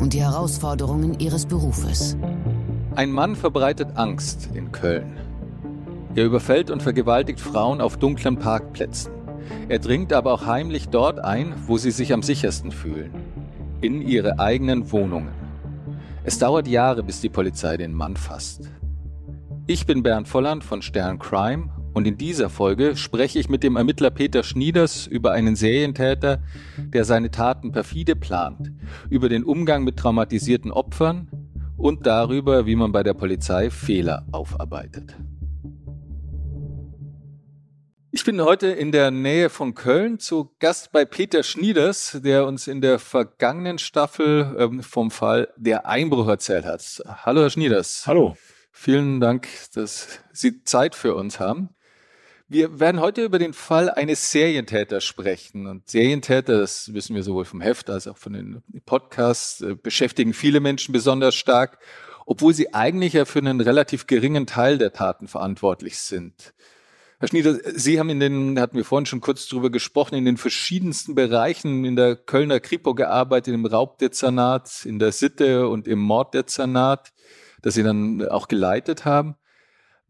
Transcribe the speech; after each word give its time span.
und 0.00 0.14
die 0.14 0.22
Herausforderungen 0.22 1.20
ihres 1.20 1.46
Berufes. 1.46 2.16
Ein 2.96 3.12
Mann 3.12 3.36
verbreitet 3.36 3.96
Angst 3.96 4.48
in 4.54 4.72
Köln. 4.72 5.16
Er 6.14 6.24
überfällt 6.24 6.70
und 6.70 6.82
vergewaltigt 6.82 7.38
Frauen 7.38 7.80
auf 7.80 7.96
dunklen 7.96 8.36
Parkplätzen. 8.38 9.12
Er 9.68 9.78
dringt 9.78 10.12
aber 10.12 10.32
auch 10.32 10.46
heimlich 10.46 10.88
dort 10.88 11.22
ein, 11.22 11.54
wo 11.66 11.78
sie 11.78 11.92
sich 11.92 12.12
am 12.12 12.22
sichersten 12.22 12.72
fühlen. 12.72 13.12
In 13.80 14.02
ihre 14.02 14.38
eigenen 14.38 14.90
Wohnungen. 14.90 15.32
Es 16.24 16.38
dauert 16.38 16.66
Jahre, 16.66 17.02
bis 17.02 17.20
die 17.20 17.28
Polizei 17.28 17.76
den 17.76 17.92
Mann 17.94 18.16
fasst. 18.16 18.70
Ich 19.66 19.86
bin 19.86 20.02
Bernd 20.02 20.26
Volland 20.26 20.64
von 20.64 20.82
Stern 20.82 21.18
Crime 21.18 21.70
und 21.92 22.06
in 22.06 22.16
dieser 22.16 22.50
Folge 22.50 22.96
spreche 22.96 23.38
ich 23.38 23.48
mit 23.48 23.62
dem 23.62 23.76
Ermittler 23.76 24.10
Peter 24.10 24.42
Schnieders 24.42 25.06
über 25.06 25.32
einen 25.32 25.56
Serientäter, 25.56 26.42
der 26.76 27.04
seine 27.04 27.30
Taten 27.30 27.72
perfide 27.72 28.16
plant, 28.16 28.72
über 29.08 29.28
den 29.28 29.44
Umgang 29.44 29.84
mit 29.84 29.96
traumatisierten 29.96 30.70
Opfern 30.70 31.28
und 31.76 32.06
darüber, 32.06 32.66
wie 32.66 32.76
man 32.76 32.92
bei 32.92 33.02
der 33.02 33.14
Polizei 33.14 33.70
Fehler 33.70 34.26
aufarbeitet. 34.32 35.16
Ich 38.12 38.24
bin 38.24 38.42
heute 38.42 38.66
in 38.66 38.90
der 38.90 39.12
Nähe 39.12 39.50
von 39.50 39.74
Köln 39.74 40.18
zu 40.18 40.50
Gast 40.58 40.90
bei 40.90 41.04
Peter 41.04 41.44
Schnieders, 41.44 42.18
der 42.24 42.44
uns 42.44 42.66
in 42.66 42.80
der 42.80 42.98
vergangenen 42.98 43.78
Staffel 43.78 44.56
ähm, 44.58 44.82
vom 44.82 45.12
Fall 45.12 45.48
Der 45.56 45.86
Einbruch 45.86 46.26
erzählt 46.26 46.64
hat. 46.64 46.82
Hallo, 47.24 47.42
Herr 47.42 47.50
Schnieders. 47.50 48.02
Hallo. 48.06 48.36
Vielen 48.72 49.20
Dank, 49.20 49.48
dass 49.74 50.20
Sie 50.32 50.64
Zeit 50.64 50.96
für 50.96 51.14
uns 51.14 51.38
haben. 51.38 51.70
Wir 52.52 52.80
werden 52.80 53.00
heute 53.00 53.22
über 53.22 53.38
den 53.38 53.52
Fall 53.52 53.90
eines 53.90 54.32
Serientäters 54.32 55.04
sprechen. 55.04 55.68
Und 55.68 55.88
Serientäter, 55.88 56.58
das 56.58 56.92
wissen 56.92 57.14
wir 57.14 57.22
sowohl 57.22 57.44
vom 57.44 57.60
Heft 57.60 57.88
als 57.88 58.08
auch 58.08 58.18
von 58.18 58.32
den 58.32 58.60
Podcasts, 58.86 59.60
äh, 59.60 59.76
beschäftigen 59.80 60.34
viele 60.34 60.58
Menschen 60.58 60.90
besonders 60.92 61.36
stark, 61.36 61.78
obwohl 62.26 62.52
sie 62.52 62.74
eigentlich 62.74 63.12
ja 63.12 63.24
für 63.24 63.38
einen 63.38 63.60
relativ 63.60 64.08
geringen 64.08 64.48
Teil 64.48 64.78
der 64.78 64.92
Taten 64.92 65.28
verantwortlich 65.28 66.00
sind. 66.00 66.52
Herr 67.20 67.28
Schnieder, 67.28 67.56
Sie 67.76 68.00
haben 68.00 68.10
in 68.10 68.18
den, 68.18 68.58
hatten 68.58 68.76
wir 68.76 68.84
vorhin 68.84 69.06
schon 69.06 69.20
kurz 69.20 69.46
drüber 69.46 69.70
gesprochen, 69.70 70.16
in 70.16 70.24
den 70.24 70.36
verschiedensten 70.36 71.14
Bereichen 71.14 71.84
in 71.84 71.94
der 71.94 72.16
Kölner 72.16 72.58
Kripo 72.58 72.96
gearbeitet, 72.96 73.54
im 73.54 73.64
Raubdezernat, 73.64 74.84
in 74.86 74.98
der 74.98 75.12
Sitte 75.12 75.68
und 75.68 75.86
im 75.86 76.00
Morddezernat, 76.00 77.12
das 77.62 77.74
Sie 77.74 77.84
dann 77.84 78.26
auch 78.26 78.48
geleitet 78.48 79.04
haben. 79.04 79.36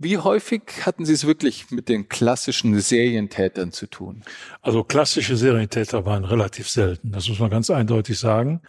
Wie 0.03 0.17
häufig 0.17 0.63
hatten 0.87 1.05
Sie 1.05 1.13
es 1.13 1.27
wirklich 1.27 1.71
mit 1.71 1.91
den 1.91 2.09
klassischen 2.09 2.81
Serientätern 2.81 3.71
zu 3.71 3.87
tun? 3.87 4.23
Also 4.63 4.83
klassische 4.83 5.37
Serientäter 5.37 6.07
waren 6.07 6.25
relativ 6.25 6.71
selten. 6.71 7.13
Das 7.13 7.29
muss 7.29 7.39
man 7.39 7.51
ganz 7.51 7.69
eindeutig 7.69 8.19
sagen. 8.19 8.63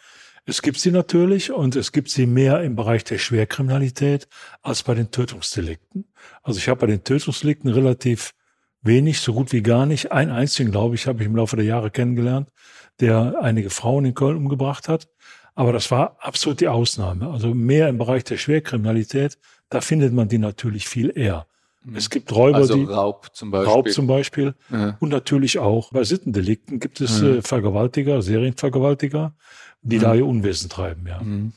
Es 0.45 0.61
gibt 0.61 0.77
sie 0.77 0.91
natürlich 0.91 1.49
und 1.53 1.77
es 1.77 1.93
gibt 1.93 2.09
sie 2.09 2.25
mehr 2.25 2.61
im 2.63 2.75
Bereich 2.75 3.05
der 3.05 3.17
Schwerkriminalität 3.17 4.27
als 4.61 4.83
bei 4.83 4.93
den 4.93 5.09
Tötungsdelikten. 5.09 6.11
Also 6.43 6.57
ich 6.57 6.67
habe 6.67 6.81
bei 6.81 6.87
den 6.87 7.05
Tötungsdelikten 7.05 7.71
relativ 7.71 8.33
wenig, 8.81 9.21
so 9.21 9.31
gut 9.33 9.53
wie 9.53 9.63
gar 9.63 9.85
nicht. 9.85 10.11
Ein 10.11 10.31
einzigen, 10.31 10.71
glaube 10.71 10.95
ich, 10.95 11.07
habe 11.07 11.21
ich 11.21 11.27
im 11.27 11.37
Laufe 11.37 11.55
der 11.55 11.63
Jahre 11.63 11.91
kennengelernt, 11.91 12.49
der 12.99 13.41
einige 13.41 13.69
Frauen 13.69 14.03
in 14.03 14.15
Köln 14.15 14.35
umgebracht 14.35 14.89
hat. 14.89 15.07
Aber 15.55 15.71
das 15.71 15.91
war 15.91 16.17
absolut 16.19 16.59
die 16.59 16.67
Ausnahme. 16.67 17.29
Also 17.29 17.53
mehr 17.53 17.87
im 17.87 17.97
Bereich 17.97 18.25
der 18.25 18.35
Schwerkriminalität 18.35 19.37
da 19.71 19.81
findet 19.81 20.13
man 20.13 20.27
die 20.27 20.37
natürlich 20.37 20.87
viel 20.87 21.11
eher. 21.17 21.47
Mhm. 21.83 21.95
Es 21.95 22.11
gibt 22.11 22.31
Räuber, 22.35 22.57
also 22.57 22.75
die 22.75 22.83
Raub 22.83 23.29
zum 23.33 23.49
Beispiel. 23.49 23.73
Raub 23.73 23.89
zum 23.89 24.05
Beispiel. 24.05 24.53
Ja. 24.69 24.97
Und 24.99 25.09
natürlich 25.09 25.57
auch 25.57 25.91
bei 25.91 26.03
Sittendelikten 26.03 26.79
gibt 26.79 27.01
es 27.01 27.21
ja. 27.21 27.29
äh, 27.29 27.41
Vergewaltiger, 27.41 28.21
Serienvergewaltiger, 28.21 29.33
die 29.81 29.95
ja. 29.95 30.01
da 30.03 30.13
ihr 30.13 30.27
Unwesen 30.27 30.69
treiben, 30.69 31.07
ja. 31.07 31.21
Mhm. 31.21 31.53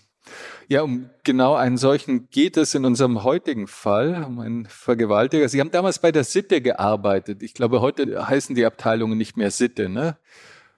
Ja, 0.68 0.80
um 0.80 1.10
genau 1.24 1.54
einen 1.54 1.76
solchen 1.76 2.30
geht 2.30 2.56
es 2.56 2.74
in 2.74 2.86
unserem 2.86 3.24
heutigen 3.24 3.66
Fall, 3.66 4.24
um 4.24 4.38
einen 4.38 4.64
Vergewaltiger. 4.64 5.46
Sie 5.50 5.60
haben 5.60 5.70
damals 5.70 5.98
bei 5.98 6.12
der 6.12 6.24
Sitte 6.24 6.62
gearbeitet. 6.62 7.42
Ich 7.42 7.52
glaube, 7.52 7.82
heute 7.82 8.26
heißen 8.26 8.54
die 8.54 8.64
Abteilungen 8.64 9.18
nicht 9.18 9.36
mehr 9.36 9.50
Sitte, 9.50 9.90
ne? 9.90 10.16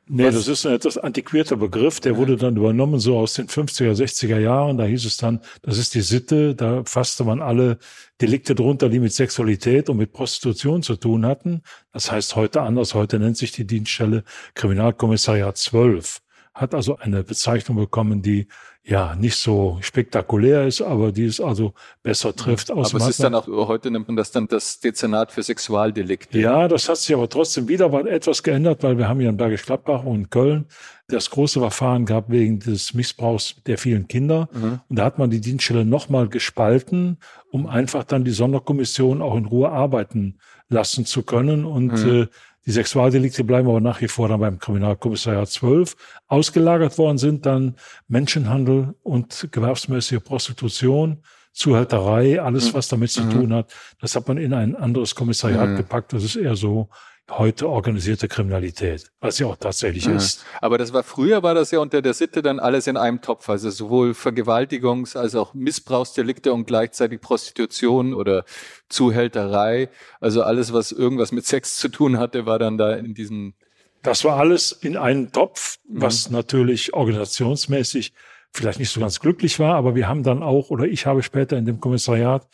Nee, 0.09 0.31
das 0.31 0.47
ist 0.47 0.65
ein 0.65 0.73
etwas 0.75 0.99
antiquierter 0.99 1.57
Begriff, 1.57 1.99
der 1.99 2.17
wurde 2.17 2.37
dann 2.37 2.57
übernommen 2.57 3.01
so 3.01 3.19
aus 3.19 3.35
den 3.35 3.49
50er, 3.49 3.93
60er 3.93 4.39
Jahren. 4.39 4.79
Da 4.79 4.85
hieß 4.85 5.05
es 5.05 5.17
dann, 5.17 5.41
das 5.63 5.79
ist 5.79 5.95
die 5.95 6.01
Sitte, 6.01 6.55
da 6.55 6.85
fasste 6.85 7.25
man 7.25 7.43
alle 7.43 7.79
Delikte 8.21 8.55
drunter, 8.55 8.89
die 8.89 9.01
mit 9.01 9.13
Sexualität 9.13 9.89
und 9.91 9.97
mit 9.97 10.13
Prostitution 10.13 10.85
zu 10.85 10.95
tun 10.95 11.27
hatten. 11.27 11.63
Das 11.93 12.13
heißt 12.13 12.37
heute 12.37 12.63
anders, 12.63 12.95
heute 12.95 13.19
nennt 13.19 13.37
sich 13.37 13.51
die 13.51 13.67
Dienststelle 13.67 14.23
Kriminalkommissariat 14.55 15.57
12 15.57 16.21
hat 16.57 16.75
also 16.75 16.97
eine 16.97 17.23
Bezeichnung 17.23 17.77
bekommen, 17.77 18.23
die 18.23 18.49
ja 18.89 19.17
nicht 19.17 19.37
so 19.37 19.79
spektakulär 19.81 20.67
ist, 20.67 20.81
aber 20.81 21.11
die 21.11 21.25
es 21.25 21.41
also 21.41 21.75
besser 22.05 22.35
trifft. 22.37 22.71
aber 22.71 22.83
es 22.83 22.93
ist 22.95 23.23
dann 23.23 23.35
auch, 23.35 23.49
heute 23.49 23.91
nennt 23.91 24.07
man 24.07 24.17
das 24.17 24.31
dann 24.31 24.47
das 24.47 24.79
Dezernat 24.79 25.33
für 25.33 25.43
Sexualdelikte. 25.43 26.39
Ja, 26.39 26.69
das 26.69 26.89
hat 26.89 26.99
sich 26.99 27.15
aber 27.15 27.29
trotzdem 27.29 27.67
wieder 27.67 27.93
etwas 28.07 28.45
geändert, 28.45 28.85
weil 28.85 28.97
wir 28.97 29.09
haben 29.09 29.21
ja 29.21 29.29
in 29.29 29.37
Bergisch 29.37 29.67
Gladbach 29.67 30.05
und 30.05 30.15
in 30.15 30.31
Köln 30.31 30.67
das 31.09 31.31
große 31.31 31.59
Verfahren 31.59 32.07
gehabt 32.07 32.31
wegen 32.31 32.61
des 32.61 32.95
Missbrauchs 32.95 33.57
der 33.67 33.79
vielen 33.79 34.07
Kinder. 34.07 34.49
Mhm. 34.53 34.81
Und 34.89 34.99
da 34.99 35.05
hat 35.05 35.19
man 35.19 35.31
die 35.31 35.41
Dienststelle 35.41 35.85
nochmal 35.85 36.29
gespalten, 36.29 37.19
um 37.51 37.67
einfach 37.67 38.05
dann 38.05 38.25
die 38.25 38.31
Sonderkommission 38.31 39.21
auch 39.21 39.37
in 39.37 39.47
Ruhe 39.47 39.71
arbeiten 39.71 40.39
lassen 40.69 41.07
zu 41.07 41.23
können. 41.23 41.65
Und 41.65 42.05
mhm. 42.05 42.23
äh, 42.23 42.27
die 42.67 42.73
Sexualdelikte 42.73 43.45
bleiben 43.45 43.69
aber 43.69 43.81
nach 43.81 44.01
wie 44.01 44.09
vor 44.09 44.29
dann 44.29 44.41
beim 44.41 44.59
Kriminalkommissariat 44.59 45.49
12. 45.49 45.97
Ausgelagert 46.27 46.99
worden 46.99 47.17
sind 47.17 47.47
dann 47.47 47.77
Menschenhandel 48.09 48.95
und 49.05 49.49
gewerbsmäßige 49.53 50.23
Prostitution, 50.23 51.23
Zuhälterei, 51.53 52.43
alles, 52.43 52.69
mhm. 52.73 52.75
was 52.75 52.89
damit 52.89 53.13
zu 53.13 53.23
mhm. 53.23 53.31
tun 53.31 53.55
hat. 53.55 53.73
Das 54.01 54.17
hat 54.17 54.27
man 54.29 54.37
in 54.37 54.53
ein 54.53 54.75
anderes 54.75 55.15
Kommissariat 55.15 55.71
mhm. 55.71 55.77
gepackt. 55.77 56.13
Das 56.13 56.25
ist 56.25 56.37
eher 56.37 56.57
so 56.57 56.89
heute 57.31 57.69
organisierte 57.69 58.29
Kriminalität, 58.29 59.11
was 59.21 59.39
ja 59.39 59.47
auch 59.47 59.57
tatsächlich 59.57 60.07
mhm. 60.07 60.17
ist. 60.17 60.45
Aber 60.61 60.79
das 60.79 60.93
war 60.93 61.03
früher, 61.03 61.43
war 61.43 61.55
das 61.55 61.71
ja 61.71 61.81
unter 61.81 62.01
der 62.01 62.15
Sitte 62.15 62.41
dann 62.41 62.61
alles 62.61 62.87
in 62.87 62.97
einem 62.97 63.21
Topf, 63.21 63.49
also 63.49 63.71
sowohl 63.71 64.13
Vergewaltigungs- 64.13 65.17
als 65.17 65.35
auch 65.35 65.53
Missbrauchsdelikte 65.53 66.53
und 66.53 66.67
gleichzeitig 66.67 67.21
Prostitution 67.21 68.15
oder 68.15 68.45
Zuhälterei. 68.89 69.89
Also 70.21 70.43
alles, 70.43 70.73
was 70.73 70.93
irgendwas 70.93 71.33
mit 71.33 71.47
Sex 71.47 71.79
zu 71.79 71.89
tun 71.89 72.19
hatte, 72.19 72.47
war 72.47 72.59
dann 72.59 72.79
da 72.79 72.95
in 72.95 73.15
diesem. 73.15 73.55
Das 74.03 74.25
war 74.25 74.37
alles 74.37 74.71
in 74.71 74.97
einem 74.97 75.33
Topf, 75.33 75.79
was 75.89 76.29
mhm. 76.29 76.37
natürlich 76.37 76.95
organisationsmäßig 76.95 78.13
vielleicht 78.53 78.79
nicht 78.79 78.91
so 78.91 79.01
ganz 79.01 79.21
glücklich 79.21 79.59
war, 79.59 79.75
aber 79.75 79.95
wir 79.95 80.09
haben 80.09 80.23
dann 80.23 80.43
auch, 80.43 80.71
oder 80.71 80.85
ich 80.85 81.07
habe 81.07 81.23
später 81.23 81.57
in 81.59 81.67
dem 81.67 81.81
Kommissariat 81.81 82.47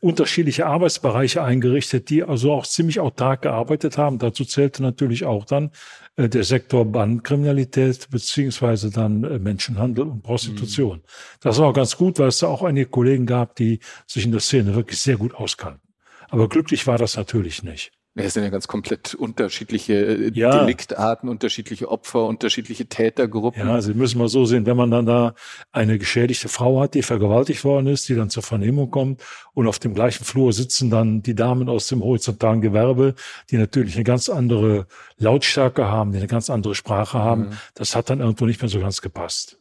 unterschiedliche 0.00 0.66
Arbeitsbereiche 0.66 1.42
eingerichtet, 1.42 2.10
die 2.10 2.22
also 2.22 2.52
auch 2.52 2.66
ziemlich 2.66 3.00
autark 3.00 3.42
gearbeitet 3.42 3.96
haben. 3.98 4.18
Dazu 4.18 4.44
zählte 4.44 4.82
natürlich 4.82 5.24
auch 5.24 5.44
dann 5.44 5.70
äh, 6.16 6.28
der 6.28 6.44
Sektor 6.44 6.84
Bandenkriminalität 6.84 8.10
beziehungsweise 8.10 8.90
dann 8.90 9.24
äh, 9.24 9.38
Menschenhandel 9.38 10.06
und 10.06 10.22
Prostitution. 10.22 10.98
Mhm. 10.98 11.02
Das 11.40 11.58
war 11.58 11.68
auch 11.68 11.74
ganz 11.74 11.96
gut, 11.96 12.18
weil 12.18 12.28
es 12.28 12.38
da 12.38 12.48
auch 12.48 12.62
einige 12.62 12.86
Kollegen 12.86 13.26
gab, 13.26 13.56
die 13.56 13.80
sich 14.06 14.24
in 14.24 14.32
der 14.32 14.40
Szene 14.40 14.74
wirklich 14.74 15.00
sehr 15.00 15.16
gut 15.16 15.34
auskannten. 15.34 15.88
Aber 16.28 16.48
glücklich 16.48 16.86
war 16.86 16.98
das 16.98 17.16
natürlich 17.16 17.62
nicht. 17.62 17.92
Es 18.18 18.32
sind 18.32 18.44
ja 18.44 18.48
ganz 18.48 18.66
komplett 18.66 19.14
unterschiedliche 19.14 19.92
äh, 19.92 20.30
ja. 20.32 20.60
Deliktarten, 20.60 21.28
unterschiedliche 21.28 21.90
Opfer, 21.90 22.24
unterschiedliche 22.24 22.86
Tätergruppen. 22.86 23.68
Ja, 23.68 23.82
Sie 23.82 23.92
müssen 23.92 24.18
mal 24.18 24.28
so 24.28 24.46
sehen, 24.46 24.64
wenn 24.64 24.76
man 24.76 24.90
dann 24.90 25.04
da 25.04 25.34
eine 25.70 25.98
geschädigte 25.98 26.48
Frau 26.48 26.80
hat, 26.80 26.94
die 26.94 27.02
vergewaltigt 27.02 27.62
worden 27.64 27.88
ist, 27.88 28.08
die 28.08 28.14
dann 28.14 28.30
zur 28.30 28.42
Vernehmung 28.42 28.90
kommt 28.90 29.22
und 29.52 29.68
auf 29.68 29.78
dem 29.78 29.92
gleichen 29.92 30.24
Flur 30.24 30.54
sitzen 30.54 30.88
dann 30.88 31.22
die 31.22 31.34
Damen 31.34 31.68
aus 31.68 31.88
dem 31.88 32.02
horizontalen 32.02 32.62
Gewerbe, 32.62 33.14
die 33.50 33.58
natürlich 33.58 33.96
eine 33.96 34.04
ganz 34.04 34.30
andere 34.30 34.86
Lautstärke 35.18 35.86
haben, 35.86 36.12
die 36.12 36.18
eine 36.18 36.26
ganz 36.26 36.48
andere 36.48 36.74
Sprache 36.74 37.18
haben. 37.18 37.42
Mhm. 37.42 37.58
Das 37.74 37.94
hat 37.94 38.08
dann 38.08 38.20
irgendwo 38.20 38.46
nicht 38.46 38.62
mehr 38.62 38.70
so 38.70 38.80
ganz 38.80 39.02
gepasst. 39.02 39.58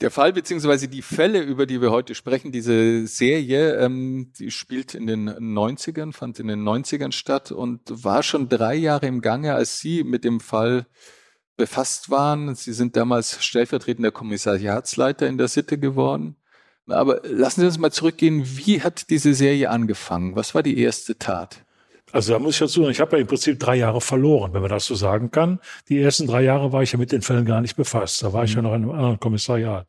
Der 0.00 0.10
Fall 0.10 0.32
beziehungsweise 0.32 0.88
die 0.88 1.02
Fälle, 1.02 1.40
über 1.40 1.66
die 1.66 1.80
wir 1.80 1.90
heute 1.90 2.14
sprechen, 2.14 2.50
diese 2.52 3.06
Serie, 3.06 3.76
ähm, 3.76 4.32
die 4.38 4.50
spielt 4.50 4.94
in 4.94 5.06
den 5.06 5.30
90ern, 5.30 6.12
fand 6.12 6.40
in 6.40 6.48
den 6.48 6.62
90ern 6.62 7.12
statt 7.12 7.52
und 7.52 7.80
war 7.88 8.22
schon 8.22 8.48
drei 8.48 8.74
Jahre 8.74 9.06
im 9.06 9.20
Gange, 9.20 9.54
als 9.54 9.78
Sie 9.78 10.02
mit 10.02 10.24
dem 10.24 10.40
Fall 10.40 10.86
befasst 11.56 12.10
waren. 12.10 12.54
Sie 12.54 12.72
sind 12.72 12.96
damals 12.96 13.44
stellvertretender 13.44 14.10
Kommissariatsleiter 14.10 15.28
in 15.28 15.38
der 15.38 15.48
Sitte 15.48 15.78
geworden. 15.78 16.36
Aber 16.86 17.20
lassen 17.24 17.60
Sie 17.60 17.66
uns 17.66 17.78
mal 17.78 17.92
zurückgehen. 17.92 18.44
Wie 18.44 18.82
hat 18.82 19.08
diese 19.10 19.32
Serie 19.34 19.70
angefangen? 19.70 20.36
Was 20.36 20.54
war 20.54 20.62
die 20.62 20.78
erste 20.78 21.16
Tat? 21.16 21.63
Also 22.14 22.32
da 22.32 22.38
muss 22.38 22.54
ich 22.54 22.60
dazu 22.60 22.80
sagen, 22.80 22.92
ich 22.92 23.00
habe 23.00 23.16
ja 23.16 23.22
im 23.22 23.26
Prinzip 23.26 23.58
drei 23.58 23.74
Jahre 23.74 24.00
verloren, 24.00 24.54
wenn 24.54 24.60
man 24.60 24.70
das 24.70 24.86
so 24.86 24.94
sagen 24.94 25.32
kann. 25.32 25.58
Die 25.88 26.00
ersten 26.00 26.28
drei 26.28 26.44
Jahre 26.44 26.72
war 26.72 26.80
ich 26.80 26.92
ja 26.92 26.98
mit 26.98 27.10
den 27.10 27.22
Fällen 27.22 27.44
gar 27.44 27.60
nicht 27.60 27.74
befasst. 27.74 28.22
Da 28.22 28.32
war 28.32 28.42
mhm. 28.42 28.46
ich 28.46 28.54
ja 28.54 28.62
noch 28.62 28.72
in 28.72 28.84
einem 28.84 28.92
anderen 28.92 29.18
Kommissariat. 29.18 29.88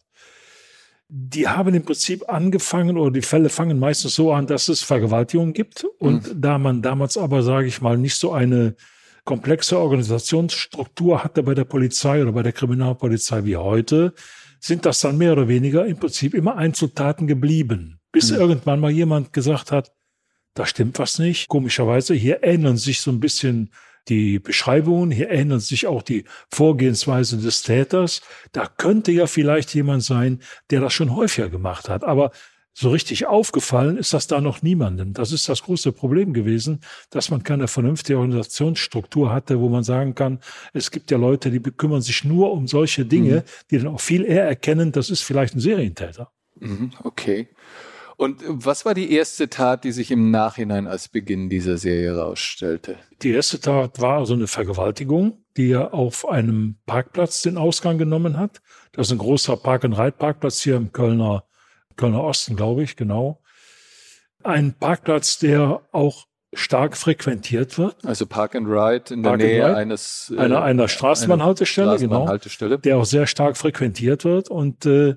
Die 1.07 1.47
haben 1.47 1.75
im 1.75 1.85
Prinzip 1.85 2.27
angefangen, 2.27 2.97
oder 2.97 3.11
die 3.11 3.21
Fälle 3.21 3.49
fangen 3.49 3.77
meistens 3.77 4.15
so 4.15 4.33
an, 4.33 4.47
dass 4.47 4.69
es 4.69 4.81
Vergewaltigungen 4.81 5.53
gibt. 5.53 5.85
Und 5.99 6.33
mhm. 6.33 6.41
da 6.41 6.57
man 6.57 6.81
damals 6.81 7.15
aber, 7.15 7.43
sage 7.43 7.67
ich 7.67 7.79
mal, 7.79 7.95
nicht 7.95 8.15
so 8.15 8.31
eine 8.31 8.75
komplexe 9.23 9.77
Organisationsstruktur 9.77 11.23
hatte 11.23 11.43
bei 11.43 11.53
der 11.53 11.65
Polizei 11.65 12.23
oder 12.23 12.31
bei 12.31 12.41
der 12.41 12.53
Kriminalpolizei 12.53 13.45
wie 13.45 13.57
heute, 13.57 14.15
sind 14.59 14.87
das 14.87 14.99
dann 14.99 15.19
mehr 15.19 15.33
oder 15.33 15.47
weniger 15.47 15.85
im 15.85 15.97
Prinzip 15.97 16.33
immer 16.33 16.55
Einzeltaten 16.57 17.27
geblieben. 17.27 17.99
Bis 18.11 18.31
mhm. 18.31 18.39
irgendwann 18.39 18.79
mal 18.79 18.89
jemand 18.89 19.31
gesagt 19.31 19.71
hat, 19.71 19.91
da 20.55 20.65
stimmt 20.65 20.97
was 20.97 21.19
nicht. 21.19 21.47
Komischerweise, 21.47 22.15
hier 22.15 22.43
ähneln 22.43 22.77
sich 22.77 23.01
so 23.01 23.11
ein 23.11 23.19
bisschen 23.19 23.69
die 24.07 24.39
Beschreibungen, 24.39 25.11
hier 25.11 25.29
ähneln 25.29 25.59
sich 25.59 25.87
auch 25.87 26.01
die 26.01 26.25
Vorgehensweise 26.51 27.37
des 27.37 27.63
Täters. 27.63 28.21
Da 28.51 28.67
könnte 28.67 29.11
ja 29.11 29.27
vielleicht 29.27 29.73
jemand 29.73 30.03
sein, 30.03 30.41
der 30.69 30.81
das 30.81 30.93
schon 30.93 31.15
häufiger 31.15 31.49
gemacht 31.49 31.89
hat. 31.89 32.03
Aber 32.03 32.31
so 32.77 32.89
richtig 32.89 33.25
aufgefallen 33.25 33.97
ist 33.97 34.13
das 34.13 34.27
da 34.27 34.41
noch 34.41 34.61
niemandem. 34.61 35.13
Das 35.13 35.31
ist 35.31 35.47
das 35.47 35.63
große 35.63 35.93
Problem 35.93 36.33
gewesen, 36.33 36.81
dass 37.09 37.31
man 37.31 37.41
keine 37.41 37.67
vernünftige 37.67 38.19
Organisationsstruktur 38.19 39.31
hatte, 39.31 39.59
wo 39.59 39.69
man 39.69 39.83
sagen 39.83 40.13
kann, 40.13 40.39
es 40.73 40.91
gibt 40.91 41.09
ja 41.09 41.17
Leute, 41.17 41.51
die 41.51 41.61
kümmern 41.61 42.01
sich 42.01 42.25
nur 42.25 42.51
um 42.51 42.67
solche 42.67 43.05
Dinge, 43.05 43.37
mhm. 43.37 43.43
die 43.71 43.77
dann 43.77 43.87
auch 43.87 44.01
viel 44.01 44.25
eher 44.25 44.43
erkennen, 44.43 44.91
das 44.91 45.09
ist 45.09 45.21
vielleicht 45.21 45.55
ein 45.55 45.61
Serientäter. 45.61 46.31
Mhm, 46.59 46.91
okay. 47.03 47.47
Und 48.17 48.41
was 48.47 48.85
war 48.85 48.93
die 48.93 49.11
erste 49.11 49.49
Tat, 49.49 49.83
die 49.83 49.91
sich 49.91 50.11
im 50.11 50.31
Nachhinein 50.31 50.87
als 50.87 51.07
Beginn 51.09 51.49
dieser 51.49 51.77
Serie 51.77 52.15
herausstellte? 52.15 52.97
Die 53.21 53.31
erste 53.31 53.59
Tat 53.59 53.99
war 53.99 54.19
also 54.19 54.33
eine 54.33 54.47
Vergewaltigung, 54.47 55.43
die 55.57 55.71
er 55.71 55.93
auf 55.93 56.27
einem 56.27 56.77
Parkplatz 56.85 57.41
den 57.41 57.57
Ausgang 57.57 57.97
genommen 57.97 58.37
hat. 58.37 58.61
Das 58.93 59.07
ist 59.07 59.11
ein 59.11 59.17
großer 59.17 59.57
Park-and-Ride-Parkplatz 59.57 60.61
hier 60.61 60.75
im 60.77 60.91
Kölner 60.91 61.43
Kölner 61.95 62.23
Osten, 62.23 62.55
glaube 62.55 62.83
ich, 62.83 62.95
genau. 62.95 63.41
Ein 64.43 64.73
Parkplatz, 64.73 65.39
der 65.39 65.81
auch 65.91 66.25
stark 66.53 66.95
frequentiert 66.95 67.77
wird. 67.77 67.97
Also 68.05 68.25
Park 68.25 68.55
and 68.55 68.67
Ride 68.67 69.13
in 69.13 69.23
Park 69.23 69.39
der 69.39 69.47
Nähe 69.47 69.75
eines 69.75 70.33
äh, 70.35 70.39
einer, 70.39 70.61
einer 70.61 70.87
Straßenbahnhaltestelle, 70.87 71.89
Straßenbahnhaltestelle, 71.89 72.69
genau, 72.71 72.81
der 72.81 72.97
auch 72.97 73.05
sehr 73.05 73.27
stark 73.27 73.57
frequentiert 73.57 74.23
wird 74.23 74.49
und 74.49 74.85
äh, 74.85 75.15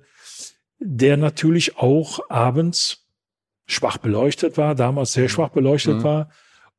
der 0.79 1.17
natürlich 1.17 1.77
auch 1.77 2.21
abends 2.29 3.07
schwach 3.67 3.99
beleuchtet 3.99 4.57
war, 4.57 4.75
damals 4.75 5.13
sehr 5.13 5.29
schwach 5.29 5.51
beleuchtet 5.51 5.99
mhm. 5.99 6.05
war 6.05 6.31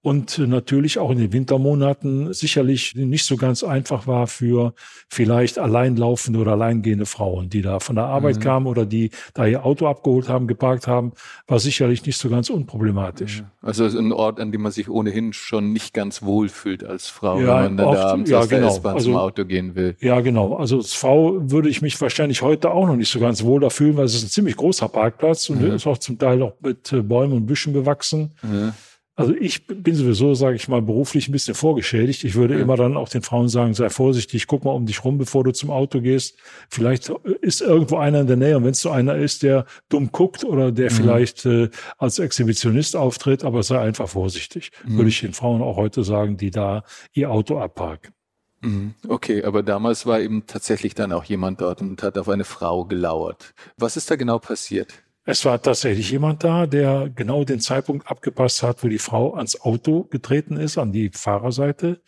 und 0.01 0.37
natürlich 0.37 0.97
auch 0.97 1.11
in 1.11 1.17
den 1.17 1.33
Wintermonaten 1.33 2.33
sicherlich 2.33 2.95
nicht 2.95 3.25
so 3.25 3.35
ganz 3.35 3.63
einfach 3.63 4.07
war 4.07 4.27
für 4.27 4.73
vielleicht 5.09 5.59
alleinlaufende 5.59 6.39
oder 6.39 6.53
alleingehende 6.53 7.05
Frauen, 7.05 7.49
die 7.49 7.61
da 7.61 7.79
von 7.79 7.97
der 7.97 8.05
Arbeit 8.05 8.37
mhm. 8.37 8.41
kamen 8.41 8.67
oder 8.67 8.85
die 8.85 9.11
da 9.33 9.45
ihr 9.45 9.65
Auto 9.65 9.87
abgeholt 9.87 10.29
haben, 10.29 10.47
geparkt 10.47 10.87
haben, 10.87 11.11
war 11.47 11.59
sicherlich 11.59 12.05
nicht 12.05 12.17
so 12.17 12.29
ganz 12.29 12.49
unproblematisch. 12.49 13.43
Also 13.61 13.85
ein 13.85 14.13
Ort, 14.13 14.39
an 14.39 14.53
dem 14.53 14.61
man 14.61 14.71
sich 14.71 14.89
ohnehin 14.89 15.33
schon 15.33 15.73
nicht 15.73 15.93
ganz 15.93 16.21
wohl 16.21 16.47
fühlt 16.47 16.85
als 16.85 17.07
Frau, 17.07 17.41
ja, 17.41 17.65
wenn 17.65 17.75
man 17.75 17.85
oft, 17.85 17.97
da 17.97 18.11
abends 18.11 18.29
ja, 18.29 18.39
aus 18.39 18.47
genau. 18.47 18.67
S-Bahn 18.67 18.95
also, 18.95 19.11
zum 19.11 19.17
Auto 19.17 19.43
gehen 19.43 19.75
will. 19.75 19.97
Ja, 19.99 20.21
genau. 20.21 20.55
Also 20.55 20.77
als 20.77 20.93
Frau 20.93 21.35
würde 21.41 21.67
ich 21.67 21.81
mich 21.81 21.99
wahrscheinlich 21.99 22.41
heute 22.41 22.71
auch 22.71 22.87
noch 22.87 22.95
nicht 22.95 23.11
so 23.11 23.19
ganz 23.19 23.43
wohl 23.43 23.59
da 23.59 23.69
fühlen, 23.69 23.97
weil 23.97 24.05
es 24.05 24.15
ist 24.15 24.23
ein 24.23 24.29
ziemlich 24.29 24.55
großer 24.55 24.87
Parkplatz 24.87 25.49
und 25.49 25.61
mhm. 25.61 25.71
ist 25.71 25.85
auch 25.87 25.97
zum 25.97 26.17
Teil 26.17 26.41
auch 26.41 26.53
mit 26.61 26.93
äh, 26.93 27.01
Bäumen 27.01 27.33
und 27.33 27.45
Büschen 27.47 27.73
bewachsen. 27.73 28.31
Mhm. 28.41 28.71
Also 29.19 29.35
ich 29.35 29.67
bin 29.67 29.95
sowieso, 29.95 30.33
sage 30.33 30.55
ich 30.55 30.69
mal, 30.69 30.81
beruflich 30.81 31.27
ein 31.27 31.33
bisschen 31.33 31.53
vorgeschädigt. 31.53 32.23
Ich 32.23 32.35
würde 32.35 32.53
ja. 32.53 32.61
immer 32.61 32.77
dann 32.77 32.95
auch 32.95 33.09
den 33.09 33.21
Frauen 33.21 33.49
sagen, 33.49 33.73
sei 33.73 33.89
vorsichtig, 33.89 34.47
guck 34.47 34.63
mal 34.63 34.71
um 34.71 34.85
dich 34.85 35.03
rum, 35.03 35.17
bevor 35.17 35.43
du 35.43 35.51
zum 35.51 35.71
Auto 35.71 35.99
gehst. 35.99 36.37
Vielleicht 36.69 37.09
ist 37.41 37.59
irgendwo 37.59 37.97
einer 37.97 38.21
in 38.21 38.27
der 38.27 38.37
Nähe 38.37 38.55
und 38.55 38.63
wenn 38.63 38.71
es 38.71 38.79
so 38.79 38.91
einer 38.91 39.17
ist, 39.17 39.43
der 39.43 39.65
dumm 39.89 40.13
guckt 40.13 40.45
oder 40.45 40.71
der 40.71 40.89
mhm. 40.89 40.95
vielleicht 40.95 41.45
äh, 41.45 41.69
als 41.97 42.17
Exhibitionist 42.17 42.95
auftritt, 42.95 43.43
aber 43.43 43.61
sei 43.61 43.79
einfach 43.79 44.07
vorsichtig, 44.07 44.71
mhm. 44.85 44.95
würde 44.95 45.09
ich 45.09 45.19
den 45.19 45.33
Frauen 45.33 45.61
auch 45.61 45.75
heute 45.75 46.05
sagen, 46.05 46.37
die 46.37 46.49
da 46.49 46.85
ihr 47.11 47.29
Auto 47.29 47.59
abparken. 47.59 48.13
Mhm. 48.61 48.93
Okay, 49.05 49.43
aber 49.43 49.63
damals 49.63 50.05
war 50.05 50.21
eben 50.21 50.47
tatsächlich 50.47 50.95
dann 50.95 51.11
auch 51.11 51.25
jemand 51.25 51.59
dort 51.59 51.81
und 51.81 52.01
hat 52.03 52.17
auf 52.17 52.29
eine 52.29 52.45
Frau 52.45 52.85
gelauert. 52.85 53.53
Was 53.75 53.97
ist 53.97 54.09
da 54.09 54.15
genau 54.15 54.39
passiert? 54.39 54.93
Es 55.31 55.45
war 55.45 55.61
tatsächlich 55.61 56.09
jemand 56.09 56.43
da, 56.43 56.65
der 56.65 57.07
genau 57.07 57.43
den 57.43 57.59
Zeitpunkt 57.59 58.09
abgepasst 58.09 58.63
hat, 58.63 58.83
wo 58.83 58.87
die 58.87 58.97
Frau 58.97 59.35
ans 59.35 59.61
Auto 59.61 60.05
getreten 60.05 60.57
ist, 60.57 60.79
an 60.79 60.91
die 60.91 61.11
Fahrerseite. 61.13 62.01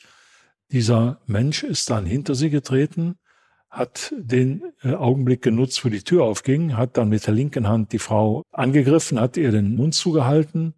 Dieser 0.71 1.21
Mensch 1.27 1.62
ist 1.62 1.91
dann 1.91 2.07
hinter 2.07 2.33
sie 2.33 2.50
getreten, 2.50 3.19
hat 3.69 4.12
den 4.18 4.63
äh, 4.81 4.95
Augenblick 4.95 5.44
genutzt, 5.44 5.85
wo 5.85 5.89
die 5.89 6.01
Tür 6.01 6.23
aufging, 6.23 6.77
hat 6.77 6.97
dann 6.97 7.09
mit 7.09 7.27
der 7.27 7.35
linken 7.35 7.68
Hand 7.68 7.94
die 7.94 8.00
Frau 8.00 8.41
angegriffen, 8.50 9.19
hat 9.19 9.38
ihr 9.38 9.51
den 9.51 9.75
Mund 9.75 9.94
zugehalten 9.94 10.73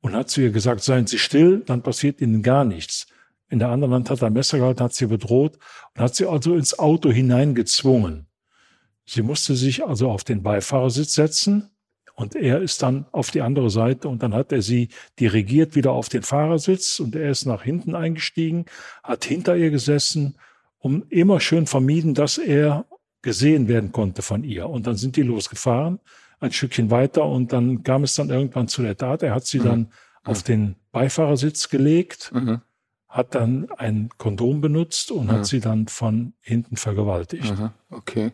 und 0.00 0.14
hat 0.14 0.30
zu 0.30 0.42
ihr 0.42 0.52
gesagt, 0.52 0.84
seien 0.84 1.08
Sie 1.08 1.18
still, 1.18 1.64
dann 1.66 1.82
passiert 1.82 2.20
Ihnen 2.20 2.44
gar 2.44 2.64
nichts. 2.64 3.08
In 3.48 3.58
der 3.58 3.70
anderen 3.70 3.94
Hand 3.94 4.10
hat 4.10 4.22
er 4.22 4.28
ein 4.28 4.32
Messer 4.32 4.58
gehalten, 4.58 4.84
hat 4.84 4.94
sie 4.94 5.06
bedroht 5.06 5.58
und 5.96 6.02
hat 6.02 6.14
sie 6.14 6.26
also 6.26 6.54
ins 6.54 6.78
Auto 6.78 7.10
hineingezwungen. 7.10 8.28
Sie 9.06 9.22
musste 9.22 9.56
sich 9.56 9.84
also 9.84 10.08
auf 10.08 10.22
den 10.22 10.44
Beifahrersitz 10.44 11.14
setzen 11.14 11.72
und 12.20 12.36
er 12.36 12.60
ist 12.60 12.82
dann 12.82 13.06
auf 13.12 13.30
die 13.30 13.40
andere 13.40 13.70
Seite 13.70 14.06
und 14.08 14.22
dann 14.22 14.34
hat 14.34 14.52
er 14.52 14.60
sie 14.60 14.90
dirigiert 15.18 15.74
wieder 15.74 15.92
auf 15.92 16.10
den 16.10 16.22
Fahrersitz 16.22 17.00
und 17.00 17.16
er 17.16 17.30
ist 17.30 17.46
nach 17.46 17.62
hinten 17.62 17.94
eingestiegen, 17.94 18.66
hat 19.02 19.24
hinter 19.24 19.56
ihr 19.56 19.70
gesessen, 19.70 20.34
um 20.80 21.04
immer 21.08 21.40
schön 21.40 21.66
vermieden, 21.66 22.12
dass 22.12 22.36
er 22.36 22.84
gesehen 23.22 23.68
werden 23.68 23.90
konnte 23.90 24.20
von 24.20 24.44
ihr. 24.44 24.68
Und 24.68 24.86
dann 24.86 24.96
sind 24.96 25.16
die 25.16 25.22
losgefahren, 25.22 25.98
ein 26.40 26.52
Stückchen 26.52 26.90
weiter 26.90 27.24
und 27.24 27.54
dann 27.54 27.84
kam 27.84 28.04
es 28.04 28.16
dann 28.16 28.28
irgendwann 28.28 28.68
zu 28.68 28.82
der 28.82 28.98
Tat. 28.98 29.22
Er 29.22 29.34
hat 29.34 29.46
sie 29.46 29.60
mhm. 29.60 29.64
dann 29.64 29.92
auf 30.22 30.42
den 30.42 30.76
Beifahrersitz 30.92 31.70
gelegt, 31.70 32.32
mhm. 32.34 32.60
hat 33.08 33.34
dann 33.34 33.70
ein 33.78 34.10
Kondom 34.18 34.60
benutzt 34.60 35.10
und 35.10 35.28
mhm. 35.28 35.32
hat 35.32 35.46
sie 35.46 35.60
dann 35.60 35.88
von 35.88 36.34
hinten 36.42 36.76
vergewaltigt. 36.76 37.50
Okay. 37.90 38.32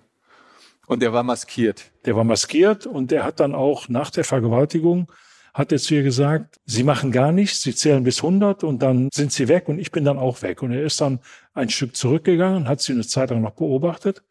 Und 0.86 1.02
der 1.02 1.12
war 1.12 1.22
maskiert. 1.22 1.90
Der 2.04 2.16
war 2.16 2.24
maskiert 2.24 2.86
und 2.86 3.10
der 3.10 3.24
hat 3.24 3.40
dann 3.40 3.54
auch 3.54 3.88
nach 3.88 4.10
der 4.10 4.24
Vergewaltigung 4.24 5.10
hat 5.56 5.72
er 5.72 5.78
zu 5.78 5.94
ihr 5.94 6.02
gesagt, 6.02 6.60
sie 6.66 6.82
machen 6.82 7.12
gar 7.12 7.32
nichts, 7.32 7.62
sie 7.62 7.74
zählen 7.74 8.04
bis 8.04 8.18
100 8.18 8.62
und 8.62 8.82
dann 8.82 9.08
sind 9.10 9.32
sie 9.32 9.48
weg 9.48 9.70
und 9.70 9.78
ich 9.78 9.90
bin 9.90 10.04
dann 10.04 10.18
auch 10.18 10.42
weg. 10.42 10.62
Und 10.62 10.72
er 10.72 10.82
ist 10.82 11.00
dann 11.00 11.18
ein 11.54 11.70
Stück 11.70 11.96
zurückgegangen, 11.96 12.68
hat 12.68 12.82
sie 12.82 12.92
eine 12.92 13.06
Zeit 13.06 13.30
lang 13.30 13.40
noch 13.40 13.54
beobachtet 13.54 14.22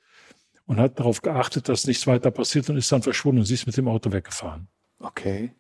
und 0.68 0.80
hat 0.80 1.00
darauf 1.00 1.24
geachtet, 1.24 1.68
dass 1.68 1.88
nichts 1.88 2.06
weiter 2.06 2.30
passiert 2.30 2.70
und 2.70 2.78
ist 2.78 2.92
dann 2.92 3.02
verschwunden 3.02 3.40
und 3.40 3.46
sie 3.46 3.56
ist 3.56 3.66
mit 3.66 3.76
dem 3.76 3.88
Auto 3.88 4.12
weggefahren. 4.12 4.68
Okay. 5.00 5.52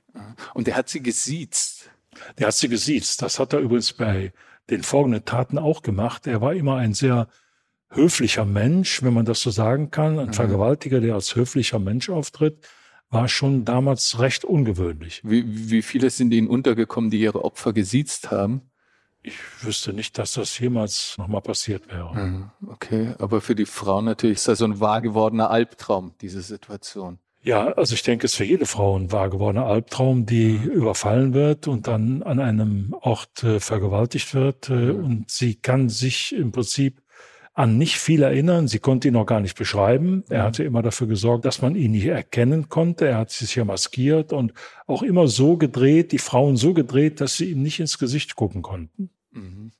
Und 0.53 0.67
der 0.67 0.75
hat 0.75 0.87
sie 0.87 1.01
gesiezt. 1.01 1.89
Der 2.37 2.47
hat 2.47 2.53
sie 2.53 2.69
gesiezt. 2.69 3.23
Das 3.23 3.39
hat 3.39 3.53
er 3.53 3.59
übrigens 3.59 3.91
bei 3.93 4.33
den 4.69 4.83
folgenden 4.83 5.25
Taten 5.25 5.57
auch 5.57 5.81
gemacht. 5.81 6.27
Er 6.27 6.41
war 6.41 6.53
immer 6.53 6.75
ein 6.75 6.93
sehr 6.93 7.27
höflicher 7.95 8.45
Mensch, 8.45 9.03
wenn 9.03 9.13
man 9.13 9.25
das 9.25 9.41
so 9.41 9.49
sagen 9.49 9.91
kann, 9.91 10.19
ein 10.19 10.27
mhm. 10.27 10.33
Vergewaltiger, 10.33 11.01
der 11.01 11.15
als 11.15 11.35
höflicher 11.35 11.79
Mensch 11.79 12.09
auftritt, 12.09 12.67
war 13.09 13.27
schon 13.27 13.65
damals 13.65 14.19
recht 14.19 14.43
ungewöhnlich. 14.45 15.21
Wie, 15.23 15.71
wie 15.71 15.81
viele 15.81 16.09
sind 16.09 16.33
Ihnen 16.33 16.47
untergekommen, 16.47 17.09
die 17.09 17.19
ihre 17.19 17.45
Opfer 17.45 17.71
gesiezt 17.71 18.31
haben? 18.31 18.61
Ich 19.21 19.37
wüsste 19.61 19.93
nicht, 19.93 20.17
dass 20.17 20.33
das 20.33 20.59
jemals 20.59 21.15
nochmal 21.17 21.41
passiert 21.41 21.87
wäre. 21.87 22.13
Mhm. 22.13 22.51
Okay, 22.67 23.15
aber 23.17 23.41
für 23.41 23.55
die 23.55 23.65
Frau 23.65 24.01
natürlich 24.01 24.37
ist 24.37 24.47
das 24.47 24.59
so 24.59 24.65
ein 24.65 24.79
wahr 24.79 25.01
gewordener 25.01 25.49
Albtraum, 25.49 26.13
diese 26.21 26.41
Situation. 26.41 27.19
Ja, 27.41 27.73
also 27.73 27.93
ich 27.93 28.01
denke, 28.01 28.25
es 28.25 28.33
ist 28.33 28.37
für 28.37 28.43
jede 28.43 28.65
Frau 28.65 28.97
ein 28.97 29.11
wahr 29.11 29.29
gewordener 29.29 29.67
Albtraum, 29.67 30.25
die 30.25 30.53
mhm. 30.53 30.71
überfallen 30.71 31.33
wird 31.33 31.67
und 31.67 31.87
dann 31.87 32.23
an 32.23 32.39
einem 32.39 32.95
Ort 33.01 33.43
äh, 33.43 33.59
vergewaltigt 33.59 34.33
wird. 34.33 34.69
Äh, 34.69 34.73
mhm. 34.73 35.05
Und 35.05 35.31
sie 35.31 35.55
kann 35.55 35.89
sich 35.89 36.35
im 36.35 36.51
Prinzip 36.51 37.01
an 37.55 37.77
nicht 37.77 37.97
viel 37.97 38.21
erinnern. 38.21 38.67
Sie 38.67 38.79
konnte 38.79 39.07
ihn 39.07 39.13
noch 39.13 39.25
gar 39.25 39.39
nicht 39.39 39.57
beschreiben. 39.57 40.25
Er 40.29 40.41
mhm. 40.41 40.47
hatte 40.47 40.63
immer 40.63 40.81
dafür 40.81 41.07
gesorgt, 41.07 41.45
dass 41.45 41.61
man 41.61 41.73
ihn 41.75 41.91
nicht 41.91 42.05
erkennen 42.05 42.67
konnte. 42.67 43.07
Er 43.07 43.17
hat 43.17 43.31
sich 43.31 43.55
ja 43.55 43.63
maskiert 43.63 44.33
und 44.33 44.53
auch 44.85 45.01
immer 45.01 45.27
so 45.27 45.55
gedreht, 45.55 46.11
die 46.11 46.19
Frauen 46.19 46.57
so 46.57 46.73
gedreht, 46.73 47.21
dass 47.21 47.37
sie 47.37 47.49
ihm 47.51 47.63
nicht 47.63 47.79
ins 47.79 47.97
Gesicht 47.97 48.35
gucken 48.35 48.61
konnten. 48.61 49.09
Mhm. 49.31 49.71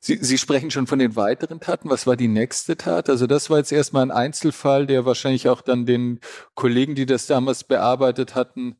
Sie, 0.00 0.18
Sie 0.20 0.36
sprechen 0.36 0.70
schon 0.70 0.88
von 0.88 0.98
den 0.98 1.16
weiteren 1.16 1.60
Taten. 1.60 1.90
Was 1.90 2.06
war 2.08 2.16
die 2.16 2.28
nächste 2.28 2.76
Tat? 2.76 3.08
Also 3.08 3.26
das 3.26 3.50
war 3.50 3.58
jetzt 3.58 3.72
erstmal 3.72 4.02
ein 4.02 4.10
Einzelfall, 4.10 4.86
der 4.86 5.04
wahrscheinlich 5.04 5.48
auch 5.48 5.62
dann 5.62 5.86
den 5.86 6.20
Kollegen, 6.54 6.96
die 6.96 7.06
das 7.06 7.26
damals 7.26 7.64
bearbeitet 7.64 8.34
hatten, 8.34 8.76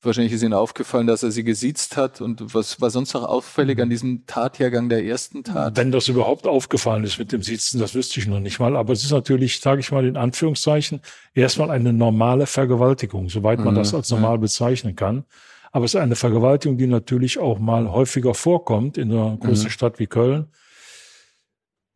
Wahrscheinlich 0.00 0.32
ist 0.32 0.44
Ihnen 0.44 0.52
aufgefallen, 0.52 1.08
dass 1.08 1.24
er 1.24 1.32
sie 1.32 1.42
gesiezt 1.42 1.96
hat. 1.96 2.20
Und 2.20 2.54
was 2.54 2.80
war 2.80 2.88
sonst 2.88 3.14
noch 3.14 3.24
auffällig 3.24 3.80
an 3.80 3.90
diesem 3.90 4.26
Tathergang 4.26 4.88
der 4.88 5.04
ersten 5.04 5.42
Tat? 5.42 5.76
Wenn 5.76 5.90
das 5.90 6.06
überhaupt 6.06 6.46
aufgefallen 6.46 7.02
ist 7.02 7.18
mit 7.18 7.32
dem 7.32 7.42
Siezen, 7.42 7.80
das 7.80 7.96
wüsste 7.96 8.20
ich 8.20 8.28
noch 8.28 8.38
nicht 8.38 8.60
mal. 8.60 8.76
Aber 8.76 8.92
es 8.92 9.02
ist 9.02 9.10
natürlich, 9.10 9.60
sage 9.60 9.80
ich 9.80 9.90
mal 9.90 10.06
in 10.06 10.16
Anführungszeichen, 10.16 11.00
erstmal 11.34 11.72
eine 11.72 11.92
normale 11.92 12.46
Vergewaltigung, 12.46 13.28
soweit 13.28 13.58
man 13.58 13.74
mhm, 13.74 13.78
das 13.78 13.92
als 13.92 14.10
normal 14.10 14.38
bezeichnen 14.38 14.94
kann. 14.94 15.24
Aber 15.72 15.84
es 15.84 15.94
ist 15.94 16.00
eine 16.00 16.16
Vergewaltigung, 16.16 16.78
die 16.78 16.86
natürlich 16.86 17.40
auch 17.40 17.58
mal 17.58 17.90
häufiger 17.90 18.34
vorkommt 18.34 18.98
in 18.98 19.10
einer 19.10 19.36
großen 19.36 19.64
mhm. 19.64 19.70
Stadt 19.70 19.98
wie 19.98 20.06
Köln 20.06 20.46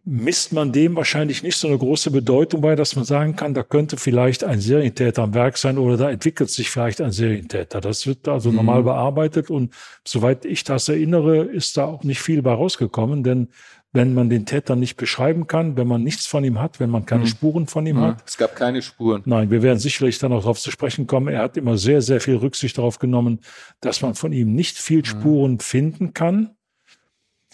misst 0.05 0.53
man 0.53 0.73
dem 0.73 0.97
wahrscheinlich 0.97 1.45
nicht 1.45 1.57
so 1.57 1.69
eine 1.69 1.79
große 1.79 2.11
Bedeutung 2.11 2.61
bei, 2.61 2.75
dass 2.75 2.97
man 2.97 3.05
sagen 3.05 3.37
kann, 3.37 3.55
da 3.55 3.63
könnte 3.63 3.97
vielleicht 3.97 4.43
ein 4.43 4.61
Serientäter 4.61 5.23
am 5.23 5.35
Werk 5.35 5.57
sein 5.57 5.79
oder 5.79 5.97
da 5.97 6.11
entwickelt 6.11 6.51
sich 6.51 6.71
vielleicht 6.71 7.01
ein 7.01 7.13
Serientäter. 7.13 7.81
Das 7.81 8.07
wird 8.07 8.27
also 8.27 8.51
mhm. 8.51 8.57
normal 8.57 8.83
bearbeitet 8.83 9.49
und 9.49 9.73
soweit 10.05 10.45
ich 10.45 10.65
das 10.65 10.89
erinnere, 10.89 11.45
ist 11.45 11.77
da 11.77 11.85
auch 11.85 12.03
nicht 12.03 12.21
viel 12.21 12.43
bei 12.43 12.53
rausgekommen, 12.53 13.23
denn 13.23 13.49
wenn 13.93 14.15
man 14.15 14.31
den 14.31 14.47
Täter 14.47 14.75
nicht 14.75 14.97
beschreiben 14.97 15.47
kann, 15.47 15.77
wenn 15.77 15.87
man 15.87 16.03
nichts 16.03 16.27
von 16.27 16.43
ihm 16.43 16.59
hat, 16.59 16.81
wenn 16.81 16.91
man 16.91 17.05
keine 17.07 17.25
mhm. 17.25 17.29
Spuren 17.29 17.67
von 17.67 17.87
ihm 17.87 17.99
mhm. 17.99 18.01
hat. 18.01 18.23
Es 18.27 18.39
gab 18.39 18.57
keine 18.57 18.83
Spuren. 18.83 19.23
Nein, 19.27 19.51
wir 19.51 19.63
werden 19.63 19.79
sicherlich 19.79 20.19
dann 20.19 20.33
auch 20.33 20.41
darauf 20.41 20.59
zu 20.59 20.71
sprechen 20.71 21.07
kommen. 21.07 21.29
Er 21.29 21.43
hat 21.43 21.57
immer 21.57 21.77
sehr, 21.77 22.01
sehr 22.01 22.21
viel 22.21 22.37
Rücksicht 22.37 22.79
darauf 22.79 22.99
genommen, 22.99 23.41
dass 23.81 24.01
man 24.01 24.15
von 24.15 24.33
ihm 24.33 24.55
nicht 24.55 24.79
viel 24.79 25.01
mhm. 25.01 25.05
Spuren 25.05 25.61
finden 25.61 26.15
kann 26.15 26.57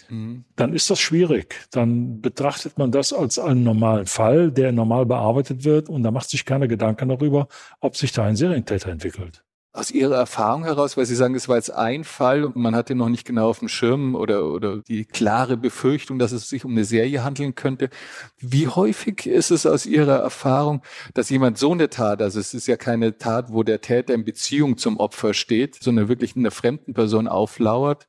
dann 0.09 0.73
ist 0.73 0.89
das 0.89 0.99
schwierig. 0.99 1.55
Dann 1.71 2.21
betrachtet 2.21 2.77
man 2.77 2.91
das 2.91 3.13
als 3.13 3.37
einen 3.37 3.63
normalen 3.63 4.07
Fall, 4.07 4.51
der 4.51 4.71
normal 4.71 5.05
bearbeitet 5.05 5.63
wird 5.63 5.89
und 5.89 6.03
da 6.03 6.11
macht 6.11 6.29
sich 6.29 6.45
keiner 6.45 6.67
Gedanken 6.67 7.09
darüber, 7.09 7.47
ob 7.79 7.95
sich 7.95 8.11
da 8.11 8.23
ein 8.23 8.35
Serientäter 8.35 8.89
entwickelt. 8.89 9.43
Aus 9.71 9.91
Ihrer 9.91 10.15
Erfahrung 10.15 10.63
heraus, 10.63 10.97
weil 10.97 11.05
Sie 11.05 11.15
sagen, 11.15 11.35
es 11.35 11.47
war 11.47 11.55
jetzt 11.55 11.69
ein 11.69 12.03
Fall 12.03 12.43
und 12.43 12.55
man 12.55 12.75
hatte 12.75 12.95
noch 12.95 13.07
nicht 13.07 13.23
genau 13.23 13.49
auf 13.49 13.59
dem 13.59 13.67
Schirm 13.67 14.15
oder, 14.15 14.45
oder 14.45 14.77
die 14.79 15.05
klare 15.05 15.57
Befürchtung, 15.57 16.17
dass 16.17 16.31
es 16.31 16.49
sich 16.49 16.65
um 16.65 16.71
eine 16.71 16.85
Serie 16.85 17.23
handeln 17.23 17.53
könnte. 17.53 17.91
Wie 18.39 18.67
häufig 18.67 19.27
ist 19.27 19.51
es 19.51 19.67
aus 19.67 19.85
Ihrer 19.85 20.17
Erfahrung, 20.17 20.81
dass 21.13 21.29
jemand 21.29 21.59
so 21.59 21.71
eine 21.71 21.91
Tat, 21.91 22.23
also 22.23 22.39
es 22.39 22.55
ist 22.55 22.65
ja 22.65 22.77
keine 22.77 23.19
Tat, 23.19 23.53
wo 23.53 23.61
der 23.61 23.79
Täter 23.79 24.15
in 24.15 24.25
Beziehung 24.25 24.77
zum 24.77 24.97
Opfer 24.97 25.35
steht, 25.35 25.75
sondern 25.75 26.09
wirklich 26.09 26.35
einer 26.35 26.51
fremden 26.51 26.95
Person 26.95 27.27
auflauert, 27.27 28.07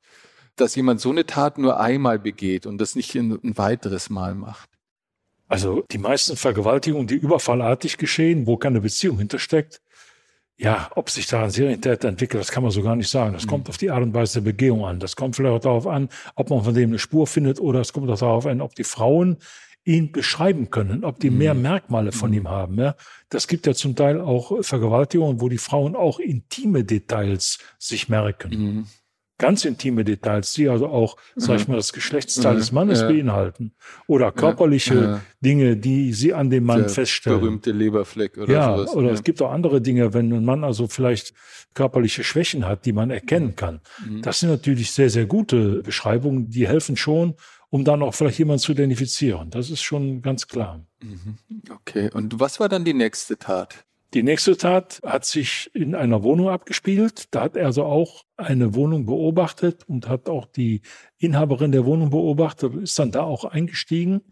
dass 0.56 0.74
jemand 0.74 1.00
so 1.00 1.10
eine 1.10 1.26
Tat 1.26 1.58
nur 1.58 1.80
einmal 1.80 2.18
begeht 2.18 2.66
und 2.66 2.78
das 2.78 2.94
nicht 2.94 3.14
ein, 3.14 3.38
ein 3.42 3.58
weiteres 3.58 4.10
Mal 4.10 4.34
macht? 4.34 4.68
Also 5.48 5.84
die 5.90 5.98
meisten 5.98 6.36
Vergewaltigungen, 6.36 7.08
die 7.08 7.16
überfallartig 7.16 7.98
geschehen, 7.98 8.46
wo 8.46 8.56
keine 8.56 8.80
Beziehung 8.80 9.18
hintersteckt, 9.18 9.80
ja, 10.56 10.90
ob 10.94 11.08
sich 11.08 11.26
da 11.26 11.42
ein 11.42 11.50
Serientäter 11.50 12.06
entwickelt, 12.06 12.40
das 12.40 12.52
kann 12.52 12.62
man 12.62 12.70
so 12.70 12.82
gar 12.82 12.94
nicht 12.94 13.08
sagen. 13.08 13.32
Das 13.32 13.46
mhm. 13.46 13.50
kommt 13.50 13.68
auf 13.70 13.78
die 13.78 13.90
Art 13.90 14.02
und 14.02 14.12
Weise 14.12 14.34
der 14.34 14.50
Begehung 14.52 14.84
an. 14.84 15.00
Das 15.00 15.16
kommt 15.16 15.34
vielleicht 15.34 15.54
auch 15.54 15.60
darauf 15.60 15.86
an, 15.86 16.10
ob 16.34 16.50
man 16.50 16.62
von 16.62 16.74
dem 16.74 16.90
eine 16.90 16.98
Spur 16.98 17.26
findet 17.26 17.58
oder 17.60 17.80
es 17.80 17.94
kommt 17.94 18.10
auch 18.10 18.18
darauf 18.18 18.46
an, 18.46 18.60
ob 18.60 18.74
die 18.74 18.84
Frauen 18.84 19.38
ihn 19.84 20.12
beschreiben 20.12 20.70
können, 20.70 21.02
ob 21.04 21.18
die 21.18 21.30
mhm. 21.30 21.38
mehr 21.38 21.54
Merkmale 21.54 22.12
von 22.12 22.30
mhm. 22.30 22.36
ihm 22.36 22.48
haben. 22.48 22.78
Ja? 22.78 22.94
Das 23.30 23.48
gibt 23.48 23.66
ja 23.66 23.74
zum 23.74 23.96
Teil 23.96 24.20
auch 24.20 24.62
Vergewaltigungen, 24.62 25.40
wo 25.40 25.48
die 25.48 25.58
Frauen 25.58 25.96
auch 25.96 26.20
intime 26.20 26.84
Details 26.84 27.58
sich 27.78 28.10
merken. 28.10 28.86
Mhm 29.40 29.50
ganz 29.50 29.64
intime 29.64 30.04
Details, 30.04 30.52
die 30.52 30.68
also 30.68 30.86
auch, 30.86 31.16
mhm. 31.34 31.40
sag 31.40 31.56
ich 31.56 31.66
mal, 31.66 31.76
das 31.76 31.92
Geschlechtsteil 31.92 32.54
mhm. 32.54 32.58
des 32.58 32.72
Mannes 32.72 33.00
ja. 33.00 33.08
beinhalten. 33.08 33.72
Oder 34.06 34.30
körperliche 34.30 34.94
ja. 34.94 35.20
Dinge, 35.40 35.76
die 35.76 36.12
sie 36.12 36.34
an 36.34 36.50
dem 36.50 36.64
Mann 36.64 36.80
Der 36.80 36.88
feststellen. 36.90 37.40
Berühmte 37.40 37.72
Leberfleck 37.72 38.36
oder 38.36 38.52
ja, 38.52 38.76
sowas. 38.76 38.94
Oder 38.94 39.08
ja. 39.08 39.14
es 39.14 39.24
gibt 39.24 39.42
auch 39.42 39.50
andere 39.50 39.80
Dinge, 39.80 40.14
wenn 40.14 40.32
ein 40.32 40.44
Mann 40.44 40.62
also 40.62 40.86
vielleicht 40.86 41.32
körperliche 41.74 42.22
Schwächen 42.22 42.66
hat, 42.66 42.84
die 42.84 42.92
man 42.92 43.10
erkennen 43.10 43.48
mhm. 43.48 43.56
kann. 43.56 43.80
Mhm. 44.06 44.22
Das 44.22 44.40
sind 44.40 44.50
natürlich 44.50 44.92
sehr, 44.92 45.10
sehr 45.10 45.26
gute 45.26 45.82
Beschreibungen, 45.82 46.50
die 46.50 46.68
helfen 46.68 46.96
schon, 46.96 47.34
um 47.70 47.84
dann 47.84 48.02
auch 48.02 48.14
vielleicht 48.14 48.38
jemanden 48.38 48.60
zu 48.60 48.72
identifizieren. 48.72 49.50
Das 49.50 49.70
ist 49.70 49.82
schon 49.82 50.20
ganz 50.20 50.46
klar. 50.48 50.84
Mhm. 51.02 51.38
Okay, 51.70 52.10
und 52.12 52.38
was 52.38 52.60
war 52.60 52.68
dann 52.68 52.84
die 52.84 52.94
nächste 52.94 53.38
Tat? 53.38 53.86
Die 54.12 54.24
nächste 54.24 54.56
Tat 54.56 55.00
hat 55.04 55.24
sich 55.24 55.70
in 55.72 55.94
einer 55.94 56.24
Wohnung 56.24 56.48
abgespielt. 56.48 57.28
Da 57.30 57.42
hat 57.42 57.56
er 57.56 57.66
also 57.66 57.84
auch 57.84 58.24
eine 58.36 58.74
Wohnung 58.74 59.06
beobachtet 59.06 59.84
und 59.86 60.08
hat 60.08 60.28
auch 60.28 60.46
die 60.46 60.82
Inhaberin 61.18 61.70
der 61.70 61.84
Wohnung 61.84 62.10
beobachtet 62.10 62.72
und 62.72 62.82
ist 62.82 62.98
dann 62.98 63.12
da 63.12 63.22
auch 63.22 63.44
eingestiegen. 63.44 64.22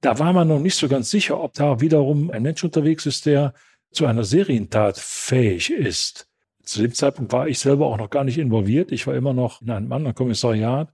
Da 0.00 0.18
war 0.18 0.32
man 0.32 0.48
noch 0.48 0.58
nicht 0.58 0.74
so 0.74 0.88
ganz 0.88 1.08
sicher, 1.10 1.40
ob 1.40 1.54
da 1.54 1.80
wiederum 1.80 2.30
ein 2.32 2.42
Mensch 2.42 2.64
unterwegs 2.64 3.06
ist, 3.06 3.26
der 3.26 3.54
zu 3.92 4.06
einer 4.06 4.24
Serientat 4.24 4.98
fähig 4.98 5.70
ist. 5.70 6.28
Zu 6.64 6.82
dem 6.82 6.92
Zeitpunkt 6.92 7.32
war 7.32 7.46
ich 7.46 7.60
selber 7.60 7.86
auch 7.86 7.98
noch 7.98 8.10
gar 8.10 8.24
nicht 8.24 8.38
involviert. 8.38 8.90
Ich 8.90 9.06
war 9.06 9.14
immer 9.14 9.32
noch 9.32 9.62
in 9.62 9.70
einem 9.70 9.92
anderen 9.92 10.16
Kommissariat. 10.16 10.92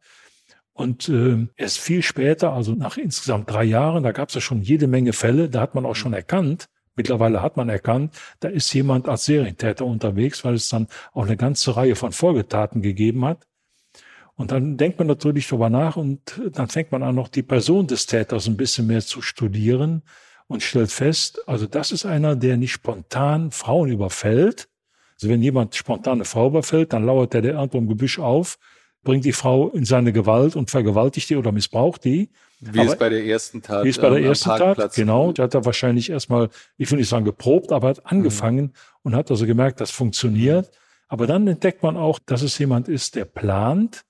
Und 0.75 1.09
äh, 1.09 1.47
erst 1.57 1.79
viel 1.79 2.03
später, 2.03 2.53
also 2.53 2.75
nach 2.75 2.99
insgesamt 2.99 3.51
drei 3.51 3.65
Jahren, 3.65 4.03
da 4.03 4.13
gab 4.13 4.29
es 4.29 4.35
ja 4.35 4.43
schon 4.43 4.61
jede 4.61 4.87
Menge 4.87 5.15
Fälle, 5.15 5.49
da 5.49 5.61
hat 5.63 5.75
man 5.75 5.87
auch 5.87 5.97
schon 5.97 6.13
erkannt, 6.13 6.69
Mittlerweile 6.95 7.41
hat 7.41 7.57
man 7.57 7.69
erkannt, 7.69 8.15
da 8.41 8.49
ist 8.49 8.73
jemand 8.75 9.09
als 9.09 9.25
Serientäter 9.25 9.87
unterwegs, 9.87 10.45
weil 10.45 10.55
es 10.55 10.69
dann 10.69 10.89
auch 11.13 11.25
eine 11.25 11.37
ganze 11.37 11.77
Reihe 11.77 11.97
von 11.97 12.13
Folgetaten 12.13 12.83
gegeben 12.83 13.25
hat. 13.25 13.47
Und 14.35 14.51
dann 14.51 14.77
denkt 14.77 14.99
man 14.99 15.09
natürlich 15.09 15.49
darüber 15.49 15.71
nach 15.71 15.97
und 15.97 16.41
dann 16.53 16.69
fängt 16.69 16.93
man 16.93 17.03
an, 17.03 17.15
noch 17.15 17.29
die 17.29 17.43
Person 17.43 17.87
des 17.87 18.07
Täters 18.07 18.47
ein 18.47 18.57
bisschen 18.57 18.87
mehr 18.87 19.01
zu 19.01 19.23
studieren 19.23 20.03
und 20.47 20.63
stellt 20.63 20.91
fest, 20.91 21.43
also 21.47 21.67
das 21.67 21.93
ist 21.93 22.05
einer, 22.05 22.37
der 22.37 22.57
nicht 22.57 22.73
spontan 22.73 23.51
Frauen 23.51 23.91
überfällt. 23.91 24.69
Also 25.15 25.29
wenn 25.29 25.43
jemand 25.43 25.75
spontan 25.75 26.15
eine 26.15 26.25
Frau 26.25 26.49
überfällt, 26.49 26.93
dann 26.93 27.05
lauert 27.05 27.33
der, 27.35 27.43
der 27.43 27.55
irgendwo 27.55 27.79
im 27.79 27.89
Gebüsch 27.89 28.19
auf, 28.19 28.59
bringt 29.03 29.25
die 29.25 29.33
Frau 29.33 29.69
in 29.71 29.85
seine 29.85 30.13
Gewalt 30.13 30.57
und 30.57 30.71
vergewaltigt 30.71 31.31
die 31.31 31.37
oder 31.37 31.53
missbraucht 31.53 32.05
die. 32.05 32.31
Wie 32.65 32.79
aber, 32.79 32.93
es 32.93 32.97
bei 32.97 33.09
der 33.09 33.25
ersten 33.25 33.61
Tat. 33.61 33.85
Wie 33.85 33.89
es 33.89 33.99
bei 33.99 34.09
der 34.09 34.23
ersten 34.23 34.51
Tat, 34.51 34.95
genau. 34.95 35.33
Der 35.33 35.45
hat 35.45 35.55
da 35.55 35.65
wahrscheinlich 35.65 36.11
erstmal, 36.11 36.49
ich 36.77 36.89
will 36.91 36.99
nicht 36.99 37.09
sagen 37.09 37.25
geprobt, 37.25 37.73
aber 37.73 37.89
hat 37.89 38.07
angefangen 38.07 38.67
mhm. 38.67 38.73
und 39.03 39.17
hat 39.17 39.33
also 39.33 39.47
gemerkt, 39.47 39.81
das 39.81 39.91
funktioniert. 39.91 40.71
Aber 41.09 41.27
dann 41.27 41.47
entdeckt 41.49 41.83
man 41.83 41.97
auch, 41.97 42.21
dass 42.25 42.43
es 42.43 42.57
jemand 42.59 42.89
ist, 42.89 43.17
der 43.17 43.25
plant 43.25 44.05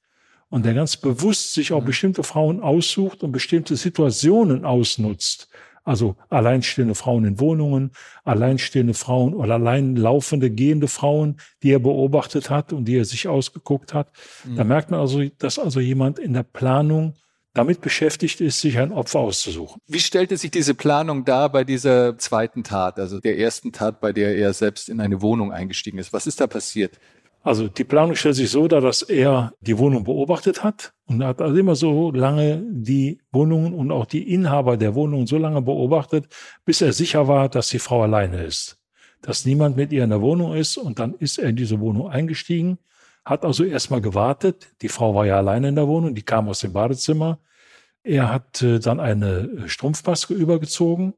und 0.51 0.67
der 0.67 0.75
ganz 0.75 0.99
bewusst 0.99 1.55
sich 1.55 1.73
auch 1.73 1.81
mhm. 1.81 1.87
bestimmte 1.87 2.23
Frauen 2.25 2.61
aussucht 2.61 3.23
und 3.23 3.33
bestimmte 3.33 3.75
Situationen 3.75 4.67
ausnutzt. 4.67 5.49
Also 5.83 6.17
alleinstehende 6.29 6.95
Frauen 6.95 7.25
in 7.25 7.41
Wohnungen, 7.41 7.93
alleinstehende 8.23 8.95
Frauen 8.95 9.33
oder 9.33 9.55
allein 9.55 9.97
laufende, 9.97 10.51
gehende 10.51 10.89
Frauen, 10.89 11.39
die 11.63 11.73
er 11.73 11.81
beobachtet 11.81 12.51
hat 12.51 12.75
und 12.75 12.85
die 12.85 12.99
er 12.99 13.07
sich 13.07 13.29
ausgeguckt 13.29 13.95
hat. 13.95 14.13
Mhm. 14.45 14.57
Da 14.57 14.65
merkt 14.65 14.91
man 14.91 15.01
also, 15.01 15.25
dass 15.39 15.59
also 15.59 15.81
jemand 15.81 16.19
in 16.19 16.35
der 16.35 16.45
Planung 16.45 17.15
damit 17.55 17.81
beschäftigt 17.81 18.41
ist, 18.41 18.61
sich 18.61 18.79
ein 18.79 18.93
Opfer 18.93 19.21
auszusuchen. 19.21 19.81
Wie 19.87 20.01
stellte 20.01 20.37
sich 20.37 20.51
diese 20.51 20.75
Planung 20.75 21.25
dar 21.25 21.51
bei 21.51 21.65
dieser 21.65 22.17
zweiten 22.19 22.65
Tat, 22.65 22.99
also 22.99 23.21
der 23.21 23.39
ersten 23.39 23.73
Tat, 23.73 24.01
bei 24.01 24.13
der 24.13 24.37
er 24.37 24.53
selbst 24.53 24.89
in 24.89 25.01
eine 25.01 25.21
Wohnung 25.21 25.53
eingestiegen 25.53 25.99
ist? 25.99 26.13
Was 26.13 26.27
ist 26.27 26.41
da 26.41 26.47
passiert? 26.47 26.99
Also 27.45 27.67
die 27.67 27.85
Planung 27.85 28.15
stellt 28.15 28.37
sich 28.37 28.51
so 28.51 28.69
dar, 28.69 28.81
dass 28.81 29.03
er 29.03 29.53
die 29.61 29.77
Wohnung 29.77 30.05
beobachtet 30.05 30.63
hat 30.63 30.93
und 31.07 31.25
hat 31.25 31.43
also 31.43 31.57
immer 31.57 31.75
so 31.75 32.13
lange 32.13 32.63
die 32.71 33.21
Wohnungen 33.33 33.75
und 33.75 33.91
auch 33.91 34.07
die 34.07 34.33
Inhaber 34.33 34.77
der 34.77 34.95
Wohnungen 34.95 35.27
so 35.27 35.39
lange 35.39 35.61
beobachtet, 35.61 36.29
bis 36.65 36.81
er 36.81 36.93
sicher 36.93 37.27
war, 37.27 37.49
dass 37.49 37.69
die 37.69 37.81
Frau 37.81 38.03
alleine 38.03 38.45
ist. 38.45 38.79
Dass 39.23 39.45
niemand 39.45 39.77
mit 39.77 39.93
ihr 39.93 40.05
in 40.05 40.11
der 40.11 40.21
Wohnung 40.21 40.55
ist 40.55 40.77
und 40.77 41.01
dann 41.01 41.15
ist 41.15 41.39
er 41.39 41.49
in 41.49 41.57
diese 41.57 41.81
Wohnung 41.81 42.09
eingestiegen 42.09 42.79
hat 43.25 43.45
also 43.45 43.65
erstmal 43.65 44.01
gewartet. 44.01 44.73
Die 44.83 44.89
Frau 44.89 45.15
war 45.15 45.27
ja 45.27 45.37
alleine 45.37 45.69
in 45.69 45.77
der 45.77 45.89
Wohnung, 45.89 46.15
die 46.15 46.23
kam 46.23 46.49
aus 46.49 46.61
dem 46.61 46.73
Badezimmer. 46.73 47.39
Er 48.03 48.33
hat 48.33 48.63
äh, 48.63 48.81
dann 48.81 49.01
eine 49.01 49.65
äh, 49.65 49.69
Strumpfmaske 49.69 50.35
übergezogen 50.35 51.15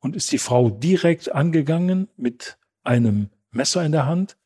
und 0.00 0.16
ist 0.16 0.32
die 0.32 0.38
Frau 0.38 0.70
direkt 0.70 1.34
angegangen 1.34 2.08
mit 2.16 2.58
einem 2.84 3.30
Messer 3.50 3.84
in 3.84 3.92
der 3.92 4.06
Hand 4.06 4.36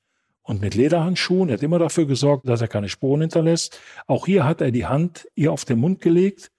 und 0.42 0.60
mit 0.60 0.74
Lederhandschuhen. 0.74 1.48
Er 1.48 1.54
hat 1.54 1.62
immer 1.62 1.78
dafür 1.78 2.06
gesorgt, 2.06 2.48
dass 2.48 2.60
er 2.60 2.68
keine 2.68 2.88
Spuren 2.88 3.22
hinterlässt. 3.22 3.80
Auch 4.06 4.26
hier 4.26 4.44
hat 4.44 4.60
er 4.60 4.70
die 4.70 4.86
Hand 4.86 5.28
ihr 5.34 5.52
auf 5.52 5.64
den 5.64 5.80
Mund 5.80 6.00
gelegt 6.00 6.52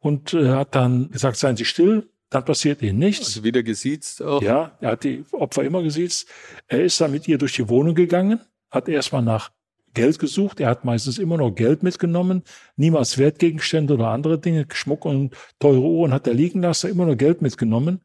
und 0.00 0.34
äh, 0.34 0.50
hat 0.50 0.74
dann 0.74 1.10
gesagt, 1.10 1.36
seien 1.36 1.56
Sie 1.56 1.64
still, 1.64 2.08
dann 2.30 2.44
passiert 2.44 2.82
ihnen 2.82 2.98
nichts. 2.98 3.26
Also 3.26 3.44
wieder 3.44 3.62
gesiezt 3.62 4.20
auch. 4.22 4.42
Ja, 4.42 4.76
er 4.80 4.92
hat 4.92 5.04
die 5.04 5.24
Opfer 5.30 5.62
immer 5.62 5.82
gesiezt. 5.82 6.28
Er 6.66 6.82
ist 6.82 7.00
dann 7.00 7.12
mit 7.12 7.28
ihr 7.28 7.38
durch 7.38 7.54
die 7.54 7.68
Wohnung 7.68 7.94
gegangen, 7.94 8.40
hat 8.70 8.88
erstmal 8.88 9.22
nach 9.22 9.52
Geld 9.94 10.18
gesucht. 10.18 10.60
Er 10.60 10.68
hat 10.68 10.84
meistens 10.84 11.18
immer 11.18 11.36
noch 11.36 11.52
Geld 11.52 11.82
mitgenommen, 11.82 12.42
niemals 12.76 13.16
Wertgegenstände 13.18 13.94
oder 13.94 14.08
andere 14.08 14.38
Dinge, 14.38 14.66
Schmuck 14.72 15.04
und 15.04 15.34
teure 15.58 15.80
Uhren 15.80 16.12
hat 16.12 16.26
er 16.26 16.34
liegen 16.34 16.62
lassen, 16.62 16.90
immer 16.90 17.06
nur 17.06 17.16
Geld 17.16 17.40
mitgenommen. 17.40 18.00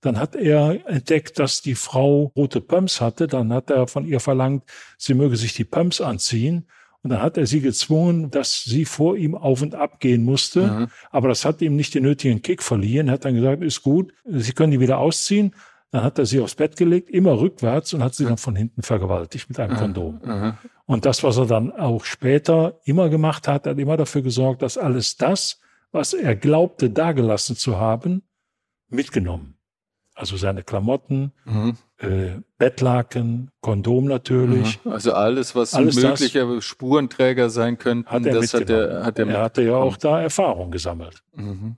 Dann 0.00 0.18
hat 0.18 0.36
er 0.36 0.86
entdeckt, 0.86 1.38
dass 1.38 1.62
die 1.62 1.74
Frau 1.74 2.30
rote 2.36 2.60
Pumps 2.60 3.00
hatte. 3.00 3.26
Dann 3.26 3.52
hat 3.52 3.70
er 3.70 3.86
von 3.86 4.06
ihr 4.06 4.20
verlangt, 4.20 4.64
sie 4.98 5.14
möge 5.14 5.36
sich 5.36 5.54
die 5.54 5.64
Pumps 5.64 6.02
anziehen. 6.02 6.66
Und 7.02 7.10
dann 7.10 7.22
hat 7.22 7.36
er 7.36 7.46
sie 7.46 7.60
gezwungen, 7.60 8.30
dass 8.30 8.64
sie 8.64 8.86
vor 8.86 9.16
ihm 9.16 9.34
auf 9.34 9.62
und 9.62 9.74
ab 9.74 10.00
gehen 10.00 10.24
musste. 10.24 10.66
Mhm. 10.66 10.86
Aber 11.10 11.28
das 11.28 11.44
hat 11.44 11.62
ihm 11.62 11.76
nicht 11.76 11.94
den 11.94 12.02
nötigen 12.02 12.42
Kick 12.42 12.62
verliehen. 12.62 13.08
Er 13.08 13.14
hat 13.14 13.24
dann 13.24 13.34
gesagt, 13.34 13.62
ist 13.62 13.82
gut, 13.82 14.12
Sie 14.24 14.52
können 14.52 14.72
die 14.72 14.80
wieder 14.80 14.98
ausziehen. 14.98 15.54
Dann 15.94 16.02
hat 16.02 16.18
er 16.18 16.26
sie 16.26 16.40
aufs 16.40 16.56
Bett 16.56 16.74
gelegt, 16.76 17.08
immer 17.08 17.38
rückwärts 17.38 17.94
und 17.94 18.02
hat 18.02 18.16
sie 18.16 18.24
dann 18.24 18.36
von 18.36 18.56
hinten 18.56 18.82
vergewaltigt 18.82 19.48
mit 19.48 19.60
einem 19.60 19.76
Kondom. 19.76 20.20
Aha. 20.26 20.58
Und 20.86 21.06
das, 21.06 21.22
was 21.22 21.36
er 21.36 21.46
dann 21.46 21.70
auch 21.70 22.04
später 22.04 22.80
immer 22.84 23.08
gemacht 23.10 23.46
hat, 23.46 23.68
hat 23.68 23.78
immer 23.78 23.96
dafür 23.96 24.22
gesorgt, 24.22 24.62
dass 24.62 24.76
alles 24.76 25.16
das, 25.16 25.60
was 25.92 26.12
er 26.12 26.34
glaubte, 26.34 26.90
dagelassen 26.90 27.54
zu 27.54 27.78
haben, 27.78 28.24
mitgenommen. 28.88 29.54
Also 30.16 30.36
seine 30.36 30.64
Klamotten, 30.64 31.30
Mhm. 31.44 31.76
äh, 31.98 32.40
Bettlaken, 32.58 33.52
Kondom 33.60 34.06
natürlich. 34.06 34.80
Also 34.84 35.12
alles, 35.12 35.54
was 35.54 35.74
Alles 35.74 35.96
ein 35.96 36.10
möglicher 36.10 36.60
Spurenträger 36.60 37.50
sein 37.50 37.78
könnte, 37.78 38.10
Hat 38.10 38.26
er 38.26 38.34
das 38.34 38.52
hat 38.52 38.68
er, 38.68 39.04
hat 39.04 39.18
er, 39.20 39.28
er 39.28 39.42
hatte 39.42 39.62
ja 39.62 39.76
auch 39.76 39.96
da 39.96 40.20
Erfahrung 40.20 40.72
gesammelt. 40.72 41.22
Mhm. 41.36 41.76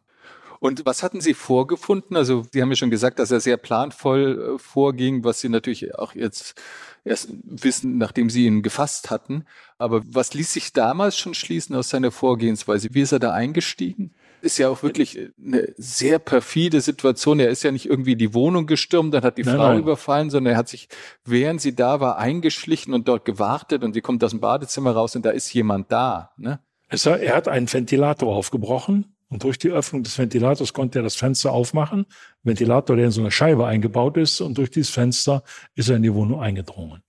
Und 0.66 0.85
was 0.85 1.04
hatten 1.04 1.20
Sie 1.20 1.32
vorgefunden? 1.32 2.16
Also 2.16 2.44
Sie 2.50 2.61
haben 2.61 2.70
ja 2.70 2.75
schon 2.75 2.90
gesagt, 2.90 3.20
dass 3.20 3.30
er 3.30 3.38
sehr 3.38 3.56
planvoll 3.56 4.56
äh, 4.56 4.58
vorging, 4.58 5.23
was 5.23 5.40
Sie 5.40 5.49
natürlich 5.49 5.94
auch 5.94 6.16
jetzt 6.16 6.61
erst 7.04 7.28
wissen, 7.44 7.99
nachdem 7.99 8.30
Sie 8.30 8.46
ihn 8.46 8.62
gefasst 8.62 9.08
hatten. 9.08 9.44
Aber 9.78 10.02
was 10.04 10.35
ließ 10.35 10.52
sich 10.52 10.73
damals 10.73 11.16
schon 11.16 11.35
schließen 11.35 11.76
aus 11.76 11.90
seiner 11.90 12.11
Vorgehensweise? 12.11 12.88
Wie 12.90 13.02
ist 13.02 13.12
er 13.12 13.20
da 13.20 13.32
eingestiegen? 13.32 14.12
Ist 14.42 14.58
ja 14.58 14.68
auch 14.68 14.82
wirklich 14.82 15.30
eine 15.40 15.73
sehr 15.76 16.18
perfide 16.18 16.80
Situation. 16.80 17.38
Er 17.38 17.50
ist 17.50 17.62
ja 17.62 17.70
nicht 17.70 17.87
irgendwie 17.87 18.16
die 18.16 18.35
Wohnung 18.35 18.66
gestürmt, 18.66 19.14
dann 19.14 19.23
hat 19.23 19.38
die 19.38 19.44
Nein, 19.44 19.54
Frau 19.54 19.68
nein. 19.68 19.78
überfallen, 19.78 20.30
sondern 20.30 20.54
er 20.54 20.58
hat 20.58 20.68
sich, 20.68 20.88
während 21.25 21.61
sie 21.61 21.76
da 21.76 22.00
war, 22.00 22.18
eingeschlichen 22.18 22.92
und 22.92 23.06
dort 23.06 23.25
gewartet 23.25 23.85
und 23.85 23.92
sie 23.92 24.00
kommt 24.00 24.25
aus 24.25 24.32
dem 24.32 24.40
Badezimmer 24.40 24.90
raus 24.90 25.14
und 25.14 25.25
da 25.25 25.30
ist 25.30 25.54
jemand 25.54 25.92
da. 25.92 26.32
Ne? 26.37 26.58
Er 26.90 27.37
hat 27.37 27.46
einen 27.46 27.73
Ventilator 27.73 28.35
aufgebrochen 28.35 29.15
und 29.28 29.42
durch 29.42 29.59
die 29.59 29.71
Öffnung 29.71 30.02
des 30.02 30.18
Ventilators 30.18 30.73
konnte 30.73 31.00
er 31.00 31.02
das 31.02 31.16
Fenster 31.16 31.52
aufmachen. 31.52 32.06
Ventilator, 32.42 32.97
der 32.97 33.06
in 33.06 33.11
so 33.11 33.21
eine 33.21 33.30
Scheibe 33.30 33.66
eingebaut 33.66 34.16
ist 34.16 34.40
und 34.40 34.56
durch 34.59 34.71
dieses 34.71 34.90
Fenster 34.90 35.42
ist 35.75 35.88
er 35.88 35.97
in 35.97 36.02
die 36.02 36.14
Wohnung 36.14 36.40
eingedrungen. 36.40 37.02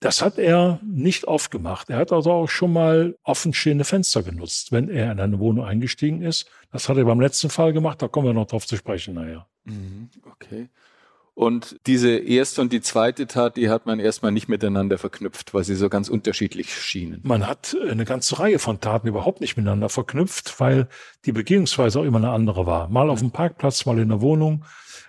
Das 0.00 0.20
hat 0.20 0.38
er 0.38 0.80
nicht 0.84 1.24
oft 1.24 1.50
gemacht. 1.50 1.88
Er 1.88 1.96
hat 1.96 2.12
also 2.12 2.30
auch 2.30 2.48
schon 2.48 2.72
mal 2.72 3.16
offenstehende 3.22 3.84
Fenster 3.84 4.22
genutzt, 4.22 4.70
wenn 4.70 4.90
er 4.90 5.12
in 5.12 5.20
eine 5.20 5.38
Wohnung 5.38 5.64
eingestiegen 5.64 6.22
ist. 6.22 6.50
Das 6.70 6.88
hat 6.88 6.98
er 6.98 7.04
beim 7.04 7.20
letzten 7.20 7.48
Fall 7.48 7.72
gemacht, 7.72 8.02
da 8.02 8.08
kommen 8.08 8.26
wir 8.26 8.34
noch 8.34 8.46
drauf 8.46 8.66
zu 8.66 8.76
sprechen 8.76 9.14
nachher. 9.14 9.46
Mhm, 9.64 10.10
Okay. 10.32 10.68
Und 11.34 11.80
diese 11.88 12.16
erste 12.16 12.60
und 12.60 12.72
die 12.72 12.80
zweite 12.80 13.26
Tat, 13.26 13.56
die 13.56 13.68
hat 13.68 13.86
man 13.86 13.98
erstmal 13.98 14.30
nicht 14.30 14.48
miteinander 14.48 14.98
verknüpft, 14.98 15.52
weil 15.52 15.64
sie 15.64 15.74
so 15.74 15.88
ganz 15.88 16.08
unterschiedlich 16.08 16.72
schienen. 16.72 17.20
Man 17.24 17.48
hat 17.48 17.76
eine 17.90 18.04
ganze 18.04 18.38
Reihe 18.38 18.60
von 18.60 18.80
Taten 18.80 19.08
überhaupt 19.08 19.40
nicht 19.40 19.56
miteinander 19.56 19.88
verknüpft, 19.88 20.60
weil 20.60 20.88
die 21.24 21.32
Begehungsweise 21.32 21.98
auch 21.98 22.04
immer 22.04 22.18
eine 22.18 22.30
andere 22.30 22.66
war. 22.66 22.88
Mal 22.88 23.10
auf 23.10 23.18
dem 23.18 23.32
Parkplatz, 23.32 23.84
mal 23.84 23.98
in 23.98 24.10
der 24.10 24.20
Wohnung. 24.20 24.64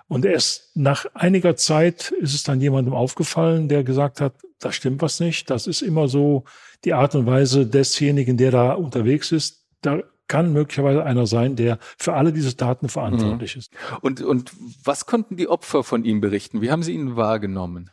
Und 0.07 0.25
erst 0.25 0.75
nach 0.75 1.05
einiger 1.13 1.55
Zeit 1.55 2.11
ist 2.19 2.33
es 2.33 2.43
dann 2.43 2.59
jemandem 2.59 2.95
aufgefallen, 2.95 3.67
der 3.67 3.83
gesagt 3.83 4.19
hat, 4.19 4.33
da 4.59 4.71
stimmt 4.71 5.03
was 5.03 5.19
nicht. 5.19 5.51
Das 5.51 5.67
ist 5.67 5.83
immer 5.83 6.07
so 6.07 6.43
die 6.85 6.93
Art 6.93 7.13
und 7.13 7.27
Weise 7.27 7.67
desjenigen, 7.67 8.37
der 8.37 8.49
da 8.49 8.73
unterwegs 8.73 9.31
ist. 9.31 9.65
Da 9.81 10.01
kann 10.27 10.53
möglicherweise 10.53 11.03
einer 11.03 11.27
sein, 11.27 11.55
der 11.55 11.77
für 11.97 12.13
alle 12.13 12.33
diese 12.33 12.57
Taten 12.57 12.89
verantwortlich 12.89 13.55
ist. 13.55 13.71
Und, 14.01 14.21
und 14.21 14.51
was 14.83 15.05
konnten 15.05 15.37
die 15.37 15.47
Opfer 15.47 15.83
von 15.83 16.03
ihm 16.03 16.21
berichten? 16.21 16.61
Wie 16.61 16.71
haben 16.71 16.83
sie 16.83 16.93
ihn 16.93 17.15
wahrgenommen? 17.15 17.91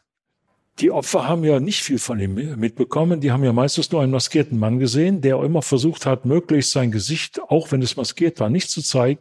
Die 0.79 0.91
Opfer 0.91 1.29
haben 1.29 1.45
ja 1.45 1.61
nicht 1.61 1.83
viel 1.83 1.99
von 1.99 2.19
ihm 2.19 2.35
mitbekommen. 2.59 3.21
Die 3.21 3.31
haben 3.31 3.45
ja 3.45 3.53
meistens 3.53 3.93
nur 3.93 4.01
einen 4.01 4.13
maskierten 4.13 4.59
Mann 4.59 4.79
gesehen, 4.79 5.21
der 5.21 5.43
immer 5.43 5.61
versucht 5.61 6.07
hat, 6.07 6.25
möglichst 6.25 6.73
sein 6.73 6.91
Gesicht, 6.91 7.41
auch 7.49 7.71
wenn 7.73 7.83
es 7.83 7.97
maskiert 7.97 8.41
war, 8.41 8.49
nicht 8.49 8.71
zu 8.71 8.81
zeigen. 8.81 9.21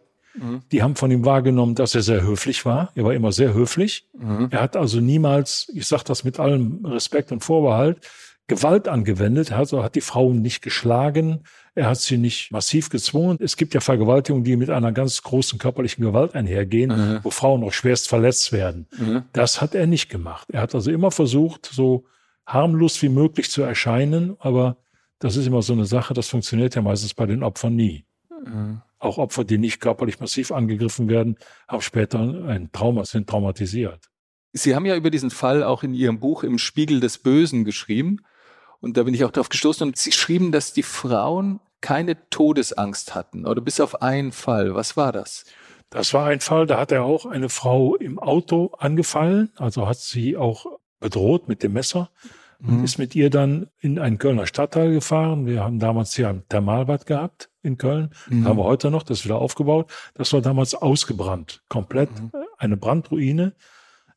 Die 0.71 0.81
haben 0.81 0.95
von 0.95 1.11
ihm 1.11 1.25
wahrgenommen, 1.25 1.75
dass 1.75 1.93
er 1.93 2.03
sehr 2.03 2.21
höflich 2.21 2.65
war. 2.65 2.93
Er 2.95 3.03
war 3.03 3.13
immer 3.13 3.33
sehr 3.33 3.53
höflich. 3.53 4.07
Er 4.49 4.61
hat 4.61 4.77
also 4.77 5.01
niemals, 5.01 5.69
ich 5.75 5.85
sage 5.87 6.03
das 6.05 6.23
mit 6.23 6.39
allem 6.39 6.85
Respekt 6.85 7.33
und 7.33 7.43
Vorbehalt, 7.43 7.99
Gewalt 8.47 8.87
angewendet. 8.87 9.51
Er 9.51 9.57
hat, 9.57 9.59
also 9.61 9.83
hat 9.83 9.95
die 9.95 10.01
Frauen 10.01 10.41
nicht 10.41 10.61
geschlagen. 10.61 11.43
Er 11.73 11.87
hat 11.87 11.99
sie 11.99 12.17
nicht 12.17 12.51
massiv 12.51 12.89
gezwungen. 12.89 13.37
Es 13.39 13.55
gibt 13.55 13.73
ja 13.73 13.79
Vergewaltigungen, 13.79 14.43
die 14.43 14.57
mit 14.57 14.69
einer 14.69 14.91
ganz 14.91 15.21
großen 15.21 15.57
körperlichen 15.57 16.03
Gewalt 16.03 16.35
einhergehen, 16.35 17.19
wo 17.23 17.29
Frauen 17.29 17.63
auch 17.63 17.71
schwerst 17.71 18.09
verletzt 18.09 18.51
werden. 18.51 18.87
Das 19.31 19.61
hat 19.61 19.73
er 19.73 19.87
nicht 19.87 20.09
gemacht. 20.09 20.49
Er 20.51 20.61
hat 20.61 20.75
also 20.75 20.91
immer 20.91 21.11
versucht, 21.11 21.69
so 21.71 22.05
harmlos 22.45 23.01
wie 23.01 23.09
möglich 23.09 23.49
zu 23.49 23.61
erscheinen, 23.61 24.35
aber 24.39 24.77
das 25.19 25.37
ist 25.37 25.45
immer 25.47 25.61
so 25.61 25.71
eine 25.73 25.85
Sache, 25.85 26.13
das 26.13 26.27
funktioniert 26.27 26.75
ja 26.75 26.81
meistens 26.81 27.13
bei 27.13 27.25
den 27.25 27.43
Opfern 27.43 27.75
nie. 27.75 28.05
Auch 28.99 29.17
Opfer, 29.17 29.43
die 29.45 29.57
nicht 29.57 29.79
körperlich 29.79 30.19
massiv 30.19 30.51
angegriffen 30.51 31.07
werden, 31.07 31.37
haben 31.67 31.81
später 31.81 32.19
ein 32.19 32.69
Trauma, 32.71 33.05
sind 33.05 33.29
traumatisiert. 33.29 34.09
Sie 34.53 34.75
haben 34.75 34.85
ja 34.85 34.95
über 34.97 35.09
diesen 35.09 35.29
Fall 35.29 35.63
auch 35.63 35.83
in 35.83 35.93
Ihrem 35.93 36.19
Buch 36.19 36.43
im 36.43 36.57
Spiegel 36.57 36.99
des 36.99 37.19
Bösen 37.19 37.63
geschrieben. 37.63 38.17
Und 38.81 38.97
da 38.97 39.03
bin 39.03 39.13
ich 39.13 39.23
auch 39.23 39.31
darauf 39.31 39.49
gestoßen. 39.49 39.87
Und 39.87 39.97
Sie 39.97 40.11
schrieben, 40.11 40.51
dass 40.51 40.73
die 40.73 40.83
Frauen 40.83 41.59
keine 41.81 42.29
Todesangst 42.29 43.15
hatten. 43.15 43.45
Oder 43.45 43.61
bis 43.61 43.79
auf 43.79 44.01
einen 44.01 44.31
Fall. 44.31 44.75
Was 44.75 44.97
war 44.97 45.11
das? 45.11 45.45
Das 45.91 46.13
war 46.13 46.27
ein 46.27 46.39
Fall, 46.39 46.67
da 46.67 46.79
hat 46.79 46.93
er 46.93 47.03
auch 47.03 47.25
eine 47.25 47.49
Frau 47.49 47.97
im 47.97 48.17
Auto 48.17 48.71
angefallen, 48.77 49.51
also 49.57 49.89
hat 49.89 49.97
sie 49.97 50.37
auch 50.37 50.65
bedroht 51.01 51.49
mit 51.49 51.63
dem 51.63 51.73
Messer 51.73 52.09
und 52.63 52.81
ist 52.81 52.97
mit 52.97 53.13
ihr 53.13 53.29
dann 53.29 53.67
in 53.79 53.99
einen 53.99 54.17
Kölner 54.17 54.47
Stadtteil 54.47 54.93
gefahren. 54.93 55.47
Wir 55.47 55.65
haben 55.65 55.79
damals 55.79 56.15
hier 56.15 56.29
ein 56.29 56.43
Thermalbad 56.47 57.07
gehabt 57.07 57.49
in 57.61 57.77
Köln, 57.77 58.11
haben 58.45 58.57
wir 58.57 58.63
heute 58.63 58.89
noch, 58.89 59.03
das 59.03 59.19
ist 59.19 59.25
wieder 59.25 59.39
aufgebaut. 59.39 59.91
Das 60.13 60.31
war 60.31 60.41
damals 60.41 60.75
ausgebrannt, 60.75 61.61
komplett 61.67 62.09
eine 62.57 62.77
Brandruine. 62.77 63.53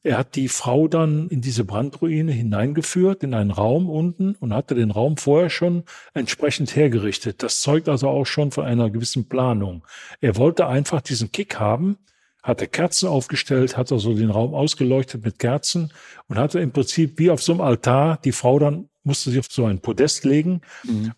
Er 0.07 0.19
hat 0.19 0.37
die 0.37 0.49
Frau 0.49 0.87
dann 0.87 1.29
in 1.29 1.40
diese 1.40 1.64
Brandruine 1.64 2.31
hineingeführt, 2.31 3.23
in 3.23 3.33
einen 3.33 3.51
Raum 3.51 3.88
unten 3.88 4.35
und 4.38 4.53
hatte 4.53 4.75
den 4.75 4.90
Raum 4.90 5.17
vorher 5.17 5.49
schon 5.49 5.85
entsprechend 6.12 6.77
hergerichtet. 6.77 7.43
Das 7.43 7.62
zeugt 7.62 7.88
also 7.88 8.09
auch 8.09 8.27
schon 8.27 8.51
von 8.51 8.67
einer 8.67 8.90
gewissen 8.90 9.31
Planung. 9.31 9.83
Er 10.21 10.37
wollte 10.37 10.67
einfach 10.67 11.01
diesen 11.01 11.33
Kick 11.33 11.59
haben, 11.59 11.97
hatte 12.43 12.67
Kerzen 12.67 13.09
aufgestellt, 13.09 13.79
hat 13.79 13.90
also 13.93 14.12
den 14.12 14.29
Raum 14.29 14.53
ausgeleuchtet 14.53 15.25
mit 15.25 15.38
Kerzen 15.38 15.90
und 16.29 16.37
hatte 16.37 16.61
im 16.61 16.71
Prinzip 16.71 17.19
wie 17.19 17.31
auf 17.31 17.43
so 17.43 17.53
einem 17.53 17.62
Altar 17.62 18.19
die 18.23 18.33
Frau 18.33 18.59
dann 18.59 18.90
musste 19.05 19.31
sich 19.31 19.38
auf 19.38 19.47
so 19.51 19.64
ein 19.67 19.81
Podest 19.81 20.25
legen 20.25 20.62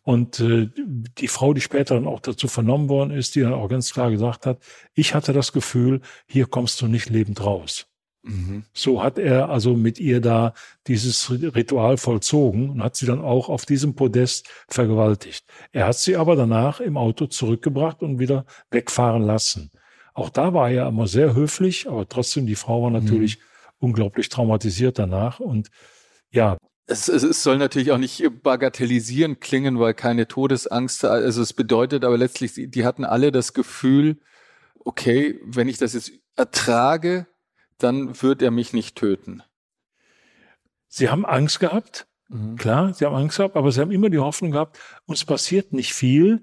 und 0.02 0.40
äh, 0.40 0.68
die 1.18 1.28
Frau, 1.28 1.54
die 1.54 1.60
später 1.60 1.94
dann 1.94 2.06
auch 2.06 2.20
dazu 2.20 2.48
vernommen 2.48 2.88
worden 2.88 3.12
ist, 3.12 3.34
die 3.34 3.40
dann 3.40 3.54
auch 3.54 3.68
ganz 3.68 3.92
klar 3.92 4.10
gesagt 4.10 4.44
hat, 4.46 4.58
ich 4.94 5.14
hatte 5.14 5.32
das 5.32 5.52
Gefühl, 5.52 6.00
hier 6.26 6.46
kommst 6.46 6.80
du 6.80 6.88
nicht 6.88 7.10
lebend 7.10 7.44
raus. 7.44 7.86
So 8.72 9.02
hat 9.02 9.18
er 9.18 9.50
also 9.50 9.74
mit 9.74 10.00
ihr 10.00 10.20
da 10.20 10.52
dieses 10.86 11.30
Ritual 11.30 11.96
vollzogen 11.96 12.70
und 12.70 12.82
hat 12.82 12.96
sie 12.96 13.06
dann 13.06 13.20
auch 13.20 13.48
auf 13.48 13.66
diesem 13.66 13.94
Podest 13.94 14.48
vergewaltigt. 14.68 15.46
Er 15.72 15.86
hat 15.86 15.96
sie 15.96 16.16
aber 16.16 16.34
danach 16.36 16.80
im 16.80 16.96
Auto 16.96 17.26
zurückgebracht 17.26 18.02
und 18.02 18.18
wieder 18.18 18.44
wegfahren 18.70 19.22
lassen. 19.22 19.70
Auch 20.14 20.30
da 20.30 20.54
war 20.54 20.70
er 20.70 20.88
immer 20.88 21.06
sehr 21.06 21.34
höflich, 21.34 21.88
aber 21.88 22.08
trotzdem, 22.08 22.46
die 22.46 22.56
Frau 22.56 22.82
war 22.82 22.90
natürlich 22.90 23.38
unglaublich 23.78 24.28
traumatisiert 24.28 24.98
danach. 24.98 25.40
Und 25.40 25.68
ja, 26.30 26.56
Es, 26.88 27.08
es, 27.08 27.22
es 27.24 27.42
soll 27.42 27.58
natürlich 27.58 27.90
auch 27.90 27.98
nicht 27.98 28.22
bagatellisierend 28.42 29.40
klingen, 29.40 29.78
weil 29.80 29.92
keine 29.92 30.28
Todesangst, 30.28 31.04
also 31.04 31.42
es 31.42 31.52
bedeutet 31.52 32.04
aber 32.04 32.16
letztlich, 32.16 32.52
die 32.54 32.84
hatten 32.84 33.04
alle 33.04 33.32
das 33.32 33.52
Gefühl, 33.54 34.20
okay, 34.84 35.40
wenn 35.44 35.68
ich 35.68 35.78
das 35.78 35.94
jetzt 35.94 36.12
ertrage, 36.36 37.26
dann 37.78 38.22
wird 38.22 38.42
er 38.42 38.50
mich 38.50 38.72
nicht 38.72 38.96
töten. 38.96 39.42
sie 40.88 41.10
haben 41.10 41.26
Angst 41.26 41.60
gehabt, 41.60 42.06
klar, 42.56 42.94
sie 42.94 43.04
haben 43.04 43.14
Angst 43.14 43.36
gehabt, 43.36 43.56
aber 43.56 43.70
sie 43.70 43.80
haben 43.80 43.90
immer 43.92 44.10
die 44.10 44.18
Hoffnung 44.18 44.52
gehabt, 44.52 44.78
uns 45.06 45.24
passiert 45.24 45.72
nicht 45.72 45.92
viel, 45.92 46.42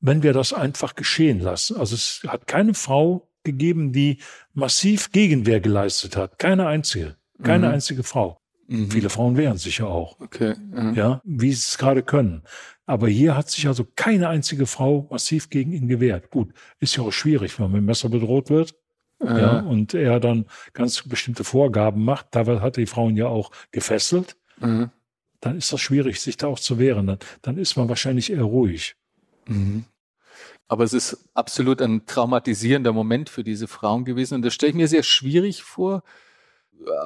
wenn 0.00 0.22
wir 0.22 0.32
das 0.32 0.52
einfach 0.52 0.94
geschehen 0.94 1.40
lassen. 1.40 1.76
Also 1.76 1.94
es 1.94 2.22
hat 2.26 2.46
keine 2.46 2.74
Frau 2.74 3.28
gegeben, 3.42 3.92
die 3.92 4.18
massiv 4.52 5.12
Gegenwehr 5.12 5.60
geleistet 5.60 6.16
hat. 6.16 6.38
Keine 6.38 6.66
einzige. 6.66 7.16
Keine 7.42 7.70
einzige 7.70 8.02
Frau. 8.02 8.40
Viele 8.68 9.10
Frauen 9.10 9.36
wehren 9.36 9.58
sich 9.58 9.78
ja 9.78 9.86
auch. 9.86 10.18
Okay. 10.20 10.54
mhm. 10.58 10.94
ja, 10.94 11.20
wie 11.24 11.52
sie 11.52 11.64
es 11.68 11.78
gerade 11.78 12.02
können. 12.02 12.42
Aber 12.84 13.08
hier 13.08 13.36
hat 13.36 13.48
sich 13.48 13.68
also 13.68 13.86
keine 13.94 14.28
einzige 14.28 14.66
Frau 14.66 15.06
massiv 15.10 15.50
gegen 15.50 15.72
ihn 15.72 15.86
gewehrt. 15.86 16.30
Gut, 16.30 16.52
ist 16.80 16.96
ja 16.96 17.04
auch 17.04 17.12
schwierig, 17.12 17.58
wenn 17.58 17.66
man 17.66 17.72
mit 17.72 17.78
dem 17.82 17.86
Messer 17.86 18.08
bedroht 18.08 18.50
wird. 18.50 18.74
Ja, 19.18 19.60
und 19.60 19.94
er 19.94 20.20
dann 20.20 20.44
ganz 20.74 21.02
bestimmte 21.02 21.42
Vorgaben 21.42 22.04
macht. 22.04 22.32
Teilweise 22.32 22.60
hat 22.60 22.76
er 22.76 22.82
die 22.82 22.86
Frauen 22.86 23.16
ja 23.16 23.26
auch 23.26 23.50
gefesselt. 23.72 24.36
Mhm. 24.58 24.90
Dann 25.40 25.56
ist 25.56 25.72
das 25.72 25.80
schwierig, 25.80 26.20
sich 26.20 26.36
da 26.36 26.48
auch 26.48 26.60
zu 26.60 26.78
wehren. 26.78 27.06
Dann, 27.06 27.18
dann 27.42 27.56
ist 27.56 27.76
man 27.76 27.88
wahrscheinlich 27.88 28.30
eher 28.30 28.42
ruhig. 28.42 28.96
Aber 30.68 30.84
es 30.84 30.92
ist 30.92 31.28
absolut 31.34 31.80
ein 31.80 32.04
traumatisierender 32.06 32.92
Moment 32.92 33.28
für 33.30 33.44
diese 33.44 33.68
Frauen 33.68 34.04
gewesen. 34.04 34.34
Und 34.34 34.42
das 34.42 34.54
stelle 34.54 34.70
ich 34.70 34.76
mir 34.76 34.88
sehr 34.88 35.02
schwierig 35.02 35.62
vor, 35.62 36.02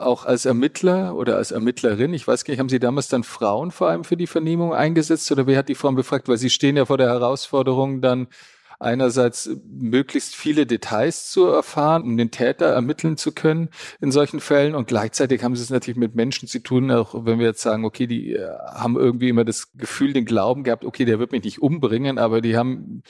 auch 0.01 0.25
als 0.25 0.47
Ermittler 0.47 1.15
oder 1.15 1.37
als 1.37 1.53
Ermittlerin. 1.53 2.13
Ich 2.15 2.27
weiß 2.27 2.45
gar 2.45 2.53
nicht, 2.53 2.59
haben 2.59 2.69
Sie 2.69 2.81
damals 2.81 3.09
dann 3.09 3.23
Frauen 3.23 3.71
vor 3.71 3.89
allem 3.89 4.05
für 4.05 4.17
die 4.17 4.27
Vernehmung 4.27 4.75
eingesetzt 4.75 5.31
oder 5.31 5.47
wer 5.47 5.59
hat 5.59 5.69
die 5.69 5.75
Frauen 5.75 5.95
befragt? 5.95 6.29
Weil 6.29 6.39
Sie 6.39 6.51
stehen 6.51 6.77
ja 6.77 6.87
vor 6.87 6.99
der 6.99 7.09
Herausforderung, 7.09 8.01
dann 8.01 8.29
einerseits 8.81 9.51
möglichst 9.69 10.35
viele 10.35 10.67
Details 10.67 11.31
zu 11.31 11.47
erfahren, 11.47 12.03
um 12.03 12.17
den 12.17 12.31
Täter 12.31 12.67
ermitteln 12.67 13.17
zu 13.17 13.33
können 13.33 13.69
in 14.01 14.11
solchen 14.11 14.41
Fällen 14.41 14.75
und 14.75 14.89
gleichzeitig 14.89 15.45
haben 15.45 15.55
sie 15.55 15.63
es 15.63 15.71
natürlich 15.71 15.99
mit 15.99 16.15
Menschen 16.15 16.49
zu 16.49 16.61
tun, 16.61 16.91
auch 16.91 17.27
wenn 17.27 17.39
wir 17.39 17.47
jetzt 17.47 17.61
sagen, 17.61 17.85
okay, 17.85 18.07
die 18.07 18.33
äh, 18.33 18.49
haben 18.73 18.97
irgendwie 18.97 19.29
immer 19.29 19.45
das 19.45 19.73
Gefühl, 19.75 20.15
den 20.15 20.25
Glauben 20.25 20.65
gehabt, 20.65 20.85
okay, 20.85 21.05
der 21.05 21.19
wird 21.19 21.33
mich 21.33 21.45
nicht 21.45 21.61
umbringen, 21.61 22.19
aber 22.19 22.41
die 22.41 22.57
haben 22.57 23.03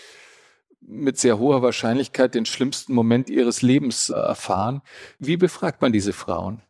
mit 0.81 1.19
sehr 1.19 1.39
hoher 1.39 1.63
Wahrscheinlichkeit 1.63 2.35
den 2.35 2.47
schlimmsten 2.47 2.93
Moment 2.93 3.31
ihres 3.31 3.63
Lebens 3.63 4.09
erfahren. 4.09 4.83
Wie 5.19 5.37
befragt 5.37 5.83
man 5.83 5.93
diese 5.93 6.13
Frauen? 6.13 6.63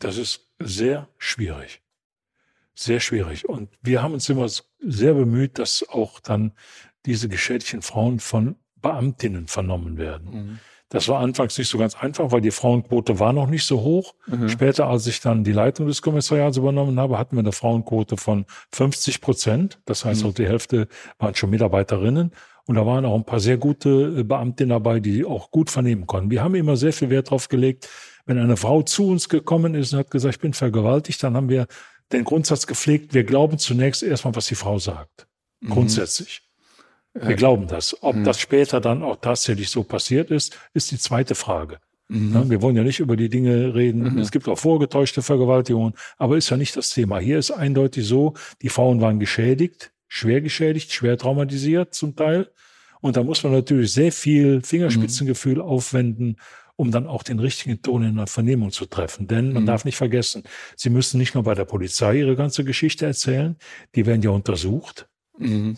Das 0.00 0.16
ist 0.16 0.48
sehr 0.58 1.08
schwierig. 1.16 1.80
Sehr 2.74 3.00
schwierig. 3.00 3.48
Und 3.48 3.70
wir 3.82 4.02
haben 4.02 4.14
uns 4.14 4.28
immer 4.28 4.48
sehr 4.80 5.14
bemüht, 5.14 5.58
dass 5.58 5.84
auch 5.88 6.20
dann 6.20 6.52
diese 7.08 7.28
geschädigten 7.28 7.82
Frauen 7.82 8.20
von 8.20 8.56
Beamtinnen 8.80 9.48
vernommen 9.48 9.96
werden. 9.96 10.30
Mhm. 10.30 10.58
Das 10.90 11.08
war 11.08 11.20
anfangs 11.20 11.58
nicht 11.58 11.68
so 11.68 11.76
ganz 11.76 11.96
einfach, 11.96 12.32
weil 12.32 12.40
die 12.40 12.50
Frauenquote 12.50 13.18
war 13.18 13.32
noch 13.32 13.46
nicht 13.46 13.64
so 13.64 13.80
hoch. 13.80 14.14
Mhm. 14.26 14.48
Später, 14.48 14.86
als 14.86 15.06
ich 15.06 15.20
dann 15.20 15.44
die 15.44 15.52
Leitung 15.52 15.86
des 15.86 16.00
Kommissariats 16.00 16.56
übernommen 16.56 16.98
habe, 17.00 17.18
hatten 17.18 17.36
wir 17.36 17.40
eine 17.40 17.52
Frauenquote 17.52 18.16
von 18.16 18.46
50 18.72 19.20
Prozent. 19.20 19.80
Das 19.84 20.04
heißt, 20.04 20.24
mhm. 20.24 20.34
die 20.34 20.46
Hälfte 20.46 20.88
waren 21.18 21.34
schon 21.34 21.50
Mitarbeiterinnen. 21.50 22.32
Und 22.66 22.74
da 22.74 22.84
waren 22.84 23.06
auch 23.06 23.14
ein 23.14 23.24
paar 23.24 23.40
sehr 23.40 23.56
gute 23.56 24.18
äh, 24.18 24.22
Beamtinnen 24.22 24.70
dabei, 24.70 25.00
die 25.00 25.24
auch 25.24 25.50
gut 25.50 25.70
vernehmen 25.70 26.06
konnten. 26.06 26.30
Wir 26.30 26.42
haben 26.42 26.54
immer 26.54 26.76
sehr 26.76 26.92
viel 26.92 27.08
Wert 27.08 27.28
darauf 27.28 27.48
gelegt, 27.48 27.88
wenn 28.26 28.38
eine 28.38 28.58
Frau 28.58 28.82
zu 28.82 29.08
uns 29.08 29.30
gekommen 29.30 29.74
ist 29.74 29.94
und 29.94 30.00
hat 30.00 30.10
gesagt, 30.10 30.34
ich 30.34 30.40
bin 30.40 30.52
vergewaltigt, 30.52 31.22
dann 31.22 31.34
haben 31.34 31.48
wir 31.48 31.66
den 32.12 32.24
Grundsatz 32.24 32.66
gepflegt, 32.66 33.14
wir 33.14 33.24
glauben 33.24 33.58
zunächst 33.58 34.02
erstmal, 34.02 34.34
was 34.34 34.46
die 34.46 34.54
Frau 34.54 34.78
sagt. 34.78 35.26
Mhm. 35.60 35.70
Grundsätzlich. 35.70 36.47
Wir 37.22 37.36
glauben 37.36 37.66
das. 37.66 38.02
Ob 38.02 38.16
mhm. 38.16 38.24
das 38.24 38.40
später 38.40 38.80
dann 38.80 39.02
auch 39.02 39.16
tatsächlich 39.16 39.70
so 39.70 39.82
passiert 39.82 40.30
ist, 40.30 40.58
ist 40.74 40.90
die 40.90 40.98
zweite 40.98 41.34
Frage. 41.34 41.78
Mhm. 42.10 42.48
wir 42.48 42.62
wollen 42.62 42.74
ja 42.74 42.84
nicht 42.84 43.00
über 43.00 43.16
die 43.16 43.28
Dinge 43.28 43.74
reden. 43.74 44.14
Mhm. 44.14 44.18
Es 44.18 44.30
gibt 44.30 44.48
auch 44.48 44.58
vorgetäuschte 44.58 45.20
Vergewaltigungen, 45.20 45.92
aber 46.16 46.38
ist 46.38 46.48
ja 46.48 46.56
nicht 46.56 46.74
das 46.74 46.90
Thema. 46.90 47.18
Hier 47.18 47.38
ist 47.38 47.50
eindeutig 47.50 48.06
so, 48.06 48.34
die 48.62 48.70
Frauen 48.70 49.02
waren 49.02 49.20
geschädigt, 49.20 49.92
schwer 50.06 50.40
geschädigt, 50.40 50.92
schwer 50.92 51.18
traumatisiert 51.18 51.94
zum 51.94 52.16
Teil. 52.16 52.50
Und 53.00 53.16
da 53.16 53.22
muss 53.22 53.42
man 53.44 53.52
natürlich 53.52 53.92
sehr 53.92 54.10
viel 54.10 54.62
Fingerspitzengefühl 54.62 55.56
mhm. 55.56 55.62
aufwenden, 55.62 56.36
um 56.76 56.90
dann 56.90 57.06
auch 57.06 57.22
den 57.22 57.40
richtigen 57.40 57.82
Ton 57.82 58.04
in 58.04 58.16
der 58.16 58.26
Vernehmung 58.26 58.70
zu 58.70 58.86
treffen. 58.86 59.26
Denn 59.26 59.52
man 59.52 59.64
mhm. 59.64 59.66
darf 59.66 59.84
nicht 59.84 59.96
vergessen, 59.96 60.44
sie 60.76 60.90
müssen 60.90 61.18
nicht 61.18 61.34
nur 61.34 61.44
bei 61.44 61.54
der 61.54 61.64
Polizei 61.64 62.18
ihre 62.18 62.36
ganze 62.36 62.64
Geschichte 62.64 63.04
erzählen, 63.04 63.56
die 63.94 64.06
werden 64.06 64.22
ja 64.22 64.30
untersucht. 64.30 65.08
Mhm. 65.36 65.76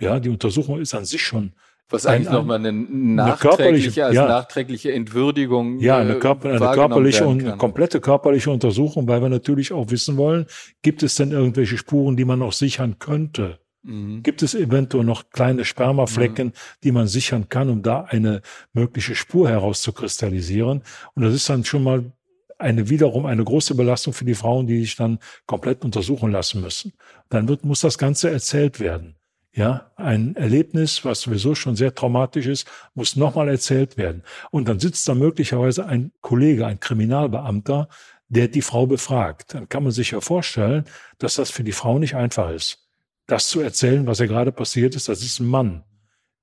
Ja, 0.00 0.18
die 0.20 0.30
Untersuchung 0.30 0.80
ist 0.80 0.94
an 0.94 1.04
sich 1.04 1.22
schon 1.22 1.52
was 1.92 2.06
eigentlich 2.06 2.30
nochmal 2.30 2.58
eine 2.58 2.72
nachträgliche, 2.72 4.06
als 4.06 4.14
ja. 4.14 4.26
nachträgliche 4.26 4.92
Entwürdigung. 4.92 5.78
Ja, 5.78 5.98
eine, 5.98 6.16
äh, 6.16 6.18
Körper, 6.18 6.48
eine 6.48 6.58
körperliche 6.58 7.26
und 7.26 7.44
eine 7.44 7.56
komplette 7.56 8.00
körperliche 8.00 8.50
Untersuchung, 8.50 9.06
weil 9.06 9.20
wir 9.20 9.28
natürlich 9.28 9.72
auch 9.72 9.90
wissen 9.90 10.16
wollen, 10.16 10.46
gibt 10.82 11.02
es 11.02 11.16
denn 11.16 11.30
irgendwelche 11.30 11.76
Spuren, 11.76 12.16
die 12.16 12.24
man 12.24 12.38
noch 12.38 12.52
sichern 12.52 12.98
könnte? 12.98 13.58
Mhm. 13.82 14.22
Gibt 14.22 14.42
es 14.42 14.54
eventuell 14.54 15.04
noch 15.04 15.30
kleine 15.30 15.64
Spermaflecken, 15.64 16.48
mhm. 16.48 16.52
die 16.82 16.92
man 16.92 17.06
sichern 17.08 17.48
kann, 17.48 17.68
um 17.68 17.82
da 17.82 18.02
eine 18.02 18.42
mögliche 18.72 19.14
Spur 19.14 19.48
herauszukristallisieren? 19.48 20.82
Und 21.14 21.22
das 21.22 21.34
ist 21.34 21.48
dann 21.48 21.64
schon 21.64 21.82
mal 21.82 22.12
eine 22.58 22.88
wiederum 22.88 23.26
eine 23.26 23.42
große 23.42 23.74
Belastung 23.74 24.12
für 24.12 24.24
die 24.24 24.34
Frauen, 24.34 24.68
die 24.68 24.80
sich 24.80 24.94
dann 24.94 25.18
komplett 25.46 25.84
untersuchen 25.84 26.30
lassen 26.30 26.60
müssen. 26.60 26.92
Dann 27.28 27.48
wird, 27.48 27.64
muss 27.64 27.80
das 27.80 27.98
Ganze 27.98 28.30
erzählt 28.30 28.78
werden. 28.78 29.16
Ja, 29.54 29.92
ein 29.96 30.34
Erlebnis, 30.34 31.04
was 31.04 31.20
sowieso 31.20 31.54
schon 31.54 31.76
sehr 31.76 31.94
traumatisch 31.94 32.46
ist, 32.46 32.66
muss 32.94 33.16
nochmal 33.16 33.48
erzählt 33.48 33.98
werden. 33.98 34.22
Und 34.50 34.66
dann 34.66 34.80
sitzt 34.80 35.06
da 35.06 35.14
möglicherweise 35.14 35.84
ein 35.84 36.10
Kollege, 36.22 36.66
ein 36.66 36.80
Kriminalbeamter, 36.80 37.88
der 38.28 38.48
die 38.48 38.62
Frau 38.62 38.86
befragt. 38.86 39.52
Dann 39.52 39.68
kann 39.68 39.82
man 39.82 39.92
sich 39.92 40.12
ja 40.12 40.22
vorstellen, 40.22 40.84
dass 41.18 41.34
das 41.34 41.50
für 41.50 41.64
die 41.64 41.72
Frau 41.72 41.98
nicht 41.98 42.16
einfach 42.16 42.50
ist. 42.50 42.88
Das 43.26 43.48
zu 43.48 43.60
erzählen, 43.60 44.06
was 44.06 44.20
ja 44.20 44.26
gerade 44.26 44.52
passiert 44.52 44.96
ist, 44.96 45.10
das 45.10 45.22
ist 45.22 45.38
ein 45.38 45.46
Mann, 45.46 45.84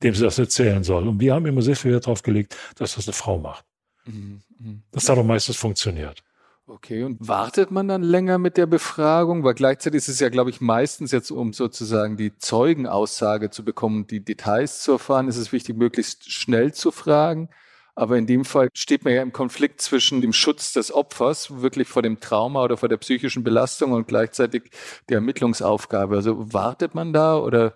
dem 0.03 0.13
sie 0.13 0.23
das 0.23 0.37
erzählen 0.37 0.83
soll. 0.83 1.07
Und 1.07 1.19
wir 1.19 1.33
haben 1.33 1.47
immer 1.47 1.63
sehr 1.63 1.75
viel 1.75 1.91
Wert 1.91 2.05
darauf 2.05 2.21
gelegt, 2.21 2.55
dass 2.75 2.93
das 2.93 3.07
eine 3.07 3.13
Frau 3.13 3.39
macht. 3.39 3.65
Mhm. 4.05 4.41
mhm. 4.59 4.83
Das 4.91 5.09
hat 5.09 5.17
auch 5.17 5.25
meistens 5.25 5.57
funktioniert. 5.57 6.23
Okay, 6.71 7.01
und 7.01 7.27
wartet 7.27 7.71
man 7.71 7.87
dann 7.87 8.03
länger 8.03 8.37
mit 8.37 8.55
der 8.55 8.67
Befragung? 8.67 9.43
Weil 9.43 9.55
gleichzeitig 9.55 9.97
ist 9.97 10.07
es 10.07 10.19
ja, 10.19 10.29
glaube 10.29 10.51
ich, 10.51 10.61
meistens 10.61 11.11
jetzt, 11.11 11.31
um 11.31 11.51
sozusagen 11.51 12.15
die 12.15 12.37
Zeugenaussage 12.37 13.49
zu 13.49 13.65
bekommen, 13.65 14.05
die 14.05 14.23
Details 14.23 14.83
zu 14.83 14.91
erfahren, 14.91 15.27
ist 15.27 15.37
es 15.37 15.51
wichtig, 15.51 15.77
möglichst 15.77 16.31
schnell 16.31 16.71
zu 16.71 16.91
fragen. 16.91 17.49
Aber 17.95 18.19
in 18.19 18.27
dem 18.27 18.45
Fall 18.45 18.69
steht 18.75 19.03
man 19.03 19.15
ja 19.15 19.23
im 19.23 19.33
Konflikt 19.33 19.81
zwischen 19.81 20.21
dem 20.21 20.31
Schutz 20.31 20.71
des 20.71 20.93
Opfers, 20.93 21.59
wirklich 21.59 21.87
vor 21.87 22.03
dem 22.03 22.19
Trauma 22.19 22.63
oder 22.63 22.77
vor 22.77 22.87
der 22.87 22.97
psychischen 22.97 23.43
Belastung 23.43 23.91
und 23.93 24.07
gleichzeitig 24.07 24.69
der 25.09 25.15
Ermittlungsaufgabe. 25.15 26.17
Also 26.17 26.53
wartet 26.53 26.93
man 26.93 27.13
da 27.13 27.39
oder 27.39 27.73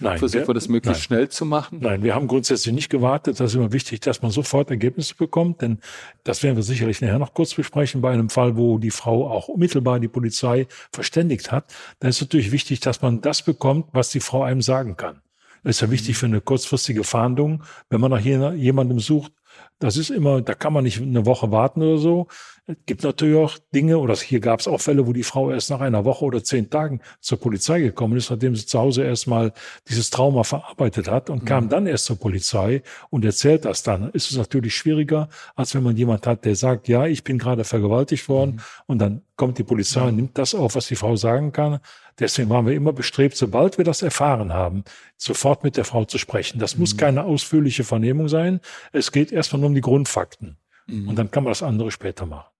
Nein, 0.00 0.18
versucht 0.18 0.48
wir 0.48 0.54
das 0.54 0.68
möglichst 0.68 1.02
nein. 1.02 1.18
schnell 1.18 1.28
zu 1.28 1.44
machen? 1.44 1.78
Nein, 1.80 2.02
wir 2.02 2.14
haben 2.14 2.26
grundsätzlich 2.26 2.74
nicht 2.74 2.88
gewartet. 2.88 3.40
Das 3.40 3.52
ist 3.52 3.56
immer 3.56 3.72
wichtig, 3.72 4.00
dass 4.00 4.22
man 4.22 4.30
sofort 4.30 4.70
Ergebnisse 4.70 5.14
bekommt, 5.14 5.62
denn 5.62 5.78
das 6.24 6.42
werden 6.42 6.56
wir 6.56 6.62
sicherlich 6.62 7.00
nachher 7.00 7.18
noch 7.18 7.34
kurz 7.34 7.54
besprechen. 7.54 8.00
Bei 8.00 8.12
einem 8.12 8.30
Fall, 8.30 8.56
wo 8.56 8.78
die 8.78 8.90
Frau 8.90 9.30
auch 9.30 9.48
unmittelbar 9.48 10.00
die 10.00 10.08
Polizei 10.08 10.66
verständigt 10.92 11.52
hat, 11.52 11.72
da 12.00 12.08
ist 12.08 12.20
natürlich 12.20 12.52
wichtig, 12.52 12.80
dass 12.80 13.02
man 13.02 13.20
das 13.20 13.42
bekommt, 13.42 13.88
was 13.92 14.10
die 14.10 14.20
Frau 14.20 14.42
einem 14.42 14.62
sagen 14.62 14.96
kann. 14.96 15.20
Das 15.62 15.76
ist 15.76 15.80
ja 15.80 15.90
wichtig 15.90 16.16
für 16.16 16.26
eine 16.26 16.42
kurzfristige 16.42 17.04
Fahndung, 17.04 17.62
wenn 17.88 18.00
man 18.00 18.10
nach 18.10 18.20
jemandem 18.20 19.00
sucht, 19.00 19.32
das 19.78 19.96
ist 19.96 20.10
immer, 20.10 20.40
da 20.40 20.54
kann 20.54 20.72
man 20.72 20.84
nicht 20.84 21.00
eine 21.00 21.26
Woche 21.26 21.50
warten 21.50 21.82
oder 21.82 21.98
so. 21.98 22.28
Es 22.66 22.76
gibt 22.86 23.02
natürlich 23.02 23.36
auch 23.36 23.58
Dinge, 23.74 23.98
oder 23.98 24.14
hier 24.16 24.40
gab 24.40 24.60
es 24.60 24.66
auch 24.66 24.80
Fälle, 24.80 25.06
wo 25.06 25.12
die 25.12 25.22
Frau 25.22 25.50
erst 25.50 25.68
nach 25.68 25.80
einer 25.80 26.06
Woche 26.06 26.24
oder 26.24 26.42
zehn 26.42 26.70
Tagen 26.70 27.02
zur 27.20 27.38
Polizei 27.38 27.80
gekommen 27.80 28.16
ist, 28.16 28.30
nachdem 28.30 28.56
sie 28.56 28.64
zu 28.64 28.78
Hause 28.78 29.04
erstmal 29.04 29.52
dieses 29.86 30.08
Trauma 30.08 30.44
verarbeitet 30.44 31.08
hat 31.08 31.28
und 31.28 31.42
mhm. 31.42 31.46
kam 31.46 31.68
dann 31.68 31.86
erst 31.86 32.06
zur 32.06 32.18
Polizei 32.18 32.82
und 33.10 33.22
erzählt 33.22 33.66
das 33.66 33.82
dann. 33.82 34.10
Ist 34.12 34.30
es 34.30 34.38
natürlich 34.38 34.74
schwieriger, 34.74 35.28
als 35.54 35.74
wenn 35.74 35.82
man 35.82 35.94
jemand 35.94 36.26
hat, 36.26 36.46
der 36.46 36.56
sagt, 36.56 36.88
ja, 36.88 37.06
ich 37.06 37.22
bin 37.22 37.36
gerade 37.36 37.64
vergewaltigt 37.64 38.30
worden 38.30 38.52
mhm. 38.52 38.60
und 38.86 38.98
dann 38.98 39.22
kommt 39.36 39.58
die 39.58 39.64
Polizei 39.64 40.00
mhm. 40.00 40.08
und 40.08 40.16
nimmt 40.16 40.38
das 40.38 40.54
auf, 40.54 40.74
was 40.74 40.86
die 40.86 40.96
Frau 40.96 41.16
sagen 41.16 41.52
kann. 41.52 41.80
Deswegen 42.18 42.48
waren 42.48 42.66
wir 42.66 42.74
immer 42.74 42.94
bestrebt, 42.94 43.36
sobald 43.36 43.76
wir 43.76 43.84
das 43.84 44.00
erfahren 44.00 44.54
haben, 44.54 44.84
sofort 45.18 45.64
mit 45.64 45.76
der 45.76 45.84
Frau 45.84 46.06
zu 46.06 46.16
sprechen. 46.16 46.60
Das 46.60 46.76
mhm. 46.76 46.80
muss 46.80 46.96
keine 46.96 47.24
ausführliche 47.24 47.84
Vernehmung 47.84 48.28
sein. 48.28 48.60
Es 48.92 49.12
geht 49.12 49.32
erstmal 49.32 49.60
nur 49.60 49.68
um 49.68 49.74
die 49.74 49.82
Grundfakten. 49.82 50.56
Mhm. 50.86 51.08
Und 51.08 51.16
dann 51.16 51.30
kann 51.30 51.44
man 51.44 51.50
das 51.50 51.62
andere 51.62 51.90
später 51.90 52.24
machen. 52.24 52.53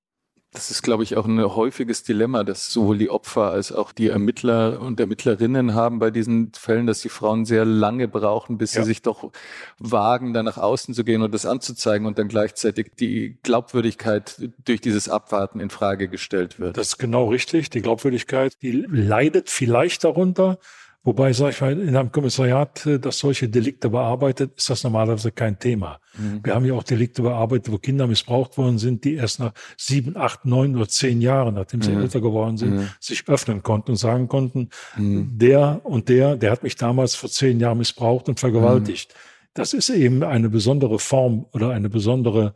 Das 0.54 0.70
ist, 0.70 0.82
glaube 0.82 1.02
ich, 1.02 1.16
auch 1.16 1.26
ein 1.26 1.42
häufiges 1.42 2.04
Dilemma, 2.04 2.44
dass 2.44 2.72
sowohl 2.72 2.96
die 2.96 3.10
Opfer 3.10 3.50
als 3.50 3.72
auch 3.72 3.90
die 3.90 4.06
Ermittler 4.06 4.80
und 4.80 5.00
Ermittlerinnen 5.00 5.74
haben 5.74 5.98
bei 5.98 6.12
diesen 6.12 6.52
Fällen, 6.52 6.86
dass 6.86 7.00
die 7.00 7.08
Frauen 7.08 7.44
sehr 7.44 7.64
lange 7.64 8.06
brauchen, 8.06 8.56
bis 8.56 8.72
ja. 8.74 8.82
sie 8.82 8.86
sich 8.86 9.02
doch 9.02 9.32
wagen, 9.80 10.32
da 10.32 10.44
nach 10.44 10.56
außen 10.56 10.94
zu 10.94 11.02
gehen 11.02 11.22
und 11.22 11.34
das 11.34 11.44
anzuzeigen 11.44 12.06
und 12.06 12.20
dann 12.20 12.28
gleichzeitig 12.28 12.92
die 13.00 13.36
Glaubwürdigkeit 13.42 14.48
durch 14.64 14.80
dieses 14.80 15.08
Abwarten 15.08 15.58
in 15.58 15.70
Frage 15.70 16.06
gestellt 16.06 16.60
wird. 16.60 16.76
Das 16.76 16.86
ist 16.86 16.98
genau 16.98 17.30
richtig. 17.30 17.68
Die 17.70 17.82
Glaubwürdigkeit, 17.82 18.56
die 18.62 18.86
leidet 18.88 19.50
vielleicht 19.50 20.04
darunter, 20.04 20.58
Wobei, 21.06 21.34
sag 21.34 21.50
ich 21.50 21.60
mal, 21.60 21.78
in 21.78 21.94
einem 21.94 22.10
Kommissariat, 22.10 22.86
äh, 22.86 22.98
das 22.98 23.18
solche 23.18 23.48
Delikte 23.48 23.90
bearbeitet, 23.90 24.56
ist 24.56 24.70
das 24.70 24.84
normalerweise 24.84 25.32
kein 25.32 25.58
Thema. 25.58 26.00
Mhm. 26.16 26.40
Wir 26.42 26.54
haben 26.54 26.64
ja 26.64 26.72
auch 26.72 26.82
Delikte 26.82 27.20
bearbeitet, 27.20 27.70
wo 27.70 27.76
Kinder 27.76 28.06
missbraucht 28.06 28.56
worden 28.56 28.78
sind, 28.78 29.04
die 29.04 29.14
erst 29.14 29.38
nach 29.38 29.52
sieben, 29.76 30.16
acht, 30.16 30.46
neun 30.46 30.74
oder 30.74 30.88
zehn 30.88 31.20
Jahren, 31.20 31.54
nachdem 31.54 31.82
sie 31.82 31.92
mhm. 31.92 32.00
älter 32.00 32.22
geworden 32.22 32.56
sind, 32.56 32.76
mhm. 32.76 32.88
sich 33.00 33.28
öffnen 33.28 33.62
konnten 33.62 33.92
und 33.92 33.96
sagen 33.98 34.28
konnten, 34.28 34.70
mhm. 34.96 35.38
der 35.38 35.82
und 35.84 36.08
der, 36.08 36.36
der 36.36 36.50
hat 36.50 36.62
mich 36.62 36.76
damals 36.76 37.14
vor 37.14 37.28
zehn 37.28 37.60
Jahren 37.60 37.78
missbraucht 37.78 38.30
und 38.30 38.40
vergewaltigt. 38.40 39.12
Mhm. 39.12 39.18
Das 39.52 39.74
ist 39.74 39.90
eben 39.90 40.22
eine 40.22 40.48
besondere 40.48 40.98
Form 40.98 41.44
oder 41.52 41.70
eine 41.70 41.90
besondere, 41.90 42.54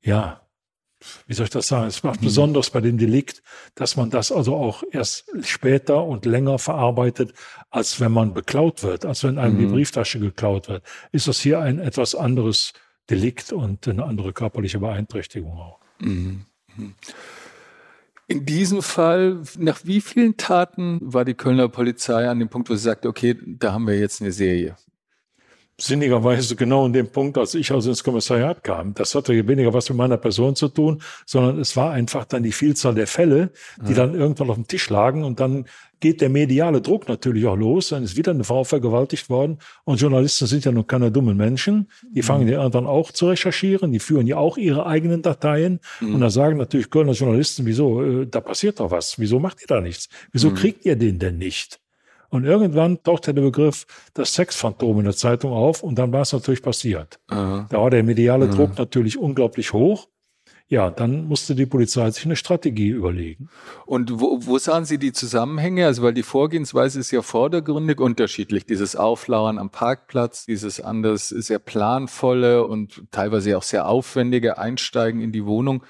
ja, 0.00 0.40
wie 1.26 1.34
soll 1.34 1.44
ich 1.44 1.50
das 1.50 1.68
sagen? 1.68 1.86
Es 1.86 2.02
macht 2.02 2.20
mhm. 2.20 2.26
besonders 2.26 2.70
bei 2.70 2.80
dem 2.80 2.98
Delikt, 2.98 3.42
dass 3.74 3.96
man 3.96 4.10
das 4.10 4.32
also 4.32 4.54
auch 4.56 4.82
erst 4.90 5.30
später 5.42 6.04
und 6.04 6.26
länger 6.26 6.58
verarbeitet, 6.58 7.32
als 7.70 8.00
wenn 8.00 8.12
man 8.12 8.34
beklaut 8.34 8.82
wird, 8.82 9.04
als 9.04 9.24
wenn 9.24 9.38
einem 9.38 9.54
mhm. 9.54 9.58
die 9.58 9.66
Brieftasche 9.66 10.20
geklaut 10.20 10.68
wird. 10.68 10.84
Ist 11.12 11.28
das 11.28 11.40
hier 11.40 11.60
ein 11.60 11.78
etwas 11.78 12.14
anderes 12.14 12.72
Delikt 13.10 13.52
und 13.52 13.88
eine 13.88 14.04
andere 14.04 14.32
körperliche 14.32 14.78
Beeinträchtigung 14.78 15.58
auch. 15.58 15.80
Mhm. 15.98 16.46
mhm. 16.76 16.94
In 18.28 18.46
diesem 18.46 18.80
Fall, 18.80 19.42
nach 19.58 19.80
wie 19.82 20.00
vielen 20.00 20.36
Taten 20.36 21.00
war 21.02 21.24
die 21.24 21.34
Kölner 21.34 21.68
Polizei 21.68 22.28
an 22.28 22.38
dem 22.38 22.48
Punkt, 22.48 22.70
wo 22.70 22.76
sie 22.76 22.82
sagte, 22.82 23.08
okay, 23.08 23.36
da 23.44 23.72
haben 23.72 23.88
wir 23.88 23.98
jetzt 23.98 24.20
eine 24.20 24.30
Serie? 24.30 24.76
Sinnigerweise 25.80 26.56
genau 26.56 26.86
in 26.86 26.92
dem 26.92 27.08
Punkt, 27.08 27.38
als 27.38 27.54
ich 27.54 27.70
also 27.70 27.90
ins 27.90 28.04
Kommissariat 28.04 28.62
kam. 28.62 28.94
Das 28.94 29.14
hatte 29.14 29.32
weniger 29.48 29.72
was 29.72 29.88
mit 29.88 29.98
meiner 29.98 30.16
Person 30.16 30.54
zu 30.56 30.68
tun, 30.68 31.02
sondern 31.26 31.58
es 31.58 31.76
war 31.76 31.92
einfach 31.92 32.24
dann 32.24 32.42
die 32.42 32.52
Vielzahl 32.52 32.94
der 32.94 33.06
Fälle, 33.06 33.50
die 33.82 33.92
ja. 33.92 33.96
dann 33.96 34.14
irgendwann 34.14 34.50
auf 34.50 34.56
dem 34.56 34.66
Tisch 34.66 34.90
lagen 34.90 35.24
und 35.24 35.40
dann 35.40 35.64
geht 36.00 36.20
der 36.20 36.30
mediale 36.30 36.80
Druck 36.80 37.08
natürlich 37.08 37.46
auch 37.46 37.56
los. 37.56 37.90
Dann 37.90 38.02
ist 38.02 38.16
wieder 38.16 38.32
eine 38.32 38.44
Frau 38.44 38.64
vergewaltigt 38.64 39.28
worden. 39.28 39.58
Und 39.84 40.00
Journalisten 40.00 40.46
sind 40.46 40.64
ja 40.64 40.72
nun 40.72 40.86
keine 40.86 41.12
dummen 41.12 41.36
Menschen. 41.36 41.90
Die 42.10 42.22
fangen 42.22 42.48
ja 42.48 42.66
dann 42.70 42.86
auch 42.86 43.12
zu 43.12 43.28
recherchieren. 43.28 43.92
Die 43.92 43.98
führen 43.98 44.26
ja 44.26 44.38
auch 44.38 44.56
ihre 44.56 44.86
eigenen 44.86 45.22
Dateien. 45.22 45.80
Mhm. 46.00 46.14
Und 46.14 46.20
da 46.22 46.30
sagen 46.30 46.56
natürlich 46.56 46.90
Kölner 46.90 47.12
Journalisten, 47.12 47.66
wieso, 47.66 48.02
äh, 48.02 48.26
da 48.26 48.40
passiert 48.40 48.80
doch 48.80 48.90
was. 48.90 49.18
Wieso 49.18 49.38
macht 49.38 49.60
ihr 49.60 49.66
da 49.66 49.80
nichts? 49.80 50.08
Wieso 50.32 50.50
mhm. 50.50 50.54
kriegt 50.54 50.84
ihr 50.86 50.96
den 50.96 51.18
denn 51.18 51.36
nicht? 51.36 51.80
Und 52.30 52.44
irgendwann 52.44 53.02
tauchte 53.02 53.34
der 53.34 53.42
Begriff 53.42 53.86
das 54.14 54.34
Sexphantom 54.34 54.98
in 55.00 55.04
der 55.04 55.16
Zeitung 55.16 55.52
auf 55.52 55.82
und 55.82 55.98
dann 55.98 56.12
war 56.12 56.22
es 56.22 56.32
natürlich 56.32 56.62
passiert. 56.62 57.18
Aha. 57.28 57.66
Da 57.68 57.78
war 57.78 57.90
der 57.90 58.04
mediale 58.04 58.46
Aha. 58.46 58.54
Druck 58.54 58.78
natürlich 58.78 59.18
unglaublich 59.18 59.72
hoch. 59.72 60.08
Ja, 60.68 60.88
dann 60.88 61.26
musste 61.26 61.56
die 61.56 61.66
Polizei 61.66 62.08
sich 62.12 62.24
eine 62.24 62.36
Strategie 62.36 62.90
überlegen. 62.90 63.48
Und 63.86 64.20
wo, 64.20 64.38
wo 64.42 64.56
sahen 64.58 64.84
Sie 64.84 64.98
die 64.98 65.12
Zusammenhänge? 65.12 65.84
Also 65.84 66.04
weil 66.04 66.14
die 66.14 66.22
Vorgehensweise 66.22 67.00
ist 67.00 67.10
ja 67.10 67.22
vordergründig 67.22 67.98
unterschiedlich. 67.98 68.66
Dieses 68.66 68.94
Auflauern 68.94 69.58
am 69.58 69.70
Parkplatz, 69.70 70.46
dieses 70.46 70.80
anders 70.80 71.28
sehr 71.30 71.58
planvolle 71.58 72.64
und 72.64 73.02
teilweise 73.10 73.58
auch 73.58 73.64
sehr 73.64 73.88
aufwendige 73.88 74.58
Einsteigen 74.58 75.20
in 75.20 75.32
die 75.32 75.44
Wohnung. 75.44 75.82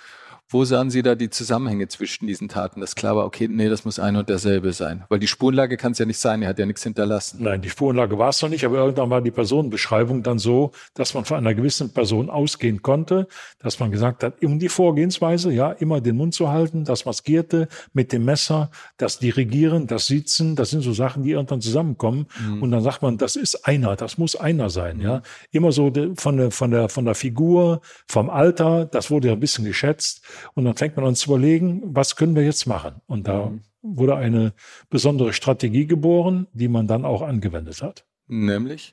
Wo 0.53 0.65
sahen 0.65 0.91
Sie 0.91 1.03
da 1.03 1.15
die 1.15 1.31
Zusammenhänge 1.31 1.87
zwischen 1.87 2.27
diesen 2.27 2.49
Taten, 2.49 2.81
dass 2.81 2.97
klar 2.97 3.15
war, 3.15 3.25
okay, 3.25 3.47
nee, 3.49 3.69
das 3.69 3.85
muss 3.85 4.01
ein 4.01 4.17
und 4.17 4.29
derselbe 4.29 4.73
sein? 4.73 5.05
Weil 5.09 5.21
die 5.21 5.29
Spurenlage 5.29 5.77
kann 5.77 5.93
es 5.93 5.99
ja 5.99 6.07
nicht 6.07 6.19
sein, 6.19 6.43
er 6.43 6.49
hat 6.49 6.59
ja 6.59 6.67
nichts 6.67 6.83
hinterlassen. 6.83 7.39
Nein, 7.41 7.63
die 7.63 7.71
Spurenlage 7.71 8.19
war 8.19 8.31
es 8.31 8.43
noch 8.43 8.49
nicht, 8.49 8.65
aber 8.65 8.79
irgendwann 8.79 9.11
war 9.11 9.23
die 9.23 9.31
Personenbeschreibung 9.31 10.25
dann 10.25 10.41
so, 10.41 10.73
dass 10.95 11.15
man 11.15 11.25
von 11.25 11.37
einer 11.37 11.55
gewissen 11.55 11.93
Person 11.93 12.31
ausgehen 12.31 12.83
konnte, 12.83 13.29
dass 13.61 13.79
man 13.79 13.93
gesagt 13.93 14.25
hat, 14.25 14.43
um 14.43 14.59
die 14.59 14.69
Vorgehensweise, 14.69 15.53
ja, 15.53 15.71
immer 15.71 16.01
den 16.01 16.17
Mund 16.17 16.35
zu 16.35 16.49
halten, 16.49 16.85
das 16.85 17.05
Maskierte 17.05 17.69
mit 17.93 18.13
dem 18.13 18.25
Messer, 18.25 18.73
das 18.97 19.21
Dirigieren, 19.21 19.87
das 19.87 20.09
Sitzen, 20.09 20.57
das 20.57 20.71
sind 20.71 20.81
so 20.81 20.93
Sachen, 20.93 21.23
die 21.23 21.31
irgendwann 21.31 21.61
zusammenkommen. 21.61 22.27
Mhm. 22.45 22.61
Und 22.61 22.73
dann 22.73 22.83
sagt 22.83 23.03
man, 23.03 23.19
das 23.19 23.37
ist 23.37 23.69
einer, 23.69 23.95
das 23.95 24.19
muss 24.19 24.35
einer 24.35 24.69
sein, 24.69 24.97
mhm. 24.97 25.03
ja. 25.03 25.23
Immer 25.53 25.71
so 25.71 25.93
von 26.17 26.37
der, 26.39 26.51
von 26.51 26.71
der, 26.73 26.89
von 26.89 27.05
der 27.05 27.15
Figur, 27.15 27.83
vom 28.09 28.31
Alter, 28.31 28.85
das 28.87 29.13
wurde 29.13 29.29
ja 29.29 29.35
ein 29.35 29.41
bisschen 29.41 29.65
geschätzt. 29.65 30.23
Und 30.55 30.65
dann 30.65 30.77
fängt 30.77 30.97
man 30.97 31.07
an 31.07 31.15
zu 31.15 31.31
überlegen, 31.31 31.83
was 31.85 32.17
können 32.17 32.35
wir 32.35 32.45
jetzt 32.45 32.67
machen? 32.67 33.01
Und 33.07 33.29
da 33.29 33.47
mhm. 33.47 33.61
wurde 33.83 34.17
eine 34.17 34.53
besondere 34.89 35.33
Strategie 35.33 35.87
geboren, 35.87 36.47
die 36.53 36.69
man 36.69 36.87
dann 36.87 37.05
auch 37.05 37.23
angewendet 37.23 37.83
hat. 37.83 38.05
Nämlich? 38.27 38.93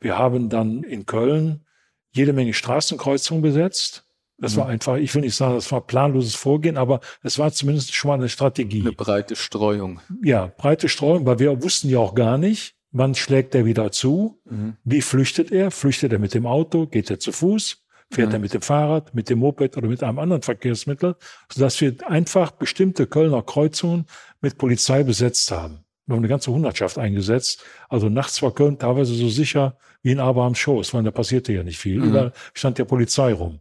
Wir 0.00 0.18
haben 0.18 0.48
dann 0.48 0.82
in 0.82 1.06
Köln 1.06 1.64
jede 2.12 2.32
Menge 2.32 2.52
Straßenkreuzungen 2.52 3.42
besetzt. 3.42 4.04
Das 4.38 4.54
mhm. 4.54 4.60
war 4.60 4.68
einfach, 4.68 4.96
ich 4.96 5.14
will 5.14 5.22
nicht 5.22 5.36
sagen, 5.36 5.54
das 5.54 5.70
war 5.70 5.80
planloses 5.80 6.34
Vorgehen, 6.34 6.76
aber 6.76 7.00
es 7.22 7.38
war 7.38 7.52
zumindest 7.52 7.94
schon 7.94 8.08
mal 8.08 8.14
eine 8.14 8.28
Strategie. 8.28 8.80
Eine 8.80 8.92
breite 8.92 9.36
Streuung. 9.36 10.00
Ja, 10.22 10.52
breite 10.56 10.88
Streuung, 10.88 11.26
weil 11.26 11.38
wir 11.38 11.62
wussten 11.62 11.88
ja 11.88 11.98
auch 11.98 12.14
gar 12.14 12.38
nicht, 12.38 12.74
wann 12.90 13.14
schlägt 13.14 13.54
er 13.54 13.64
wieder 13.64 13.92
zu, 13.92 14.40
mhm. 14.44 14.76
wie 14.84 15.00
flüchtet 15.00 15.52
er, 15.52 15.70
flüchtet 15.70 16.12
er 16.12 16.18
mit 16.18 16.34
dem 16.34 16.46
Auto, 16.46 16.86
geht 16.86 17.10
er 17.10 17.18
zu 17.18 17.32
Fuß, 17.32 17.81
Fährt 18.12 18.28
mhm. 18.28 18.34
er 18.34 18.38
mit 18.40 18.52
dem 18.52 18.60
Fahrrad, 18.60 19.14
mit 19.14 19.30
dem 19.30 19.38
Moped 19.38 19.74
oder 19.78 19.88
mit 19.88 20.02
einem 20.02 20.18
anderen 20.18 20.42
Verkehrsmittel, 20.42 21.16
sodass 21.50 21.80
wir 21.80 21.96
einfach 22.06 22.50
bestimmte 22.50 23.06
Kölner 23.06 23.42
Kreuzungen 23.42 24.04
mit 24.42 24.58
Polizei 24.58 25.02
besetzt 25.02 25.50
haben. 25.50 25.84
Wir 26.04 26.14
haben 26.14 26.20
eine 26.20 26.28
ganze 26.28 26.52
Hundertschaft 26.52 26.98
eingesetzt. 26.98 27.64
Also 27.88 28.10
nachts 28.10 28.42
war 28.42 28.52
Köln 28.52 28.78
teilweise 28.78 29.14
so 29.14 29.30
sicher 29.30 29.78
wie 30.02 30.12
in 30.12 30.20
Abrahams 30.20 30.58
Schoß, 30.58 30.92
weil 30.92 31.04
da 31.04 31.10
passierte 31.10 31.54
ja 31.54 31.62
nicht 31.62 31.78
viel. 31.78 32.00
Mhm. 32.00 32.08
Überall 32.08 32.32
stand 32.52 32.76
der 32.76 32.84
Polizei 32.84 33.32
rum. 33.32 33.60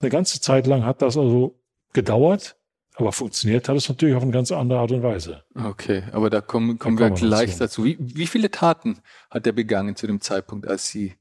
Eine 0.00 0.10
ganze 0.10 0.42
Zeit 0.42 0.66
lang 0.66 0.84
hat 0.84 1.00
das 1.00 1.16
also 1.16 1.58
gedauert, 1.94 2.56
aber 2.96 3.12
funktioniert 3.12 3.66
hat 3.66 3.76
es 3.76 3.88
natürlich 3.88 4.14
auf 4.14 4.22
eine 4.24 4.32
ganz 4.32 4.52
andere 4.52 4.80
Art 4.80 4.92
und 4.92 5.02
Weise. 5.02 5.42
Okay, 5.54 6.02
aber 6.12 6.28
da 6.28 6.42
kommen, 6.42 6.78
kommen 6.78 6.98
wir 6.98 7.10
gleich 7.10 7.56
dazu. 7.56 7.84
Wie, 7.84 7.96
wie 7.98 8.26
viele 8.26 8.50
Taten 8.50 8.98
hat 9.30 9.46
er 9.46 9.52
begangen 9.52 9.96
zu 9.96 10.06
dem 10.06 10.20
Zeitpunkt, 10.20 10.68
als 10.68 10.88
Sie 10.90 11.14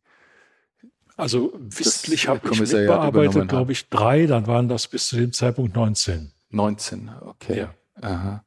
also 1.18 1.52
wissentlich 1.60 2.28
habe 2.28 2.42
ich 2.52 2.60
mitbearbeitet, 2.60 3.50
glaube 3.50 3.72
ich, 3.72 3.90
drei, 3.90 4.28
dann 4.28 4.48
waren 4.48 4.70
das 4.70 4.88
bis 4.88 5.08
zu 5.08 5.18
dem 5.18 5.34
Zeitpunkt 5.34 5.76
19. 5.76 6.32
19, 6.52 7.12
okay. 7.22 7.58
Ja. 7.58 7.74
Aha. 8.02 8.44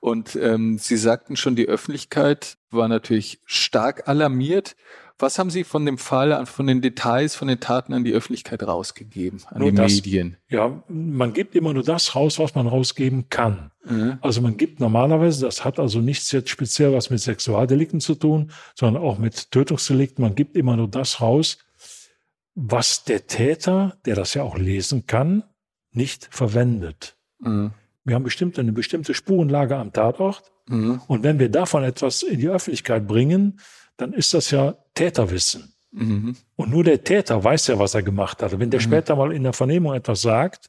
Und 0.00 0.36
ähm, 0.36 0.78
Sie 0.78 0.96
sagten 0.96 1.36
schon, 1.36 1.56
die 1.56 1.66
Öffentlichkeit 1.66 2.56
war 2.70 2.88
natürlich 2.88 3.40
stark 3.44 4.08
alarmiert. 4.08 4.76
Was 5.18 5.40
haben 5.40 5.50
Sie 5.50 5.64
von 5.64 5.84
dem 5.84 5.98
Fall, 5.98 6.46
von 6.46 6.68
den 6.68 6.80
Details, 6.80 7.34
von 7.34 7.48
den 7.48 7.58
Taten 7.58 7.92
an 7.92 8.04
die 8.04 8.12
Öffentlichkeit 8.12 8.62
rausgegeben, 8.62 9.42
an 9.46 9.58
nur 9.58 9.70
die 9.72 9.76
das, 9.76 9.92
Medien? 9.92 10.36
Ja, 10.48 10.80
man 10.88 11.32
gibt 11.32 11.56
immer 11.56 11.74
nur 11.74 11.82
das 11.82 12.14
raus, 12.14 12.38
was 12.38 12.54
man 12.54 12.68
rausgeben 12.68 13.28
kann. 13.28 13.72
Mhm. 13.84 14.18
Also 14.20 14.40
man 14.40 14.56
gibt 14.56 14.78
normalerweise, 14.78 15.44
das 15.44 15.64
hat 15.64 15.80
also 15.80 16.00
nichts 16.00 16.30
jetzt 16.30 16.50
speziell 16.50 16.92
was 16.92 17.10
mit 17.10 17.18
Sexualdelikten 17.18 18.00
zu 18.00 18.14
tun, 18.14 18.52
sondern 18.76 19.02
auch 19.02 19.18
mit 19.18 19.50
Tötungsdelikten. 19.50 20.22
Man 20.22 20.36
gibt 20.36 20.56
immer 20.56 20.76
nur 20.76 20.86
das 20.86 21.20
raus, 21.20 21.58
was 22.60 23.04
der 23.04 23.28
Täter, 23.28 23.96
der 24.04 24.16
das 24.16 24.34
ja 24.34 24.42
auch 24.42 24.58
lesen 24.58 25.06
kann, 25.06 25.44
nicht 25.92 26.28
verwendet. 26.32 27.16
Mhm. 27.38 27.70
Wir 28.04 28.16
haben 28.16 28.24
bestimmte, 28.24 28.60
eine 28.60 28.72
bestimmte 28.72 29.14
Spurenlage 29.14 29.76
am 29.76 29.92
Tatort. 29.92 30.50
Mhm. 30.66 31.00
Und 31.06 31.22
wenn 31.22 31.38
wir 31.38 31.50
davon 31.50 31.84
etwas 31.84 32.24
in 32.24 32.40
die 32.40 32.48
Öffentlichkeit 32.48 33.06
bringen, 33.06 33.60
dann 33.96 34.12
ist 34.12 34.34
das 34.34 34.50
ja 34.50 34.74
Täterwissen. 34.94 35.72
Mhm. 35.92 36.34
Und 36.56 36.70
nur 36.70 36.82
der 36.82 37.04
Täter 37.04 37.42
weiß 37.42 37.68
ja, 37.68 37.78
was 37.78 37.94
er 37.94 38.02
gemacht 38.02 38.42
hat. 38.42 38.58
wenn 38.58 38.70
der 38.70 38.80
mhm. 38.80 38.84
später 38.84 39.14
mal 39.14 39.32
in 39.32 39.44
der 39.44 39.52
Vernehmung 39.52 39.94
etwas 39.94 40.22
sagt, 40.22 40.68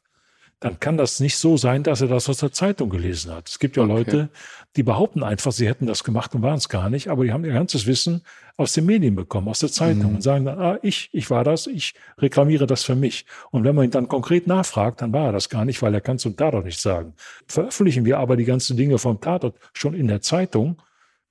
dann 0.60 0.78
kann 0.78 0.96
das 0.96 1.18
nicht 1.18 1.38
so 1.38 1.56
sein, 1.56 1.82
dass 1.82 2.02
er 2.02 2.08
das 2.08 2.28
aus 2.28 2.38
der 2.38 2.52
Zeitung 2.52 2.90
gelesen 2.90 3.32
hat. 3.32 3.48
Es 3.48 3.58
gibt 3.58 3.76
ja 3.76 3.82
okay. 3.82 3.92
Leute, 3.92 4.28
die 4.76 4.82
behaupten 4.84 5.24
einfach, 5.24 5.50
sie 5.50 5.66
hätten 5.66 5.86
das 5.86 6.04
gemacht 6.04 6.34
und 6.34 6.42
waren 6.42 6.58
es 6.58 6.68
gar 6.68 6.90
nicht, 6.90 7.08
aber 7.08 7.24
die 7.24 7.32
haben 7.32 7.44
ihr 7.44 7.52
ganzes 7.52 7.86
Wissen 7.86 8.22
aus 8.56 8.72
den 8.72 8.86
Medien 8.86 9.16
bekommen, 9.16 9.48
aus 9.48 9.58
der 9.58 9.70
Zeitung 9.70 10.10
mhm. 10.10 10.14
und 10.16 10.22
sagen 10.22 10.44
dann, 10.44 10.58
ah, 10.58 10.78
ich, 10.82 11.08
ich 11.12 11.28
war 11.28 11.42
das, 11.42 11.66
ich 11.66 11.94
reklamiere 12.18 12.66
das 12.66 12.84
für 12.84 12.94
mich. 12.94 13.26
Und 13.50 13.64
wenn 13.64 13.74
man 13.74 13.86
ihn 13.86 13.90
dann 13.90 14.06
konkret 14.06 14.46
nachfragt, 14.46 15.02
dann 15.02 15.12
war 15.12 15.26
er 15.26 15.32
das 15.32 15.48
gar 15.48 15.64
nicht, 15.64 15.82
weil 15.82 15.92
er 15.92 16.00
kann 16.00 16.18
zum 16.18 16.36
Tatort 16.36 16.64
nicht 16.64 16.80
sagen. 16.80 17.14
Veröffentlichen 17.46 18.04
wir 18.04 18.18
aber 18.18 18.36
die 18.36 18.44
ganzen 18.44 18.76
Dinge 18.76 18.98
vom 18.98 19.20
Tatort 19.20 19.56
schon 19.72 19.94
in 19.94 20.06
der 20.06 20.20
Zeitung, 20.20 20.80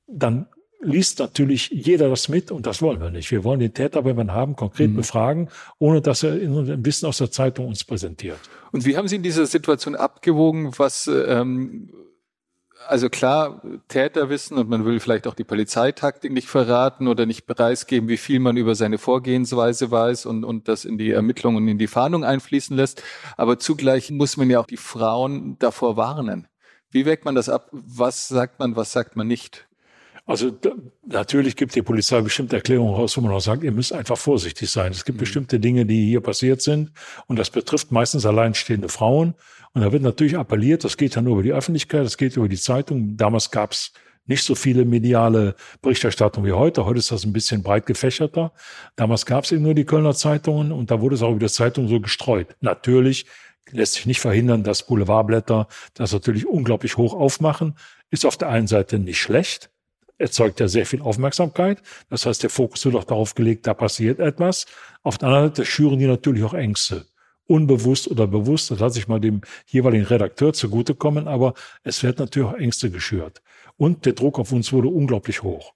dann 0.08 0.48
liest 0.82 1.20
natürlich 1.20 1.70
jeder 1.70 2.10
das 2.10 2.30
mit 2.30 2.52
und 2.52 2.66
das 2.66 2.82
wollen 2.82 3.00
wir 3.00 3.10
nicht. 3.10 3.32
Wir 3.32 3.44
wollen 3.44 3.60
den 3.60 3.74
Täter, 3.74 4.06
wenn 4.06 4.18
wir 4.18 4.24
ihn 4.24 4.34
haben, 4.34 4.56
konkret 4.56 4.92
mhm. 4.92 4.96
befragen, 4.96 5.50
ohne 5.78 6.02
dass 6.02 6.24
er 6.24 6.40
in 6.40 6.58
ein 6.58 6.86
Wissen 6.86 7.06
aus 7.06 7.18
der 7.18 7.32
Zeitung 7.32 7.68
uns 7.68 7.84
präsentiert. 7.84 8.40
Und 8.72 8.86
wie 8.86 8.98
haben 8.98 9.08
Sie 9.08 9.18
in 9.18 9.24
dieser 9.24 9.46
Situation 9.46 9.96
abgewogen, 9.96 10.72
was 10.78 11.08
ähm, 11.08 11.90
also 12.88 13.10
klar, 13.10 13.62
Täter 13.88 14.30
wissen 14.30 14.58
und 14.58 14.70
man 14.70 14.86
will 14.86 15.00
vielleicht 15.00 15.28
auch 15.28 15.34
die 15.34 15.44
Polizeitaktik 15.44 16.32
nicht 16.32 16.48
verraten 16.48 17.08
oder 17.08 17.26
nicht 17.26 17.46
preisgeben, 17.46 18.10
wie 18.10 18.18
viel 18.18 18.40
man 18.40 18.58
über 18.58 18.76
seine 18.76 18.98
Vorgehensweise 18.98 19.92
weiß 19.92 20.26
und, 20.26 20.44
und 20.44 20.68
das 20.68 20.86
in 20.86 20.98
die 20.98 21.12
Ermittlungen 21.12 21.58
und 21.58 21.68
in 21.68 21.78
die 21.78 21.88
Fahndung 21.88 22.24
einfließen 22.24 22.76
lässt. 22.76 23.04
Aber 23.38 23.60
zugleich 23.60 24.12
muss 24.12 24.38
man 24.38 24.50
ja 24.50 24.60
auch 24.60 24.68
die 24.68 24.78
Frauen 24.78 25.58
davor 25.60 25.98
warnen. 25.98 26.48
Wie 26.92 27.06
wägt 27.06 27.26
man 27.26 27.36
das 27.36 27.50
ab? 27.50 27.70
Was 27.72 28.28
sagt 28.28 28.60
man, 28.60 28.76
was 28.76 28.92
sagt 28.92 29.16
man 29.16 29.28
nicht? 29.28 29.68
Also 30.26 30.52
da, 30.52 30.72
natürlich 31.08 31.56
gibt 31.56 31.74
die 31.74 31.82
Polizei 31.82 32.22
bestimmte 32.22 32.56
Erklärungen 32.56 32.94
raus, 32.94 33.18
wo 33.18 33.22
man 33.22 33.32
auch 33.32 33.40
sagt, 33.40 33.64
ihr 33.64 33.72
müsst 33.72 33.94
einfach 33.94 34.18
vorsichtig 34.18 34.70
sein. 34.70 34.92
Es 34.92 35.04
gibt 35.04 35.18
mhm. 35.18 35.22
bestimmte 35.22 35.60
Dinge, 35.60 35.88
die 35.88 36.06
hier 36.06 36.22
passiert 36.22 36.62
sind 36.62 36.92
und 37.26 37.40
das 37.40 37.50
betrifft 37.50 37.92
meistens 37.92 38.28
alleinstehende 38.28 38.90
Frauen. 38.90 39.34
Und 39.74 39.82
da 39.82 39.92
wird 39.92 40.04
natürlich 40.04 40.38
appelliert, 40.38 40.84
das 40.84 40.98
geht 40.98 41.16
ja 41.16 41.22
nur 41.22 41.34
über 41.34 41.44
die 41.44 41.54
Öffentlichkeit, 41.54 42.04
das 42.04 42.18
geht 42.18 42.36
über 42.38 42.50
die 42.50 42.58
Zeitung. 42.58 43.18
Damals 43.18 43.52
gab 43.52 43.72
es 43.72 43.94
nicht 44.30 44.44
so 44.44 44.54
viele 44.56 44.86
mediale 44.86 45.56
Berichterstattung 45.82 46.46
wie 46.46 46.52
heute. 46.52 46.86
Heute 46.86 47.00
ist 47.00 47.12
das 47.12 47.26
ein 47.26 47.34
bisschen 47.34 47.64
breit 47.64 47.88
gefächerter. 47.88 48.54
Damals 48.96 49.26
gab 49.26 49.44
es 49.44 49.52
eben 49.52 49.64
nur 49.64 49.74
die 49.74 49.86
Kölner 49.86 50.14
Zeitungen 50.14 50.72
und 50.72 50.92
da 50.92 51.02
wurde 51.02 51.16
es 51.16 51.24
auch 51.24 51.32
über 51.32 51.40
die 51.40 51.52
Zeitung 51.52 51.88
so 51.88 52.00
gestreut. 52.00 52.56
Natürlich 52.62 53.26
lässt 53.72 53.94
sich 53.94 54.06
nicht 54.06 54.20
verhindern, 54.20 54.64
dass 54.64 54.86
Boulevardblätter 54.86 55.68
das 55.96 56.14
natürlich 56.14 56.48
unglaublich 56.48 56.98
hoch 56.98 57.14
aufmachen. 57.14 57.76
Ist 58.12 58.26
auf 58.26 58.38
der 58.38 58.50
einen 58.50 58.68
Seite 58.68 59.00
nicht 59.00 59.20
schlecht, 59.20 59.72
erzeugt 60.20 60.60
ja 60.60 60.68
sehr 60.68 60.86
viel 60.86 61.02
Aufmerksamkeit. 61.02 61.82
Das 62.10 62.26
heißt, 62.26 62.44
der 62.44 62.50
Fokus 62.52 62.86
wird 62.86 62.96
auch 62.96 63.04
darauf 63.06 63.34
gelegt, 63.34 63.66
da 63.66 63.74
passiert 63.74 64.20
etwas. 64.20 64.66
Auf 65.02 65.18
der 65.18 65.30
anderen 65.30 65.50
Seite 65.50 65.66
schüren 65.66 65.98
die 65.98 66.08
natürlich 66.08 66.44
auch 66.44 66.54
Ängste. 66.54 67.06
Unbewusst 67.50 68.08
oder 68.08 68.28
bewusst, 68.28 68.70
das 68.70 68.80
lasse 68.80 69.00
ich 69.00 69.08
mal 69.08 69.20
dem 69.20 69.42
jeweiligen 69.66 70.06
Redakteur 70.06 70.54
zugutekommen, 70.54 71.28
aber 71.28 71.56
es 71.84 72.04
wird 72.04 72.20
natürlich 72.20 72.48
auch 72.50 72.54
Ängste 72.54 72.92
geschürt. 72.92 73.42
Und 73.76 74.06
der 74.06 74.14
Druck 74.14 74.38
auf 74.38 74.52
uns 74.52 74.72
wurde 74.72 74.90
unglaublich 74.90 75.42
hoch. 75.42 75.74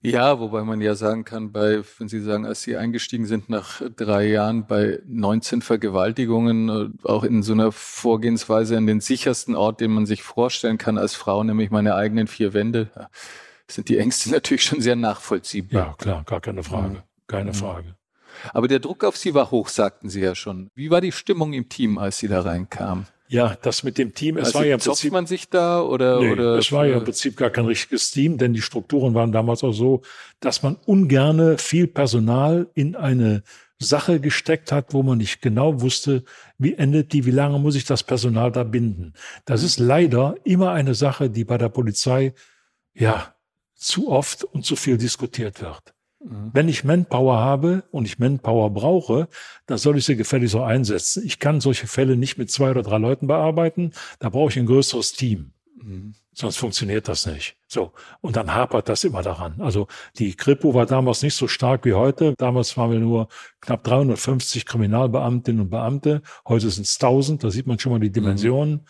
Ja, 0.00 0.38
wobei 0.40 0.62
man 0.62 0.80
ja 0.80 0.94
sagen 0.94 1.24
kann, 1.24 1.52
bei, 1.52 1.82
wenn 1.98 2.08
Sie 2.08 2.20
sagen, 2.20 2.46
als 2.46 2.62
Sie 2.62 2.76
eingestiegen 2.76 3.26
sind 3.26 3.50
nach 3.50 3.82
drei 3.96 4.26
Jahren 4.28 4.66
bei 4.66 5.00
19 5.06 5.62
Vergewaltigungen, 5.62 6.68
äh, 6.68 7.08
auch 7.08 7.24
in 7.24 7.42
so 7.42 7.52
einer 7.52 7.72
Vorgehensweise 7.72 8.76
an 8.76 8.86
den 8.86 9.00
sichersten 9.00 9.54
Ort, 9.54 9.80
den 9.80 9.90
man 9.90 10.06
sich 10.06 10.22
vorstellen 10.22 10.78
kann 10.78 10.96
als 10.96 11.14
Frau, 11.14 11.42
nämlich 11.44 11.70
meine 11.70 11.94
eigenen 11.94 12.26
vier 12.26 12.54
Wände 12.54 12.90
sind 13.68 13.88
die 13.88 13.98
Ängste 13.98 14.30
natürlich 14.30 14.62
schon 14.62 14.80
sehr 14.80 14.96
nachvollziehbar. 14.96 15.86
Ja, 15.88 15.94
klar, 15.94 16.24
gar 16.24 16.40
keine 16.40 16.62
Frage. 16.62 17.02
Keine 17.26 17.52
Frage. 17.52 17.96
Aber 18.52 18.68
der 18.68 18.78
Druck 18.78 19.04
auf 19.04 19.16
Sie 19.16 19.34
war 19.34 19.50
hoch, 19.50 19.68
sagten 19.68 20.08
Sie 20.08 20.20
ja 20.20 20.34
schon. 20.34 20.70
Wie 20.74 20.90
war 20.90 21.00
die 21.00 21.12
Stimmung 21.12 21.52
im 21.52 21.68
Team, 21.68 21.98
als 21.98 22.18
Sie 22.18 22.28
da 22.28 22.40
reinkamen? 22.40 23.06
Ja, 23.28 23.56
das 23.60 23.82
mit 23.82 23.98
dem 23.98 24.14
Team, 24.14 24.36
es 24.36 24.46
also 24.46 24.58
war 24.60 24.66
ja 24.66 24.74
im 24.74 24.80
Prinzip 24.80 25.12
man 25.12 25.26
sich 25.26 25.48
da 25.48 25.80
oder 25.80 26.20
nee, 26.20 26.30
oder 26.30 26.58
es 26.58 26.70
war 26.70 26.86
ja 26.86 26.98
im 26.98 27.04
Prinzip 27.04 27.36
gar 27.36 27.50
kein 27.50 27.64
richtiges 27.66 28.12
Team, 28.12 28.38
denn 28.38 28.52
die 28.52 28.62
Strukturen 28.62 29.14
waren 29.14 29.32
damals 29.32 29.64
auch 29.64 29.72
so, 29.72 30.02
dass 30.38 30.62
man 30.62 30.76
ungerne 30.86 31.58
viel 31.58 31.88
Personal 31.88 32.68
in 32.74 32.94
eine 32.94 33.42
Sache 33.78 34.20
gesteckt 34.20 34.72
hat, 34.72 34.94
wo 34.94 35.02
man 35.02 35.18
nicht 35.18 35.42
genau 35.42 35.80
wusste, 35.80 36.24
wie 36.56 36.74
endet 36.74 37.12
die, 37.12 37.26
wie 37.26 37.32
lange 37.32 37.58
muss 37.58 37.74
ich 37.74 37.84
das 37.84 38.02
Personal 38.02 38.52
da 38.52 38.62
binden. 38.62 39.12
Das 39.44 39.62
ist 39.62 39.78
leider 39.78 40.36
immer 40.44 40.70
eine 40.72 40.94
Sache, 40.94 41.28
die 41.28 41.44
bei 41.44 41.58
der 41.58 41.68
Polizei 41.68 42.32
ja 42.94 43.34
zu 43.74 44.08
oft 44.08 44.44
und 44.44 44.64
zu 44.64 44.76
viel 44.76 44.96
diskutiert 44.96 45.60
wird. 45.60 45.95
Mhm. 46.26 46.50
Wenn 46.52 46.68
ich 46.68 46.84
Manpower 46.84 47.38
habe 47.38 47.84
und 47.90 48.04
ich 48.04 48.18
Manpower 48.18 48.70
brauche, 48.70 49.28
dann 49.66 49.78
soll 49.78 49.98
ich 49.98 50.04
sie 50.04 50.16
gefällig 50.16 50.50
so 50.50 50.62
einsetzen. 50.62 51.22
Ich 51.24 51.38
kann 51.38 51.60
solche 51.60 51.86
Fälle 51.86 52.16
nicht 52.16 52.38
mit 52.38 52.50
zwei 52.50 52.70
oder 52.70 52.82
drei 52.82 52.98
Leuten 52.98 53.26
bearbeiten. 53.26 53.92
Da 54.18 54.28
brauche 54.28 54.50
ich 54.50 54.58
ein 54.58 54.66
größeres 54.66 55.12
Team. 55.12 55.52
Mhm. 55.82 56.14
Sonst 56.32 56.58
funktioniert 56.58 57.08
das 57.08 57.24
nicht. 57.24 57.56
So. 57.66 57.92
Und 58.20 58.36
dann 58.36 58.54
hapert 58.54 58.90
das 58.90 59.04
immer 59.04 59.22
daran. 59.22 59.60
Also 59.60 59.86
die 60.18 60.34
Kripo 60.34 60.74
war 60.74 60.84
damals 60.84 61.22
nicht 61.22 61.34
so 61.34 61.48
stark 61.48 61.86
wie 61.86 61.94
heute. 61.94 62.34
Damals 62.36 62.76
waren 62.76 62.90
wir 62.90 62.98
nur 62.98 63.28
knapp 63.60 63.84
350 63.84 64.66
Kriminalbeamtinnen 64.66 65.62
und 65.62 65.70
Beamte. 65.70 66.20
Heute 66.46 66.68
sind 66.68 66.86
es 66.86 66.96
1000. 66.96 67.42
Da 67.42 67.50
sieht 67.50 67.66
man 67.66 67.78
schon 67.78 67.92
mal 67.92 68.00
die. 68.00 68.12
Dimensionen. 68.12 68.74
Mhm. 68.74 68.80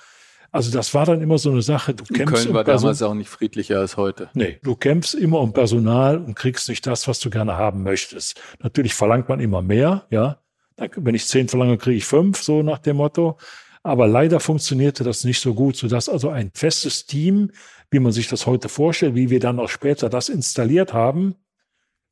Also 0.57 0.71
das 0.71 0.95
war 0.95 1.05
dann 1.05 1.21
immer 1.21 1.37
so 1.37 1.51
eine 1.51 1.61
Sache. 1.61 1.93
Du 1.93 2.05
kämpfst 2.05 2.45
Köln 2.45 2.55
war 2.55 2.63
um 2.63 2.67
damals 2.67 3.03
auch 3.03 3.13
nicht 3.13 3.29
friedlicher 3.29 3.79
als 3.79 3.99
heute. 3.99 4.31
Nee, 4.33 4.59
du 4.63 4.75
kämpfst 4.75 5.15
immer 5.15 5.41
um 5.41 5.53
Personal 5.53 6.17
und 6.17 6.35
kriegst 6.35 6.71
nicht 6.71 6.87
das, 6.87 7.07
was 7.07 7.21
du 7.21 7.29
gerne 7.29 7.57
haben 7.57 7.83
möchtest. 7.83 8.41
Natürlich 8.63 8.95
verlangt 8.95 9.29
man 9.29 9.41
immer 9.41 9.61
mehr, 9.61 10.07
ja. 10.11 10.39
Wenn 10.79 11.15
ich 11.15 11.27
zehn 11.27 11.49
verlange, 11.49 11.77
kriege 11.77 11.99
ich 11.99 12.07
fünf, 12.07 12.43
so 12.43 12.63
nach 12.63 12.79
dem 12.79 12.97
Motto. 12.97 13.39
Aber 13.83 14.09
leider 14.09 14.41
funktionierte 14.41 15.05
das 15.05 15.25
nicht 15.25 15.41
so 15.41 15.55
gut, 15.55 15.77
sodass 15.77 16.09
also 16.09 16.31
ein 16.31 16.51
festes 16.55 17.07
Team, 17.07 17.51
wie 17.91 17.99
man 17.99 18.13
sich 18.13 18.29
das 18.29 18.47
heute 18.47 18.69
vorstellt, 18.69 19.15
wie 19.15 19.31
wir 19.31 19.41
dann 19.41 19.61
auch 19.61 19.69
später 19.69 20.09
das 20.09 20.29
installiert 20.31 20.95
haben, 20.95 21.37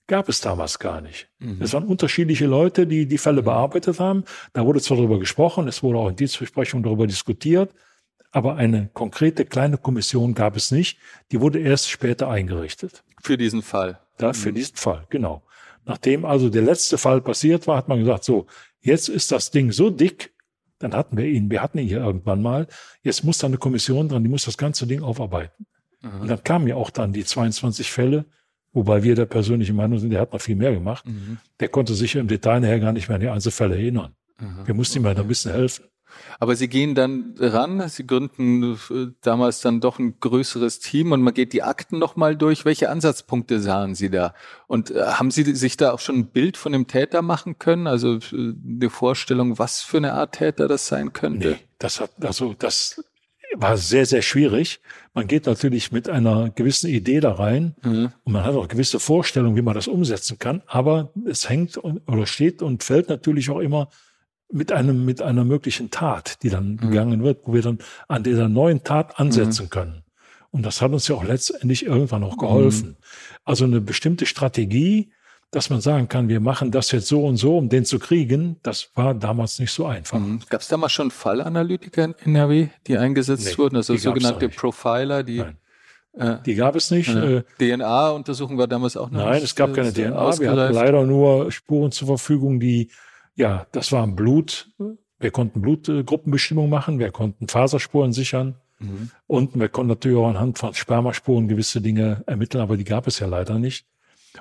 gab 0.07 0.29
es 0.29 0.43
damals 0.43 0.79
gar 0.79 1.01
nicht. 1.01 1.31
Mhm. 1.39 1.59
Es 1.61 1.73
waren 1.73 1.85
unterschiedliche 1.85 2.47
Leute, 2.47 2.87
die 2.87 3.07
die 3.07 3.19
Fälle 3.19 3.43
bearbeitet 3.43 3.99
haben. 4.01 4.25
Da 4.53 4.67
wurde 4.67 4.81
zwar 4.81 4.99
darüber 4.99 5.19
gesprochen, 5.19 5.67
es 5.67 5.83
wurde 5.83 5.99
auch 5.99 6.09
in 6.09 6.17
Dienstbesprechungen 6.17 6.85
darüber 6.85 7.07
diskutiert, 7.07 7.75
aber 8.35 8.57
eine 8.57 8.91
konkrete 8.93 9.45
kleine 9.45 9.79
Kommission 9.79 10.35
gab 10.35 10.57
es 10.57 10.73
nicht. 10.73 10.99
Die 11.31 11.41
wurde 11.41 11.61
erst 11.61 11.89
später 11.89 12.29
eingerichtet. 12.29 13.05
Für 13.23 13.39
diesen 13.39 13.63
Fall. 13.63 14.01
Da, 14.19 14.33
für 14.33 14.51
mhm. 14.51 14.57
diesen 14.57 14.77
Fall, 14.77 15.07
genau. 15.09 15.43
Nachdem 15.85 16.25
also 16.25 16.49
der 16.49 16.63
letzte 16.63 16.99
Fall 16.99 17.21
passiert 17.21 17.69
war, 17.69 17.77
hat 17.77 17.89
man 17.89 18.01
gesagt, 18.01 18.25
so, 18.25 18.47
jetzt 18.81 19.09
ist 19.09 19.31
das 19.31 19.53
Ding 19.53 19.71
so 19.71 19.89
dick, 19.89 20.35
dann 20.81 20.95
hatten 20.95 21.17
wir 21.17 21.27
ihn, 21.27 21.49
wir 21.49 21.63
hatten 21.63 21.79
ihn 21.79 21.87
hier 21.87 21.99
irgendwann 21.99 22.43
mal, 22.43 22.67
jetzt 23.03 23.23
muss 23.23 23.39
da 23.39 23.47
eine 23.47 23.57
Kommission 23.57 24.09
dran, 24.09 24.25
die 24.25 24.29
muss 24.29 24.47
das 24.47 24.59
ganze 24.59 24.89
Ding 24.89 25.03
aufarbeiten. 25.03 25.67
Mhm. 26.03 26.23
Und 26.23 26.29
dann 26.29 26.43
kamen 26.43 26.67
ja 26.67 26.75
auch 26.75 26.91
dann 26.91 27.13
die 27.13 27.25
22 27.25 27.89
Fälle, 27.89 28.25
wobei 28.73 29.05
wir 29.05 29.15
der 29.15 29.27
persönlichen 29.27 29.77
Meinung 29.77 30.01
sind, 30.01 30.11
der 30.11 30.21
hat 30.21 30.33
noch 30.33 30.41
viel 30.41 30.57
mehr 30.57 30.73
gemacht. 30.73 31.07
Mhm. 31.07 31.39
Der 31.61 31.69
konnte 31.69 31.95
sich 31.95 32.17
im 32.17 32.27
Detail 32.27 32.59
nachher 32.59 32.81
gar 32.81 32.93
nicht 32.93 33.09
mehr 33.09 33.15
an 33.15 33.21
die 33.21 33.29
Einzelfälle 33.29 33.77
erinnern. 33.77 34.17
Mhm. 34.41 34.67
Wir 34.67 34.75
mussten 34.75 34.99
ihm 34.99 35.07
halt 35.07 35.21
ein 35.21 35.29
bisschen 35.29 35.53
helfen. 35.53 35.85
Aber 36.41 36.57
sie 36.57 36.69
gehen 36.69 36.95
dann 36.95 37.35
ran, 37.39 37.89
sie 37.89 38.07
gründen 38.07 38.75
äh, 38.91 39.07
damals 39.23 39.61
dann 39.61 39.81
doch 39.81 39.99
ein 39.99 40.19
größeres 40.21 40.81
Team 40.81 41.13
und 41.13 41.23
man 41.23 41.35
geht 41.35 41.53
die 41.53 41.63
Akten 41.63 41.99
nochmal 41.99 42.37
durch. 42.37 42.65
Welche 42.65 42.91
Ansatzpunkte 42.91 43.61
sahen 43.61 43.95
Sie 43.95 44.11
da? 44.11 44.35
Und 44.67 44.91
äh, 44.91 45.03
haben 45.05 45.31
Sie 45.31 45.43
sich 45.55 45.77
da 45.77 45.93
auch 45.93 46.01
schon 46.01 46.17
ein 46.17 46.27
Bild 46.27 46.57
von 46.57 46.73
dem 46.73 46.87
Täter 46.87 47.23
machen 47.23 47.59
können? 47.59 47.87
Also 47.87 48.17
äh, 48.17 48.55
eine 48.67 48.91
Vorstellung, 48.91 49.59
was 49.59 49.83
für 49.83 49.99
eine 49.99 50.13
Art 50.15 50.37
Täter 50.37 50.69
das 50.69 50.87
sein 50.87 51.13
könnte? 51.13 51.51
Nee, 51.51 51.57
das 51.79 52.01
hat, 52.01 52.11
also 52.21 52.55
das 52.59 53.03
war 53.57 53.77
sehr, 53.77 54.07
sehr 54.07 54.23
schwierig. 54.23 54.81
Man 55.13 55.27
geht 55.27 55.47
natürlich 55.47 55.93
mit 55.93 56.09
einer 56.09 56.51
gewissen 56.51 56.89
Idee 56.89 57.21
da 57.21 57.33
rein 57.33 57.75
mhm. 57.83 58.13
und 58.25 58.33
man 58.33 58.45
hat 58.45 58.55
auch 58.55 58.69
gewisse 58.69 59.01
Vorstellungen, 59.01 59.57
wie 59.57 59.63
man 59.63 59.75
das 59.75 59.89
umsetzen 59.89 60.39
kann. 60.39 60.63
Aber 60.67 61.13
es 61.27 61.49
hängt 61.49 61.79
oder 61.83 62.27
steht 62.27 62.63
und 62.63 62.83
fällt 62.83 63.09
natürlich 63.09 63.51
auch 63.51 63.61
immer 63.61 63.89
mit 64.53 64.73
einem, 64.73 65.05
mit 65.05 65.23
einer 65.23 65.45
möglichen 65.45 65.91
Tat, 65.91 66.43
die 66.43 66.51
dann 66.51 66.73
mhm. 66.73 66.77
begangen 66.77 67.23
wird, 67.23 67.41
wo 67.45 67.55
wir 67.55 67.63
dann 67.63 67.79
an 68.09 68.23
dieser 68.23 68.49
neuen 68.49 68.85
Tat 68.85 69.19
ansetzen 69.19 69.67
mhm. 69.67 69.71
können. 69.71 70.03
Und 70.51 70.65
das 70.65 70.81
hat 70.81 70.93
uns 70.93 71.09
ja 71.09 71.17
auch 71.17 71.25
letztendlich 71.25 71.85
irgendwann 71.85 72.23
auch 72.23 72.37
geholfen. 72.37 72.91
Mhm. 72.91 72.97
Also 73.45 73.65
eine 73.65 73.81
bestimmte 73.81 74.27
Strategie, 74.27 75.11
dass 75.51 75.71
man 75.71 75.81
sagen 75.81 76.09
kann, 76.09 76.29
wir 76.29 76.41
machen 76.41 76.71
das 76.71 76.91
jetzt 76.93 77.09
so 77.09 77.25
und 77.25 77.37
so, 77.37 77.59
um 77.59 77.69
den 77.69 77.85
zu 77.85 77.99
kriegen, 77.99 78.57
das 78.63 78.91
war 78.95 79.15
damals 79.15 79.59
nicht 79.59 79.73
so 79.73 79.87
einfach. 79.87 80.19
Mhm. 80.19 80.41
Gab 80.49 80.61
es 80.61 80.69
damals 80.69 80.93
schon 80.93 81.11
Fallanalytiker 81.11 82.05
in 82.05 82.15
NRW, 82.25 82.69
die 82.87 82.99
eingesetzt 82.99 83.47
nee, 83.47 83.59
wurden, 83.59 83.77
also 83.77 83.97
sogenannte 83.97 84.49
Profiler, 84.49 85.23
die 85.23 85.39
Nein. 85.39 85.57
Äh, 86.17 86.37
die 86.47 86.55
gab 86.55 86.77
es 86.77 86.91
nicht. 86.91 87.09
Äh, 87.09 87.43
DNA-Untersuchungen 87.59 88.59
war 88.59 88.69
damals 88.69 88.97
auch 88.97 89.11
noch 89.11 89.25
Nein, 89.25 89.35
nicht, 89.35 89.45
es 89.45 89.55
gab 89.55 89.75
keine 89.75 89.93
DNA. 89.93 90.39
Wir 90.39 90.51
hatten 90.53 90.75
leider 90.75 91.05
nur 91.05 91.51
Spuren 91.51 91.91
zur 91.91 92.07
Verfügung, 92.07 92.61
die 92.61 92.91
ja, 93.37 93.67
das 93.73 93.93
war 93.93 94.07
Blut. 94.07 94.71
Wir 95.19 95.31
konnten 95.31 95.61
Blutgruppenbestimmung 95.61 96.69
machen, 96.69 96.99
wir 96.99 97.11
konnten 97.11 97.49
Faserspuren 97.49 98.13
sichern 98.13 98.57
mhm. 98.79 99.11
und 99.27 99.59
wir 99.59 99.69
konnten 99.69 99.89
natürlich 99.89 100.19
auch 100.19 100.29
anhand 100.29 100.59
von 100.59 100.75
Spermaspuren 100.75 101.49
gewisse 101.49 101.81
Dinge 101.81 102.23
ermitteln, 102.27 102.61
aber 102.61 102.77
die 102.77 102.85
gab 102.85 103.07
es 103.07 103.21
ja 103.21 103.27
leider 103.27 103.59
nicht. 103.59 103.87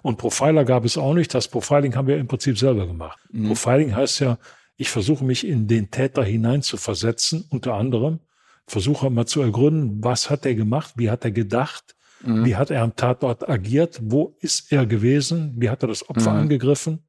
Und 0.01 0.17
Profiler 0.17 0.65
gab 0.65 0.85
es 0.85 0.97
auch 0.97 1.13
nicht. 1.13 1.33
Das 1.35 1.47
Profiling 1.47 1.95
haben 1.95 2.07
wir 2.07 2.17
im 2.17 2.27
Prinzip 2.27 2.57
selber 2.57 2.87
gemacht. 2.87 3.19
Mhm. 3.31 3.49
Profiling 3.49 3.95
heißt 3.95 4.19
ja, 4.21 4.39
ich 4.75 4.89
versuche 4.89 5.23
mich 5.23 5.47
in 5.47 5.67
den 5.67 5.91
Täter 5.91 6.23
hineinzuversetzen, 6.23 7.45
unter 7.49 7.75
anderem, 7.75 8.19
versuche 8.65 9.09
mal 9.11 9.27
zu 9.27 9.41
ergründen, 9.41 10.03
was 10.03 10.31
hat 10.31 10.45
er 10.45 10.55
gemacht, 10.55 10.93
wie 10.95 11.11
hat 11.11 11.23
er 11.23 11.31
gedacht, 11.31 11.95
mhm. 12.23 12.43
wie 12.45 12.55
hat 12.55 12.71
er 12.71 12.81
am 12.81 12.95
Tatort 12.95 13.47
agiert, 13.47 13.99
wo 14.01 14.35
ist 14.39 14.71
er 14.71 14.87
gewesen, 14.87 15.53
wie 15.57 15.69
hat 15.69 15.83
er 15.83 15.87
das 15.87 16.09
Opfer 16.09 16.31
mhm. 16.31 16.39
angegriffen 16.39 17.03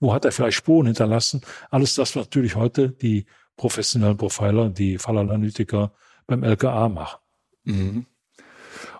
wo 0.00 0.12
hat 0.12 0.24
er 0.24 0.32
vielleicht 0.32 0.56
Spuren 0.56 0.86
hinterlassen? 0.86 1.42
Alles 1.70 1.94
das, 1.94 2.16
was 2.16 2.26
natürlich 2.26 2.56
heute 2.56 2.90
die 2.90 3.26
professionellen 3.56 4.16
Profiler, 4.16 4.68
die 4.68 4.98
Fallanalytiker 4.98 5.92
beim 6.26 6.42
LKA 6.42 6.88
machen. 6.88 7.18
Mhm. 7.64 8.06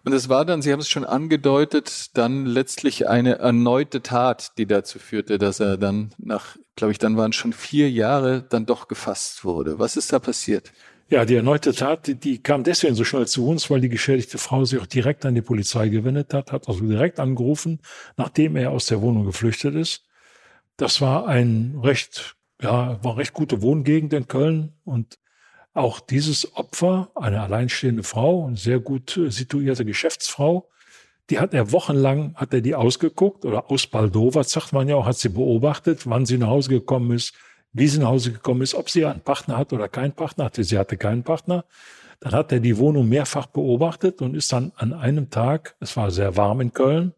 Und 0.04 0.12
es 0.12 0.28
war 0.28 0.44
dann, 0.44 0.62
Sie 0.62 0.72
haben 0.72 0.80
es 0.80 0.88
schon 0.88 1.04
angedeutet, 1.04 2.16
dann 2.16 2.46
letztlich 2.46 3.09
eine 3.09 3.38
erneute 3.38 4.02
Tat, 4.02 4.52
die 4.59 4.66
dazu 4.66 4.98
führte, 4.98 5.38
dass 5.38 5.61
er 5.61 5.78
dann 5.78 6.14
nach, 6.18 6.57
glaube 6.76 6.92
ich, 6.92 6.98
dann 6.98 7.16
waren 7.16 7.30
es 7.30 7.37
schon 7.37 7.52
vier 7.52 7.90
Jahre, 7.90 8.42
dann 8.42 8.66
doch 8.66 8.88
gefasst 8.88 9.44
wurde. 9.44 9.78
Was 9.78 9.96
ist 9.96 10.12
da 10.12 10.18
passiert? 10.18 10.72
Ja, 11.09 11.24
die 11.24 11.37
erneute 11.37 11.74
Tat, 11.74 12.07
die, 12.07 12.14
die 12.14 12.42
kam 12.42 12.64
deswegen 12.64 12.94
so 12.94 13.04
schnell 13.04 13.26
zu 13.26 13.46
uns, 13.46 13.68
weil 13.70 13.80
die 13.80 13.88
geschädigte 13.88 14.38
Frau 14.38 14.64
sich 14.64 14.80
auch 14.80 14.87
direkt 14.87 15.26
an 15.26 15.35
die 15.35 15.42
Polizei 15.42 15.88
gewendet 15.88 16.33
hat, 16.33 16.52
hat 16.52 16.68
also 16.68 16.80
direkt 16.80 17.20
angerufen, 17.20 17.80
nachdem 18.16 18.57
er 18.57 18.70
aus 18.70 18.87
der 18.87 19.02
Wohnung 19.02 19.24
geflüchtet 19.24 19.74
ist. 19.74 20.04
Das 20.76 21.00
war 21.00 21.28
ein 21.28 21.78
recht, 21.82 22.37
ja, 22.60 23.02
war 23.02 23.16
recht 23.16 23.32
gute 23.32 23.62
Wohngegend 23.62 24.12
in 24.12 24.26
Köln 24.26 24.72
und 24.84 25.18
auch 25.72 26.00
dieses 26.00 26.56
Opfer, 26.56 27.10
eine 27.14 27.40
alleinstehende 27.40 28.02
Frau, 28.02 28.46
eine 28.46 28.56
sehr 28.56 28.80
gut 28.80 29.20
situierte 29.28 29.84
Geschäftsfrau, 29.84 30.68
die 31.30 31.38
hat 31.38 31.54
er 31.54 31.72
wochenlang, 31.72 32.34
hat 32.34 32.52
er 32.52 32.60
die 32.60 32.74
ausgeguckt 32.74 33.44
oder 33.44 33.70
ausbaldowert, 33.70 34.48
sagt 34.48 34.72
man 34.72 34.88
ja 34.88 34.96
auch, 34.96 35.06
hat 35.06 35.16
sie 35.16 35.30
beobachtet, 35.30 36.08
wann 36.08 36.26
sie 36.26 36.38
nach 36.38 36.48
Hause 36.48 36.70
gekommen 36.70 37.12
ist, 37.12 37.34
wie 37.72 37.88
sie 37.88 37.98
nach 37.98 38.08
Hause 38.08 38.32
gekommen 38.32 38.62
ist, 38.62 38.74
ob 38.74 38.90
sie 38.90 39.04
einen 39.04 39.20
Partner 39.20 39.56
hat 39.56 39.72
oder 39.72 39.88
keinen 39.88 40.12
Partner 40.12 40.44
hatte. 40.44 40.62
Sie 40.62 40.78
hatte 40.78 40.96
keinen 40.96 41.24
Partner. 41.24 41.64
Dann 42.20 42.32
hat 42.32 42.52
er 42.52 42.60
die 42.60 42.76
Wohnung 42.78 43.08
mehrfach 43.08 43.46
beobachtet 43.46 44.22
und 44.22 44.34
ist 44.34 44.52
dann 44.52 44.72
an 44.76 44.92
einem 44.92 45.30
Tag, 45.30 45.76
es 45.80 45.96
war 45.96 46.10
sehr 46.10 46.37
warm 46.37 46.60
in 46.60 46.72
Köln, 46.72 47.14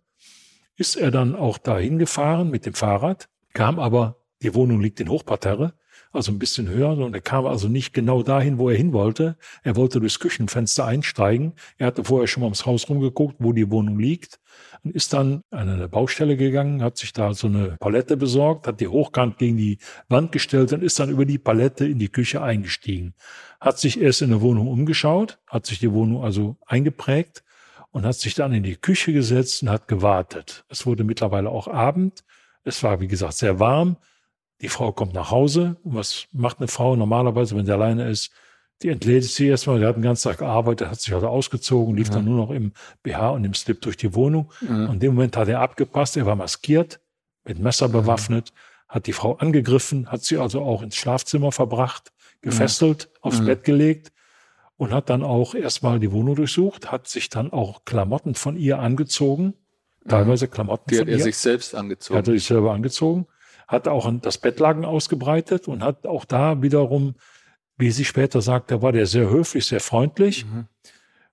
ist 0.76 0.96
er 0.96 1.10
dann 1.10 1.34
auch 1.34 1.58
dahin 1.58 1.98
gefahren 1.98 2.50
mit 2.50 2.64
dem 2.64 2.74
Fahrrad 2.74 3.28
kam 3.56 3.78
aber, 3.78 4.20
die 4.42 4.54
Wohnung 4.54 4.82
liegt 4.82 5.00
in 5.00 5.08
Hochparterre, 5.08 5.72
also 6.12 6.30
ein 6.30 6.38
bisschen 6.38 6.68
höher, 6.68 6.90
und 6.90 7.14
er 7.14 7.22
kam 7.22 7.46
also 7.46 7.68
nicht 7.68 7.94
genau 7.94 8.22
dahin, 8.22 8.58
wo 8.58 8.68
er 8.68 8.76
hin 8.76 8.92
wollte. 8.92 9.38
Er 9.62 9.76
wollte 9.76 9.98
durchs 9.98 10.20
Küchenfenster 10.20 10.84
einsteigen. 10.84 11.54
Er 11.78 11.86
hatte 11.86 12.04
vorher 12.04 12.26
schon 12.26 12.42
mal 12.42 12.48
ums 12.48 12.66
Haus 12.66 12.86
rumgeguckt, 12.86 13.36
wo 13.38 13.54
die 13.54 13.70
Wohnung 13.70 13.98
liegt, 13.98 14.40
und 14.84 14.94
ist 14.94 15.14
dann 15.14 15.40
an 15.50 15.70
eine 15.70 15.88
Baustelle 15.88 16.36
gegangen, 16.36 16.82
hat 16.82 16.98
sich 16.98 17.14
da 17.14 17.32
so 17.32 17.46
eine 17.46 17.78
Palette 17.80 18.18
besorgt, 18.18 18.66
hat 18.66 18.80
die 18.80 18.88
hochkant 18.88 19.38
gegen 19.38 19.56
die 19.56 19.78
Wand 20.10 20.32
gestellt 20.32 20.74
und 20.74 20.82
ist 20.82 21.00
dann 21.00 21.08
über 21.08 21.24
die 21.24 21.38
Palette 21.38 21.86
in 21.86 21.98
die 21.98 22.10
Küche 22.10 22.42
eingestiegen. 22.42 23.14
Hat 23.58 23.78
sich 23.78 23.98
erst 23.98 24.20
in 24.20 24.30
der 24.30 24.42
Wohnung 24.42 24.68
umgeschaut, 24.68 25.38
hat 25.46 25.64
sich 25.64 25.78
die 25.78 25.92
Wohnung 25.92 26.22
also 26.22 26.58
eingeprägt 26.66 27.42
und 27.90 28.04
hat 28.04 28.16
sich 28.16 28.34
dann 28.34 28.52
in 28.52 28.64
die 28.64 28.76
Küche 28.76 29.14
gesetzt 29.14 29.62
und 29.62 29.70
hat 29.70 29.88
gewartet. 29.88 30.66
Es 30.68 30.84
wurde 30.84 31.04
mittlerweile 31.04 31.48
auch 31.48 31.68
Abend. 31.68 32.22
Es 32.66 32.82
war, 32.82 33.00
wie 33.00 33.06
gesagt, 33.06 33.34
sehr 33.34 33.60
warm. 33.60 33.96
Die 34.60 34.68
Frau 34.68 34.90
kommt 34.90 35.14
nach 35.14 35.30
Hause. 35.30 35.76
Und 35.84 35.94
was 35.94 36.26
macht 36.32 36.58
eine 36.58 36.68
Frau 36.68 36.96
normalerweise, 36.96 37.56
wenn 37.56 37.64
sie 37.64 37.72
alleine 37.72 38.08
ist? 38.10 38.32
Die 38.82 38.88
entledigt 38.88 39.32
sie 39.32 39.46
erstmal, 39.46 39.78
der 39.78 39.88
hat 39.88 39.96
den 39.96 40.02
ganzen 40.02 40.28
Tag 40.28 40.38
gearbeitet, 40.38 40.90
hat 40.90 41.00
sich 41.00 41.14
also 41.14 41.28
ausgezogen, 41.28 41.96
lief 41.96 42.08
ja. 42.08 42.14
dann 42.14 42.24
nur 42.24 42.36
noch 42.36 42.50
im 42.50 42.72
BH 43.04 43.30
und 43.30 43.44
im 43.44 43.54
Slip 43.54 43.80
durch 43.80 43.96
die 43.96 44.14
Wohnung. 44.14 44.52
Ja. 44.60 44.86
Und 44.86 44.94
in 44.94 45.00
dem 45.00 45.14
Moment 45.14 45.36
hat 45.36 45.48
er 45.48 45.60
abgepasst, 45.60 46.16
er 46.16 46.26
war 46.26 46.36
maskiert, 46.36 47.00
mit 47.44 47.58
Messer 47.58 47.88
bewaffnet, 47.88 48.52
hat 48.88 49.06
die 49.06 49.12
Frau 49.12 49.36
angegriffen, 49.36 50.10
hat 50.10 50.24
sie 50.24 50.36
also 50.36 50.60
auch 50.60 50.82
ins 50.82 50.96
Schlafzimmer 50.96 51.52
verbracht, 51.52 52.12
gefesselt, 52.42 53.08
aufs 53.22 53.44
Bett 53.44 53.64
gelegt 53.64 54.12
und 54.76 54.92
hat 54.92 55.08
dann 55.08 55.22
auch 55.22 55.54
erstmal 55.54 55.98
die 55.98 56.12
Wohnung 56.12 56.34
durchsucht, 56.34 56.90
hat 56.92 57.08
sich 57.08 57.30
dann 57.30 57.52
auch 57.52 57.84
Klamotten 57.84 58.34
von 58.34 58.56
ihr 58.56 58.78
angezogen, 58.78 59.54
teilweise 60.08 60.48
Klamotten 60.48 60.90
die 60.90 61.00
hat 61.00 61.08
er 61.08 61.18
sich 61.20 61.36
selbst 61.36 61.74
angezogen. 61.74 62.14
Die 62.14 62.18
hat 62.18 62.28
er 62.28 62.34
sich 62.34 62.46
selber 62.46 62.72
angezogen, 62.72 63.26
hat 63.68 63.88
auch 63.88 64.10
das 64.20 64.38
Bettlaken 64.38 64.84
ausgebreitet 64.84 65.68
und 65.68 65.82
hat 65.82 66.06
auch 66.06 66.24
da 66.24 66.62
wiederum 66.62 67.14
wie 67.78 67.90
sie 67.90 68.04
später 68.04 68.40
sagte, 68.40 68.82
war 68.82 68.92
der 68.92 69.06
sehr 69.06 69.30
höflich, 69.30 69.66
sehr 69.66 69.80
freundlich. 69.80 70.44
Mhm. 70.46 70.66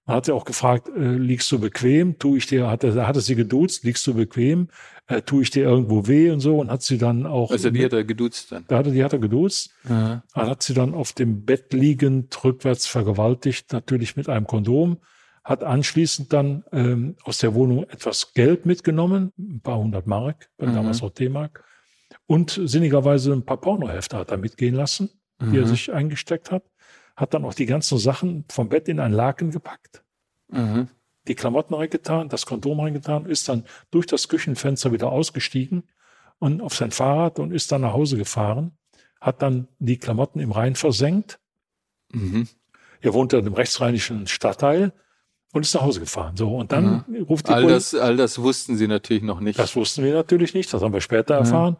Man 0.05 0.17
hat 0.17 0.25
sie 0.25 0.33
auch 0.33 0.43
gefragt, 0.43 0.89
äh, 0.89 1.15
liegst 1.15 1.49
du 1.51 1.59
bequem? 1.59 2.19
Tu 2.19 2.35
ich 2.35 2.45
dir, 2.45 2.69
hatte, 2.69 3.07
hatte 3.07 3.21
sie 3.21 3.35
geduzt, 3.35 3.85
liegst 3.85 4.05
du 4.05 4.13
bequem? 4.13 4.67
Äh, 5.07 5.21
tu 5.21 5.39
ich 5.39 5.49
dir 5.49 5.63
irgendwo 5.63 6.07
weh 6.07 6.29
und 6.29 6.41
so? 6.41 6.59
Und 6.59 6.69
hat 6.69 6.81
sie 6.81 6.97
dann 6.97 7.25
auch. 7.25 7.51
Also 7.51 7.69
die 7.69 7.85
hat 7.85 7.93
er 7.93 8.03
geduzt 8.03 8.51
dann. 8.51 8.65
Da 8.67 8.79
hatte, 8.79 8.91
die 8.91 9.01
hat 9.01 9.13
er 9.13 9.19
geduzt. 9.19 9.71
Mhm. 9.85 10.21
Dann 10.33 10.49
hat 10.49 10.61
sie 10.61 10.73
dann 10.73 10.93
auf 10.93 11.13
dem 11.13 11.45
Bett 11.45 11.71
liegend, 11.71 12.43
rückwärts 12.43 12.85
vergewaltigt, 12.85 13.71
natürlich 13.71 14.17
mit 14.17 14.27
einem 14.27 14.45
Kondom. 14.45 14.97
Hat 15.43 15.63
anschließend 15.63 16.31
dann 16.31 16.63
ähm, 16.71 17.15
aus 17.23 17.39
der 17.39 17.53
Wohnung 17.53 17.83
etwas 17.83 18.33
Geld 18.33 18.65
mitgenommen, 18.65 19.33
ein 19.37 19.61
paar 19.61 19.77
hundert 19.77 20.07
Mark, 20.07 20.49
mhm. 20.57 20.73
damals 20.73 21.03
auch 21.03 21.09
D-Mark. 21.09 21.65
Und 22.27 22.59
sinnigerweise 22.63 23.33
ein 23.33 23.45
paar 23.45 23.59
Pornohefte 23.59 24.17
hat 24.17 24.31
er 24.31 24.37
mitgehen 24.37 24.75
lassen 24.75 25.09
mhm. 25.39 25.51
die 25.51 25.57
er 25.57 25.65
mhm. 25.65 25.69
sich 25.69 25.93
eingesteckt 25.93 26.51
hat, 26.51 26.63
hat 27.15 27.33
dann 27.33 27.45
auch 27.45 27.53
die 27.53 27.65
ganzen 27.65 27.97
Sachen 27.97 28.45
vom 28.49 28.69
Bett 28.69 28.87
in 28.87 28.99
ein 28.99 29.13
Laken 29.13 29.51
gepackt, 29.51 30.03
mhm. 30.49 30.87
die 31.27 31.35
Klamotten 31.35 31.73
reingetan, 31.73 32.29
das 32.29 32.45
Kondom 32.45 32.79
reingetan, 32.79 33.25
ist 33.25 33.49
dann 33.49 33.65
durch 33.91 34.05
das 34.05 34.27
Küchenfenster 34.27 34.91
wieder 34.91 35.11
ausgestiegen 35.11 35.83
und 36.39 36.61
auf 36.61 36.75
sein 36.75 36.91
Fahrrad 36.91 37.39
und 37.39 37.51
ist 37.51 37.71
dann 37.71 37.81
nach 37.81 37.93
Hause 37.93 38.17
gefahren, 38.17 38.77
hat 39.21 39.41
dann 39.41 39.67
die 39.79 39.97
Klamotten 39.97 40.39
im 40.39 40.51
Rhein 40.51 40.75
versenkt. 40.75 41.39
Mhm. 42.11 42.47
Er 43.01 43.13
wohnte 43.13 43.37
im 43.37 43.53
rechtsrheinischen 43.53 44.27
Stadtteil 44.27 44.93
und 45.53 45.61
ist 45.61 45.73
nach 45.73 45.83
Hause 45.83 46.01
gefahren. 46.01 46.35
So 46.35 46.55
und 46.57 46.71
dann 46.71 47.05
mhm. 47.07 47.23
ruft 47.23 47.47
die 47.47 47.53
all 47.53 47.61
Polizei. 47.61 47.97
Das, 47.97 48.03
all 48.03 48.17
das 48.17 48.41
wussten 48.41 48.75
Sie 48.75 48.87
natürlich 48.87 49.23
noch 49.23 49.39
nicht. 49.39 49.57
Das 49.57 49.75
wussten 49.75 50.03
wir 50.03 50.13
natürlich 50.13 50.53
nicht. 50.53 50.73
Das 50.73 50.81
haben 50.81 50.93
wir 50.93 51.01
später 51.01 51.35
mhm. 51.35 51.45
erfahren. 51.45 51.77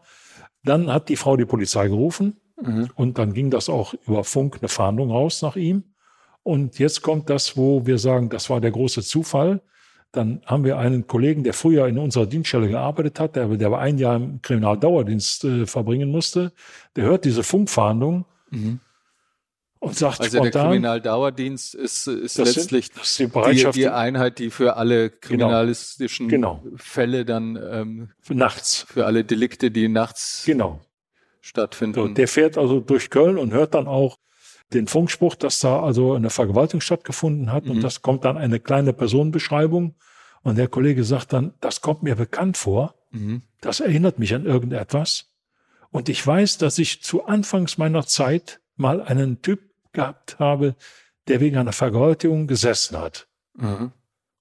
Dann 0.62 0.90
hat 0.90 1.10
die 1.10 1.16
Frau 1.16 1.36
die 1.36 1.44
Polizei 1.44 1.88
gerufen. 1.88 2.40
Mhm. 2.62 2.88
Und 2.94 3.18
dann 3.18 3.34
ging 3.34 3.50
das 3.50 3.68
auch 3.68 3.94
über 4.06 4.24
Funk 4.24 4.58
eine 4.60 4.68
Fahndung 4.68 5.10
raus 5.10 5.42
nach 5.42 5.56
ihm. 5.56 5.84
Und 6.44 6.78
jetzt 6.78 7.02
kommt 7.02 7.28
das, 7.30 7.56
wo 7.56 7.84
wir 7.84 7.98
sagen, 7.98 8.28
das 8.28 8.48
war 8.48 8.60
der 8.60 8.70
große 8.70 9.02
Zufall. 9.02 9.60
Dann 10.12 10.42
haben 10.46 10.62
wir 10.62 10.78
einen 10.78 11.08
Kollegen, 11.08 11.42
der 11.42 11.54
früher 11.54 11.88
in 11.88 11.98
unserer 11.98 12.26
Dienststelle 12.26 12.68
gearbeitet 12.68 13.18
hat, 13.18 13.34
der, 13.34 13.48
der 13.48 13.72
ein 13.76 13.98
Jahr 13.98 14.16
im 14.16 14.40
Kriminaldauerdienst 14.40 15.44
äh, 15.44 15.66
verbringen 15.66 16.10
musste. 16.10 16.52
Der 16.94 17.04
hört 17.04 17.24
diese 17.24 17.42
Funkfahndung 17.42 18.24
mhm. 18.50 18.78
Und 19.84 19.96
sagt 19.96 20.20
Also 20.20 20.38
spontan, 20.38 20.52
der 20.52 20.62
Kriminaldauerdienst 20.62 21.74
ist, 21.74 22.06
ist 22.06 22.38
letztlich 22.38 22.90
sind, 23.02 23.34
die, 23.34 23.54
die, 23.54 23.70
die, 23.70 23.88
Einheit, 23.88 24.38
die 24.38 24.50
für 24.50 24.76
alle 24.76 25.10
genau. 25.10 25.20
kriminalistischen 25.20 26.28
genau. 26.28 26.60
Genau. 26.62 26.76
Fälle 26.76 27.24
dann 27.24 27.56
ähm, 27.56 28.08
nachts. 28.28 28.86
Für 28.88 29.06
alle 29.06 29.24
Delikte, 29.24 29.70
die 29.70 29.88
nachts 29.88 30.42
genau 30.44 30.80
stattfinden. 31.44 31.94
So, 31.94 32.08
der 32.08 32.26
fährt 32.26 32.56
also 32.56 32.80
durch 32.80 33.10
Köln 33.10 33.36
und 33.36 33.52
hört 33.52 33.74
dann 33.74 33.86
auch 33.86 34.18
den 34.72 34.86
Funkspruch, 34.86 35.34
dass 35.34 35.60
da 35.60 35.82
also 35.82 36.14
eine 36.14 36.30
Vergewaltigung 36.30 36.80
stattgefunden 36.80 37.52
hat. 37.52 37.66
Mhm. 37.66 37.72
Und 37.72 37.80
das 37.82 38.02
kommt 38.02 38.24
dann 38.24 38.38
eine 38.38 38.60
kleine 38.60 38.92
Personenbeschreibung. 38.92 39.94
Und 40.42 40.56
der 40.58 40.68
Kollege 40.68 41.04
sagt 41.04 41.32
dann, 41.32 41.54
das 41.60 41.80
kommt 41.80 42.02
mir 42.02 42.16
bekannt 42.16 42.56
vor. 42.56 42.94
Mhm. 43.10 43.42
Das 43.60 43.80
erinnert 43.80 44.18
mich 44.18 44.34
an 44.34 44.46
irgendetwas. 44.46 45.32
Und 45.90 46.08
ich 46.08 46.26
weiß, 46.26 46.58
dass 46.58 46.78
ich 46.78 47.02
zu 47.02 47.26
Anfangs 47.26 47.78
meiner 47.78 48.06
Zeit 48.06 48.60
mal 48.76 49.00
einen 49.00 49.42
Typ 49.42 49.60
gehabt 49.94 50.38
habe, 50.38 50.74
der 51.28 51.40
wegen 51.40 51.56
einer 51.56 51.72
Vergewaltigung 51.72 52.46
gesessen 52.46 52.98
hat. 52.98 53.26
Mhm. 53.54 53.92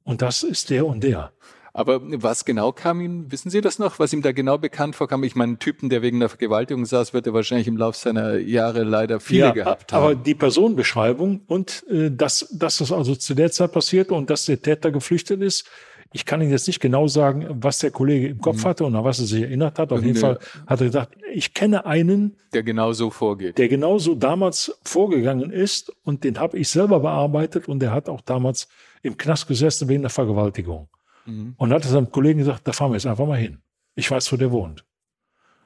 Und 0.04 0.22
das 0.22 0.44
ist 0.44 0.70
der 0.70 0.86
und 0.86 1.04
der. 1.04 1.32
Aber 1.76 2.02
was 2.04 2.46
genau 2.46 2.72
kam 2.72 3.02
ihm, 3.02 3.32
wissen 3.32 3.50
Sie 3.50 3.60
das 3.60 3.80
noch, 3.80 3.98
was 3.98 4.14
ihm 4.14 4.22
da 4.22 4.32
genau 4.32 4.60
bekannt 4.60 4.96
vorkam? 4.96 5.24
Ich 5.24 5.36
meine, 5.36 5.58
Typen, 5.58 5.90
der 5.90 6.04
wegen 6.04 6.20
der 6.20 6.30
Vergewaltigung 6.30 6.86
saß, 6.86 7.16
wird 7.16 7.26
er 7.26 7.34
wahrscheinlich 7.34 7.68
im 7.68 7.78
Laufe 7.78 7.98
seiner 7.98 8.38
Jahre 8.38 8.84
leider 8.84 9.20
viele 9.20 9.46
ja, 9.46 9.52
gehabt 9.52 9.92
haben. 9.92 10.04
Aber 10.04 10.16
die 10.16 10.36
Personenbeschreibung 10.36 11.42
und 11.48 11.84
äh, 11.90 12.12
dass, 12.12 12.48
dass 12.52 12.78
das 12.78 12.92
also 12.92 13.16
zu 13.16 13.34
der 13.34 13.52
Zeit 13.52 13.72
passierte 13.72 14.14
und 14.14 14.30
dass 14.30 14.46
der 14.46 14.62
Täter 14.62 14.92
geflüchtet 14.92 15.42
ist, 15.42 15.68
ich 16.14 16.26
kann 16.26 16.42
Ihnen 16.42 16.52
jetzt 16.52 16.68
nicht 16.68 16.80
genau 16.80 17.08
sagen, 17.08 17.48
was 17.50 17.80
der 17.80 17.90
Kollege 17.90 18.28
im 18.28 18.40
Kopf 18.40 18.64
mhm. 18.64 18.68
hatte 18.68 18.86
und 18.86 18.96
an 18.96 19.04
was 19.04 19.20
er 19.20 19.26
sich 19.26 19.42
erinnert 19.42 19.80
hat. 19.80 19.92
Auf 19.92 20.04
jeden 20.04 20.18
Fall 20.18 20.38
hat 20.68 20.80
er 20.80 20.86
gesagt, 20.86 21.18
ich 21.34 21.54
kenne 21.54 21.86
einen, 21.86 22.38
der 22.54 22.62
genau 22.62 22.94
so 22.94 23.10
vorgeht. 23.10 23.58
Der 23.58 23.68
genauso 23.68 24.14
damals 24.14 24.78
vorgegangen 24.84 25.52
ist 25.52 25.92
und 26.04 26.24
den 26.24 26.40
habe 26.40 26.58
ich 26.60 26.70
selber 26.70 27.00
bearbeitet 27.00 27.68
und 27.68 27.80
der 27.80 27.92
hat 27.92 28.10
auch 28.10 28.22
damals 28.22 28.68
im 29.02 29.18
Knast 29.18 29.48
gesessen 29.48 29.90
wegen 29.90 30.04
der 30.04 30.12
Vergewaltigung. 30.12 30.88
Mhm. 31.26 31.56
Und 31.58 31.74
hat 31.74 31.84
seinem 31.84 32.12
Kollegen 32.12 32.40
gesagt, 32.40 32.68
da 32.68 32.74
fahren 32.74 32.92
wir 32.92 32.96
jetzt 32.96 33.08
einfach 33.08 33.26
mal 33.26 33.40
hin. 33.40 33.58
Ich 33.96 34.10
weiß, 34.10 34.32
wo 34.32 34.38
der 34.38 34.52
wohnt. 34.52 34.86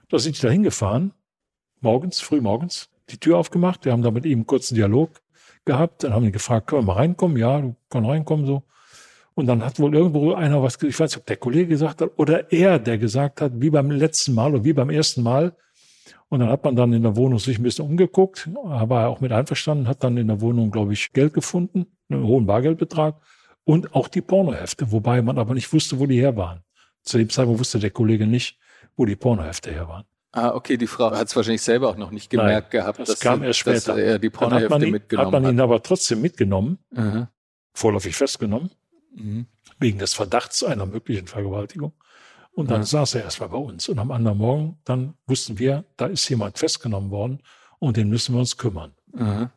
Da 0.09 0.17
sind 0.17 0.37
die 0.37 0.41
da 0.41 0.49
hingefahren, 0.49 1.13
morgens, 1.81 2.21
früh 2.21 2.39
morgens, 2.39 2.89
die 3.09 3.17
Tür 3.17 3.37
aufgemacht, 3.37 3.83
wir 3.83 3.91
haben 3.91 4.01
da 4.01 4.11
mit 4.11 4.25
ihm 4.25 4.39
einen 4.39 4.47
kurzen 4.47 4.75
Dialog 4.75 5.11
gehabt, 5.65 6.03
dann 6.03 6.13
haben 6.13 6.23
die 6.23 6.31
gefragt, 6.31 6.67
können 6.67 6.83
wir 6.83 6.93
mal 6.93 6.99
reinkommen? 6.99 7.35
Ja, 7.35 7.59
du 7.59 7.75
kannst 7.89 8.09
reinkommen, 8.09 8.45
so. 8.45 8.63
Und 9.37 9.45
dann 9.45 9.63
hat 9.63 9.79
wohl 9.79 9.93
irgendwo 9.93 10.33
einer 10.33 10.63
was, 10.63 10.81
ich 10.81 10.99
weiß 10.99 11.11
nicht, 11.11 11.19
ob 11.19 11.27
der 11.27 11.37
Kollege 11.37 11.67
gesagt 11.67 12.01
hat 12.01 12.09
oder 12.15 12.51
er, 12.51 12.79
der 12.79 12.97
gesagt 12.97 13.39
hat, 13.39 13.51
wie 13.57 13.69
beim 13.69 13.91
letzten 13.91 14.33
Mal 14.33 14.55
oder 14.55 14.63
wie 14.63 14.73
beim 14.73 14.89
ersten 14.89 15.21
Mal. 15.21 15.55
Und 16.29 16.39
dann 16.39 16.49
hat 16.49 16.63
man 16.63 16.75
dann 16.75 16.91
in 16.91 17.03
der 17.03 17.15
Wohnung 17.15 17.37
sich 17.37 17.59
ein 17.59 17.63
bisschen 17.63 17.85
umgeguckt, 17.85 18.49
war 18.51 19.09
auch 19.09 19.21
mit 19.21 19.31
einverstanden, 19.31 19.87
hat 19.87 20.03
dann 20.03 20.17
in 20.17 20.25
der 20.25 20.41
Wohnung, 20.41 20.71
glaube 20.71 20.93
ich, 20.93 21.13
Geld 21.13 21.35
gefunden, 21.35 21.85
einen 22.09 22.23
hohen 22.23 22.47
Bargeldbetrag 22.47 23.21
und 23.63 23.93
auch 23.93 24.07
die 24.07 24.21
Pornohefte, 24.21 24.91
wobei 24.91 25.21
man 25.21 25.37
aber 25.37 25.53
nicht 25.53 25.71
wusste, 25.71 25.99
wo 25.99 26.07
die 26.07 26.19
her 26.19 26.35
waren. 26.35 26.63
Zu 27.03 27.19
dem 27.19 27.29
Zeitpunkt 27.29 27.59
wusste 27.59 27.77
der 27.77 27.91
Kollege 27.91 28.25
nicht, 28.25 28.57
wo 28.95 29.05
die 29.05 29.15
Pornohefte 29.15 29.69
her 29.69 29.87
waren. 29.87 30.05
Ah, 30.31 30.55
okay, 30.55 30.77
die 30.77 30.87
Frau 30.87 31.11
hat 31.11 31.27
es 31.27 31.35
wahrscheinlich 31.35 31.61
selber 31.61 31.89
auch 31.89 31.97
noch 31.97 32.09
nicht 32.09 32.31
gemerkt 32.31 32.73
Nein, 32.73 32.81
gehabt, 32.81 32.99
das 33.01 33.09
dass, 33.09 33.19
kam 33.19 33.43
erst 33.43 33.59
später. 33.59 33.93
dass 33.93 33.97
er 33.97 34.17
die 34.17 34.31
Pornohefte 34.31 34.73
hat 34.73 34.81
mitgenommen 34.81 35.31
hat. 35.31 35.43
man 35.43 35.53
ihn 35.53 35.59
aber 35.59 35.83
trotzdem 35.83 36.21
mitgenommen, 36.21 36.79
mhm. 36.89 37.27
vorläufig 37.75 38.15
festgenommen, 38.15 38.71
mhm. 39.17 39.47
wegen 39.79 39.99
des 39.99 40.13
Verdachts 40.13 40.63
einer 40.63 40.85
möglichen 40.85 41.27
Vergewaltigung. 41.27 41.93
Und 42.51 42.71
dann 42.71 42.81
mhm. 42.81 42.85
saß 42.85 43.15
er 43.15 43.23
erstmal 43.23 43.49
bei 43.49 43.57
uns. 43.57 43.87
Und 43.87 43.99
am 43.99 44.11
anderen 44.11 44.37
Morgen, 44.37 44.79
dann 44.83 45.13
wussten 45.27 45.59
wir, 45.59 45.85
da 45.95 46.07
ist 46.07 46.27
jemand 46.29 46.57
festgenommen 46.57 47.11
worden 47.11 47.43
und 47.79 47.97
den 47.97 48.09
müssen 48.09 48.33
wir 48.33 48.39
uns 48.39 48.57
kümmern. 48.57 48.95
Mhm. 49.13 49.49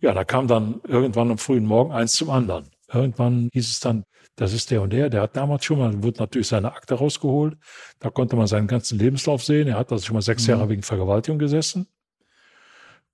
Ja, 0.00 0.12
da 0.12 0.22
kam 0.24 0.46
dann 0.46 0.80
irgendwann 0.86 1.30
am 1.30 1.38
frühen 1.38 1.64
Morgen 1.64 1.92
eins 1.92 2.14
zum 2.14 2.30
anderen. 2.30 2.70
Irgendwann 2.92 3.48
hieß 3.52 3.70
es 3.70 3.80
dann, 3.80 4.04
das 4.36 4.52
ist 4.52 4.70
der 4.70 4.82
und 4.82 4.92
der, 4.92 5.10
der 5.10 5.22
hat 5.22 5.36
damals 5.36 5.64
schon 5.64 5.78
mal, 5.78 6.02
wurde 6.02 6.20
natürlich 6.20 6.48
seine 6.48 6.72
Akte 6.72 6.94
rausgeholt. 6.94 7.56
Da 8.00 8.10
konnte 8.10 8.36
man 8.36 8.46
seinen 8.46 8.66
ganzen 8.66 8.98
Lebenslauf 8.98 9.42
sehen. 9.44 9.68
Er 9.68 9.78
hat 9.78 9.92
also 9.92 10.04
schon 10.04 10.14
mal 10.14 10.22
sechs 10.22 10.44
mhm. 10.44 10.50
Jahre 10.50 10.68
wegen 10.68 10.82
Vergewaltigung 10.82 11.38
gesessen. 11.38 11.88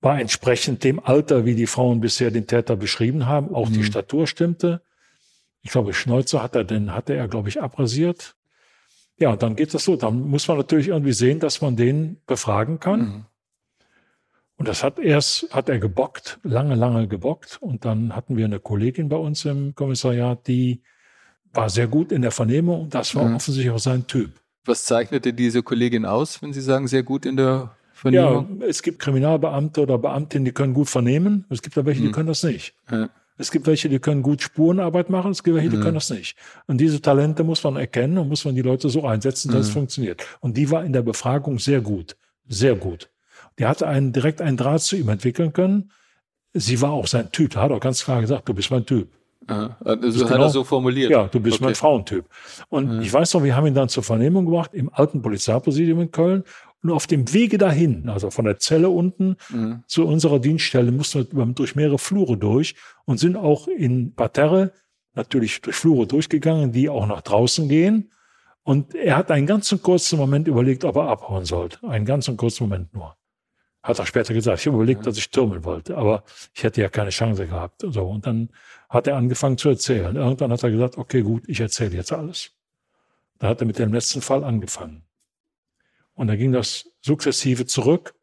War 0.01 0.19
entsprechend 0.19 0.83
dem 0.83 0.99
Alter, 0.99 1.45
wie 1.45 1.55
die 1.55 1.67
Frauen 1.67 2.01
bisher 2.01 2.31
den 2.31 2.47
Täter 2.47 2.75
beschrieben 2.75 3.27
haben. 3.27 3.53
Auch 3.53 3.69
mhm. 3.69 3.73
die 3.73 3.83
Statur 3.83 4.27
stimmte. 4.27 4.81
Ich 5.61 5.71
glaube, 5.71 5.93
Schnäuzer 5.93 6.41
hat 6.41 6.55
er, 6.55 6.63
den 6.63 6.93
hatte 6.93 7.13
er, 7.13 7.27
glaube 7.27 7.49
ich, 7.49 7.61
abrasiert. 7.61 8.35
Ja, 9.17 9.31
und 9.31 9.43
dann 9.43 9.55
geht 9.55 9.73
das 9.73 9.83
so. 9.83 9.95
Dann 9.95 10.21
muss 10.21 10.47
man 10.47 10.57
natürlich 10.57 10.87
irgendwie 10.87 11.13
sehen, 11.13 11.39
dass 11.39 11.61
man 11.61 11.75
den 11.75 12.17
befragen 12.25 12.79
kann. 12.79 12.99
Mhm. 12.99 13.25
Und 14.57 14.67
das 14.67 14.83
hat 14.83 14.99
erst, 14.99 15.47
hat 15.51 15.69
er 15.69 15.79
gebockt, 15.79 16.39
lange, 16.43 16.75
lange 16.75 17.07
gebockt. 17.07 17.57
Und 17.61 17.85
dann 17.85 18.15
hatten 18.15 18.37
wir 18.37 18.45
eine 18.45 18.59
Kollegin 18.59 19.09
bei 19.09 19.15
uns 19.15 19.45
im 19.45 19.73
Kommissariat, 19.75 20.47
die 20.47 20.83
war 21.53 21.69
sehr 21.69 21.87
gut 21.87 22.11
in 22.11 22.21
der 22.21 22.31
Vernehmung 22.31 22.81
und 22.81 22.93
das 22.93 23.15
war 23.15 23.25
mhm. 23.25 23.35
offensichtlich 23.35 23.71
auch 23.71 23.79
sein 23.79 24.07
Typ. 24.07 24.31
Was 24.65 24.85
zeichnete 24.85 25.33
diese 25.33 25.63
Kollegin 25.63 26.05
aus, 26.05 26.41
wenn 26.41 26.53
Sie 26.53 26.61
sagen, 26.61 26.87
sehr 26.87 27.03
gut 27.03 27.25
in 27.25 27.37
der 27.37 27.75
Vernehmung? 27.93 28.59
Ja, 28.61 28.67
es 28.67 28.83
gibt 28.83 28.99
Kriminalbeamte 28.99 29.81
oder 29.81 29.97
Beamtinnen, 29.97 30.45
die 30.45 30.51
können 30.51 30.73
gut 30.73 30.89
vernehmen. 30.89 31.45
Es 31.49 31.61
gibt 31.61 31.77
aber 31.77 31.87
welche, 31.87 32.01
die 32.01 32.09
mhm. 32.09 32.11
können 32.11 32.27
das 32.27 32.43
nicht. 32.43 32.75
Ja. 32.89 33.09
Es 33.41 33.51
gibt 33.51 33.67
welche, 33.67 33.89
die 33.89 33.99
können 33.99 34.21
gut 34.21 34.41
Spurenarbeit 34.41 35.09
machen, 35.09 35.31
es 35.31 35.43
gibt 35.43 35.55
welche, 35.55 35.69
die 35.69 35.77
mhm. 35.77 35.81
können 35.81 35.95
das 35.95 36.09
nicht. 36.09 36.37
Und 36.67 36.77
diese 36.77 37.01
Talente 37.01 37.43
muss 37.43 37.63
man 37.63 37.75
erkennen 37.75 38.17
und 38.17 38.29
muss 38.29 38.45
man 38.45 38.55
die 38.55 38.61
Leute 38.61 38.89
so 38.89 39.05
einsetzen, 39.05 39.51
dass 39.51 39.61
es 39.61 39.69
mhm. 39.69 39.79
funktioniert. 39.79 40.23
Und 40.39 40.57
die 40.57 40.69
war 40.69 40.85
in 40.85 40.93
der 40.93 41.01
Befragung 41.01 41.59
sehr 41.59 41.81
gut. 41.81 42.15
Sehr 42.47 42.75
gut. 42.75 43.09
Der 43.57 43.67
hatte 43.67 43.87
einen, 43.87 44.13
direkt 44.13 44.41
einen 44.41 44.57
Draht 44.57 44.81
zu 44.81 44.95
ihm 44.95 45.09
entwickeln 45.09 45.53
können. 45.53 45.91
Sie 46.53 46.81
war 46.81 46.91
auch 46.91 47.07
sein 47.07 47.31
Typ. 47.31 47.51
Da 47.51 47.63
hat 47.63 47.71
er 47.71 47.79
ganz 47.79 48.03
klar 48.03 48.21
gesagt, 48.21 48.47
du 48.47 48.53
bist 48.53 48.71
mein 48.71 48.85
Typ. 48.85 49.09
Aha. 49.47 49.75
Also 49.83 50.25
hat 50.25 50.31
genau, 50.31 50.43
er 50.43 50.49
so 50.49 50.63
formuliert. 50.63 51.11
Ja, 51.11 51.27
du 51.27 51.39
bist 51.39 51.55
okay. 51.57 51.65
mein 51.65 51.75
Frauentyp. 51.75 52.25
Und 52.69 52.93
ja. 52.93 53.01
ich 53.01 53.11
weiß 53.11 53.33
noch, 53.33 53.43
wir 53.43 53.55
haben 53.55 53.65
ihn 53.67 53.73
dann 53.73 53.89
zur 53.89 54.03
Vernehmung 54.03 54.45
gebracht 54.45 54.73
im 54.73 54.93
alten 54.93 55.21
Polizeipräsidium 55.21 56.01
in 56.01 56.11
Köln. 56.11 56.43
Und 56.83 56.91
auf 56.91 57.05
dem 57.05 57.31
Wege 57.33 57.57
dahin, 57.57 58.09
also 58.09 58.31
von 58.31 58.45
der 58.45 58.57
Zelle 58.57 58.89
unten 58.89 59.35
mhm. 59.49 59.83
zu 59.87 60.07
unserer 60.07 60.39
Dienststelle, 60.39 60.91
mussten 60.91 61.27
wir 61.31 61.45
durch 61.47 61.75
mehrere 61.75 61.99
Flure 61.99 62.37
durch 62.37 62.75
und 63.05 63.19
sind 63.19 63.37
auch 63.37 63.67
in 63.67 64.15
Parterre 64.15 64.71
natürlich 65.13 65.61
durch 65.61 65.75
Flure 65.75 66.07
durchgegangen, 66.07 66.71
die 66.71 66.89
auch 66.89 67.05
nach 67.05 67.21
draußen 67.21 67.67
gehen. 67.69 68.11
Und 68.63 68.95
er 68.95 69.17
hat 69.17 69.31
einen 69.31 69.47
ganz 69.47 69.75
kurzen 69.81 70.17
Moment 70.17 70.47
überlegt, 70.47 70.83
ob 70.83 70.95
er 70.95 71.07
abhauen 71.07 71.45
sollte. 71.45 71.87
Einen 71.87 72.05
ganz 72.05 72.31
kurzen 72.37 72.63
Moment 72.63 72.93
nur. 72.93 73.15
Hat 73.83 73.97
er 73.97 74.05
später 74.05 74.33
gesagt. 74.33 74.59
Ich 74.59 74.67
habe 74.67 74.77
überlegt, 74.77 75.05
dass 75.07 75.17
ich 75.17 75.29
türmeln 75.31 75.63
wollte, 75.65 75.97
aber 75.97 76.23
ich 76.53 76.63
hätte 76.63 76.81
ja 76.81 76.89
keine 76.89 77.09
Chance 77.09 77.47
gehabt. 77.47 77.81
So, 77.87 78.07
und 78.07 78.27
dann 78.27 78.49
hat 78.89 79.07
er 79.07 79.17
angefangen 79.17 79.57
zu 79.57 79.69
erzählen. 79.69 80.15
Irgendwann 80.15 80.51
hat 80.51 80.63
er 80.63 80.69
gesagt, 80.69 80.97
okay, 80.97 81.21
gut, 81.21 81.43
ich 81.47 81.59
erzähle 81.59 81.95
jetzt 81.95 82.11
alles. 82.11 82.51
Da 83.39 83.47
hat 83.47 83.61
er 83.61 83.65
mit 83.65 83.79
dem 83.79 83.91
letzten 83.91 84.21
Fall 84.21 84.43
angefangen. 84.43 85.03
Und 86.13 86.27
da 86.27 86.35
ging 86.35 86.51
das 86.51 86.89
sukzessive 87.01 87.65
zurück. 87.65 88.13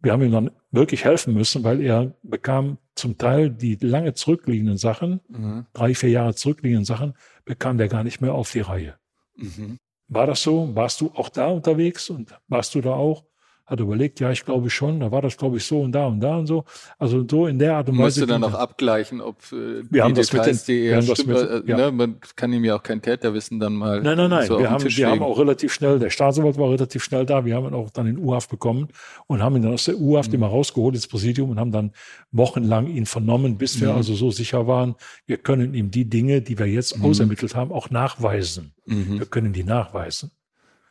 Wir 0.00 0.12
haben 0.12 0.22
ihm 0.22 0.32
dann 0.32 0.50
wirklich 0.70 1.04
helfen 1.04 1.34
müssen, 1.34 1.64
weil 1.64 1.80
er 1.80 2.14
bekam 2.22 2.78
zum 2.94 3.16
Teil 3.16 3.50
die 3.50 3.76
lange 3.76 4.14
zurückliegenden 4.14 4.76
Sachen, 4.76 5.20
mhm. 5.28 5.66
drei, 5.72 5.94
vier 5.94 6.10
Jahre 6.10 6.34
zurückliegenden 6.34 6.84
Sachen, 6.84 7.14
bekam 7.44 7.78
der 7.78 7.88
gar 7.88 8.04
nicht 8.04 8.20
mehr 8.20 8.34
auf 8.34 8.52
die 8.52 8.60
Reihe. 8.60 8.98
Mhm. 9.36 9.78
War 10.08 10.26
das 10.26 10.42
so? 10.42 10.74
Warst 10.74 11.00
du 11.00 11.10
auch 11.14 11.28
da 11.28 11.48
unterwegs 11.48 12.10
und 12.10 12.36
warst 12.48 12.74
du 12.74 12.80
da 12.80 12.92
auch? 12.92 13.24
Hat 13.66 13.80
überlegt, 13.80 14.20
ja, 14.20 14.30
ich 14.30 14.44
glaube 14.44 14.68
schon, 14.68 15.00
da 15.00 15.10
war 15.10 15.22
das, 15.22 15.38
glaube 15.38 15.56
ich, 15.56 15.64
so 15.64 15.80
und 15.80 15.92
da 15.92 16.06
und 16.06 16.20
da 16.20 16.36
und 16.36 16.46
so. 16.46 16.64
Also 16.98 17.24
so 17.28 17.46
in 17.46 17.58
der 17.58 17.76
Art 17.76 17.88
und 17.88 17.94
Weise. 17.94 18.04
Musst 18.04 18.20
du 18.20 18.26
dann 18.26 18.42
noch 18.42 18.52
abgleichen, 18.52 19.22
ob 19.22 19.36
äh, 19.52 19.82
wir 19.90 20.04
haben 20.04 20.14
das 20.14 20.28
Details, 20.28 20.68
mit 20.68 20.68
den, 20.68 20.74
die 20.74 20.84
eher 20.84 21.02
stimmt, 21.02 21.28
mit, 21.28 21.36
äh, 21.36 21.62
ja. 21.66 21.76
ne, 21.76 21.92
man 21.92 22.16
kann 22.36 22.52
ihm 22.52 22.62
ja 22.64 22.76
auch 22.76 22.82
kein 22.82 23.00
Täterwissen 23.00 23.58
dann 23.58 23.72
mal. 23.72 24.02
Nein, 24.02 24.18
nein, 24.18 24.28
nein. 24.28 24.46
So 24.46 24.58
wir 24.58 24.70
haben, 24.70 24.84
wir 24.84 25.08
haben 25.08 25.22
auch 25.22 25.38
relativ 25.38 25.72
schnell, 25.72 25.98
der 25.98 26.10
Staatsanwalt 26.10 26.58
war 26.58 26.70
relativ 26.70 27.02
schnell 27.02 27.24
da, 27.24 27.46
wir 27.46 27.54
haben 27.54 27.66
ihn 27.66 27.74
auch 27.74 27.88
dann 27.88 28.06
in 28.06 28.18
U-Haft 28.18 28.50
bekommen 28.50 28.88
und 29.28 29.42
haben 29.42 29.56
ihn 29.56 29.62
dann 29.62 29.72
aus 29.72 29.86
der 29.86 29.98
U-Haft 29.98 30.28
mhm. 30.28 30.36
immer 30.36 30.48
rausgeholt 30.48 30.94
ins 30.94 31.06
Präsidium 31.06 31.48
und 31.48 31.58
haben 31.58 31.72
dann 31.72 31.92
wochenlang 32.32 32.86
ihn 32.88 33.06
vernommen, 33.06 33.56
bis 33.56 33.80
wir 33.80 33.92
mhm. 33.92 33.96
also 33.96 34.14
so 34.14 34.30
sicher 34.30 34.66
waren, 34.66 34.94
wir 35.24 35.38
können 35.38 35.72
ihm 35.72 35.90
die 35.90 36.04
Dinge, 36.04 36.42
die 36.42 36.58
wir 36.58 36.66
jetzt 36.66 36.98
mhm. 36.98 37.06
ausermittelt 37.06 37.54
haben, 37.54 37.72
auch 37.72 37.88
nachweisen. 37.88 38.74
Mhm. 38.84 39.20
Wir 39.20 39.26
können 39.26 39.54
die 39.54 39.64
nachweisen. 39.64 40.32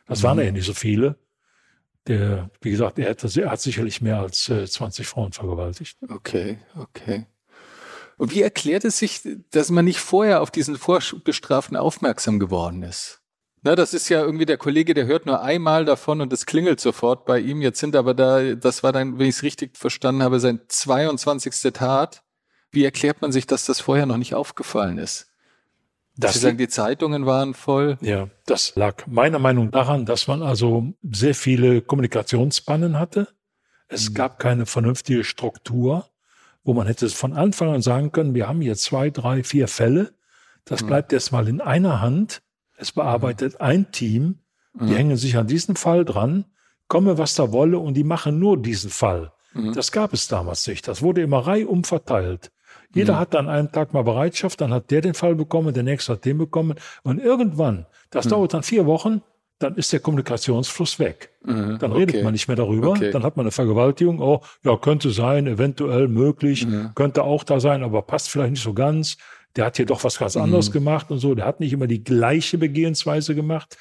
Das 0.08 0.24
waren 0.24 0.38
mhm. 0.38 0.44
ja 0.44 0.50
nicht 0.50 0.66
so 0.66 0.74
viele 0.74 1.16
der, 2.06 2.50
wie 2.60 2.70
gesagt, 2.70 2.98
er 2.98 3.10
hat, 3.10 3.36
er 3.36 3.50
hat 3.50 3.60
sicherlich 3.60 4.00
mehr 4.00 4.18
als 4.20 4.48
äh, 4.48 4.66
20 4.66 5.06
Frauen 5.06 5.32
vergewaltigt. 5.32 5.98
Okay, 6.08 6.58
okay. 6.76 7.26
Und 8.16 8.34
wie 8.34 8.42
erklärt 8.42 8.84
es 8.84 8.98
sich, 8.98 9.22
dass 9.50 9.70
man 9.70 9.84
nicht 9.84 9.98
vorher 9.98 10.40
auf 10.40 10.50
diesen 10.50 10.76
Vorbestraften 10.76 11.76
aufmerksam 11.76 12.38
geworden 12.38 12.82
ist? 12.82 13.20
Na, 13.62 13.74
das 13.74 13.94
ist 13.94 14.10
ja 14.10 14.22
irgendwie 14.22 14.44
der 14.44 14.58
Kollege, 14.58 14.92
der 14.92 15.06
hört 15.06 15.24
nur 15.24 15.40
einmal 15.40 15.86
davon 15.86 16.20
und 16.20 16.32
es 16.32 16.44
klingelt 16.44 16.80
sofort 16.80 17.24
bei 17.24 17.40
ihm. 17.40 17.62
Jetzt 17.62 17.80
sind 17.80 17.96
aber 17.96 18.12
da, 18.12 18.54
das 18.54 18.82
war 18.82 18.92
dann, 18.92 19.18
wenn 19.18 19.26
ich 19.26 19.36
es 19.36 19.42
richtig 19.42 19.78
verstanden 19.78 20.22
habe, 20.22 20.38
sein 20.38 20.60
22. 20.68 21.72
Tat. 21.72 22.22
Wie 22.70 22.84
erklärt 22.84 23.22
man 23.22 23.32
sich, 23.32 23.46
dass 23.46 23.64
das 23.64 23.80
vorher 23.80 24.04
noch 24.04 24.18
nicht 24.18 24.34
aufgefallen 24.34 24.98
ist? 24.98 25.33
Das 26.16 26.34
Sie 26.34 26.40
sagen, 26.40 26.58
die 26.58 26.68
Zeitungen 26.68 27.26
waren 27.26 27.54
voll. 27.54 27.98
Ja, 28.00 28.28
das 28.46 28.76
lag 28.76 29.06
meiner 29.06 29.38
Meinung 29.38 29.66
nach 29.66 29.72
daran, 29.72 30.06
dass 30.06 30.28
man 30.28 30.42
also 30.42 30.94
sehr 31.02 31.34
viele 31.34 31.82
Kommunikationspannen 31.82 32.98
hatte. 32.98 33.28
Es 33.88 34.10
mhm. 34.10 34.14
gab 34.14 34.38
keine 34.38 34.66
vernünftige 34.66 35.24
Struktur, 35.24 36.08
wo 36.62 36.72
man 36.72 36.86
hätte 36.86 37.08
von 37.08 37.32
Anfang 37.32 37.74
an 37.74 37.82
sagen 37.82 38.12
können, 38.12 38.34
wir 38.34 38.48
haben 38.48 38.60
hier 38.60 38.76
zwei, 38.76 39.10
drei, 39.10 39.42
vier 39.42 39.66
Fälle. 39.66 40.14
Das 40.64 40.82
mhm. 40.82 40.86
bleibt 40.86 41.12
jetzt 41.12 41.32
mal 41.32 41.48
in 41.48 41.60
einer 41.60 42.00
Hand. 42.00 42.42
Es 42.76 42.92
bearbeitet 42.92 43.54
mhm. 43.54 43.60
ein 43.60 43.92
Team. 43.92 44.38
Die 44.74 44.84
mhm. 44.84 44.96
hängen 44.96 45.16
sich 45.16 45.36
an 45.36 45.46
diesen 45.46 45.76
Fall 45.76 46.04
dran, 46.04 46.46
komme 46.88 47.18
was 47.18 47.34
da 47.34 47.52
wolle 47.52 47.78
und 47.78 47.94
die 47.94 48.04
machen 48.04 48.38
nur 48.38 48.60
diesen 48.60 48.90
Fall. 48.90 49.32
Mhm. 49.52 49.72
Das 49.72 49.92
gab 49.92 50.12
es 50.12 50.28
damals 50.28 50.66
nicht. 50.66 50.86
Das 50.88 51.02
wurde 51.02 51.22
immer 51.22 51.46
reihum 51.46 51.84
verteilt. 51.84 52.50
Jeder 52.94 53.14
mhm. 53.14 53.18
hat 53.18 53.34
dann 53.34 53.48
einen 53.48 53.70
Tag 53.72 53.92
mal 53.92 54.02
Bereitschaft, 54.02 54.60
dann 54.60 54.72
hat 54.72 54.90
der 54.90 55.00
den 55.00 55.14
Fall 55.14 55.34
bekommen, 55.34 55.74
der 55.74 55.82
nächste 55.82 56.12
hat 56.12 56.24
den 56.24 56.38
bekommen. 56.38 56.76
Und 57.02 57.18
irgendwann, 57.18 57.86
das 58.10 58.26
mhm. 58.26 58.30
dauert 58.30 58.54
dann 58.54 58.62
vier 58.62 58.86
Wochen, 58.86 59.22
dann 59.58 59.76
ist 59.76 59.92
der 59.92 60.00
Kommunikationsfluss 60.00 60.98
weg. 60.98 61.30
Mhm. 61.44 61.78
Dann 61.78 61.92
redet 61.92 62.16
okay. 62.16 62.24
man 62.24 62.32
nicht 62.32 62.48
mehr 62.48 62.56
darüber. 62.56 62.90
Okay. 62.90 63.10
Dann 63.10 63.22
hat 63.22 63.36
man 63.36 63.44
eine 63.44 63.50
Vergewaltigung. 63.50 64.20
Oh, 64.20 64.40
ja, 64.64 64.76
könnte 64.76 65.10
sein, 65.10 65.46
eventuell 65.46 66.08
möglich, 66.08 66.66
mhm. 66.66 66.90
könnte 66.94 67.22
auch 67.22 67.44
da 67.44 67.60
sein, 67.60 67.82
aber 67.82 68.02
passt 68.02 68.30
vielleicht 68.30 68.52
nicht 68.52 68.62
so 68.62 68.74
ganz. 68.74 69.16
Der 69.56 69.66
hat 69.66 69.76
hier 69.76 69.86
doch 69.86 70.02
was 70.02 70.18
ganz 70.18 70.36
anderes 70.36 70.68
mhm. 70.70 70.72
gemacht 70.72 71.10
und 71.10 71.18
so. 71.18 71.34
Der 71.34 71.46
hat 71.46 71.60
nicht 71.60 71.72
immer 71.72 71.86
die 71.86 72.02
gleiche 72.02 72.58
Begehensweise 72.58 73.34
gemacht. 73.34 73.76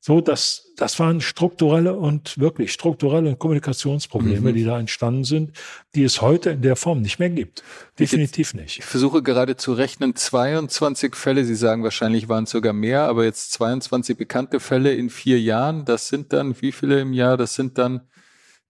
So, 0.00 0.20
das, 0.20 0.72
das 0.76 1.00
waren 1.00 1.20
strukturelle 1.20 1.94
und 1.96 2.38
wirklich 2.38 2.72
strukturelle 2.72 3.34
Kommunikationsprobleme, 3.34 4.52
mhm. 4.52 4.54
die 4.54 4.64
da 4.64 4.78
entstanden 4.78 5.24
sind, 5.24 5.56
die 5.94 6.04
es 6.04 6.22
heute 6.22 6.50
in 6.50 6.62
der 6.62 6.76
Form 6.76 7.02
nicht 7.02 7.18
mehr 7.18 7.30
gibt. 7.30 7.64
Definitiv 7.98 8.52
jetzt, 8.52 8.60
nicht. 8.60 8.78
Ich 8.78 8.84
versuche 8.84 9.22
gerade 9.22 9.56
zu 9.56 9.72
rechnen, 9.72 10.14
22 10.14 11.16
Fälle, 11.16 11.44
Sie 11.44 11.56
sagen 11.56 11.82
wahrscheinlich 11.82 12.28
waren 12.28 12.44
es 12.44 12.50
sogar 12.50 12.72
mehr, 12.72 13.02
aber 13.02 13.24
jetzt 13.24 13.52
22 13.52 14.16
bekannte 14.16 14.60
Fälle 14.60 14.94
in 14.94 15.10
vier 15.10 15.40
Jahren, 15.40 15.84
das 15.84 16.08
sind 16.08 16.32
dann 16.32 16.60
wie 16.62 16.72
viele 16.72 17.00
im 17.00 17.12
Jahr? 17.12 17.36
Das 17.36 17.54
sind 17.54 17.76
dann 17.76 18.02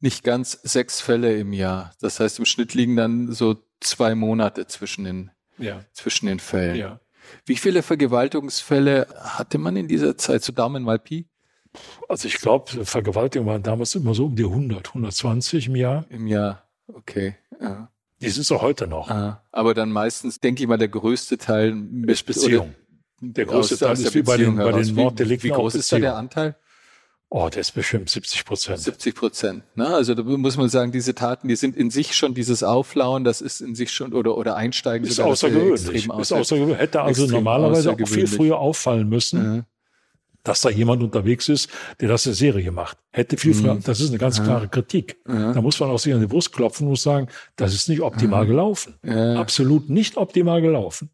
nicht 0.01 0.24
ganz 0.24 0.53
sechs 0.62 1.01
Fälle 1.01 1.37
im 1.37 1.53
Jahr. 1.53 1.93
Das 2.01 2.20
heißt, 2.20 2.39
im 2.39 2.47
Schnitt 2.47 2.72
liegen 2.72 2.97
dann 2.97 3.33
so 3.33 3.57
zwei 3.81 4.14
Monate 4.14 4.66
zwischen 4.66 5.05
den, 5.05 5.31
ja. 5.59 5.85
zwischen 5.93 6.26
den 6.26 6.41
Fällen. 6.41 6.76
Ja. 6.76 7.01
Wie 7.45 7.57
viele 7.57 7.83
Vergewaltigungsfälle 7.83 9.07
hatte 9.18 9.59
man 9.59 9.76
in 9.76 9.89
dieser 9.89 10.16
Zeit? 10.16 10.43
So 10.43 10.53
Daumen 10.53 10.83
mal 10.83 10.99
Pi? 10.99 11.26
Also 12.09 12.29
ich 12.29 12.39
glaube, 12.39 12.85
Vergewaltigungen 12.85 13.53
waren 13.53 13.62
damals 13.62 13.95
immer 13.95 14.14
so 14.14 14.26
um 14.26 14.37
die 14.37 14.45
100, 14.45 14.89
120 14.89 15.68
im 15.68 15.76
Jahr. 15.76 16.05
Im 16.09 16.26
Jahr, 16.26 16.64
okay. 16.87 17.37
Ja. 17.61 17.91
Die 18.20 18.31
sind 18.31 18.45
so 18.45 18.61
heute 18.62 18.87
noch. 18.87 19.11
Ah, 19.11 19.43
aber 19.53 19.74
dann 19.74 19.93
meistens, 19.93 20.41
denke 20.41 20.62
ich 20.62 20.68
mal, 20.68 20.79
der 20.79 20.89
größte 20.89 21.39
Teil 21.39 21.76
ist 22.07 22.26
Beziehung. 22.26 22.74
Der 23.20 23.47
größte 23.47 23.74
aus, 23.74 23.81
Teil 23.81 23.93
aus 23.93 24.01
ist 24.01 24.14
wie 24.14 24.22
bei 24.22 24.37
den, 24.37 24.57
bei 24.57 24.72
den 24.72 24.95
Morddelikten. 24.95 25.51
Wie, 25.51 25.53
wie 25.53 25.57
groß 25.57 25.74
ist 25.74 25.93
da 25.93 25.99
der 25.99 26.16
Anteil? 26.16 26.57
Oh, 27.31 27.51
der 27.51 27.61
ist 27.61 27.72
bestimmt 27.72 28.09
70 28.09 28.47
Prozent. 28.47 28.79
70 28.79 29.14
Prozent. 29.14 29.62
Ne? 29.76 29.87
Also 29.87 30.14
da 30.14 30.22
muss 30.22 30.57
man 30.57 30.70
sagen, 30.70 30.93
diese 30.93 31.14
Taten, 31.14 31.49
die 31.49 31.57
sind 31.57 31.76
in 31.76 31.91
sich 31.91 32.16
schon 32.16 32.33
dieses 32.33 32.62
Auflauen, 32.62 33.22
das 33.22 33.43
ist 33.43 33.61
in 33.61 33.74
sich 33.74 33.91
schon 33.91 34.14
oder 34.14 34.39
oder 34.39 34.57
Einsteigen. 34.57 35.07
Ist 35.07 35.16
sogar, 35.16 35.33
außergewöhnlich. 35.33 36.07
Ist 36.07 36.33
außergewöhnlich. 36.33 36.79
Hätte 36.79 37.03
also 37.03 37.26
normalerweise 37.26 37.93
auch 37.93 38.09
viel 38.09 38.26
früher 38.26 38.59
auffallen 38.59 39.11
müssen, 39.11 39.57
ja. 39.57 39.66
dass 40.43 40.62
da 40.62 40.70
jemand 40.70 41.03
unterwegs 41.03 41.51
ist, 41.51 41.68
der 42.01 42.09
das 42.09 42.24
in 42.24 42.33
Serie 42.33 42.72
macht. 42.72 42.97
Hätte 43.11 43.37
viel 43.37 43.53
früher. 43.53 43.74
Mhm. 43.74 43.83
Das 43.83 44.01
ist 44.01 44.09
eine 44.09 44.18
ganz 44.18 44.43
klare 44.43 44.68
Kritik. 44.68 45.18
Ja. 45.29 45.53
Da 45.53 45.61
muss 45.61 45.79
man 45.81 45.91
auch 45.91 45.99
sich 45.99 46.14
an 46.14 46.20
die 46.20 46.26
Brust 46.26 46.55
klopfen 46.55 46.89
und 46.89 46.99
sagen, 46.99 47.29
das 47.57 47.74
ist 47.74 47.91
nicht 47.91 48.01
optimal 48.01 48.47
gelaufen. 48.47 48.95
Absolut 49.37 49.91
nicht 49.91 50.16
optimal 50.16 50.62
gelaufen. 50.62 51.11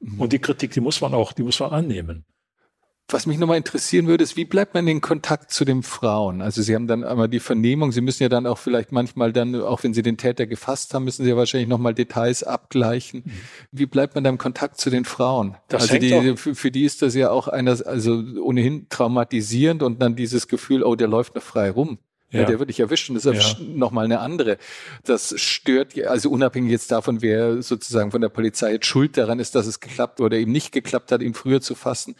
Mhm. 0.00 0.18
Und 0.18 0.32
die 0.32 0.38
Kritik, 0.38 0.70
die 0.70 0.80
muss 0.80 0.98
man 1.02 1.12
auch, 1.12 1.34
die 1.34 1.42
muss 1.42 1.60
man 1.60 1.72
annehmen. 1.72 2.24
Was 3.08 3.24
mich 3.26 3.38
nochmal 3.38 3.56
interessieren 3.56 4.08
würde, 4.08 4.24
ist, 4.24 4.36
wie 4.36 4.44
bleibt 4.44 4.74
man 4.74 4.88
in 4.88 5.00
Kontakt 5.00 5.52
zu 5.52 5.64
den 5.64 5.84
Frauen? 5.84 6.42
Also 6.42 6.60
Sie 6.62 6.74
haben 6.74 6.88
dann 6.88 7.04
einmal 7.04 7.28
die 7.28 7.38
Vernehmung, 7.38 7.92
Sie 7.92 8.00
müssen 8.00 8.24
ja 8.24 8.28
dann 8.28 8.48
auch 8.48 8.58
vielleicht 8.58 8.90
manchmal 8.90 9.32
dann, 9.32 9.54
auch 9.54 9.84
wenn 9.84 9.94
Sie 9.94 10.02
den 10.02 10.16
Täter 10.16 10.46
gefasst 10.46 10.92
haben, 10.92 11.04
müssen 11.04 11.22
Sie 11.22 11.30
ja 11.30 11.36
wahrscheinlich 11.36 11.68
nochmal 11.68 11.94
Details 11.94 12.42
abgleichen. 12.42 13.22
Mhm. 13.24 13.32
Wie 13.70 13.86
bleibt 13.86 14.16
man 14.16 14.24
da 14.24 14.30
im 14.30 14.38
Kontakt 14.38 14.80
zu 14.80 14.90
den 14.90 15.04
Frauen? 15.04 15.56
Das 15.68 15.82
also 15.82 15.98
die, 15.98 16.36
für, 16.36 16.56
für, 16.56 16.70
die 16.72 16.84
ist 16.84 17.00
das 17.00 17.14
ja 17.14 17.30
auch 17.30 17.46
einer, 17.46 17.78
also 17.86 18.24
ohnehin 18.42 18.88
traumatisierend 18.88 19.84
und 19.84 20.02
dann 20.02 20.16
dieses 20.16 20.48
Gefühl, 20.48 20.82
oh, 20.82 20.96
der 20.96 21.06
läuft 21.06 21.36
noch 21.36 21.42
frei 21.42 21.70
rum. 21.70 21.98
Ja. 22.32 22.44
der 22.44 22.58
wird 22.58 22.70
dich 22.70 22.80
erwischen. 22.80 23.14
Das 23.14 23.24
ist 23.24 23.58
ja. 23.58 23.64
nochmal 23.64 24.04
eine 24.04 24.18
andere. 24.18 24.58
Das 25.04 25.34
stört, 25.40 25.96
also 26.06 26.30
unabhängig 26.30 26.72
jetzt 26.72 26.90
davon, 26.90 27.22
wer 27.22 27.62
sozusagen 27.62 28.10
von 28.10 28.20
der 28.20 28.28
Polizei 28.28 28.72
jetzt 28.72 28.86
schuld 28.86 29.16
daran 29.16 29.38
ist, 29.38 29.54
dass 29.54 29.66
es 29.66 29.78
geklappt 29.78 30.20
oder 30.20 30.36
eben 30.36 30.50
nicht 30.50 30.72
geklappt 30.72 31.12
hat, 31.12 31.22
ihn 31.22 31.34
früher 31.34 31.60
zu 31.60 31.76
fassen. 31.76 32.16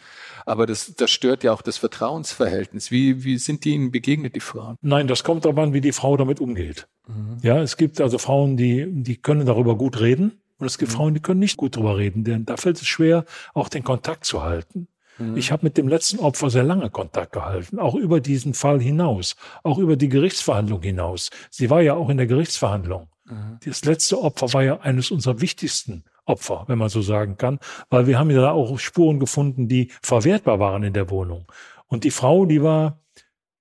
Aber 0.47 0.65
das, 0.65 0.95
das 0.95 1.11
stört 1.11 1.43
ja 1.43 1.51
auch 1.51 1.61
das 1.61 1.77
Vertrauensverhältnis. 1.77 2.89
Wie, 2.89 3.25
wie 3.25 3.37
sind 3.37 3.65
die 3.65 3.73
Ihnen 3.73 3.91
begegnet, 3.91 4.33
die 4.33 4.39
Frauen? 4.39 4.77
Nein, 4.81 5.07
das 5.07 5.25
kommt 5.25 5.43
darauf 5.43 5.57
an, 5.57 5.73
wie 5.73 5.81
die 5.81 5.91
Frau 5.91 6.15
damit 6.15 6.39
umgeht. 6.39 6.87
Mhm. 7.05 7.39
Ja, 7.41 7.61
es 7.61 7.75
gibt 7.75 7.99
also 7.99 8.17
Frauen, 8.17 8.55
die, 8.55 8.87
die 8.89 9.17
können 9.17 9.45
darüber 9.45 9.75
gut 9.75 9.99
reden. 9.99 10.39
Und 10.57 10.65
es 10.65 10.77
gibt 10.77 10.93
mhm. 10.93 10.95
Frauen, 10.95 11.13
die 11.15 11.19
können 11.19 11.41
nicht 11.41 11.57
gut 11.57 11.75
darüber 11.75 11.97
reden, 11.97 12.23
denn 12.23 12.45
da 12.45 12.55
fällt 12.55 12.77
es 12.77 12.87
schwer, 12.87 13.25
auch 13.53 13.67
den 13.67 13.83
Kontakt 13.83 14.23
zu 14.23 14.41
halten. 14.41 14.87
Mhm. 15.17 15.35
Ich 15.35 15.51
habe 15.51 15.65
mit 15.65 15.77
dem 15.77 15.89
letzten 15.89 16.19
Opfer 16.19 16.49
sehr 16.49 16.63
lange 16.63 16.89
Kontakt 16.89 17.33
gehalten, 17.33 17.77
auch 17.77 17.95
über 17.95 18.21
diesen 18.21 18.53
Fall 18.53 18.79
hinaus, 18.79 19.35
auch 19.63 19.77
über 19.77 19.97
die 19.97 20.07
Gerichtsverhandlung 20.07 20.81
hinaus. 20.81 21.29
Sie 21.49 21.69
war 21.69 21.81
ja 21.81 21.95
auch 21.95 22.07
in 22.07 22.15
der 22.15 22.27
Gerichtsverhandlung. 22.27 23.09
Mhm. 23.25 23.59
Das 23.65 23.83
letzte 23.83 24.21
Opfer 24.21 24.53
war 24.53 24.63
ja 24.63 24.79
eines 24.79 25.11
unserer 25.11 25.41
wichtigsten 25.41 26.05
Opfer, 26.27 26.65
wenn 26.67 26.77
man 26.77 26.89
so 26.89 27.01
sagen 27.01 27.37
kann, 27.37 27.59
weil 27.89 28.05
wir 28.05 28.19
haben 28.19 28.29
ja 28.29 28.41
da 28.41 28.51
auch 28.51 28.77
Spuren 28.79 29.19
gefunden, 29.19 29.67
die 29.67 29.91
verwertbar 30.01 30.59
waren 30.59 30.83
in 30.83 30.93
der 30.93 31.09
Wohnung. 31.09 31.45
Und 31.87 32.03
die 32.03 32.11
Frau, 32.11 32.45
die 32.45 32.61
war 32.61 32.99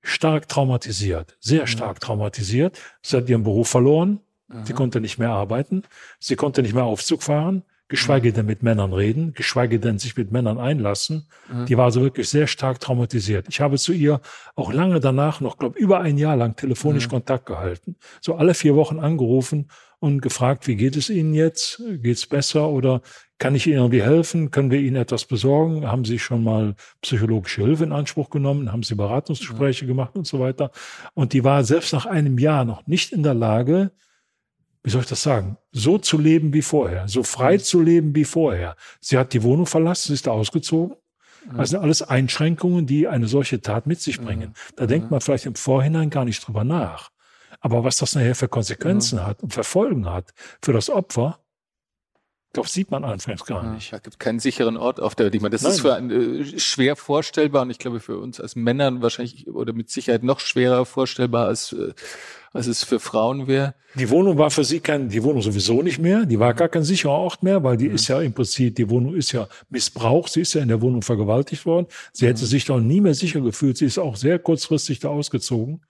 stark 0.03 0.49
traumatisiert, 0.49 1.37
sehr 1.41 1.63
mhm. 1.63 1.67
stark 1.69 2.01
traumatisiert. 2.01 2.79
Sie 3.03 3.17
hat 3.17 3.29
ihren 3.29 3.45
Beruf 3.45 3.69
verloren. 3.69 4.21
Sie 4.65 4.75
konnte 4.75 5.01
nicht 5.01 5.19
mehr 5.19 5.31
arbeiten. 5.31 5.83
Sie 6.21 6.37
konnte 6.37 6.63
nicht 6.63 6.75
mehr 6.75 6.85
Aufzug 6.85 7.23
fahren. 7.23 7.65
geschweige 7.89 8.33
denn 8.33 8.47
mit 8.47 8.65
Männern 8.65 8.93
reden, 8.93 9.33
geschweige 9.33 9.79
denn 9.79 9.99
sich 9.99 10.17
mit 10.17 10.33
Männern 10.33 10.59
einlassen. 10.59 11.29
Mhm. 11.49 11.67
Die 11.67 11.77
war 11.77 11.85
also 11.85 12.01
wirklich 12.01 12.29
sehr 12.29 12.49
stark 12.49 12.81
traumatisiert. 12.81 13.47
Ich 13.49 13.61
habe 13.61 13.79
zu 13.79 13.93
ihr 13.93 14.21
auch 14.57 14.73
lange 14.73 14.99
danach 14.99 15.41
noch, 15.41 15.57
glaube 15.57 15.79
über 15.79 16.01
ein 16.01 16.19
Jahr 16.19 16.37
lang 16.37 16.57
telefonisch 16.57 17.07
mhm. 17.07 17.11
Kontakt 17.11 17.47
gehalten. 17.47 17.97
So 18.21 18.35
alle 18.35 18.55
vier 18.55 18.75
Wochen 18.75 18.99
angerufen 18.99 19.69
und 19.99 20.21
gefragt, 20.21 20.67
wie 20.67 20.77
geht 20.77 20.97
es 20.97 21.11
Ihnen 21.11 21.35
jetzt? 21.35 21.83
Geht's 22.03 22.27
besser 22.27 22.69
oder 22.69 23.01
kann 23.39 23.55
ich 23.55 23.67
Ihnen 23.67 23.77
irgendwie 23.77 24.03
helfen? 24.03 24.51
Können 24.51 24.71
wir 24.71 24.81
Ihnen 24.81 24.97
etwas 24.97 25.25
besorgen? 25.25 25.87
Haben 25.87 26.05
Sie 26.05 26.19
schon 26.19 26.45
mal 26.45 26.75
psychologische 27.03 27.63
Hilfe 27.63 27.85
in 27.85 27.93
Anspruch 27.93 28.31
genommen? 28.31 28.73
Haben 28.73 28.83
Sie 28.83 28.95
Beratungsgespräche 28.95 29.85
ja. 29.85 29.89
gemacht 29.89 30.17
und 30.17 30.27
so 30.27 30.41
weiter? 30.41 30.71
Und 31.15 31.33
die 31.33 31.45
war 31.45 31.65
selbst 31.65 31.93
nach 31.93 32.07
einem 32.07 32.39
Jahr 32.39 32.65
noch 32.65 32.87
nicht 32.87 33.13
in 33.13 33.23
der 33.23 33.35
Lage, 33.35 33.91
wie 34.83 34.91
soll 34.91 35.01
ich 35.01 35.09
das 35.09 35.23
sagen, 35.23 35.59
so 35.73 35.99
zu 35.99 36.17
leben 36.17 36.53
wie 36.53 36.63
vorher, 36.63 37.09
so 37.09 37.25
frei 37.25 37.55
mhm. 37.55 37.61
zu 37.61 37.81
leben 37.83 38.15
wie 38.15 38.25
vorher. 38.25 38.77
Sie 39.01 39.19
hat 39.19 39.33
die 39.33 39.43
Wohnung 39.43 39.67
verlassen, 39.67 40.09
sie 40.09 40.15
ist 40.15 40.29
da 40.29 40.31
ausgezogen. 40.31 40.97
Mhm. 41.51 41.57
Das 41.57 41.71
sind 41.71 41.81
alles 41.81 42.03
Einschränkungen, 42.03 42.87
die 42.87 43.09
eine 43.09 43.27
solche 43.27 43.61
Tat 43.61 43.87
mit 43.87 44.01
sich 44.01 44.21
bringen. 44.21 44.55
Da 44.77 44.87
denkt 44.87 45.11
man 45.11 45.21
vielleicht 45.21 45.47
im 45.47 45.57
Vorhinein 45.57 46.11
gar 46.11 46.25
nicht 46.25 46.47
drüber 46.47 46.65
nach. 46.65 47.11
Aber 47.67 47.83
was 47.83 47.97
das 47.97 48.15
nachher 48.15 48.37
für 48.37 48.47
Konsequenzen 48.47 49.27
hat 49.27 49.43
und 49.43 49.53
für 49.53 49.65
Folgen 49.65 50.09
hat 50.09 50.33
für 50.63 50.73
das 50.73 50.89
Opfer, 50.89 51.41
das 52.53 52.73
sieht 52.73 52.93
man 52.93 53.03
anfangs 53.03 53.45
gar 53.45 53.75
nicht. 53.75 53.93
Da 53.93 53.99
gibt 53.99 54.21
keinen 54.21 54.39
sicheren 54.39 54.77
Ort 54.77 55.01
auf 55.01 55.17
der 55.17 55.33
Welt. 55.33 55.53
Das 55.53 55.63
Nein. 55.63 55.73
ist 55.73 55.81
für 55.81 55.95
einen, 55.95 56.43
äh, 56.43 56.61
schwer 56.61 56.95
vorstellbar 56.95 57.63
und 57.63 57.71
ich 57.71 57.81
glaube 57.81 57.99
für 57.99 58.19
uns 58.21 58.41
als 58.41 58.55
Männern 58.55 59.03
wahrscheinlich 59.03 59.49
oder 59.49 59.73
mit 59.73 59.91
Sicherheit 59.91 60.23
noch 60.23 60.39
schwerer 60.39 60.87
vorstellbar 60.87 61.49
als 61.49 61.73
äh, 61.73 61.93
als 62.53 62.69
es 62.69 62.85
für 62.85 63.01
Frauen 63.01 63.49
wäre. 63.49 63.75
Die 63.97 64.09
Wohnung 64.11 64.39
war 64.39 64.53
für 64.53 64.63
sie 64.63 64.79
kein, 64.79 65.09
die 65.09 65.25
Wohnung 65.25 65.43
sowieso 65.43 65.83
nicht 65.83 65.99
mehr, 65.99 66.25
die 66.25 66.39
war 66.39 66.55
gar 66.55 66.69
kein 66.69 66.85
sicherer 66.85 67.15
Ort 67.15 67.43
mehr, 67.43 67.65
weil 67.65 67.77
die 67.77 67.89
mhm. 67.89 67.97
ist 67.97 68.07
ja 68.07 68.21
im 68.23 68.33
Prinzip, 68.33 68.77
die 68.77 68.89
Wohnung 68.89 69.17
ist 69.17 69.33
ja 69.33 69.49
missbraucht, 69.71 70.33
sie 70.33 70.43
ist 70.43 70.55
ja 70.55 70.63
in 70.63 70.69
der 70.69 70.81
Wohnung 70.81 71.03
vergewaltigt 71.03 71.67
worden. 71.67 71.89
Sie 72.13 72.25
mhm. 72.25 72.29
hätte 72.29 72.47
sich 72.47 72.65
doch 72.65 72.79
nie 72.79 73.01
mehr 73.01 73.15
sicher 73.15 73.41
gefühlt, 73.41 73.77
sie 73.77 73.87
ist 73.87 73.99
auch 73.99 74.15
sehr 74.15 74.39
kurzfristig 74.39 75.01
da 75.01 75.09
ausgezogen. 75.09 75.83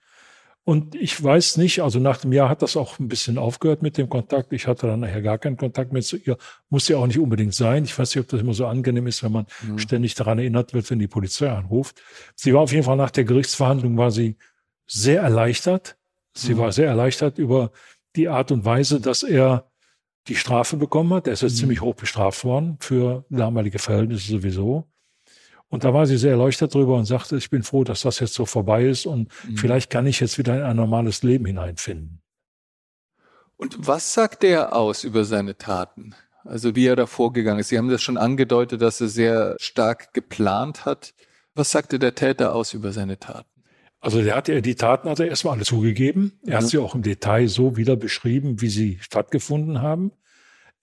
Und 0.67 0.95
ich 0.95 1.23
weiß 1.23 1.55
nicht, 1.55 1.81
also 1.81 1.97
nach 1.99 2.17
dem 2.17 2.33
Jahr 2.33 2.49
hat 2.49 2.61
das 2.61 2.75
auch 2.75 2.99
ein 2.99 3.07
bisschen 3.07 3.37
aufgehört 3.37 3.81
mit 3.81 3.97
dem 3.97 4.09
Kontakt. 4.09 4.51
Ich 4.51 4.67
hatte 4.67 4.85
dann 4.85 4.99
nachher 4.99 5.21
gar 5.21 5.37
keinen 5.37 5.55
Kontakt 5.55 5.93
mehr 5.93 6.01
zu 6.01 6.17
ihr. 6.17 6.37
Muss 6.69 6.89
ja 6.89 6.97
auch 6.97 7.07
nicht 7.07 7.19
unbedingt 7.19 7.53
sein. 7.53 7.85
Ich 7.85 7.97
weiß 7.97 8.13
nicht, 8.13 8.21
ob 8.21 8.27
das 8.27 8.41
immer 8.41 8.53
so 8.53 8.67
angenehm 8.67 9.07
ist, 9.07 9.23
wenn 9.23 9.31
man 9.31 9.45
mhm. 9.65 9.79
ständig 9.79 10.15
daran 10.15 10.39
erinnert 10.39 10.73
wird, 10.73 10.91
wenn 10.91 10.99
die 10.99 11.07
Polizei 11.07 11.49
anruft. 11.49 12.01
Sie 12.35 12.53
war 12.53 12.59
auf 12.63 12.73
jeden 12.73 12.83
Fall 12.83 12.97
nach 12.97 13.11
der 13.11 13.23
Gerichtsverhandlung 13.23 13.97
war 13.97 14.11
sie 14.11 14.35
sehr 14.85 15.21
erleichtert. 15.21 15.95
Sie 16.33 16.55
mhm. 16.55 16.57
war 16.57 16.73
sehr 16.73 16.89
erleichtert 16.89 17.37
über 17.37 17.71
die 18.17 18.27
Art 18.27 18.51
und 18.51 18.65
Weise, 18.65 18.99
dass 18.99 19.23
er 19.23 19.71
die 20.27 20.35
Strafe 20.35 20.75
bekommen 20.75 21.13
hat. 21.13 21.27
Er 21.27 21.33
ist 21.33 21.43
jetzt 21.43 21.53
mhm. 21.53 21.59
ziemlich 21.59 21.79
hoch 21.79 21.95
bestraft 21.95 22.43
worden 22.43 22.75
für 22.81 23.23
damalige 23.29 23.79
Verhältnisse 23.79 24.33
sowieso. 24.33 24.85
Und 25.69 25.83
da 25.83 25.93
war 25.93 26.05
sie 26.05 26.17
sehr 26.17 26.31
erleuchtet 26.31 26.73
drüber 26.73 26.95
und 26.95 27.05
sagte, 27.05 27.35
ich 27.35 27.49
bin 27.49 27.63
froh, 27.63 27.83
dass 27.83 28.01
das 28.01 28.19
jetzt 28.19 28.33
so 28.33 28.45
vorbei 28.45 28.85
ist 28.85 29.05
und 29.05 29.29
mhm. 29.47 29.57
vielleicht 29.57 29.89
kann 29.89 30.07
ich 30.07 30.19
jetzt 30.19 30.37
wieder 30.37 30.55
in 30.55 30.63
ein 30.63 30.75
normales 30.75 31.23
Leben 31.23 31.45
hineinfinden. 31.45 32.21
Und 33.57 33.75
was 33.87 34.13
sagt 34.13 34.43
er 34.43 34.75
aus 34.75 35.03
über 35.03 35.25
seine 35.25 35.57
Taten? 35.57 36.15
Also 36.45 36.75
wie 36.75 36.85
er 36.85 36.95
da 36.95 37.05
vorgegangen 37.05 37.59
ist. 37.59 37.69
Sie 37.69 37.77
haben 37.77 37.89
das 37.89 38.01
schon 38.01 38.17
angedeutet, 38.17 38.81
dass 38.81 39.01
er 39.01 39.09
sehr 39.09 39.55
stark 39.59 40.13
geplant 40.13 40.85
hat. 40.85 41.13
Was 41.55 41.71
sagte 41.71 41.99
der 41.99 42.15
Täter 42.15 42.55
aus 42.55 42.73
über 42.73 42.93
seine 42.93 43.19
Taten? 43.19 43.49
Also 43.99 44.21
der 44.21 44.35
hat 44.35 44.47
ja 44.47 44.61
die 44.61 44.75
Taten 44.75 45.09
hat 45.09 45.19
er 45.19 45.27
erstmal 45.27 45.55
alle 45.55 45.65
zugegeben. 45.65 46.39
Er 46.45 46.59
mhm. 46.59 46.63
hat 46.63 46.69
sie 46.69 46.77
auch 46.77 46.95
im 46.95 47.01
Detail 47.01 47.47
so 47.49 47.75
wieder 47.75 47.97
beschrieben, 47.97 48.61
wie 48.61 48.69
sie 48.69 48.99
stattgefunden 49.01 49.81
haben. 49.81 50.11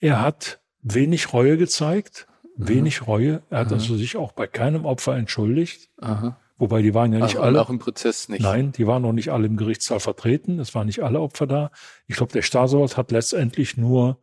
Er 0.00 0.20
hat 0.20 0.60
wenig 0.82 1.32
Reue 1.32 1.56
gezeigt 1.56 2.26
wenig 2.56 3.02
Aha. 3.02 3.06
Reue. 3.06 3.42
Er 3.50 3.60
hat 3.60 3.66
Aha. 3.68 3.74
also 3.74 3.96
sich 3.96 4.16
auch 4.16 4.32
bei 4.32 4.46
keinem 4.46 4.84
Opfer 4.84 5.16
entschuldigt. 5.16 5.90
Aha. 6.00 6.36
Wobei 6.56 6.82
die 6.82 6.94
waren 6.94 7.12
ja 7.12 7.18
nicht 7.18 7.36
also 7.36 7.42
alle. 7.42 7.60
Auch 7.60 7.70
im 7.70 7.78
Prozess 7.78 8.28
nicht. 8.28 8.42
Nein, 8.42 8.72
die 8.72 8.86
waren 8.86 9.02
noch 9.02 9.12
nicht 9.12 9.30
alle 9.30 9.46
im 9.46 9.56
Gerichtssaal 9.56 10.00
vertreten. 10.00 10.60
Es 10.60 10.74
waren 10.74 10.86
nicht 10.86 11.02
alle 11.02 11.20
Opfer 11.20 11.46
da. 11.46 11.70
Ich 12.06 12.16
glaube, 12.16 12.32
der 12.32 12.42
Staatsanwalt 12.42 12.96
hat 12.96 13.10
letztendlich 13.10 13.76
nur 13.76 14.18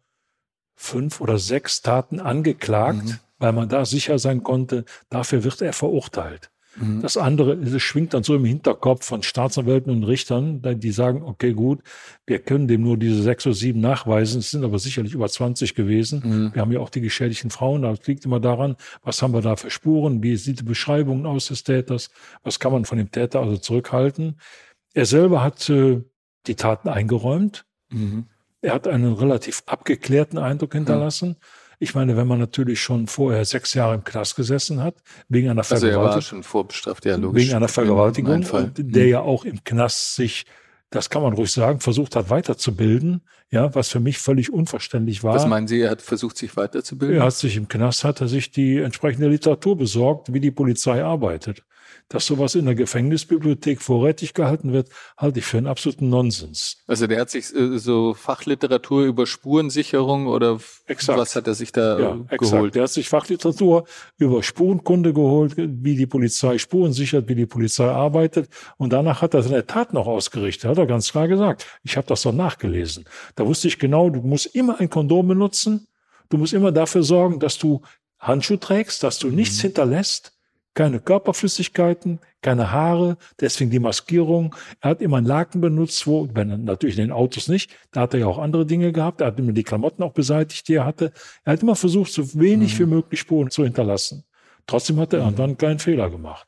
fünf 0.76 1.20
oder 1.20 1.38
sechs 1.38 1.82
Taten 1.82 2.20
angeklagt, 2.20 3.04
mhm. 3.04 3.20
weil 3.38 3.52
man 3.52 3.70
da 3.70 3.86
sicher 3.86 4.18
sein 4.18 4.44
konnte, 4.44 4.86
dafür 5.10 5.44
wird 5.44 5.62
er 5.62 5.74
verurteilt. 5.74 6.52
Mhm. 6.76 7.02
Das 7.02 7.18
andere, 7.18 7.58
das 7.58 7.82
schwingt 7.82 8.14
dann 8.14 8.24
so 8.24 8.36
im 8.36 8.46
Hinterkopf 8.46 9.06
von 9.06 9.24
Staatsanwälten 9.24 9.92
und 9.92 10.04
Richtern, 10.04 10.62
die 10.80 10.92
sagen, 10.92 11.22
okay, 11.24 11.54
gut, 11.54 11.82
wir 12.26 12.40
können 12.40 12.68
dem 12.68 12.82
nur 12.82 12.98
diese 12.98 13.22
sechs 13.22 13.46
oder 13.46 13.56
sieben 13.56 13.82
nachweisen, 13.82 14.40
es 14.40 14.52
sind 14.52 14.64
aber 14.64 14.80
sicherlich 14.80 15.14
über 15.14 15.28
20 15.28 15.76
gewesen. 15.76 16.22
Mhm. 16.24 16.54
Wir 16.54 16.62
haben 16.62 16.72
ja 16.72 16.80
auch 16.80 16.90
die 16.90 17.02
geschädigten 17.02 17.50
Frauen, 17.50 17.82
das 17.82 18.06
liegt 18.08 18.26
immer 18.26 18.40
daran, 18.40 18.76
was 19.04 19.22
haben 19.22 19.34
wir 19.34 19.42
da 19.42 19.56
für 19.56 19.70
Spuren, 19.70 20.24
wie 20.24 20.38
sieht 20.38 20.60
die 20.60 20.64
Beschreibung 20.64 21.26
aus 21.26 21.48
des 21.48 21.64
Täters, 21.64 22.10
was 22.44 22.60
kann 22.60 22.72
man 22.72 22.86
von 22.86 22.98
dem 22.98 23.12
Täter 23.12 23.42
also 23.42 23.58
zurückhalten. 23.58 24.40
Er 24.94 25.06
selber 25.06 25.44
hat 25.44 25.70
äh, 25.70 26.02
die 26.48 26.56
Taten 26.56 26.90
eingeräumt. 26.90 27.66
Mhm. 27.90 28.26
Er 28.62 28.74
hat 28.74 28.88
einen 28.88 29.14
relativ 29.14 29.64
abgeklärten 29.66 30.38
Eindruck 30.38 30.74
hinterlassen. 30.74 31.30
Mhm. 31.30 31.36
Ich 31.84 31.96
meine, 31.96 32.16
wenn 32.16 32.28
man 32.28 32.38
natürlich 32.38 32.80
schon 32.80 33.08
vorher 33.08 33.44
sechs 33.44 33.74
Jahre 33.74 33.96
im 33.96 34.04
Knast 34.04 34.36
gesessen 34.36 34.84
hat, 34.84 34.96
wegen 35.30 35.50
einer 35.50 35.62
also 35.62 35.78
Vergewaltigung. 35.78 36.12
Er 36.12 36.16
war 36.16 36.22
schon 36.22 36.44
vorbestraft, 36.44 37.06
ja, 37.06 37.16
logisch. 37.16 37.44
Wegen 37.44 37.56
einer 37.56 37.68
Vergewaltigung, 37.68 38.46
der 38.78 39.08
ja 39.08 39.22
auch 39.22 39.46
im 39.46 39.64
Knast 39.64 40.16
sich 40.16 40.46
das 40.92 41.10
kann 41.10 41.22
man 41.24 41.34
ruhig 41.34 41.50
sagen, 41.50 41.80
versucht 41.80 42.18
hat 42.18 42.30
weiterzubilden, 42.30 43.22
ja, 43.50 43.74
was 43.74 43.88
für 43.88 44.02
mich 44.02 44.20
völlig 44.20 44.52
unverständlich 44.52 45.24
war. 45.24 45.36
Was 45.36 45.48
meinen 45.48 45.68
Sie, 45.68 45.80
er 45.80 45.90
hat 45.90 46.02
versucht, 46.02 46.38
sich 46.38 46.58
weiterzubilden? 46.58 47.18
Er 47.18 47.24
hat 47.24 47.34
sich 47.34 47.56
im 47.56 47.70
Knast, 47.70 48.04
hat 48.04 48.20
er 48.20 48.28
sich 48.28 48.52
die 48.52 48.78
entsprechende 48.78 49.30
Literatur 49.30 49.78
besorgt, 49.78 50.34
wie 50.34 50.42
die 50.42 50.52
Polizei 50.52 51.02
arbeitet 51.02 51.64
dass 52.12 52.26
sowas 52.26 52.56
in 52.56 52.66
der 52.66 52.76
Gefängnisbibliothek 52.76 53.82
vorrätig 53.82 54.34
gehalten 54.34 54.74
wird, 54.74 54.90
halte 55.18 55.40
ich 55.40 55.46
für 55.46 55.58
einen 55.58 55.68
absoluten 55.68 56.10
Nonsens. 56.10 56.84
Also 56.86 57.08
der 57.08 57.22
hat 57.22 57.30
sich 57.30 57.56
äh, 57.56 57.80
so 57.80 58.14
Fachliteratur 58.14 59.06
über 59.06 59.26
Spurensicherung 59.26 60.28
oder 60.28 60.60
exakt. 60.88 61.18
was 61.18 61.36
hat 61.38 61.48
er 61.48 61.54
sich 61.54 61.72
da 61.72 61.98
ja, 61.98 62.12
geholt? 62.12 62.32
Exakt. 62.32 62.76
Der 62.76 62.84
hat 62.84 62.90
sich 62.90 63.08
Fachliteratur 63.08 63.86
über 64.18 64.44
Spurenkunde 64.44 65.14
geholt, 65.14 65.54
wie 65.56 65.96
die 65.96 66.06
Polizei 66.06 66.58
Spuren 66.58 66.92
sichert, 66.92 67.30
wie 67.30 67.36
die 67.36 67.46
Polizei 67.46 67.90
arbeitet. 67.90 68.50
Und 68.78 68.92
danach 68.92 69.22
hat 69.22 69.34
er 69.34 69.42
seine 69.42 69.66
Tat 69.66 69.94
noch 69.94 70.08
ausgerichtet. 70.08 70.70
Hat 70.70 70.78
er 70.78 70.88
ganz 70.88 71.10
klar 71.12 71.30
gesagt. 71.30 71.66
Ich 71.84 71.96
habe 71.96 72.08
das 72.08 72.24
doch 72.24 72.34
nachgelesen. 72.34 73.06
Da 73.36 73.48
wusste 73.48 73.70
ich 73.70 73.80
genau, 73.80 74.10
du 74.10 74.22
musst 74.22 74.48
immer 74.48 74.82
ein 74.82 74.90
Kondom 74.90 75.30
benutzen. 75.30 75.88
Du 76.28 76.38
musst 76.38 76.52
immer 76.52 76.74
dafür 76.74 77.04
sorgen, 77.04 77.40
dass 77.40 77.58
du 77.58 77.82
Handschuh 78.20 78.58
trägst, 78.58 79.02
dass 79.04 79.18
du 79.18 79.30
nichts 79.30 79.58
mhm. 79.60 79.62
hinterlässt 79.62 80.31
keine 80.74 81.00
Körperflüssigkeiten, 81.00 82.20
keine 82.42 82.72
Haare, 82.72 83.18
deswegen 83.40 83.72
die 83.72 83.80
Maskierung. 83.80 84.56
Er 84.80 84.92
hat 84.92 85.02
immer 85.02 85.18
einen 85.18 85.28
Laken 85.28 85.62
benutzt, 85.62 86.08
wo, 86.08 86.30
wenn 86.34 86.64
natürlich 86.64 86.98
in 86.98 87.06
den 87.06 87.12
Autos 87.12 87.48
nicht, 87.48 87.72
da 87.92 88.02
hat 88.02 88.14
er 88.14 88.22
ja 88.22 88.28
auch 88.28 88.38
andere 88.38 88.66
Dinge 88.66 88.92
gehabt, 88.92 89.22
er 89.22 89.28
hat 89.28 89.40
immer 89.40 89.52
die 89.52 89.64
Klamotten 89.64 90.04
auch 90.04 90.14
beseitigt, 90.14 90.68
die 90.68 90.76
er 90.76 90.86
hatte. 90.86 91.12
Er 91.44 91.54
hat 91.54 91.62
immer 91.62 91.76
versucht, 91.76 92.12
so 92.12 92.34
wenig 92.40 92.76
mhm. 92.76 92.84
wie 92.84 92.96
möglich 92.96 93.20
Spuren 93.20 93.52
zu 93.52 93.64
hinterlassen. 93.64 94.24
Trotzdem 94.68 95.00
hat 95.00 95.14
er 95.14 95.20
mhm. 95.20 95.26
irgendwann 95.26 95.50
einen 95.50 95.58
kleinen 95.58 95.80
Fehler 95.80 96.10
gemacht. 96.10 96.48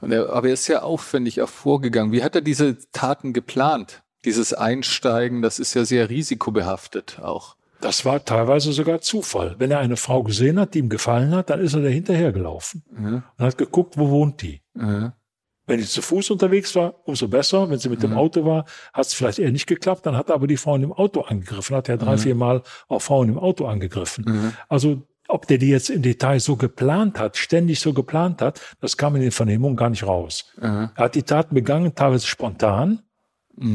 Er, 0.00 0.30
aber 0.30 0.48
er 0.48 0.54
ist 0.54 0.68
ja 0.68 0.82
aufwendig 0.82 1.40
auch 1.40 1.48
vorgegangen. 1.48 2.12
Wie 2.12 2.22
hat 2.22 2.34
er 2.34 2.42
diese 2.42 2.78
Taten 2.90 3.32
geplant? 3.32 4.02
Dieses 4.24 4.52
Einsteigen, 4.52 5.40
das 5.40 5.58
ist 5.58 5.74
ja 5.74 5.84
sehr 5.84 6.10
risikobehaftet 6.10 7.20
auch. 7.22 7.56
Das 7.80 8.04
war 8.04 8.24
teilweise 8.24 8.72
sogar 8.72 9.00
Zufall. 9.00 9.56
Wenn 9.58 9.70
er 9.70 9.78
eine 9.80 9.96
Frau 9.96 10.22
gesehen 10.22 10.58
hat, 10.58 10.74
die 10.74 10.78
ihm 10.78 10.88
gefallen 10.88 11.34
hat, 11.34 11.50
dann 11.50 11.60
ist 11.60 11.74
er 11.74 11.82
da 11.82 11.88
hinterhergelaufen 11.88 12.84
mhm. 12.90 13.22
und 13.36 13.44
hat 13.44 13.58
geguckt, 13.58 13.98
wo 13.98 14.10
wohnt 14.10 14.42
die. 14.42 14.62
Mhm. 14.74 15.12
Wenn 15.66 15.80
sie 15.80 15.86
zu 15.86 16.00
Fuß 16.00 16.30
unterwegs 16.30 16.74
war, 16.76 16.94
umso 17.06 17.28
besser. 17.28 17.68
Wenn 17.68 17.78
sie 17.78 17.88
mit 17.88 17.98
mhm. 17.98 18.10
dem 18.10 18.12
Auto 18.14 18.44
war, 18.44 18.64
hat 18.92 19.06
es 19.06 19.14
vielleicht 19.14 19.38
eher 19.38 19.50
nicht 19.50 19.66
geklappt. 19.66 20.06
Dann 20.06 20.16
hat 20.16 20.28
er 20.28 20.36
aber 20.36 20.46
die 20.46 20.56
Frauen 20.56 20.82
im 20.82 20.92
Auto 20.92 21.22
angegriffen, 21.22 21.76
hat 21.76 21.88
er 21.88 21.98
drei, 21.98 22.12
mhm. 22.12 22.18
vier 22.18 22.34
Mal 22.34 22.62
auch 22.88 23.02
Frauen 23.02 23.28
im 23.28 23.38
Auto 23.38 23.66
angegriffen. 23.66 24.24
Mhm. 24.26 24.52
Also 24.68 25.02
ob 25.28 25.48
der 25.48 25.58
die 25.58 25.70
jetzt 25.70 25.90
im 25.90 26.02
Detail 26.02 26.38
so 26.38 26.54
geplant 26.54 27.18
hat, 27.18 27.36
ständig 27.36 27.80
so 27.80 27.92
geplant 27.92 28.40
hat, 28.40 28.60
das 28.80 28.96
kam 28.96 29.16
in 29.16 29.22
den 29.22 29.32
Vernehmungen 29.32 29.76
gar 29.76 29.90
nicht 29.90 30.06
raus. 30.06 30.52
Mhm. 30.56 30.90
Er 30.94 31.04
hat 31.04 31.16
die 31.16 31.24
Taten 31.24 31.54
begangen, 31.54 31.96
teilweise 31.96 32.26
spontan, 32.26 33.02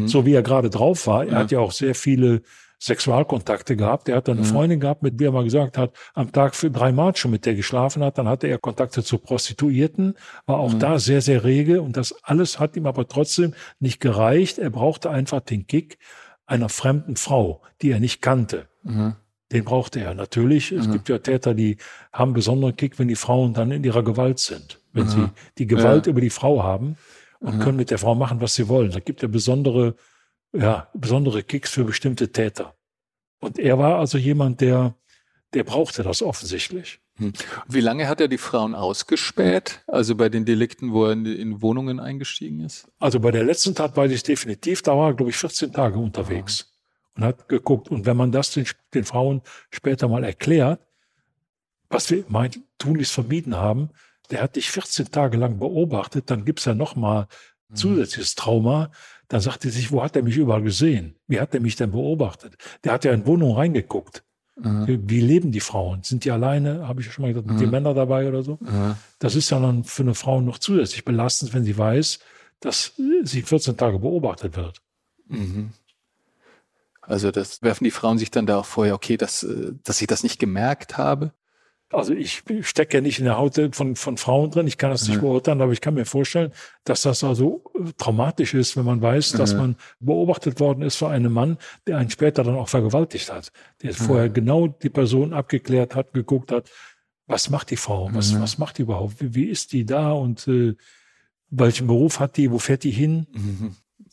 so 0.06 0.28
wie 0.28 0.34
er 0.34 0.44
gerade 0.44 0.70
drauf 0.70 1.08
war. 1.08 1.26
Er 1.26 1.40
hat 1.40 1.52
ja 1.52 1.58
auch 1.58 1.72
sehr 1.72 1.96
viele 1.96 2.44
Sexualkontakte 2.82 3.76
gehabt. 3.76 4.10
Er 4.10 4.16
hat 4.16 4.28
eine 4.28 4.42
mhm. 4.42 4.46
Freundin 4.46 4.80
gehabt, 4.80 5.04
mit 5.04 5.20
der 5.20 5.30
er 5.30 5.32
mal 5.32 5.44
gesagt 5.44 5.78
hat, 5.78 5.94
am 6.16 6.32
Tag 6.32 6.56
für 6.56 6.72
drei 6.72 6.92
Mal 6.92 7.16
schon 7.16 7.30
mit 7.30 7.46
der 7.46 7.54
geschlafen 7.54 8.04
hat. 8.04 8.18
Dann 8.18 8.28
hatte 8.28 8.48
er 8.48 8.58
Kontakte 8.58 9.04
zu 9.04 9.20
Prostituierten, 9.20 10.16
war 10.48 10.58
auch 10.58 10.74
mhm. 10.74 10.80
da 10.80 10.98
sehr, 10.98 11.22
sehr 11.22 11.44
rege. 11.44 11.84
Und 11.84 11.96
das 11.96 12.16
alles 12.24 12.60
hat 12.60 12.76
ihm 12.76 12.88
aber 12.88 13.08
trotzdem 13.08 13.54
nicht 13.80 14.00
gereicht. 14.00 14.58
Er 14.58 14.72
brauchte 14.72 15.12
einfach 15.12 15.42
den 15.42 15.68
Kick 15.68 16.00
einer 16.48 16.70
fremden 16.70 17.18
Frau, 17.18 17.62
die 17.84 17.92
er 17.92 18.00
nicht 18.00 18.20
kannte. 18.24 18.68
Mhm. 18.82 19.14
Den 19.52 19.64
brauchte 19.64 20.00
er 20.00 20.16
natürlich. 20.16 20.72
Es 20.72 20.88
mhm. 20.88 20.94
gibt 20.94 21.10
ja 21.10 21.20
Täter, 21.20 21.54
die 21.54 21.78
haben 22.12 22.34
besonderen 22.34 22.76
Kick, 22.76 22.98
wenn 22.98 23.10
die 23.10 23.16
Frauen 23.16 23.54
dann 23.54 23.70
in 23.70 23.84
ihrer 23.84 24.04
Gewalt 24.04 24.40
sind. 24.40 24.80
Wenn 24.92 25.08
sie 25.08 25.18
mhm. 25.18 25.30
die 25.60 25.68
Gewalt 25.68 26.08
ja. 26.08 26.12
über 26.12 26.22
die 26.22 26.32
Frau 26.32 26.64
haben 26.64 26.98
und 27.40 27.58
mhm. 27.58 27.62
können 27.62 27.78
mit 27.78 27.92
der 27.92 28.00
Frau 28.00 28.16
machen, 28.16 28.42
was 28.42 28.56
sie 28.56 28.68
wollen. 28.68 28.92
Da 28.92 29.00
gibt 29.00 29.22
ja 29.22 29.28
besondere 29.28 29.96
ja, 30.54 30.90
besondere 30.94 31.44
Kicks 31.44 31.72
für 31.72 31.84
bestimmte 31.84 32.32
Täter. 32.32 32.76
Und 33.40 33.58
er 33.58 33.78
war 33.80 34.00
also 34.00 34.18
jemand, 34.18 34.62
der 34.62 34.96
der 35.54 35.64
brauchte 35.64 36.04
das 36.04 36.22
offensichtlich. 36.22 37.00
Hm. 37.18 37.34
Wie 37.68 37.82
lange 37.82 38.08
hat 38.08 38.22
er 38.22 38.28
die 38.28 38.38
Frauen 38.38 38.74
ausgespäht? 38.74 39.82
Also 39.88 40.16
bei 40.16 40.30
den 40.30 40.46
Delikten, 40.46 40.94
wo 40.94 41.06
er 41.06 41.14
in, 41.14 41.26
in 41.26 41.62
Wohnungen 41.62 42.00
eingestiegen 42.00 42.62
ist? 42.62 42.88
Also 43.00 43.20
bei 43.20 43.32
der 43.32 43.44
letzten 43.44 43.76
Tat 43.76 43.98
weiß 43.98 44.12
ich 44.12 44.24
definitiv, 44.24 44.82
da 44.82 44.98
war 44.98 45.10
er, 45.10 45.14
glaube 45.14 45.32
ich, 45.32 45.38
14 45.38 45.74
Tage 45.74 46.00
unterwegs 46.00 46.68
ah. 46.68 47.18
und 47.18 47.24
hat 47.26 47.50
geguckt. 47.50 47.90
Und 47.90 48.06
wenn 48.06 48.18
man 48.18 48.32
das 48.32 48.52
den, 48.52 48.66
den 48.94 49.04
Frauen 49.04 49.42
später 49.72 50.08
mal 50.08 50.24
erklärt, 50.24 50.80
was 51.90 52.10
wir 52.10 52.24
mein, 52.30 52.52
tunlichst 52.78 53.14
vermieden 53.14 53.58
haben, 53.58 53.90
der 54.30 54.42
hat 54.42 54.56
dich 54.56 54.72
14 54.72 55.12
Tage 55.12 55.38
lang 55.38 55.60
beobachtet, 55.60 56.32
dann 56.32 56.46
gibt's 56.46 56.64
ja 56.64 56.74
nochmal 56.74 57.28
mhm. 57.68 57.76
zusätzliches 57.76 58.36
Trauma. 58.36 58.92
Dann 59.32 59.40
sagt 59.40 59.64
er 59.64 59.72
sich, 59.72 59.94
wo 59.94 60.04
hat 60.04 60.18
er 60.18 60.24
mich 60.24 60.36
überall 60.36 60.62
gesehen? 60.62 61.16
Wie 61.26 61.40
hat 61.40 61.54
er 61.54 61.62
mich 61.62 61.78
denn 61.78 61.92
beobachtet? 61.92 62.58
Der 62.84 62.92
hat 62.92 63.06
ja 63.06 63.14
in 63.14 63.26
Wohnungen 63.26 63.56
reingeguckt. 63.56 64.26
Mhm. 64.58 64.88
Wie, 64.88 65.10
wie, 65.10 65.22
leben 65.22 65.54
die 65.54 65.62
Frauen? 65.62 66.04
Sind 66.04 66.26
die 66.26 66.32
alleine? 66.32 66.86
Habe 66.86 67.00
ich 67.00 67.08
ja 67.08 67.14
schon 67.14 67.22
mal 67.22 67.34
gesagt, 67.34 67.50
mhm. 67.50 67.58
die 67.58 67.66
Männer 67.66 67.94
dabei 67.94 68.28
oder 68.28 68.44
so? 68.44 68.58
Mhm. 68.60 68.96
Das 69.20 69.36
ist 69.36 69.50
ja 69.50 69.62
dann 69.62 69.86
für 69.86 70.04
eine 70.04 70.16
Frau 70.16 70.42
noch 70.42 70.58
zusätzlich 70.58 71.06
belastend, 71.06 71.54
wenn 71.54 71.64
sie 71.64 71.78
weiß, 71.78 72.20
dass 72.60 72.92
sie 73.24 73.42
14 73.42 73.78
Tage 73.78 74.00
beobachtet 74.00 74.58
wird. 74.58 74.82
Mhm. 75.30 75.72
Also 77.00 77.32
das 77.32 77.62
werfen 77.62 77.86
die 77.86 77.92
Frauen 77.92 78.18
sich 78.18 78.32
dann 78.32 78.48
da 78.48 78.58
auch 78.58 78.66
vorher, 78.66 78.96
okay, 78.96 79.16
dass, 79.16 79.44
äh, 79.44 79.72
dass 79.86 80.02
ich 80.02 80.08
das 80.08 80.24
nicht 80.24 80.40
gemerkt 80.40 80.98
habe? 80.98 81.32
Also 81.92 82.14
ich 82.14 82.44
stecke 82.62 82.98
ja 82.98 83.02
nicht 83.02 83.20
in 83.20 83.26
der 83.26 83.38
Haut 83.38 83.60
von, 83.74 83.96
von 83.96 84.18
Frauen 84.18 84.52
drin, 84.52 84.68
ich 84.68 84.78
kann 84.78 84.92
das 84.92 85.08
nicht 85.08 85.18
mhm. 85.18 85.22
beurteilen, 85.22 85.62
aber 85.62 85.72
ich 85.72 85.82
kann 85.82 85.94
mir 85.94 86.06
vorstellen, 86.06 86.52
dass 86.84 87.02
das 87.02 87.24
also 87.24 87.64
äh, 87.76 87.92
traumatisch 87.98 88.54
ist, 88.54 88.78
wenn 88.78 88.86
man 88.86 89.02
weiß, 89.02 89.34
mhm. 89.34 89.38
dass 89.38 89.54
man 89.54 89.76
beobachtet 90.00 90.60
worden 90.60 90.82
ist 90.84 90.96
von 90.96 91.12
einem 91.12 91.34
Mann, 91.34 91.58
der 91.88 91.98
einen 91.98 92.10
später 92.10 92.44
dann 92.44 92.56
auch 92.56 92.70
vergewaltigt 92.70 93.32
hat, 93.32 93.52
der 93.82 93.92
mhm. 93.92 93.96
vorher 93.96 94.30
genau 94.30 94.68
die 94.68 94.90
Person 94.90 95.34
abgeklärt 95.34 95.96
hat, 95.96 96.14
geguckt 96.14 96.52
hat, 96.52 96.70
was 97.28 97.50
macht 97.50 97.70
die 97.72 97.78
Frau, 97.78 98.10
was, 98.14 98.34
mhm. 98.34 98.42
was 98.42 98.58
macht 98.58 98.78
die 98.78 98.84
überhaupt, 98.84 99.22
wie, 99.22 99.36
wie 99.36 99.46
ist 99.46 99.74
die 99.74 99.86
da 99.86 100.12
und 100.12 100.48
äh, 100.48 100.76
welchen 101.50 101.88
Beruf 101.88 102.20
hat 102.20 102.38
die, 102.38 102.52
wo 102.52 102.60
fährt 102.60 102.84
die 102.84 102.92
hin? 102.92 103.28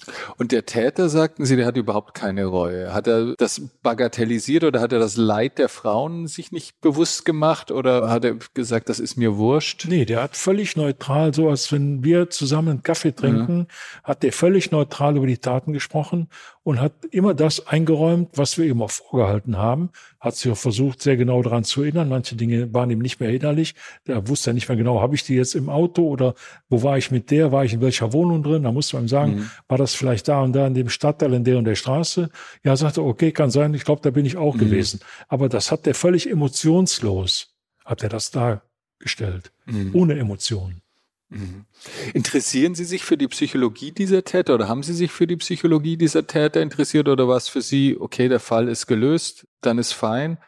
Mhm. 0.06 0.12
Und 0.36 0.52
der 0.52 0.66
Täter, 0.66 1.08
sagten 1.08 1.44
Sie, 1.44 1.56
der 1.56 1.66
hat 1.66 1.76
überhaupt 1.76 2.14
keine 2.14 2.46
Reue. 2.46 2.92
Hat 2.92 3.06
er 3.06 3.34
das 3.36 3.60
bagatellisiert 3.82 4.64
oder 4.64 4.80
hat 4.80 4.92
er 4.92 4.98
das 4.98 5.16
Leid 5.16 5.58
der 5.58 5.68
Frauen 5.68 6.26
sich 6.26 6.52
nicht 6.52 6.80
bewusst 6.80 7.24
gemacht 7.24 7.70
oder 7.70 8.10
hat 8.10 8.24
er 8.24 8.36
gesagt, 8.54 8.88
das 8.88 9.00
ist 9.00 9.16
mir 9.16 9.36
wurscht? 9.36 9.86
Nee, 9.88 10.04
der 10.04 10.22
hat 10.22 10.36
völlig 10.36 10.76
neutral, 10.76 11.34
so 11.34 11.48
als 11.48 11.72
wenn 11.72 12.04
wir 12.04 12.30
zusammen 12.30 12.68
einen 12.68 12.82
Kaffee 12.82 13.14
trinken, 13.14 13.66
ja. 13.68 14.04
hat 14.04 14.22
der 14.22 14.32
völlig 14.32 14.70
neutral 14.70 15.16
über 15.16 15.26
die 15.26 15.38
Taten 15.38 15.72
gesprochen 15.72 16.28
und 16.68 16.82
hat 16.82 16.92
immer 17.10 17.32
das 17.32 17.66
eingeräumt, 17.66 18.28
was 18.34 18.58
wir 18.58 18.66
ihm 18.66 18.82
auch 18.82 18.90
vorgehalten 18.90 19.56
haben. 19.56 19.88
Hat 20.20 20.36
sich 20.36 20.52
auch 20.52 20.56
versucht, 20.58 21.00
sehr 21.00 21.16
genau 21.16 21.40
daran 21.42 21.64
zu 21.64 21.80
erinnern. 21.80 22.10
Manche 22.10 22.36
Dinge 22.36 22.74
waren 22.74 22.90
ihm 22.90 22.98
nicht 22.98 23.20
mehr 23.20 23.30
erinnerlich. 23.30 23.74
Der 24.06 24.28
wusste 24.28 24.50
ja 24.50 24.54
nicht 24.54 24.68
mehr 24.68 24.76
genau, 24.76 25.00
habe 25.00 25.14
ich 25.14 25.24
die 25.24 25.34
jetzt 25.34 25.54
im 25.54 25.70
Auto 25.70 26.06
oder 26.06 26.34
wo 26.68 26.82
war 26.82 26.98
ich 26.98 27.10
mit 27.10 27.30
der, 27.30 27.52
war 27.52 27.64
ich 27.64 27.72
in 27.72 27.80
welcher 27.80 28.12
Wohnung 28.12 28.42
drin? 28.42 28.64
Da 28.64 28.72
musste 28.72 28.96
man 28.96 29.06
ihm 29.06 29.08
sagen, 29.08 29.34
mhm. 29.36 29.50
war 29.66 29.78
das 29.78 29.87
vielleicht 29.94 30.28
da 30.28 30.42
und 30.42 30.52
da 30.52 30.66
in 30.66 30.74
dem 30.74 30.88
Stadtteil, 30.88 31.32
in 31.34 31.44
der 31.44 31.58
und 31.58 31.64
der 31.64 31.74
Straße? 31.74 32.30
Ja, 32.64 32.76
sagte, 32.76 33.02
okay, 33.02 33.32
kann 33.32 33.50
sein. 33.50 33.74
Ich 33.74 33.84
glaube, 33.84 34.02
da 34.02 34.10
bin 34.10 34.26
ich 34.26 34.36
auch 34.36 34.54
mhm. 34.54 34.60
gewesen. 34.60 35.00
Aber 35.28 35.48
das 35.48 35.70
hat 35.70 35.86
der 35.86 35.94
völlig 35.94 36.30
emotionslos, 36.30 37.54
hat 37.84 38.02
er 38.02 38.08
das 38.08 38.30
dargestellt. 38.30 39.52
Mhm. 39.66 39.94
Ohne 39.94 40.18
Emotionen. 40.18 40.82
Mhm. 41.30 41.66
Interessieren 42.14 42.74
Sie 42.74 42.84
sich 42.84 43.04
für 43.04 43.18
die 43.18 43.28
Psychologie 43.28 43.92
dieser 43.92 44.24
Täter 44.24 44.54
oder 44.54 44.68
haben 44.68 44.82
Sie 44.82 44.94
sich 44.94 45.12
für 45.12 45.26
die 45.26 45.36
Psychologie 45.36 45.96
dieser 45.96 46.26
Täter 46.26 46.62
interessiert 46.62 47.08
oder 47.08 47.28
war 47.28 47.36
es 47.36 47.48
für 47.48 47.60
Sie, 47.60 47.98
okay, 47.98 48.28
der 48.28 48.40
Fall 48.40 48.68
ist 48.68 48.86
gelöst, 48.86 49.46
dann 49.60 49.78
ist 49.78 49.92
fein? 49.92 50.38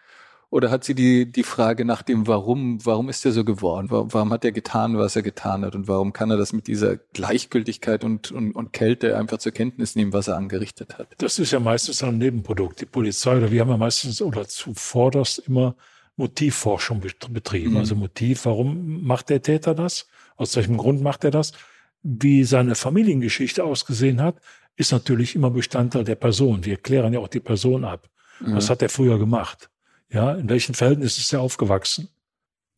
Oder 0.50 0.72
hat 0.72 0.82
sie 0.82 0.96
die, 0.96 1.30
die 1.30 1.44
Frage 1.44 1.84
nach 1.84 2.02
dem 2.02 2.26
Warum, 2.26 2.84
warum 2.84 3.08
ist 3.08 3.24
er 3.24 3.30
so 3.30 3.44
geworden? 3.44 3.86
Warum, 3.88 4.12
warum 4.12 4.32
hat 4.32 4.44
er 4.44 4.50
getan, 4.50 4.98
was 4.98 5.14
er 5.14 5.22
getan 5.22 5.64
hat? 5.64 5.76
Und 5.76 5.86
warum 5.86 6.12
kann 6.12 6.28
er 6.30 6.36
das 6.36 6.52
mit 6.52 6.66
dieser 6.66 6.96
Gleichgültigkeit 6.96 8.02
und, 8.02 8.32
und, 8.32 8.52
und 8.52 8.72
Kälte 8.72 9.16
einfach 9.16 9.38
zur 9.38 9.52
Kenntnis 9.52 9.94
nehmen, 9.94 10.12
was 10.12 10.26
er 10.26 10.36
angerichtet 10.36 10.98
hat? 10.98 11.06
Das 11.18 11.38
ist 11.38 11.52
ja 11.52 11.60
meistens 11.60 12.02
ein 12.02 12.18
Nebenprodukt. 12.18 12.80
Die 12.80 12.86
Polizei 12.86 13.36
oder 13.36 13.52
wir 13.52 13.60
haben 13.60 13.68
ja 13.68 13.76
meistens 13.76 14.20
oder 14.20 14.48
zuvorderst 14.48 15.38
immer 15.46 15.76
Motivforschung 16.16 17.00
betrieben. 17.30 17.70
Mhm. 17.70 17.76
Also 17.76 17.94
Motiv, 17.94 18.44
warum 18.44 19.04
macht 19.04 19.30
der 19.30 19.42
Täter 19.42 19.76
das? 19.76 20.08
Aus 20.36 20.56
welchem 20.56 20.76
Grund 20.76 21.00
macht 21.00 21.22
er 21.22 21.30
das? 21.30 21.52
Wie 22.02 22.42
seine 22.42 22.74
Familiengeschichte 22.74 23.62
ausgesehen 23.62 24.20
hat, 24.20 24.40
ist 24.74 24.90
natürlich 24.90 25.36
immer 25.36 25.50
Bestandteil 25.50 26.02
der 26.02 26.16
Person. 26.16 26.64
Wir 26.64 26.76
klären 26.76 27.12
ja 27.12 27.20
auch 27.20 27.28
die 27.28 27.40
Person 27.40 27.84
ab. 27.84 28.08
Mhm. 28.40 28.56
Was 28.56 28.68
hat 28.68 28.82
er 28.82 28.88
früher 28.88 29.18
gemacht? 29.18 29.70
Ja, 30.12 30.32
in 30.32 30.48
welchen 30.48 30.74
Verhältnissen 30.74 31.20
ist 31.20 31.32
er 31.32 31.40
aufgewachsen? 31.40 32.08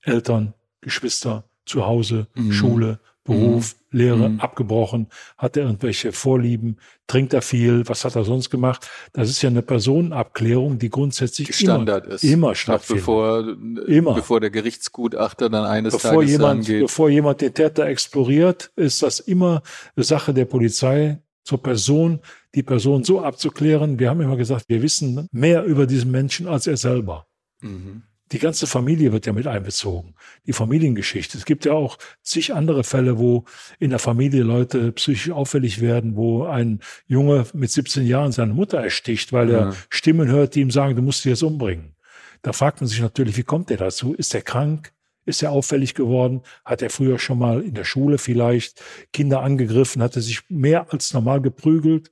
Eltern, 0.03 0.55
Geschwister, 0.81 1.45
zu 1.65 1.87
Hause, 1.87 2.27
mhm. 2.35 2.53
Schule, 2.53 3.01
Beruf, 3.25 3.77
mhm. 3.91 3.99
Lehre 3.99 4.29
mhm. 4.29 4.41
abgebrochen, 4.41 5.07
hat 5.39 5.57
er 5.57 5.65
irgendwelche 5.65 6.13
Vorlieben, 6.13 6.79
trinkt 7.07 7.33
er 7.33 7.43
viel, 7.43 7.89
was 7.89 8.05
hat 8.05 8.17
er 8.17 8.25
sonst 8.25 8.51
gemacht? 8.51 8.91
Das 9.13 9.31
ist 9.31 9.43
ja 9.43 9.49
eine 9.49 9.63
Personenabklärung, 9.63 10.79
die 10.79 10.91
grundsätzlich 10.91 11.49
die 11.49 11.53
Standard 11.53 12.05
immer, 12.05 12.15
ist. 12.15 12.25
Immer 12.25 12.55
stattfindet. 12.55 13.03
Bevor, 13.03 13.57
immer. 13.87 14.15
bevor 14.15 14.41
der 14.41 14.51
Gerichtsgutachter 14.51 15.49
dann 15.49 15.65
eines 15.65 15.95
bevor 15.95 16.11
Tages 16.15 16.31
jemand, 16.31 16.61
angeht. 16.61 16.83
Bevor 16.83 17.11
jemand 17.11 17.41
den 17.41 17.55
Täter 17.55 17.87
exploriert, 17.87 18.73
ist 18.75 19.03
das 19.03 19.21
immer 19.21 19.63
eine 19.95 20.05
Sache 20.05 20.35
der 20.35 20.47
Polizei 20.47 21.21
zur 21.45 21.63
Person, 21.63 22.21
die 22.55 22.63
Person 22.63 23.05
so 23.05 23.23
abzuklären. 23.23 23.99
Wir 23.99 24.11
haben 24.11 24.21
immer 24.21 24.37
gesagt, 24.37 24.67
wir 24.69 24.83
wissen 24.83 25.29
mehr 25.33 25.65
über 25.65 25.87
diesen 25.87 26.11
Menschen 26.11 26.47
als 26.47 26.67
er 26.67 26.77
selber. 26.77 27.27
Mhm. 27.61 28.03
Die 28.33 28.39
ganze 28.39 28.67
Familie 28.67 29.13
wird 29.13 29.27
ja 29.27 29.35
mit 29.35 29.47
einbezogen. 29.47 30.15
Die 30.47 30.55
Familiengeschichte. 30.55 31.37
Es 31.37 31.45
gibt 31.45 31.67
ja 31.67 31.75
auch 31.75 31.99
zig 32.23 32.55
andere 32.55 32.83
Fälle, 32.83 33.19
wo 33.19 33.45
in 33.79 33.91
der 33.91 33.99
Familie 33.99 34.43
Leute 34.43 34.93
psychisch 34.93 35.31
auffällig 35.31 35.83
werden, 35.83 36.17
wo 36.17 36.45
ein 36.45 36.81
Junge 37.07 37.45
mit 37.53 37.71
17 37.71 38.07
Jahren 38.07 38.33
seine 38.33 38.55
Mutter 38.55 38.79
ersticht, 38.79 39.35
weil 39.35 39.51
er 39.51 39.75
Stimmen 39.91 40.29
hört, 40.29 40.55
die 40.55 40.61
ihm 40.61 40.71
sagen, 40.71 40.97
du 40.97 41.03
musst 41.03 41.23
sie 41.23 41.29
jetzt 41.29 41.43
umbringen. 41.43 41.95
Da 42.41 42.55
fragt 42.55 42.81
man 42.81 42.89
sich 42.89 43.01
natürlich, 43.01 43.37
wie 43.37 43.43
kommt 43.43 43.71
er 43.71 43.77
dazu? 43.77 44.15
Ist 44.15 44.35
er 44.35 44.43
krank? 44.43 44.93
Ist 45.27 45.43
er 45.43 45.53
auffällig 45.53 45.95
geworden? 45.95 46.41
Hat 46.65 46.81
er 46.81 46.91
früher 46.91 47.19
schon 47.19 47.39
mal 47.39 47.61
in 47.61 47.75
der 47.75 47.85
Schule 47.85 48.17
vielleicht 48.17 48.83
Kinder 49.13 49.43
angegriffen? 49.43 50.03
Hat 50.03 50.17
er 50.17 50.23
sich 50.23 50.41
mehr 50.49 50.91
als 50.93 51.13
normal 51.13 51.43
geprügelt? 51.43 52.11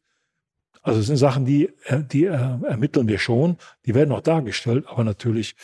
Also 0.83 1.01
es 1.01 1.07
sind 1.07 1.17
Sachen, 1.17 1.45
die, 1.45 1.71
äh, 1.85 2.03
die 2.03 2.25
äh, 2.25 2.59
ermitteln 2.65 3.09
wir 3.09 3.19
schon. 3.19 3.57
Die 3.87 3.95
werden 3.95 4.13
auch 4.13 4.23
dargestellt, 4.23 4.87
aber 4.87 5.05
natürlich 5.05 5.55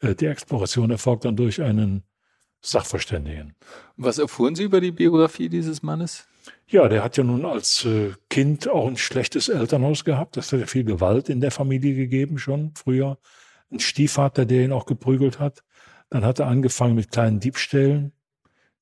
äh, 0.00 0.14
die 0.14 0.26
Exploration 0.26 0.90
erfolgt 0.90 1.24
dann 1.24 1.36
durch 1.36 1.62
einen 1.62 2.02
Sachverständigen. 2.60 3.54
Was 3.96 4.18
erfuhren 4.18 4.54
Sie 4.54 4.64
über 4.64 4.80
die 4.80 4.90
Biografie 4.90 5.48
dieses 5.48 5.82
Mannes? 5.82 6.26
Ja, 6.68 6.88
der 6.88 7.02
hat 7.02 7.16
ja 7.16 7.24
nun 7.24 7.44
als 7.44 7.86
Kind 8.28 8.68
auch 8.68 8.88
ein 8.88 8.96
schlechtes 8.96 9.48
Elternhaus 9.48 10.04
gehabt. 10.04 10.36
Das 10.36 10.52
hat 10.52 10.60
ja 10.60 10.66
viel 10.66 10.84
Gewalt 10.84 11.28
in 11.28 11.40
der 11.40 11.52
Familie 11.52 11.94
gegeben 11.94 12.38
schon 12.38 12.72
früher. 12.74 13.18
Ein 13.70 13.78
Stiefvater, 13.78 14.46
der 14.46 14.64
ihn 14.64 14.72
auch 14.72 14.86
geprügelt 14.86 15.38
hat. 15.38 15.62
Dann 16.10 16.24
hat 16.24 16.40
er 16.40 16.46
angefangen 16.46 16.94
mit 16.94 17.10
kleinen 17.10 17.40
Diebstählen, 17.40 18.12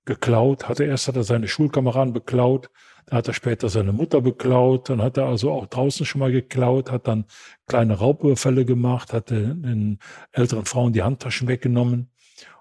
geklaut, 0.04 0.68
hatte 0.68 0.84
erst 0.84 1.08
hat 1.08 1.16
er 1.16 1.24
seine 1.24 1.48
Schulkameraden 1.48 2.12
beklaut, 2.12 2.70
dann 3.06 3.18
hat 3.18 3.28
er 3.28 3.34
später 3.34 3.68
seine 3.68 3.92
Mutter 3.92 4.20
beklaut, 4.20 4.88
dann 4.88 5.02
hat 5.02 5.16
er 5.16 5.26
also 5.26 5.50
auch 5.50 5.66
draußen 5.66 6.06
schon 6.06 6.20
mal 6.20 6.32
geklaut, 6.32 6.90
hat 6.90 7.06
dann 7.06 7.24
kleine 7.66 7.94
Raubüberfälle 7.94 8.64
gemacht, 8.64 9.12
hat 9.12 9.30
den 9.30 9.98
älteren 10.32 10.64
Frauen 10.64 10.92
die 10.92 11.02
Handtaschen 11.02 11.48
weggenommen. 11.48 12.10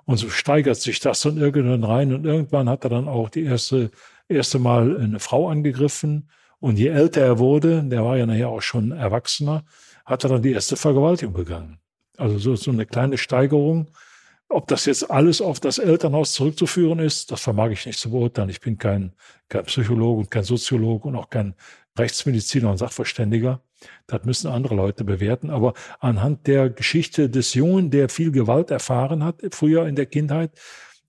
Und 0.06 0.18
so 0.18 0.30
steigert 0.30 0.78
sich 0.78 1.00
das 1.00 1.22
dann 1.22 1.38
irgendwann 1.38 1.84
rein 1.84 2.14
und 2.14 2.26
irgendwann 2.26 2.68
hat 2.68 2.84
er 2.84 2.90
dann 2.90 3.08
auch 3.08 3.30
die 3.30 3.44
erste, 3.44 3.92
erste 4.28 4.60
Mal 4.60 4.98
eine 4.98 5.20
Frau 5.20 5.50
angegriffen. 5.50 6.30
Und 6.60 6.78
je 6.78 6.88
älter 6.88 7.22
er 7.22 7.40
wurde, 7.40 7.84
der 7.84 8.04
war 8.04 8.18
ja 8.18 8.26
nachher 8.26 8.50
auch 8.50 8.62
schon 8.62 8.92
Erwachsener, 8.92 9.64
hat 10.06 10.24
er 10.24 10.30
dann 10.30 10.42
die 10.42 10.52
erste 10.52 10.76
Vergewaltigung 10.76 11.34
begangen. 11.34 11.80
Also 12.18 12.38
so, 12.38 12.56
so 12.56 12.72
eine 12.72 12.86
kleine 12.86 13.18
Steigerung. 13.18 13.88
Ob 14.54 14.68
das 14.68 14.86
jetzt 14.86 15.10
alles 15.10 15.42
auf 15.42 15.60
das 15.60 15.80
Elternhaus 15.80 16.34
zurückzuführen 16.34 17.00
ist, 17.00 17.32
das 17.32 17.42
vermag 17.42 17.72
ich 17.72 17.88
nicht 17.88 17.98
zu 17.98 18.12
beurteilen. 18.12 18.50
Ich 18.50 18.62
bin 18.62 18.78
kein, 18.78 19.14
kein 19.50 19.64
Psychologe 19.66 20.20
und 20.20 20.30
kein 20.30 20.44
Soziologe 20.44 21.08
und 21.08 21.16
auch 21.16 21.32
kein 21.32 21.56
Rechtsmediziner 21.98 22.70
und 22.70 22.78
Sachverständiger. 22.78 23.62
Das 24.06 24.26
müssen 24.26 24.52
andere 24.52 24.76
Leute 24.76 25.06
bewerten. 25.06 25.50
Aber 25.50 25.74
anhand 26.00 26.46
der 26.46 26.70
Geschichte 26.70 27.32
des 27.32 27.56
Jungen, 27.56 27.90
der 27.90 28.10
viel 28.10 28.32
Gewalt 28.32 28.70
erfahren 28.70 29.24
hat, 29.24 29.42
früher 29.52 29.88
in 29.88 29.96
der 29.96 30.06
Kindheit, 30.06 30.52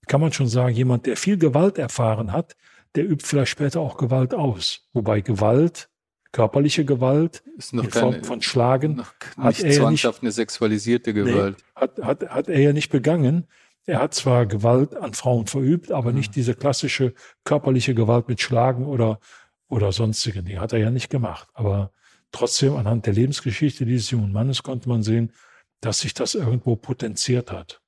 kann 0.07 0.21
man 0.21 0.33
schon 0.33 0.47
sagen, 0.47 0.75
jemand, 0.75 1.05
der 1.05 1.15
viel 1.15 1.37
Gewalt 1.37 1.77
erfahren 1.77 2.31
hat, 2.31 2.55
der 2.95 3.07
übt 3.07 3.27
vielleicht 3.27 3.51
später 3.51 3.79
auch 3.79 3.97
Gewalt 3.97 4.33
aus. 4.33 4.89
Wobei 4.91 5.21
Gewalt 5.21 5.87
körperliche 6.35 6.83
Gewalt 6.83 7.43
in 7.71 7.89
Form 7.89 8.11
keine, 8.11 8.23
von 8.25 8.41
Schlagen 8.41 9.03
hat 9.37 9.61
er 9.61 9.73
ja 9.73 9.89
nicht, 9.89 10.05
eine 10.05 10.31
sexualisierte 10.33 11.13
Gewalt. 11.13 11.55
Nee, 11.57 11.81
hat, 11.81 11.97
hat, 11.99 12.29
hat 12.29 12.49
er 12.49 12.59
ja 12.59 12.73
nicht 12.73 12.91
begangen. 12.91 13.47
Er 13.85 13.99
hat 14.01 14.13
zwar 14.13 14.45
Gewalt 14.45 14.97
an 14.97 15.13
Frauen 15.13 15.47
verübt, 15.47 15.93
aber 15.93 16.09
mhm. 16.09 16.17
nicht 16.17 16.35
diese 16.35 16.53
klassische 16.53 17.13
körperliche 17.45 17.95
Gewalt 17.95 18.27
mit 18.27 18.41
Schlagen 18.41 18.85
oder, 18.85 19.21
oder 19.69 19.93
sonstigen. 19.93 20.43
Die 20.43 20.59
hat 20.59 20.73
er 20.73 20.79
ja 20.79 20.91
nicht 20.91 21.09
gemacht. 21.09 21.47
Aber 21.53 21.91
trotzdem 22.33 22.75
anhand 22.75 23.05
der 23.05 23.13
Lebensgeschichte 23.13 23.85
dieses 23.85 24.11
jungen 24.11 24.33
Mannes 24.33 24.61
konnte 24.61 24.89
man 24.89 25.03
sehen, 25.03 25.31
dass 25.79 26.01
sich 26.01 26.13
das 26.13 26.35
irgendwo 26.35 26.75
potenziert 26.75 27.49
hat. 27.49 27.79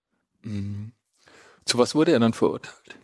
Mhm. 0.44 0.94
Zu 1.66 1.80
was 1.80 1.96
wurde 1.96 2.14
er 2.14 2.20
dann 2.20 2.32
verurteilt? 2.32 2.97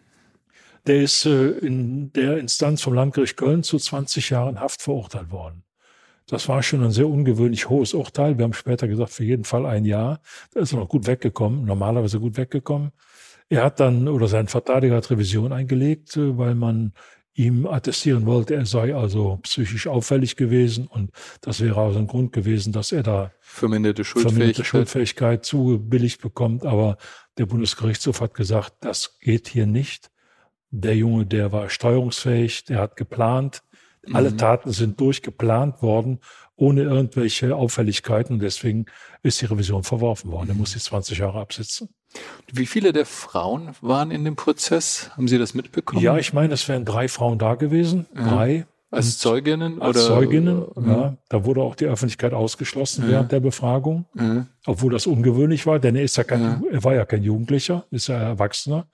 Der 0.85 1.01
ist 1.01 1.25
äh, 1.25 1.49
in 1.49 2.11
der 2.13 2.37
Instanz 2.37 2.81
vom 2.81 2.93
Landgericht 2.93 3.37
Köln 3.37 3.63
zu 3.63 3.77
20 3.77 4.29
Jahren 4.29 4.59
Haft 4.59 4.81
verurteilt 4.81 5.31
worden. 5.31 5.63
Das 6.27 6.47
war 6.47 6.63
schon 6.63 6.83
ein 6.83 6.91
sehr 6.91 7.07
ungewöhnlich 7.07 7.69
hohes 7.69 7.93
Urteil. 7.93 8.37
Wir 8.37 8.43
haben 8.43 8.53
später 8.53 8.87
gesagt, 8.87 9.11
für 9.11 9.23
jeden 9.23 9.43
Fall 9.43 9.65
ein 9.65 9.85
Jahr. 9.85 10.21
Da 10.53 10.61
ist 10.61 10.71
er 10.71 10.79
noch 10.79 10.89
gut 10.89 11.05
weggekommen, 11.05 11.65
normalerweise 11.65 12.19
gut 12.19 12.37
weggekommen. 12.37 12.91
Er 13.49 13.63
hat 13.63 13.79
dann, 13.79 14.07
oder 14.07 14.27
sein 14.27 14.47
Verteidiger 14.47 14.95
hat 14.95 15.09
Revision 15.09 15.51
eingelegt, 15.51 16.15
äh, 16.17 16.37
weil 16.37 16.55
man 16.55 16.93
ihm 17.35 17.65
attestieren 17.65 18.25
wollte, 18.25 18.55
er 18.55 18.65
sei 18.65 18.95
also 18.95 19.39
psychisch 19.41 19.87
auffällig 19.87 20.35
gewesen 20.35 20.85
und 20.85 21.09
das 21.41 21.61
wäre 21.61 21.81
also 21.81 21.97
ein 21.97 22.05
Grund 22.05 22.31
gewesen, 22.31 22.71
dass 22.73 22.91
er 22.91 23.01
da 23.01 23.31
verminderte 23.39 24.03
Schuldfähigkeit, 24.03 24.33
verminderte 24.33 24.65
Schuldfähigkeit 24.65 25.45
zugebilligt 25.45 26.21
bekommt. 26.21 26.63
Aber 26.63 26.97
der 27.39 27.47
Bundesgerichtshof 27.47 28.21
hat 28.21 28.35
gesagt, 28.35 28.75
das 28.81 29.17
geht 29.19 29.47
hier 29.47 29.65
nicht. 29.65 30.11
Der 30.75 30.95
Junge, 30.95 31.27
der 31.27 31.51
war 31.51 31.69
steuerungsfähig, 31.69 32.65
der 32.65 32.79
hat 32.79 32.95
geplant. 32.95 33.61
Mhm. 34.07 34.15
Alle 34.15 34.35
Taten 34.35 34.71
sind 34.71 34.99
durchgeplant 34.99 35.83
worden, 35.83 36.19
ohne 36.55 36.81
irgendwelche 36.81 37.55
Auffälligkeiten. 37.55 38.33
Und 38.33 38.39
deswegen 38.41 38.87
ist 39.21 39.39
die 39.39 39.45
Revision 39.45 39.83
verworfen 39.83 40.31
worden. 40.31 40.49
Er 40.49 40.55
muss 40.55 40.73
die 40.73 40.79
20 40.79 41.19
Jahre 41.19 41.39
absitzen. 41.39 41.89
Wie 42.51 42.65
viele 42.65 42.91
der 42.91 43.05
Frauen 43.05 43.75
waren 43.81 44.09
in 44.09 44.25
dem 44.25 44.35
Prozess? 44.35 45.11
Haben 45.15 45.27
Sie 45.27 45.37
das 45.37 45.53
mitbekommen? 45.53 46.01
Ja, 46.01 46.17
ich 46.17 46.33
meine, 46.33 46.55
es 46.55 46.67
wären 46.67 46.85
drei 46.85 47.07
Frauen 47.07 47.37
da 47.37 47.53
gewesen. 47.53 48.07
Ja. 48.15 48.29
Drei. 48.29 48.65
Als 48.93 49.17
Zeuginnen? 49.17 49.81
Als 49.81 49.97
oder? 49.97 50.15
Zeuginnen, 50.15 50.65
ja. 50.75 50.87
ja. 50.87 51.17
Da 51.29 51.45
wurde 51.45 51.61
auch 51.61 51.75
die 51.75 51.85
Öffentlichkeit 51.85 52.33
ausgeschlossen 52.33 53.05
ja. 53.05 53.09
während 53.11 53.31
der 53.31 53.39
Befragung. 53.39 54.05
Ja. 54.15 54.45
Obwohl 54.65 54.91
das 54.91 55.07
ungewöhnlich 55.07 55.65
war, 55.65 55.79
denn 55.79 55.95
er 55.95 56.03
ist 56.03 56.15
ja 56.17 56.23
kein, 56.23 56.63
er 56.71 56.83
war 56.83 56.93
ja 56.93 57.05
kein 57.05 57.23
Jugendlicher, 57.23 57.85
ist 57.91 58.07
ja 58.07 58.17
Erwachsener. 58.17 58.87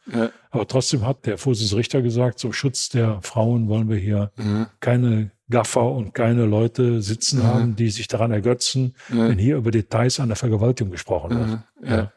Aber 0.52 0.68
trotzdem 0.68 1.06
hat 1.06 1.26
der 1.26 1.38
Vorsitzende 1.38 2.02
gesagt, 2.02 2.40
zum 2.40 2.54
Schutz 2.54 2.90
der 2.90 3.20
Frauen 3.22 3.68
wollen 3.68 3.90
wir 3.90 3.98
hier 3.98 4.32
keine 4.80 5.32
Gaffer 5.50 5.92
und 5.92 6.14
keine 6.14 6.46
Leute 6.46 7.02
sitzen 7.02 7.44
haben, 7.44 7.76
die 7.76 7.90
sich 7.90 8.08
daran 8.08 8.32
ergötzen, 8.32 8.96
wenn 9.10 9.38
hier 9.38 9.58
über 9.58 9.72
Details 9.72 10.20
einer 10.20 10.36
Vergewaltigung 10.36 10.92
gesprochen 10.92 11.40
wird. 11.40 11.60
Ja. 11.92 12.12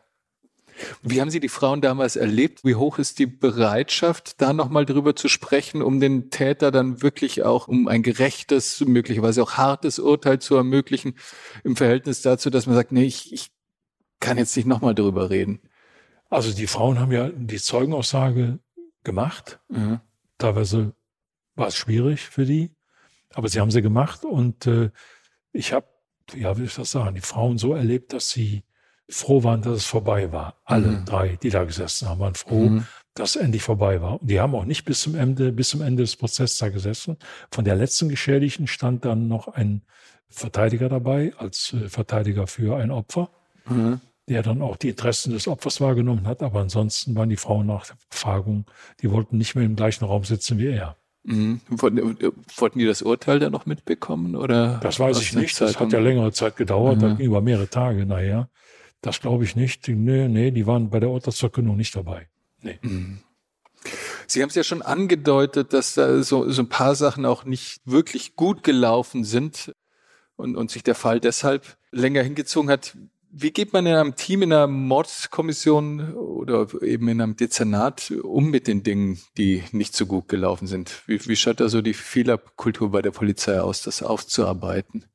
Wie 1.02 1.20
haben 1.20 1.30
Sie 1.30 1.40
die 1.40 1.48
Frauen 1.48 1.80
damals 1.80 2.16
erlebt? 2.16 2.64
Wie 2.64 2.74
hoch 2.74 2.98
ist 2.98 3.18
die 3.18 3.26
Bereitschaft, 3.26 4.40
da 4.40 4.52
nochmal 4.52 4.86
drüber 4.86 5.16
zu 5.16 5.28
sprechen, 5.28 5.82
um 5.82 6.00
den 6.00 6.30
Täter 6.30 6.70
dann 6.70 7.02
wirklich 7.02 7.42
auch, 7.42 7.68
um 7.68 7.88
ein 7.88 8.02
gerechtes, 8.02 8.80
möglicherweise 8.80 9.42
auch 9.42 9.52
hartes 9.52 9.98
Urteil 9.98 10.38
zu 10.38 10.56
ermöglichen, 10.56 11.14
im 11.64 11.76
Verhältnis 11.76 12.22
dazu, 12.22 12.50
dass 12.50 12.66
man 12.66 12.74
sagt, 12.74 12.92
nee, 12.92 13.04
ich, 13.04 13.32
ich 13.32 13.50
kann 14.20 14.38
jetzt 14.38 14.56
nicht 14.56 14.66
nochmal 14.66 14.94
drüber 14.94 15.30
reden? 15.30 15.60
Also 16.30 16.52
die 16.52 16.66
Frauen 16.66 16.98
haben 16.98 17.12
ja 17.12 17.28
die 17.28 17.58
Zeugenaussage 17.58 18.58
gemacht. 19.04 19.60
Mhm. 19.68 20.00
Teilweise 20.38 20.94
war 21.54 21.68
es 21.68 21.76
schwierig 21.76 22.22
für 22.22 22.46
die, 22.46 22.74
aber 23.34 23.48
sie 23.48 23.60
haben 23.60 23.70
sie 23.70 23.82
gemacht 23.82 24.24
und 24.24 24.66
äh, 24.66 24.90
ich 25.52 25.72
habe, 25.72 25.86
ja, 26.34 26.56
wie 26.56 26.64
ich 26.64 26.74
das 26.74 26.90
sagen, 26.90 27.14
die 27.14 27.20
Frauen 27.20 27.58
so 27.58 27.74
erlebt, 27.74 28.12
dass 28.12 28.30
sie 28.30 28.64
froh 29.08 29.42
waren, 29.44 29.62
dass 29.62 29.78
es 29.78 29.84
vorbei 29.84 30.32
war. 30.32 30.56
Alle 30.64 30.88
mhm. 30.88 31.04
drei, 31.04 31.38
die 31.42 31.50
da 31.50 31.64
gesessen 31.64 32.08
haben, 32.08 32.20
waren 32.20 32.34
froh, 32.34 32.68
mhm. 32.68 32.86
dass 33.14 33.36
es 33.36 33.42
endlich 33.42 33.62
vorbei 33.62 34.00
war. 34.00 34.20
Und 34.20 34.30
die 34.30 34.40
haben 34.40 34.54
auch 34.54 34.64
nicht 34.64 34.84
bis 34.84 35.02
zum 35.02 35.14
Ende, 35.14 35.52
bis 35.52 35.70
zum 35.70 35.82
Ende 35.82 36.02
des 36.02 36.16
Prozesses 36.16 36.58
da 36.58 36.68
gesessen. 36.68 37.16
Von 37.50 37.64
der 37.64 37.76
letzten 37.76 38.08
Geschädigten 38.08 38.66
stand 38.66 39.04
dann 39.04 39.28
noch 39.28 39.48
ein 39.48 39.82
Verteidiger 40.28 40.88
dabei, 40.88 41.32
als 41.36 41.74
äh, 41.74 41.88
Verteidiger 41.88 42.46
für 42.46 42.76
ein 42.78 42.90
Opfer, 42.90 43.28
mhm. 43.66 44.00
der 44.28 44.42
dann 44.42 44.62
auch 44.62 44.76
die 44.76 44.88
Interessen 44.88 45.32
des 45.32 45.46
Opfers 45.46 45.80
wahrgenommen 45.80 46.26
hat. 46.26 46.42
Aber 46.42 46.60
ansonsten 46.60 47.14
waren 47.14 47.28
die 47.28 47.36
Frauen 47.36 47.66
nach 47.66 47.86
der 47.86 47.96
Befragung, 48.10 48.64
die 49.00 49.10
wollten 49.10 49.36
nicht 49.36 49.54
mehr 49.54 49.64
im 49.64 49.76
gleichen 49.76 50.04
Raum 50.04 50.24
sitzen 50.24 50.58
wie 50.58 50.68
er. 50.68 50.96
Mhm. 51.24 51.60
Wollten 51.68 52.78
die 52.78 52.86
das 52.86 53.02
Urteil 53.02 53.38
dann 53.38 53.52
noch 53.52 53.66
mitbekommen? 53.66 54.34
Oder 54.34 54.78
das 54.82 54.98
weiß 54.98 55.20
ich 55.20 55.34
nicht. 55.34 55.60
Das 55.60 55.78
hat 55.78 55.92
ja 55.92 56.00
längere 56.00 56.32
Zeit 56.32 56.56
gedauert, 56.56 56.96
mhm. 56.96 57.00
dann 57.00 57.18
über 57.20 57.40
mehrere 57.40 57.68
Tage 57.68 58.06
nachher. 58.06 58.48
Das 59.02 59.20
glaube 59.20 59.44
ich 59.44 59.56
nicht. 59.56 59.86
Nee, 59.88 60.28
nee, 60.28 60.50
die 60.52 60.66
waren 60.66 60.88
bei 60.88 61.00
der 61.00 61.10
Urteilsverkündung 61.10 61.76
nicht 61.76 61.94
dabei. 61.94 62.28
Nee. 62.62 62.78
Mhm. 62.82 63.18
Sie 64.28 64.40
haben 64.40 64.48
es 64.48 64.54
ja 64.54 64.62
schon 64.62 64.80
angedeutet, 64.80 65.72
dass 65.72 65.94
da 65.94 66.22
so, 66.22 66.48
so 66.48 66.62
ein 66.62 66.68
paar 66.68 66.94
Sachen 66.94 67.26
auch 67.26 67.44
nicht 67.44 67.80
wirklich 67.84 68.36
gut 68.36 68.62
gelaufen 68.62 69.24
sind 69.24 69.72
und, 70.36 70.56
und 70.56 70.70
sich 70.70 70.84
der 70.84 70.94
Fall 70.94 71.18
deshalb 71.18 71.76
länger 71.90 72.22
hingezogen 72.22 72.70
hat. 72.70 72.96
Wie 73.34 73.50
geht 73.50 73.72
man 73.72 73.86
in 73.86 73.94
einem 73.94 74.14
Team, 74.14 74.42
in 74.42 74.52
einer 74.52 74.66
Mordkommission 74.68 76.14
oder 76.14 76.68
eben 76.82 77.08
in 77.08 77.20
einem 77.20 77.36
Dezernat 77.36 78.12
um 78.22 78.50
mit 78.50 78.68
den 78.68 78.82
Dingen, 78.82 79.18
die 79.36 79.64
nicht 79.72 79.96
so 79.96 80.06
gut 80.06 80.28
gelaufen 80.28 80.68
sind? 80.68 81.02
Wie, 81.06 81.26
wie 81.26 81.36
schaut 81.36 81.58
da 81.58 81.68
so 81.68 81.82
die 81.82 81.94
Fehlerkultur 81.94 82.90
bei 82.92 83.02
der 83.02 83.10
Polizei 83.10 83.60
aus, 83.60 83.82
das 83.82 84.02
aufzuarbeiten? 84.02 85.06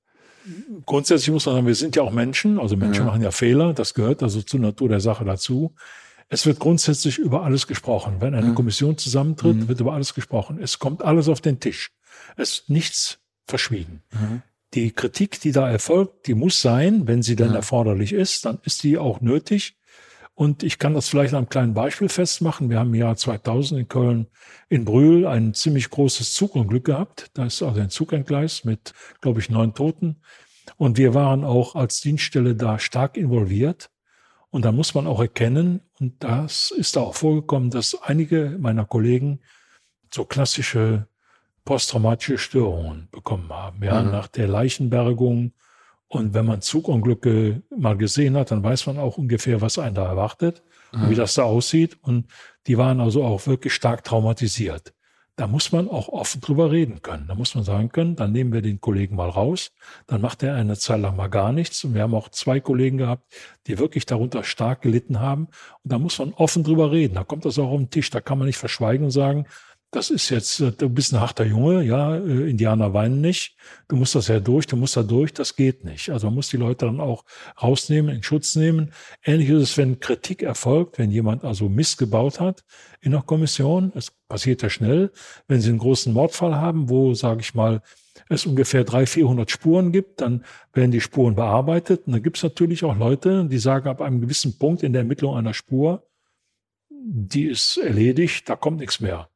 Grundsätzlich 0.86 1.32
muss 1.32 1.46
man 1.46 1.56
sagen, 1.56 1.68
wir 1.68 1.76
sind 1.76 1.96
ja 1.96 2.04
auch 2.04 2.12
Menschen, 2.12 2.60
also 2.60 2.76
Menschen 2.76 3.02
ja. 3.02 3.06
machen 3.06 3.22
ja 3.22 3.32
Fehler, 3.32 3.74
das 3.74 3.94
gehört 3.94 4.24
also 4.24 4.42
zur 4.42 4.60
Natur 4.60 4.90
der 4.90 5.00
Sache 5.00 5.26
dazu. 5.26 5.74
Es 6.30 6.46
wird 6.46 6.60
grundsätzlich 6.60 7.18
über 7.20 7.44
alles 7.44 7.68
gesprochen. 7.68 8.18
Wenn 8.20 8.36
eine 8.36 8.48
ja. 8.48 8.54
Kommission 8.54 8.98
zusammentritt, 8.98 9.56
mhm. 9.56 9.68
wird 9.68 9.80
über 9.80 9.94
alles 9.94 10.14
gesprochen. 10.14 10.60
Es 10.62 10.80
kommt 10.80 11.04
alles 11.04 11.30
auf 11.30 11.42
den 11.42 11.60
Tisch. 11.60 11.92
Es 12.36 12.52
ist 12.52 12.70
nichts 12.70 13.20
verschwiegen. 13.46 14.04
Mhm. 14.12 14.42
Die 14.74 14.92
Kritik, 14.92 15.40
die 15.40 15.54
da 15.54 15.70
erfolgt, 15.70 16.28
die 16.28 16.34
muss 16.34 16.62
sein, 16.62 17.08
wenn 17.08 17.22
sie 17.22 17.38
denn 17.38 17.54
erforderlich 17.54 18.12
ist, 18.12 18.44
dann 18.44 18.60
ist 18.64 18.84
die 18.84 18.98
auch 18.98 19.22
nötig. 19.22 19.77
Und 20.38 20.62
ich 20.62 20.78
kann 20.78 20.94
das 20.94 21.10
vielleicht 21.10 21.34
an 21.34 21.40
einem 21.40 21.50
kleinen 21.50 21.74
Beispiel 21.74 22.10
festmachen. 22.10 22.70
Wir 22.70 22.78
haben 22.78 22.90
im 22.90 23.02
Jahr 23.02 23.16
2000 23.16 23.80
in 23.82 23.88
Köln 23.88 24.28
in 24.70 24.86
Brühl 24.86 25.26
ein 25.26 25.56
ziemlich 25.56 25.90
großes 25.90 26.36
Zugunglück 26.36 26.86
gehabt. 26.86 27.32
Da 27.34 27.48
ist 27.48 27.64
also 27.64 27.82
ein 27.82 27.90
Zug 27.90 28.14
entgleist 28.14 28.64
mit, 28.64 28.94
glaube 29.20 29.40
ich, 29.40 29.50
neun 29.50 29.74
Toten. 29.74 30.22
Und 30.78 31.00
wir 31.00 31.16
waren 31.16 31.44
auch 31.44 31.74
als 31.74 32.02
Dienststelle 32.02 32.54
da 32.54 32.78
stark 32.78 33.18
involviert. 33.18 33.90
Und 34.52 34.64
da 34.64 34.72
muss 34.72 34.94
man 34.94 35.08
auch 35.08 35.22
erkennen, 35.22 35.82
und 36.00 36.24
das 36.24 36.70
ist 36.70 37.00
auch 37.00 37.16
vorgekommen, 37.16 37.72
dass 37.72 38.00
einige 38.04 38.58
meiner 38.60 38.86
Kollegen 38.86 39.40
so 40.14 40.24
klassische 40.24 41.08
posttraumatische 41.66 42.38
Störungen 42.38 43.08
bekommen 43.10 43.50
haben. 43.50 43.84
Ja, 43.84 44.04
mhm. 44.04 44.12
nach 44.12 44.28
der 44.28 44.48
Leichenbergung. 44.48 45.54
Und 46.10 46.34
wenn 46.34 46.46
man 46.46 46.62
Zugunglücke 46.62 47.62
mal 47.76 47.98
gesehen 47.98 48.38
hat, 48.38 48.52
dann 48.52 48.64
weiß 48.64 48.86
man 48.88 48.98
auch 48.98 49.18
ungefähr, 49.18 49.62
was 49.62 49.78
einen 49.78 49.96
da 49.96 50.06
erwartet 50.06 50.64
mhm. 50.94 51.04
und 51.04 51.10
wie 51.10 51.16
das 51.16 51.34
da 51.34 51.44
aussieht. 51.44 51.98
Und 52.02 52.28
die 52.68 52.78
waren 52.78 53.02
also 53.02 53.24
auch 53.24 53.46
wirklich 53.48 53.74
stark 53.74 54.04
traumatisiert 54.04 54.94
da 55.38 55.46
muss 55.46 55.72
man 55.72 55.88
auch 55.88 56.10
offen 56.10 56.42
drüber 56.42 56.72
reden 56.72 57.04
können. 57.04 57.28
Da 57.28 57.36
muss 57.36 57.54
man 57.54 57.64
sagen 57.64 57.90
können, 57.90 58.16
dann 58.16 58.32
nehmen 58.32 58.52
wir 58.52 58.64
den 58.64 58.82
Kollegen 58.82 59.16
mal 59.16 59.30
raus, 59.30 59.72
dann 60.08 60.20
macht 60.20 60.42
er 60.42 60.56
eine 60.56 60.76
Zeit 60.78 61.00
lang 61.00 61.16
mal 61.16 61.28
gar 61.28 61.52
nichts. 61.52 61.84
Und 61.84 61.94
wir 61.94 62.02
haben 62.02 62.16
auch 62.16 62.30
zwei 62.30 62.60
Kollegen 62.60 62.98
gehabt, 62.98 63.24
die 63.68 63.78
wirklich 63.78 64.08
darunter 64.08 64.44
stark 64.44 64.82
gelitten 64.82 65.20
haben. 65.20 65.46
Und 65.84 65.94
da 65.94 66.00
muss 66.00 66.18
man 66.18 66.34
offen 66.34 66.64
drüber 66.64 66.92
reden. 66.92 67.14
Da 67.14 67.24
kommt 67.24 67.46
das 67.46 67.60
auch 67.60 67.70
auf 67.70 67.78
den 67.78 67.92
Tisch. 67.92 68.10
Da 68.10 68.20
kann 68.20 68.40
man 68.40 68.48
nicht 68.48 68.58
verschweigen 68.58 69.06
und 69.06 69.12
sagen, 69.12 69.46
das 69.92 70.10
ist 70.10 70.30
jetzt, 70.30 70.60
äh, 70.60 70.72
du 70.72 70.90
bist 70.90 71.14
ein 71.14 71.22
harter 71.22 71.46
Junge, 71.46 71.84
ja, 71.84 72.16
äh, 72.16 72.50
Indianer 72.50 72.94
weinen 72.94 73.22
nicht, 73.22 73.56
du 73.88 73.96
musst 73.96 74.16
das 74.16 74.28
ja 74.28 74.40
durch, 74.40 74.68
du 74.68 74.76
musst 74.76 74.98
da 74.98 75.04
durch, 75.04 75.34
das 75.34 75.56
geht 75.56 75.86
nicht. 75.86 76.10
Also 76.10 76.28
man 76.28 76.36
muss 76.36 76.50
die 76.50 76.58
Leute 76.58 76.86
dann 76.86 77.00
auch 77.00 77.24
rausnehmen, 77.62 78.14
in 78.14 78.24
Schutz 78.24 78.56
nehmen. 78.56 78.92
Ähnlich 79.24 79.50
ist 79.50 79.64
es, 79.64 79.78
wenn 79.78 80.00
Kritik 80.00 80.44
erfolgt, 80.44 80.98
wenn 80.98 81.12
jemand 81.12 81.44
also 81.46 81.70
Mist 81.70 81.98
gebaut 81.98 82.40
hat 82.40 82.64
in 83.00 83.12
der 83.12 83.22
Kommission, 83.22 83.92
es 83.96 84.12
passiert 84.28 84.62
ja 84.62 84.70
schnell, 84.70 85.12
wenn 85.48 85.62
sie 85.62 85.70
einen 85.70 85.80
großen 85.80 86.14
Mordfall 86.14 86.56
haben, 86.56 86.90
wo, 86.90 87.14
sage 87.14 87.42
ich 87.42 87.56
mal, 87.56 87.82
es 88.30 88.46
ungefähr 88.46 88.84
300, 88.84 89.10
400 89.10 89.52
Spuren 89.52 89.92
gibt, 89.92 90.22
dann 90.22 90.44
werden 90.74 90.92
die 90.92 91.02
Spuren 91.02 91.36
bearbeitet. 91.36 92.08
Und 92.08 92.14
dann 92.14 92.24
gibt 92.24 92.38
es 92.38 92.44
natürlich 92.44 92.84
auch 92.84 92.98
Leute, 92.98 93.46
die 93.46 93.60
sagen, 93.60 93.88
ab 93.88 94.02
einem 94.02 94.22
gewissen 94.22 94.58
Punkt 94.58 94.84
in 94.84 94.92
der 94.92 95.04
Ermittlung 95.04 95.36
einer 95.36 95.54
Spur, 95.54 96.04
die 96.90 97.46
ist 97.46 97.78
erledigt, 97.78 98.50
da 98.50 98.56
kommt 98.56 98.80
nichts 98.80 99.00
mehr. 99.00 99.30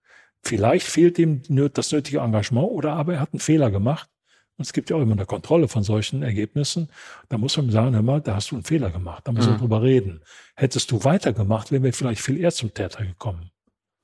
Vielleicht 0.44 0.88
fehlt 0.88 1.20
ihm 1.20 1.42
das 1.74 1.92
nötige 1.92 2.20
Engagement 2.20 2.70
oder 2.72 2.94
aber 2.94 3.16
er 3.16 3.20
hat 3.20 3.34
einen 3.34 3.40
Fehler 3.40 3.72
gemacht. 3.72 4.10
Und 4.58 4.66
es 4.66 4.74
gibt 4.74 4.90
ja 4.90 4.96
auch 4.96 5.02
immer 5.02 5.14
eine 5.14 5.26
Kontrolle 5.26 5.68
von 5.68 5.84
solchen 5.84 6.24
Ergebnissen. 6.24 6.90
Da 7.30 7.38
muss 7.38 7.58
man 7.58 7.70
sagen, 7.70 7.96
hör 7.96 8.02
mal, 8.02 8.22
da 8.22 8.36
hast 8.36 8.52
du 8.52 8.56
einen 8.56 8.64
Fehler 8.64 8.90
gemacht. 8.90 9.28
Da 9.28 9.32
müssen 9.32 9.50
wir 9.50 9.56
mhm. 9.56 9.60
drüber 9.60 9.82
reden. 9.82 10.22
Hättest 10.56 10.92
du 10.92 11.04
weitergemacht, 11.04 11.72
wären 11.72 11.84
wir 11.84 11.94
vielleicht 11.94 12.22
viel 12.22 12.38
eher 12.38 12.52
zum 12.52 12.74
Täter 12.74 13.06
gekommen. 13.06 13.52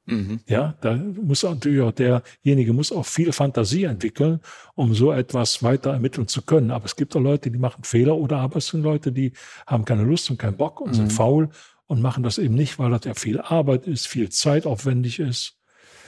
Mhm. 0.07 0.39
Ja, 0.47 0.75
da 0.81 0.95
muss 0.95 1.43
natürlich 1.43 1.81
auch 1.81 1.91
derjenige 1.91 2.71
muss 2.71 2.93
auch 2.93 3.05
viel 3.05 3.33
Fantasie 3.33 3.83
entwickeln, 3.83 4.39
um 4.73 4.93
so 4.93 5.11
etwas 5.11 5.63
weiter 5.63 5.91
ermitteln 5.91 6.27
zu 6.27 6.41
können. 6.41 6.71
Aber 6.71 6.85
es 6.85 6.95
gibt 6.95 7.15
auch 7.15 7.19
Leute, 7.19 7.51
die 7.51 7.59
machen 7.59 7.83
Fehler 7.83 8.15
oder 8.15 8.38
aber 8.38 8.57
es 8.57 8.67
sind 8.67 8.83
Leute, 8.83 9.11
die 9.11 9.33
haben 9.65 9.83
keine 9.83 10.03
Lust 10.03 10.29
und 10.31 10.38
keinen 10.38 10.55
Bock 10.55 10.79
und 10.79 10.91
mhm. 10.91 10.95
sind 10.95 11.13
faul 11.13 11.49
und 11.88 12.01
machen 12.01 12.23
das 12.23 12.38
eben 12.38 12.55
nicht, 12.55 12.79
weil 12.79 12.91
das 12.91 13.03
ja 13.03 13.13
viel 13.13 13.41
Arbeit 13.41 13.85
ist, 13.85 14.07
viel 14.07 14.29
zeitaufwendig 14.29 15.19
ist. 15.19 15.56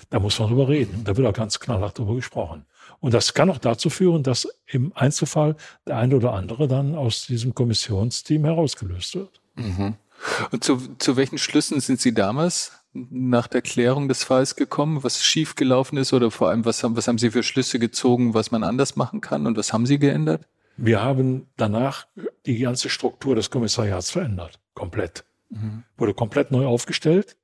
Da 0.09 0.19
muss 0.19 0.39
man 0.39 0.49
drüber 0.49 0.67
reden. 0.67 1.03
Da 1.03 1.15
wird 1.15 1.27
auch 1.27 1.33
ganz 1.33 1.59
knallhart 1.59 1.97
drüber 1.97 2.15
gesprochen. 2.15 2.65
Und 2.99 3.13
das 3.13 3.33
kann 3.33 3.49
auch 3.49 3.59
dazu 3.59 3.89
führen, 3.89 4.23
dass 4.23 4.47
im 4.65 4.91
Einzelfall 4.95 5.55
der 5.87 5.97
eine 5.97 6.15
oder 6.15 6.33
andere 6.33 6.67
dann 6.67 6.95
aus 6.95 7.27
diesem 7.27 7.53
Kommissionsteam 7.53 8.43
herausgelöst 8.45 9.15
wird. 9.15 9.41
Mhm. 9.55 9.95
Und 10.51 10.63
zu, 10.63 10.77
zu 10.97 11.15
welchen 11.15 11.37
Schlüssen 11.37 11.79
sind 11.79 12.01
Sie 12.01 12.13
damals 12.13 12.73
nach 12.93 13.47
der 13.47 13.61
Klärung 13.61 14.07
des 14.09 14.23
Falls 14.23 14.55
gekommen, 14.55 15.03
was 15.03 15.23
schiefgelaufen 15.23 15.97
ist 15.97 16.11
oder 16.11 16.31
vor 16.31 16.49
allem, 16.49 16.65
was 16.65 16.83
haben, 16.83 16.97
was 16.97 17.07
haben 17.07 17.19
Sie 17.19 17.31
für 17.31 17.43
Schlüsse 17.43 17.77
gezogen, 17.79 18.33
was 18.33 18.51
man 18.51 18.63
anders 18.63 18.95
machen 18.95 19.21
kann 19.21 19.45
und 19.45 19.57
was 19.57 19.71
haben 19.71 19.85
Sie 19.85 19.99
geändert? 19.99 20.47
Wir 20.75 21.01
haben 21.01 21.47
danach 21.55 22.07
die 22.45 22.57
ganze 22.57 22.89
Struktur 22.89 23.35
des 23.35 23.51
Kommissariats 23.51 24.11
verändert. 24.11 24.59
Komplett. 24.73 25.23
Mhm. 25.49 25.83
Wurde 25.97 26.13
komplett 26.13 26.51
neu 26.51 26.65
aufgestellt 26.65 27.37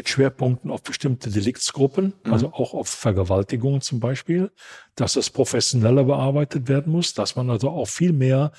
mit 0.00 0.08
Schwerpunkten 0.08 0.70
auf 0.70 0.82
bestimmte 0.82 1.28
Deliktsgruppen, 1.28 2.14
mhm. 2.24 2.32
also 2.32 2.54
auch 2.54 2.72
auf 2.72 2.88
Vergewaltigungen 2.88 3.82
zum 3.82 4.00
Beispiel, 4.00 4.50
dass 4.94 5.12
das 5.12 5.28
professioneller 5.28 6.04
bearbeitet 6.04 6.68
werden 6.68 6.90
muss, 6.90 7.12
dass 7.12 7.36
man 7.36 7.50
also 7.50 7.68
auch 7.68 7.86
viel 7.86 8.14
mehr 8.14 8.50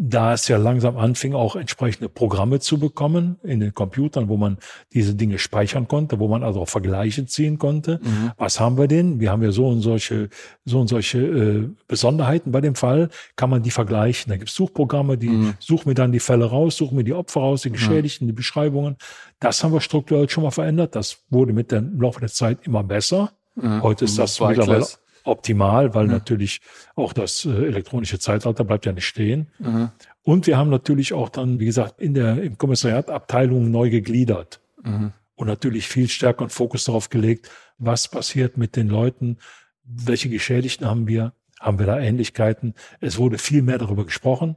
da 0.00 0.32
es 0.32 0.46
ja 0.48 0.56
langsam 0.56 0.96
anfing, 0.96 1.34
auch 1.34 1.56
entsprechende 1.56 2.08
Programme 2.08 2.60
zu 2.60 2.78
bekommen 2.78 3.38
in 3.42 3.60
den 3.60 3.74
Computern, 3.74 4.28
wo 4.28 4.36
man 4.36 4.58
diese 4.92 5.14
Dinge 5.14 5.38
speichern 5.38 5.88
konnte, 5.88 6.20
wo 6.20 6.28
man 6.28 6.42
also 6.42 6.62
auch 6.62 6.68
Vergleiche 6.68 7.26
ziehen 7.26 7.58
konnte. 7.58 8.00
Mhm. 8.02 8.32
Was 8.36 8.60
haben 8.60 8.78
wir 8.78 8.86
denn? 8.86 9.18
Wir 9.18 9.30
haben 9.30 9.42
ja 9.42 9.50
so 9.50 9.68
und 9.68 9.80
solche, 9.80 10.28
so 10.64 10.80
und 10.80 10.88
solche 10.88 11.18
äh, 11.18 11.68
Besonderheiten 11.88 12.52
bei 12.52 12.60
dem 12.60 12.76
Fall. 12.76 13.08
Kann 13.34 13.50
man 13.50 13.62
die 13.62 13.70
vergleichen? 13.70 14.30
Da 14.30 14.36
gibt 14.36 14.50
es 14.50 14.54
Suchprogramme, 14.54 15.18
die 15.18 15.30
mhm. 15.30 15.54
suchen 15.58 15.88
mir 15.88 15.94
dann 15.94 16.12
die 16.12 16.20
Fälle 16.20 16.44
raus, 16.44 16.76
suchen 16.76 16.96
mir 16.96 17.04
die 17.04 17.14
Opfer 17.14 17.40
raus, 17.40 17.62
die 17.62 17.70
Geschädigten, 17.70 18.26
die 18.26 18.32
Beschreibungen. 18.32 18.96
Das 19.40 19.64
haben 19.64 19.72
wir 19.72 19.80
strukturell 19.80 20.28
schon 20.28 20.44
mal 20.44 20.50
verändert. 20.50 20.94
Das 20.94 21.24
wurde 21.30 21.52
mit 21.52 21.72
dem 21.72 22.00
Laufe 22.00 22.20
der 22.20 22.28
Zeit 22.28 22.58
immer 22.62 22.84
besser. 22.84 23.32
Mhm. 23.56 23.82
Heute 23.82 24.04
ist 24.04 24.18
das 24.18 24.38
mittlerweile 24.40 24.86
optimal, 25.24 25.94
weil 25.94 26.04
mhm. 26.04 26.12
natürlich 26.12 26.60
auch 26.94 27.12
das 27.12 27.44
äh, 27.44 27.50
elektronische 27.50 28.18
Zeitalter 28.18 28.64
bleibt 28.64 28.86
ja 28.86 28.92
nicht 28.92 29.06
stehen. 29.06 29.48
Mhm. 29.58 29.90
Und 30.22 30.46
wir 30.46 30.58
haben 30.58 30.70
natürlich 30.70 31.12
auch 31.12 31.28
dann, 31.28 31.60
wie 31.60 31.66
gesagt, 31.66 32.00
in 32.00 32.14
der, 32.14 32.42
im 32.42 32.58
Kommissariat 32.58 33.10
Abteilungen 33.10 33.70
neu 33.70 33.90
gegliedert. 33.90 34.60
Mhm. 34.82 35.12
Und 35.34 35.46
natürlich 35.46 35.86
viel 35.88 36.08
stärker 36.08 36.42
und 36.42 36.50
Fokus 36.50 36.84
darauf 36.84 37.10
gelegt, 37.10 37.50
was 37.78 38.08
passiert 38.08 38.56
mit 38.56 38.76
den 38.76 38.88
Leuten, 38.88 39.38
welche 39.84 40.28
Geschädigten 40.28 40.86
haben 40.86 41.06
wir, 41.06 41.32
haben 41.60 41.78
wir 41.78 41.86
da 41.86 41.98
Ähnlichkeiten. 41.98 42.74
Es 43.00 43.18
wurde 43.18 43.38
viel 43.38 43.62
mehr 43.62 43.78
darüber 43.78 44.04
gesprochen. 44.04 44.56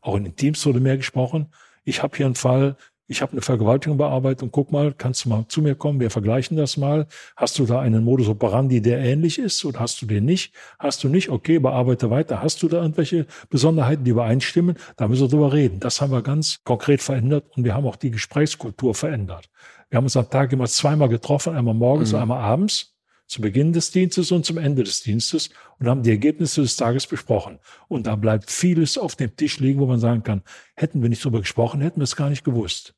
Auch 0.00 0.16
in 0.16 0.24
den 0.24 0.36
Teams 0.36 0.64
wurde 0.66 0.80
mehr 0.80 0.96
gesprochen. 0.96 1.48
Ich 1.84 2.02
habe 2.02 2.16
hier 2.16 2.26
einen 2.26 2.34
Fall, 2.34 2.76
ich 3.08 3.22
habe 3.22 3.32
eine 3.32 3.40
Vergewaltigung 3.40 3.98
bearbeitet 3.98 4.42
und 4.42 4.52
guck 4.52 4.72
mal, 4.72 4.92
kannst 4.96 5.24
du 5.24 5.28
mal 5.28 5.44
zu 5.48 5.62
mir 5.62 5.74
kommen, 5.74 6.00
wir 6.00 6.10
vergleichen 6.10 6.56
das 6.56 6.76
mal. 6.76 7.06
Hast 7.36 7.58
du 7.58 7.66
da 7.66 7.80
einen 7.80 8.04
Modus 8.04 8.28
operandi, 8.28 8.82
der 8.82 8.98
ähnlich 8.98 9.38
ist 9.38 9.64
oder 9.64 9.80
hast 9.80 10.02
du 10.02 10.06
den 10.06 10.24
nicht? 10.24 10.52
Hast 10.78 11.04
du 11.04 11.08
nicht? 11.08 11.28
Okay, 11.28 11.58
bearbeite 11.58 12.10
weiter. 12.10 12.42
Hast 12.42 12.62
du 12.62 12.68
da 12.68 12.82
irgendwelche 12.82 13.26
Besonderheiten, 13.48 14.04
die 14.04 14.10
übereinstimmen? 14.10 14.76
Da 14.96 15.06
müssen 15.06 15.22
wir 15.22 15.28
drüber 15.28 15.52
reden. 15.52 15.78
Das 15.78 16.00
haben 16.00 16.12
wir 16.12 16.22
ganz 16.22 16.60
konkret 16.64 17.02
verändert 17.02 17.44
und 17.56 17.64
wir 17.64 17.74
haben 17.74 17.86
auch 17.86 17.96
die 17.96 18.10
Gesprächskultur 18.10 18.94
verändert. 18.94 19.48
Wir 19.88 19.98
haben 19.98 20.04
uns 20.04 20.16
am 20.16 20.28
Tag 20.28 20.52
immer 20.52 20.66
zweimal 20.66 21.08
getroffen, 21.08 21.54
einmal 21.54 21.74
morgens 21.74 22.12
mhm. 22.12 22.18
einmal 22.18 22.40
abends 22.40 22.95
zu 23.26 23.40
Beginn 23.40 23.72
des 23.72 23.90
Dienstes 23.90 24.30
und 24.32 24.44
zum 24.44 24.58
Ende 24.58 24.84
des 24.84 25.02
Dienstes 25.02 25.50
und 25.78 25.88
haben 25.88 26.02
die 26.02 26.10
Ergebnisse 26.10 26.62
des 26.62 26.76
Tages 26.76 27.06
besprochen. 27.06 27.58
Und 27.88 28.06
da 28.06 28.16
bleibt 28.16 28.50
vieles 28.50 28.98
auf 28.98 29.16
dem 29.16 29.34
Tisch 29.36 29.58
liegen, 29.58 29.80
wo 29.80 29.86
man 29.86 30.00
sagen 30.00 30.22
kann, 30.22 30.42
hätten 30.74 31.02
wir 31.02 31.08
nicht 31.08 31.24
drüber 31.24 31.40
gesprochen, 31.40 31.80
hätten 31.80 32.00
wir 32.00 32.04
es 32.04 32.16
gar 32.16 32.30
nicht 32.30 32.44
gewusst. 32.44 32.94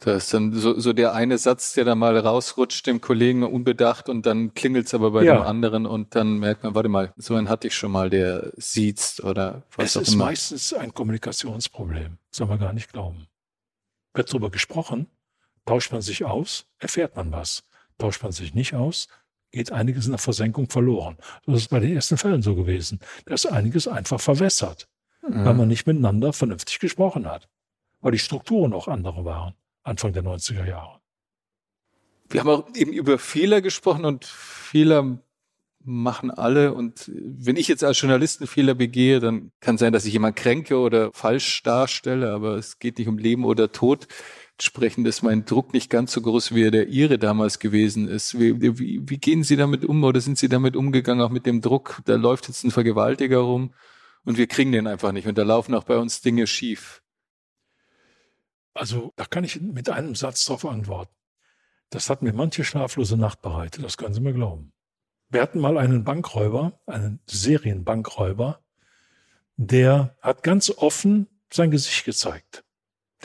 Da 0.00 0.14
ist 0.14 0.32
dann 0.32 0.52
so, 0.52 0.78
so 0.78 0.92
der 0.92 1.12
eine 1.12 1.38
Satz, 1.38 1.72
der 1.72 1.84
da 1.84 1.96
mal 1.96 2.16
rausrutscht 2.16 2.86
dem 2.86 3.00
Kollegen 3.00 3.42
unbedacht 3.42 4.08
und 4.08 4.26
dann 4.26 4.54
klingelt's 4.54 4.94
aber 4.94 5.10
bei 5.10 5.24
ja. 5.24 5.34
dem 5.34 5.42
anderen 5.42 5.86
und 5.86 6.14
dann 6.14 6.38
merkt 6.38 6.62
man, 6.62 6.76
warte 6.76 6.88
mal, 6.88 7.12
so 7.16 7.34
einen 7.34 7.48
hatte 7.48 7.66
ich 7.66 7.74
schon 7.74 7.90
mal, 7.90 8.08
der 8.08 8.52
sieht 8.56 9.20
oder 9.24 9.64
was 9.76 9.86
es 9.86 9.96
auch 9.96 10.00
immer. 10.00 10.02
Es 10.02 10.08
ist 10.08 10.14
meistens 10.14 10.72
ein 10.72 10.94
Kommunikationsproblem, 10.94 12.18
soll 12.30 12.46
man 12.46 12.60
gar 12.60 12.72
nicht 12.72 12.92
glauben. 12.92 13.26
Wird 14.14 14.32
drüber 14.32 14.50
gesprochen, 14.50 15.08
tauscht 15.66 15.90
man 15.90 16.00
sich 16.00 16.24
aus, 16.24 16.66
erfährt 16.78 17.16
man 17.16 17.32
was. 17.32 17.64
Tauscht 17.98 18.22
man 18.22 18.30
sich 18.30 18.54
nicht 18.54 18.74
aus, 18.74 19.08
geht 19.50 19.72
einiges 19.72 20.06
in 20.06 20.12
der 20.12 20.18
Versenkung 20.18 20.68
verloren. 20.68 21.16
Das 21.46 21.62
ist 21.62 21.70
bei 21.70 21.80
den 21.80 21.94
ersten 21.94 22.16
Fällen 22.16 22.42
so 22.42 22.54
gewesen. 22.54 23.00
Da 23.24 23.34
ist 23.34 23.46
einiges 23.46 23.88
einfach 23.88 24.20
verwässert, 24.20 24.88
mhm. 25.22 25.44
weil 25.44 25.54
man 25.54 25.68
nicht 25.68 25.86
miteinander 25.86 26.32
vernünftig 26.32 26.78
gesprochen 26.78 27.26
hat, 27.26 27.48
weil 28.00 28.12
die 28.12 28.18
Strukturen 28.18 28.72
auch 28.72 28.88
andere 28.88 29.24
waren. 29.24 29.54
Anfang 29.82 30.12
der 30.12 30.22
90er 30.22 30.66
Jahre. 30.66 31.00
Wir 32.28 32.40
haben 32.40 32.50
auch 32.50 32.68
eben 32.74 32.92
über 32.92 33.18
Fehler 33.18 33.62
gesprochen 33.62 34.04
und 34.04 34.26
Fehler 34.26 35.18
machen 35.80 36.30
alle. 36.30 36.74
Und 36.74 37.10
wenn 37.14 37.56
ich 37.56 37.68
jetzt 37.68 37.82
als 37.82 38.00
Journalist 38.00 38.40
einen 38.40 38.48
Fehler 38.48 38.74
begehe, 38.74 39.20
dann 39.20 39.50
kann 39.60 39.78
sein, 39.78 39.92
dass 39.92 40.04
ich 40.04 40.12
jemand 40.12 40.36
kränke 40.36 40.78
oder 40.78 41.10
falsch 41.12 41.62
darstelle, 41.62 42.30
aber 42.32 42.56
es 42.56 42.78
geht 42.78 42.98
nicht 42.98 43.08
um 43.08 43.16
Leben 43.16 43.44
oder 43.44 43.72
Tod. 43.72 44.06
Entsprechend 44.58 45.06
ist 45.06 45.22
mein 45.22 45.44
Druck 45.44 45.72
nicht 45.72 45.88
ganz 45.88 46.10
so 46.10 46.20
groß, 46.20 46.52
wie 46.52 46.68
der 46.72 46.88
Ihre 46.88 47.16
damals 47.16 47.60
gewesen 47.60 48.08
ist. 48.08 48.40
Wie, 48.40 48.60
wie, 48.60 49.08
wie 49.08 49.18
gehen 49.18 49.44
Sie 49.44 49.56
damit 49.56 49.84
um 49.84 50.02
oder 50.02 50.20
sind 50.20 50.36
Sie 50.36 50.48
damit 50.48 50.74
umgegangen, 50.74 51.22
auch 51.22 51.30
mit 51.30 51.46
dem 51.46 51.60
Druck? 51.60 52.02
Da 52.06 52.16
läuft 52.16 52.48
jetzt 52.48 52.64
ein 52.64 52.72
Vergewaltiger 52.72 53.38
rum 53.38 53.72
und 54.24 54.36
wir 54.36 54.48
kriegen 54.48 54.72
den 54.72 54.88
einfach 54.88 55.12
nicht. 55.12 55.28
Und 55.28 55.38
da 55.38 55.44
laufen 55.44 55.76
auch 55.76 55.84
bei 55.84 55.96
uns 55.96 56.22
Dinge 56.22 56.48
schief. 56.48 57.04
Also 58.74 59.12
da 59.14 59.26
kann 59.26 59.44
ich 59.44 59.60
mit 59.60 59.90
einem 59.90 60.16
Satz 60.16 60.44
darauf 60.44 60.64
antworten. 60.64 61.14
Das 61.90 62.10
hat 62.10 62.22
mir 62.22 62.32
manche 62.32 62.64
schlaflose 62.64 63.16
Nacht 63.16 63.40
bereitet, 63.42 63.84
das 63.84 63.96
können 63.96 64.12
Sie 64.12 64.20
mir 64.20 64.34
glauben. 64.34 64.72
Wir 65.30 65.40
hatten 65.40 65.60
mal 65.60 65.78
einen 65.78 66.02
Bankräuber, 66.02 66.80
einen 66.84 67.20
Serienbankräuber, 67.26 68.60
der 69.56 70.16
hat 70.20 70.42
ganz 70.42 70.70
offen 70.70 71.28
sein 71.48 71.70
Gesicht 71.70 72.04
gezeigt. 72.04 72.64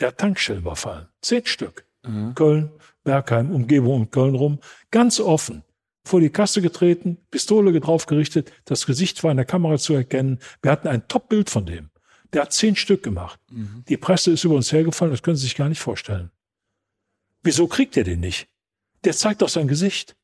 Der 0.00 0.08
hat 0.08 0.18
Tankstellen 0.18 0.62
überfallen. 0.62 1.08
Zehn 1.22 1.46
Stück. 1.46 1.86
Mhm. 2.04 2.34
Köln, 2.34 2.70
Bergheim, 3.04 3.50
Umgebung 3.52 3.94
um 3.94 4.10
Köln 4.10 4.34
rum. 4.34 4.58
Ganz 4.90 5.20
offen. 5.20 5.62
Vor 6.06 6.20
die 6.20 6.30
Kasse 6.30 6.60
getreten, 6.60 7.18
Pistole 7.30 7.78
drauf 7.80 8.06
gerichtet, 8.06 8.52
das 8.66 8.84
Gesicht 8.84 9.24
war 9.24 9.30
in 9.30 9.38
der 9.38 9.46
Kamera 9.46 9.78
zu 9.78 9.94
erkennen. 9.94 10.38
Wir 10.60 10.70
hatten 10.70 10.88
ein 10.88 11.08
Top-Bild 11.08 11.48
von 11.48 11.64
dem. 11.64 11.90
Der 12.32 12.42
hat 12.42 12.52
zehn 12.52 12.76
Stück 12.76 13.02
gemacht. 13.02 13.40
Mhm. 13.50 13.84
Die 13.88 13.96
Presse 13.96 14.32
ist 14.32 14.44
über 14.44 14.56
uns 14.56 14.70
hergefallen, 14.72 15.12
das 15.12 15.22
können 15.22 15.36
Sie 15.36 15.44
sich 15.44 15.56
gar 15.56 15.68
nicht 15.68 15.80
vorstellen. 15.80 16.30
Wieso 17.42 17.68
kriegt 17.68 17.96
ihr 17.96 18.04
den 18.04 18.20
nicht? 18.20 18.48
Der 19.04 19.14
zeigt 19.14 19.40
doch 19.42 19.48
sein 19.48 19.68
Gesicht. 19.68 20.16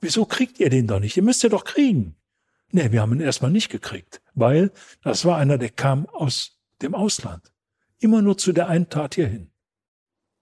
Wieso 0.00 0.24
kriegt 0.24 0.58
ihr 0.58 0.70
den 0.70 0.86
doch 0.86 1.00
nicht? 1.00 1.16
Ihr 1.16 1.22
müsst 1.22 1.44
ihr 1.44 1.50
doch 1.50 1.64
kriegen. 1.64 2.16
Nee, 2.72 2.92
wir 2.92 3.00
haben 3.00 3.12
ihn 3.12 3.20
erstmal 3.20 3.50
nicht 3.50 3.68
gekriegt, 3.68 4.22
weil 4.34 4.70
das 5.02 5.24
war 5.24 5.36
einer, 5.36 5.58
der 5.58 5.70
kam 5.70 6.06
aus 6.06 6.58
dem 6.80 6.94
Ausland. 6.94 7.52
Immer 8.00 8.22
nur 8.22 8.36
zu 8.36 8.52
der 8.52 8.68
einen 8.68 8.88
Tat 8.88 9.14
hierhin. 9.14 9.50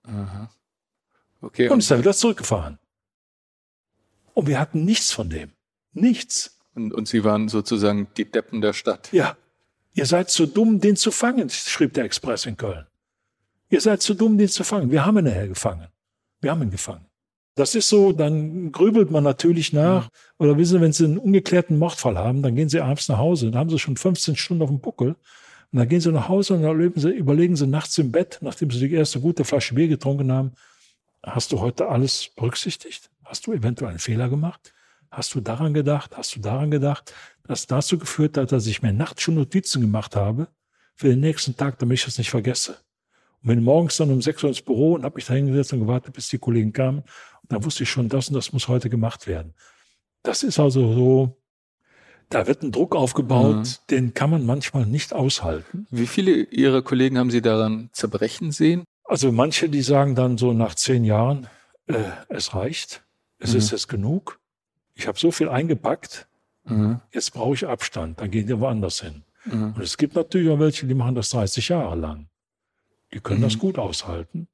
Aha. 0.04 0.50
Okay. 1.40 1.68
Und 1.68 1.80
ist 1.80 1.90
dann 1.90 2.00
wieder 2.00 2.14
zurückgefahren. 2.14 2.78
Und 4.34 4.46
wir 4.46 4.58
hatten 4.58 4.84
nichts 4.84 5.12
von 5.12 5.28
dem. 5.28 5.52
Nichts. 5.92 6.58
Und, 6.74 6.94
und 6.94 7.08
Sie 7.08 7.24
waren 7.24 7.48
sozusagen 7.48 8.08
die 8.16 8.30
Deppen 8.30 8.60
der 8.60 8.72
Stadt. 8.72 9.12
Ja, 9.12 9.36
Ihr 9.98 10.06
seid 10.06 10.30
zu 10.30 10.46
dumm, 10.46 10.78
den 10.78 10.94
zu 10.94 11.10
fangen, 11.10 11.50
schrieb 11.50 11.92
der 11.94 12.04
Express 12.04 12.46
in 12.46 12.56
Köln. 12.56 12.86
Ihr 13.68 13.80
seid 13.80 14.00
zu 14.00 14.14
dumm, 14.14 14.38
den 14.38 14.48
zu 14.48 14.62
fangen. 14.62 14.92
Wir 14.92 15.04
haben 15.04 15.18
ihn 15.18 15.24
nachher 15.24 15.48
gefangen. 15.48 15.88
Wir 16.40 16.52
haben 16.52 16.62
ihn 16.62 16.70
gefangen. 16.70 17.06
Das 17.56 17.74
ist 17.74 17.88
so, 17.88 18.12
dann 18.12 18.70
grübelt 18.70 19.10
man 19.10 19.24
natürlich 19.24 19.72
nach. 19.72 20.08
Oder 20.38 20.56
wissen 20.56 20.76
Sie, 20.76 20.80
wenn 20.80 20.92
Sie 20.92 21.04
einen 21.04 21.18
ungeklärten 21.18 21.76
Mordfall 21.78 22.16
haben, 22.16 22.42
dann 22.42 22.54
gehen 22.54 22.68
Sie 22.68 22.80
abends 22.80 23.08
nach 23.08 23.18
Hause. 23.18 23.50
Dann 23.50 23.58
haben 23.58 23.70
Sie 23.70 23.78
schon 23.80 23.96
15 23.96 24.36
Stunden 24.36 24.62
auf 24.62 24.68
dem 24.68 24.78
Buckel. 24.78 25.16
Und 25.72 25.80
dann 25.80 25.88
gehen 25.88 26.00
Sie 26.00 26.10
nach 26.10 26.28
Hause 26.28 26.54
und 26.54 27.00
Sie, 27.00 27.10
überlegen 27.10 27.56
Sie 27.56 27.66
nachts 27.66 27.98
im 27.98 28.10
Bett, 28.10 28.38
nachdem 28.40 28.70
Sie 28.70 28.88
die 28.88 28.94
erste 28.94 29.20
gute 29.20 29.44
Flasche 29.44 29.74
Bier 29.74 29.88
getrunken 29.88 30.32
haben, 30.32 30.52
hast 31.22 31.52
du 31.52 31.60
heute 31.60 31.88
alles 31.88 32.30
berücksichtigt? 32.34 33.10
Hast 33.24 33.46
du 33.46 33.52
eventuell 33.52 33.90
einen 33.90 33.98
Fehler 33.98 34.30
gemacht? 34.30 34.72
Hast 35.10 35.34
du 35.34 35.40
daran 35.40 35.74
gedacht? 35.74 36.16
Hast 36.16 36.34
du 36.36 36.40
daran 36.40 36.70
gedacht? 36.70 37.14
Das 37.44 37.66
dazu 37.66 37.98
geführt 37.98 38.36
hat, 38.38 38.52
dass 38.52 38.66
ich 38.66 38.82
mir 38.82 38.92
nachts 38.92 39.22
schon 39.22 39.34
Notizen 39.34 39.80
gemacht 39.80 40.16
habe 40.16 40.48
für 40.94 41.08
den 41.08 41.20
nächsten 41.20 41.56
Tag, 41.56 41.78
damit 41.78 41.98
ich 41.98 42.04
das 42.04 42.18
nicht 42.18 42.30
vergesse. 42.30 42.76
Und 43.42 43.48
bin 43.48 43.62
morgens 43.62 43.96
dann 43.96 44.10
um 44.10 44.22
sechs 44.22 44.42
Uhr 44.42 44.48
ins 44.48 44.62
Büro 44.62 44.94
und 44.94 45.04
habe 45.04 45.16
mich 45.16 45.26
da 45.26 45.34
hingesetzt 45.34 45.72
und 45.72 45.80
gewartet, 45.80 46.14
bis 46.14 46.28
die 46.28 46.38
Kollegen 46.38 46.72
kamen. 46.72 47.00
Und 47.00 47.52
dann 47.52 47.64
wusste 47.64 47.82
ich 47.82 47.90
schon, 47.90 48.08
das 48.08 48.28
und 48.28 48.34
das 48.34 48.52
muss 48.52 48.68
heute 48.68 48.90
gemacht 48.90 49.26
werden. 49.26 49.54
Das 50.22 50.42
ist 50.42 50.58
also 50.58 50.92
so, 50.92 51.37
da 52.30 52.46
wird 52.46 52.62
ein 52.62 52.72
Druck 52.72 52.94
aufgebaut, 52.94 53.56
mhm. 53.56 53.74
den 53.90 54.14
kann 54.14 54.30
man 54.30 54.44
manchmal 54.44 54.86
nicht 54.86 55.12
aushalten. 55.12 55.86
Wie 55.90 56.06
viele 56.06 56.32
Ihrer 56.32 56.82
Kollegen 56.82 57.18
haben 57.18 57.30
Sie 57.30 57.42
daran 57.42 57.90
zerbrechen 57.92 58.52
sehen? 58.52 58.84
Also 59.04 59.32
manche, 59.32 59.68
die 59.68 59.82
sagen 59.82 60.14
dann 60.14 60.36
so 60.36 60.52
nach 60.52 60.74
zehn 60.74 61.04
Jahren, 61.04 61.48
äh, 61.86 61.94
es 62.28 62.54
reicht, 62.54 63.02
es 63.38 63.52
mhm. 63.52 63.58
ist 63.58 63.70
jetzt 63.70 63.88
genug 63.88 64.38
ich 64.98 65.06
habe 65.06 65.18
so 65.18 65.30
viel 65.30 65.48
eingepackt, 65.48 66.26
mhm. 66.64 67.00
jetzt 67.12 67.32
brauche 67.32 67.54
ich 67.54 67.66
Abstand, 67.66 68.20
dann 68.20 68.30
gehen 68.30 68.48
wir 68.48 68.60
woanders 68.60 69.00
hin. 69.00 69.22
Mhm. 69.44 69.74
Und 69.76 69.80
es 69.80 69.96
gibt 69.96 70.16
natürlich 70.16 70.50
auch 70.50 70.58
welche, 70.58 70.86
die 70.86 70.94
machen 70.94 71.14
das 71.14 71.30
30 71.30 71.68
Jahre 71.68 71.96
lang. 71.96 72.28
Die 73.14 73.20
können 73.20 73.38
mhm. 73.38 73.44
das 73.44 73.58
gut 73.58 73.78
aushalten. 73.78 74.48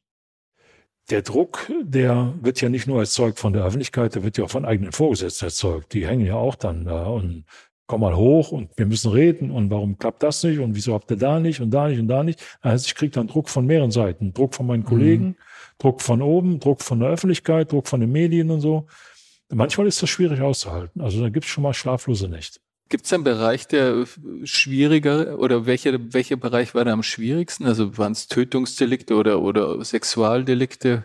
Der 1.11 1.23
Druck, 1.23 1.71
der 1.83 2.35
wird 2.41 2.61
ja 2.61 2.69
nicht 2.69 2.87
nur 2.87 3.01
erzeugt 3.01 3.39
von 3.39 3.53
der 3.53 3.65
Öffentlichkeit, 3.65 4.15
der 4.15 4.25
wird 4.25 4.39
ja 4.39 4.45
auch 4.45 4.51
von 4.51 4.65
eigenen 4.65 4.93
Vorgesetzten 4.93 5.47
erzeugt. 5.47 5.93
Die 5.93 6.07
hängen 6.07 6.25
ja 6.25 6.37
auch 6.37 6.55
dann 6.55 6.85
da 6.85 7.07
und 7.07 7.45
komm 7.87 8.01
mal 8.01 8.17
hoch 8.17 8.53
und 8.53 8.71
wir 8.77 8.87
müssen 8.87 9.13
reden 9.13 9.51
und 9.51 9.71
warum 9.71 9.99
klappt 9.99 10.23
das 10.23 10.43
nicht 10.43 10.59
und 10.59 10.75
wieso 10.75 10.95
habt 10.95 11.11
ihr 11.11 11.19
da 11.19 11.39
nicht 11.39 11.61
und 11.61 11.71
da 11.71 11.89
nicht 11.89 12.01
und 12.01 12.09
da 12.09 12.23
nicht. 12.23 12.41
Das 12.63 12.73
heißt, 12.73 12.87
ich 12.87 12.95
kriege 12.95 13.11
dann 13.11 13.27
Druck 13.27 13.51
von 13.51 13.67
mehreren 13.67 13.91
Seiten. 13.91 14.33
Druck 14.33 14.55
von 14.55 14.67
meinen 14.67 14.81
mhm. 14.81 14.87
Kollegen, 14.87 15.25
mhm. 15.27 15.37
Druck 15.79 16.01
von 16.01 16.23
oben, 16.23 16.61
Druck 16.61 16.81
von 16.83 17.01
der 17.01 17.11
Öffentlichkeit, 17.11 17.73
Druck 17.73 17.87
von 17.87 18.01
den 18.01 18.11
Medien 18.11 18.51
und 18.51 18.61
so. 18.61 18.87
Manchmal 19.53 19.87
ist 19.87 20.03
das 20.03 20.09
schwierig 20.09 20.41
auszuhalten. 20.41 21.03
Also 21.03 21.21
da 21.21 21.29
gibt 21.29 21.45
es 21.45 21.51
schon 21.51 21.63
mal 21.63 21.75
schlaflose 21.75 22.29
Nächte. 22.29 22.61
Gibt 22.89 23.07
es 23.07 23.13
einen 23.13 23.25
Bereich, 23.25 23.67
der 23.67 24.05
schwieriger 24.45 25.39
oder 25.39 25.67
welcher, 25.67 25.99
welcher 26.13 26.37
Bereich 26.37 26.75
war 26.75 26.85
da 26.85 26.93
am 26.93 27.03
schwierigsten? 27.03 27.67
Also 27.67 27.97
waren 27.97 28.13
es 28.13 28.29
Tötungsdelikte 28.29 29.15
oder, 29.15 29.41
oder 29.41 29.83
Sexualdelikte? 29.85 31.05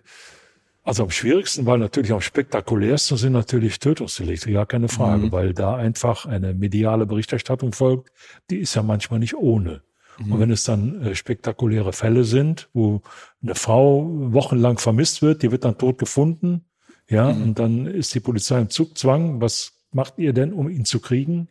Also 0.84 1.04
am 1.04 1.12
schwierigsten, 1.12 1.66
weil 1.66 1.78
natürlich 1.78 2.12
am 2.12 2.22
spektakulärsten 2.22 3.18
sind 3.18 3.34
natürlich 3.34 3.80
Tötungsdelikte, 3.80 4.52
gar 4.52 4.66
keine 4.66 4.90
Frage, 4.90 5.28
mhm. 5.28 5.32
weil 5.32 5.54
da 5.54 5.76
einfach 5.76 6.26
eine 6.26 6.54
mediale 6.54 7.06
Berichterstattung 7.06 7.74
folgt, 7.74 8.12
die 8.50 8.58
ist 8.58 8.76
ja 8.76 8.84
manchmal 8.84 9.20
nicht 9.20 9.36
ohne. 9.36 9.82
Mhm. 10.18 10.32
Und 10.32 10.40
wenn 10.40 10.52
es 10.52 10.64
dann 10.64 11.02
äh, 11.02 11.16
spektakuläre 11.16 11.94
Fälle 11.94 12.24
sind, 12.24 12.70
wo 12.74 13.02
eine 13.42 13.56
Frau 13.56 14.08
wochenlang 14.10 14.80
vermisst 14.80 15.22
wird, 15.22 15.44
die 15.44 15.52
wird 15.52 15.64
dann 15.64 15.78
tot 15.78 15.98
gefunden, 15.98 16.66
ja, 17.10 17.34
mhm. 17.34 17.44
und 17.44 17.60
dann 17.60 17.86
ist 17.86 18.14
die 18.14 18.20
Polizei 18.20 18.60
im 18.60 18.70
Zugzwang. 18.70 19.42
Was 19.42 19.74
macht 19.92 20.18
ihr 20.18 20.34
denn, 20.34 20.54
um 20.54 20.70
ihn 20.70 20.86
zu 20.86 21.00
kriegen? 21.00 21.50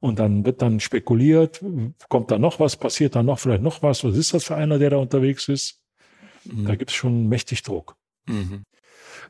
Und 0.00 0.18
dann 0.18 0.46
wird 0.46 0.62
dann 0.62 0.80
spekuliert, 0.80 1.62
kommt 2.08 2.30
da 2.30 2.38
noch 2.38 2.58
was, 2.58 2.76
passiert 2.76 3.14
da 3.14 3.22
noch 3.22 3.38
vielleicht 3.38 3.62
noch 3.62 3.82
was, 3.82 4.02
was 4.02 4.16
ist 4.16 4.32
das 4.32 4.44
für 4.44 4.56
einer, 4.56 4.78
der 4.78 4.90
da 4.90 4.96
unterwegs 4.96 5.48
ist? 5.48 5.82
Mhm. 6.44 6.64
Da 6.64 6.74
gibt 6.74 6.90
es 6.90 6.96
schon 6.96 7.28
mächtig 7.28 7.62
Druck. 7.62 7.96
Mhm. 8.26 8.64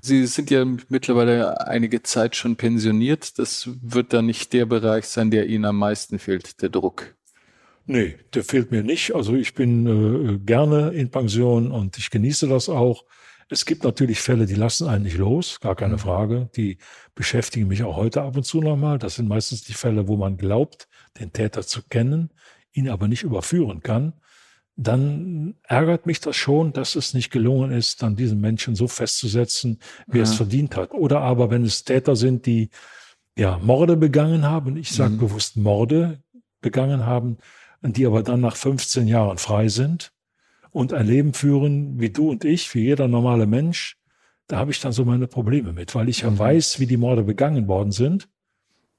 Sie 0.00 0.24
sind 0.26 0.50
ja 0.50 0.64
mittlerweile 0.88 1.66
einige 1.66 2.02
Zeit 2.02 2.36
schon 2.36 2.56
pensioniert. 2.56 3.38
Das 3.38 3.68
wird 3.82 4.12
dann 4.12 4.26
nicht 4.26 4.52
der 4.52 4.64
Bereich 4.66 5.06
sein, 5.06 5.30
der 5.30 5.46
Ihnen 5.46 5.64
am 5.64 5.76
meisten 5.76 6.18
fehlt, 6.18 6.62
der 6.62 6.68
Druck. 6.70 7.16
Nee, 7.86 8.16
der 8.34 8.44
fehlt 8.44 8.70
mir 8.70 8.82
nicht. 8.82 9.14
Also 9.14 9.34
ich 9.34 9.54
bin 9.54 9.86
äh, 9.86 10.38
gerne 10.38 10.90
in 10.90 11.10
Pension 11.10 11.72
und 11.72 11.98
ich 11.98 12.10
genieße 12.10 12.48
das 12.48 12.68
auch. 12.68 13.04
Es 13.50 13.66
gibt 13.66 13.82
natürlich 13.82 14.20
Fälle, 14.20 14.46
die 14.46 14.54
lassen 14.54 14.88
einen 14.88 15.04
nicht 15.04 15.18
los, 15.18 15.58
gar 15.60 15.74
keine 15.74 15.94
mhm. 15.94 15.98
Frage. 15.98 16.50
Die 16.56 16.78
beschäftigen 17.14 17.68
mich 17.68 17.82
auch 17.82 17.96
heute 17.96 18.22
ab 18.22 18.36
und 18.36 18.44
zu 18.44 18.60
nochmal. 18.60 18.98
Das 18.98 19.16
sind 19.16 19.28
meistens 19.28 19.64
die 19.64 19.74
Fälle, 19.74 20.08
wo 20.08 20.16
man 20.16 20.36
glaubt, 20.36 20.88
den 21.18 21.32
Täter 21.32 21.62
zu 21.62 21.82
kennen, 21.88 22.30
ihn 22.72 22.88
aber 22.88 23.08
nicht 23.08 23.24
überführen 23.24 23.80
kann 23.82 24.14
dann 24.82 25.56
ärgert 25.64 26.06
mich 26.06 26.20
das 26.20 26.36
schon, 26.36 26.72
dass 26.72 26.94
es 26.94 27.12
nicht 27.12 27.30
gelungen 27.30 27.70
ist, 27.70 28.02
dann 28.02 28.16
diesen 28.16 28.40
Menschen 28.40 28.74
so 28.74 28.88
festzusetzen, 28.88 29.78
wie 30.06 30.20
er 30.20 30.22
es 30.24 30.34
verdient 30.34 30.74
hat. 30.74 30.92
Oder 30.92 31.20
aber, 31.20 31.50
wenn 31.50 31.64
es 31.64 31.84
Täter 31.84 32.16
sind, 32.16 32.46
die 32.46 32.70
ja 33.36 33.58
Morde 33.58 33.98
begangen 33.98 34.44
haben, 34.44 34.78
ich 34.78 34.92
sage 34.92 35.14
mhm. 35.14 35.18
bewusst 35.18 35.58
Morde 35.58 36.22
begangen 36.62 37.04
haben, 37.04 37.36
die 37.82 38.06
aber 38.06 38.22
dann 38.22 38.40
nach 38.40 38.56
15 38.56 39.06
Jahren 39.06 39.36
frei 39.36 39.68
sind 39.68 40.12
und 40.70 40.92
ein 40.92 41.06
Leben 41.06 41.34
führen 41.34 42.00
wie 42.00 42.10
du 42.10 42.30
und 42.30 42.44
ich, 42.44 42.74
wie 42.74 42.84
jeder 42.84 43.08
normale 43.08 43.46
Mensch, 43.46 43.98
da 44.46 44.58
habe 44.58 44.70
ich 44.70 44.80
dann 44.80 44.92
so 44.92 45.04
meine 45.04 45.26
Probleme 45.26 45.72
mit, 45.72 45.94
weil 45.94 46.08
ich 46.08 46.22
ja 46.22 46.30
mhm. 46.30 46.38
weiß, 46.38 46.80
wie 46.80 46.86
die 46.86 46.96
Morde 46.96 47.22
begangen 47.22 47.68
worden 47.68 47.92
sind, 47.92 48.28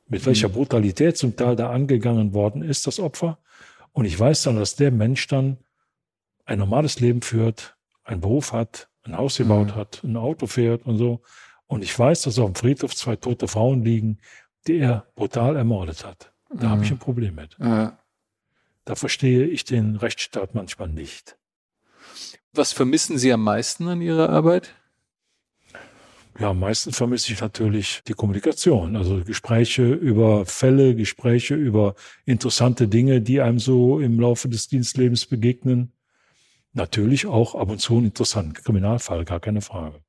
mit 0.07 0.25
welcher 0.25 0.49
mhm. 0.49 0.53
Brutalität 0.53 1.17
zum 1.17 1.35
Teil 1.35 1.55
da 1.55 1.71
angegangen 1.71 2.33
worden 2.33 2.61
ist, 2.61 2.87
das 2.87 2.99
Opfer. 2.99 3.37
Und 3.91 4.05
ich 4.05 4.17
weiß 4.17 4.43
dann, 4.43 4.55
dass 4.55 4.75
der 4.75 4.91
Mensch 4.91 5.27
dann 5.27 5.57
ein 6.45 6.59
normales 6.59 6.99
Leben 6.99 7.21
führt, 7.21 7.75
einen 8.03 8.21
Beruf 8.21 8.53
hat, 8.53 8.89
ein 9.03 9.17
Haus 9.17 9.37
gebaut 9.37 9.67
mhm. 9.67 9.75
hat, 9.75 10.03
ein 10.03 10.15
Auto 10.15 10.47
fährt 10.47 10.85
und 10.85 10.97
so. 10.97 11.21
Und 11.67 11.83
ich 11.83 11.97
weiß, 11.97 12.23
dass 12.23 12.39
auf 12.39 12.51
dem 12.51 12.55
Friedhof 12.55 12.95
zwei 12.95 13.15
tote 13.15 13.47
Frauen 13.47 13.83
liegen, 13.83 14.19
die 14.67 14.77
er 14.77 15.05
brutal 15.15 15.55
ermordet 15.55 16.05
hat. 16.05 16.31
Da 16.49 16.67
mhm. 16.67 16.69
habe 16.71 16.83
ich 16.83 16.91
ein 16.91 16.97
Problem 16.97 17.35
mit. 17.35 17.57
Mhm. 17.59 17.91
Da 18.85 18.95
verstehe 18.95 19.45
ich 19.45 19.63
den 19.63 19.95
Rechtsstaat 19.95 20.55
manchmal 20.55 20.89
nicht. 20.89 21.37
Was 22.53 22.73
vermissen 22.73 23.17
Sie 23.17 23.31
am 23.31 23.43
meisten 23.43 23.87
an 23.87 24.01
Ihrer 24.01 24.29
Arbeit? 24.29 24.75
Ja, 26.39 26.49
am 26.49 26.59
meisten 26.59 26.91
vermisse 26.91 27.31
ich 27.31 27.41
natürlich 27.41 28.01
die 28.07 28.13
Kommunikation, 28.13 28.95
also 28.95 29.23
Gespräche 29.23 29.93
über 29.93 30.45
Fälle, 30.45 30.95
Gespräche 30.95 31.55
über 31.55 31.95
interessante 32.25 32.87
Dinge, 32.87 33.21
die 33.21 33.41
einem 33.41 33.59
so 33.59 33.99
im 33.99 34.19
Laufe 34.19 34.49
des 34.49 34.67
Dienstlebens 34.67 35.25
begegnen 35.25 35.93
natürlich 36.73 37.25
auch 37.25 37.55
ab 37.55 37.69
und 37.69 37.79
zu 37.79 37.97
ein 37.97 38.05
interessanter 38.05 38.61
Kriminalfall, 38.61 39.25
gar 39.25 39.39
keine 39.39 39.61
Frage. 39.61 40.01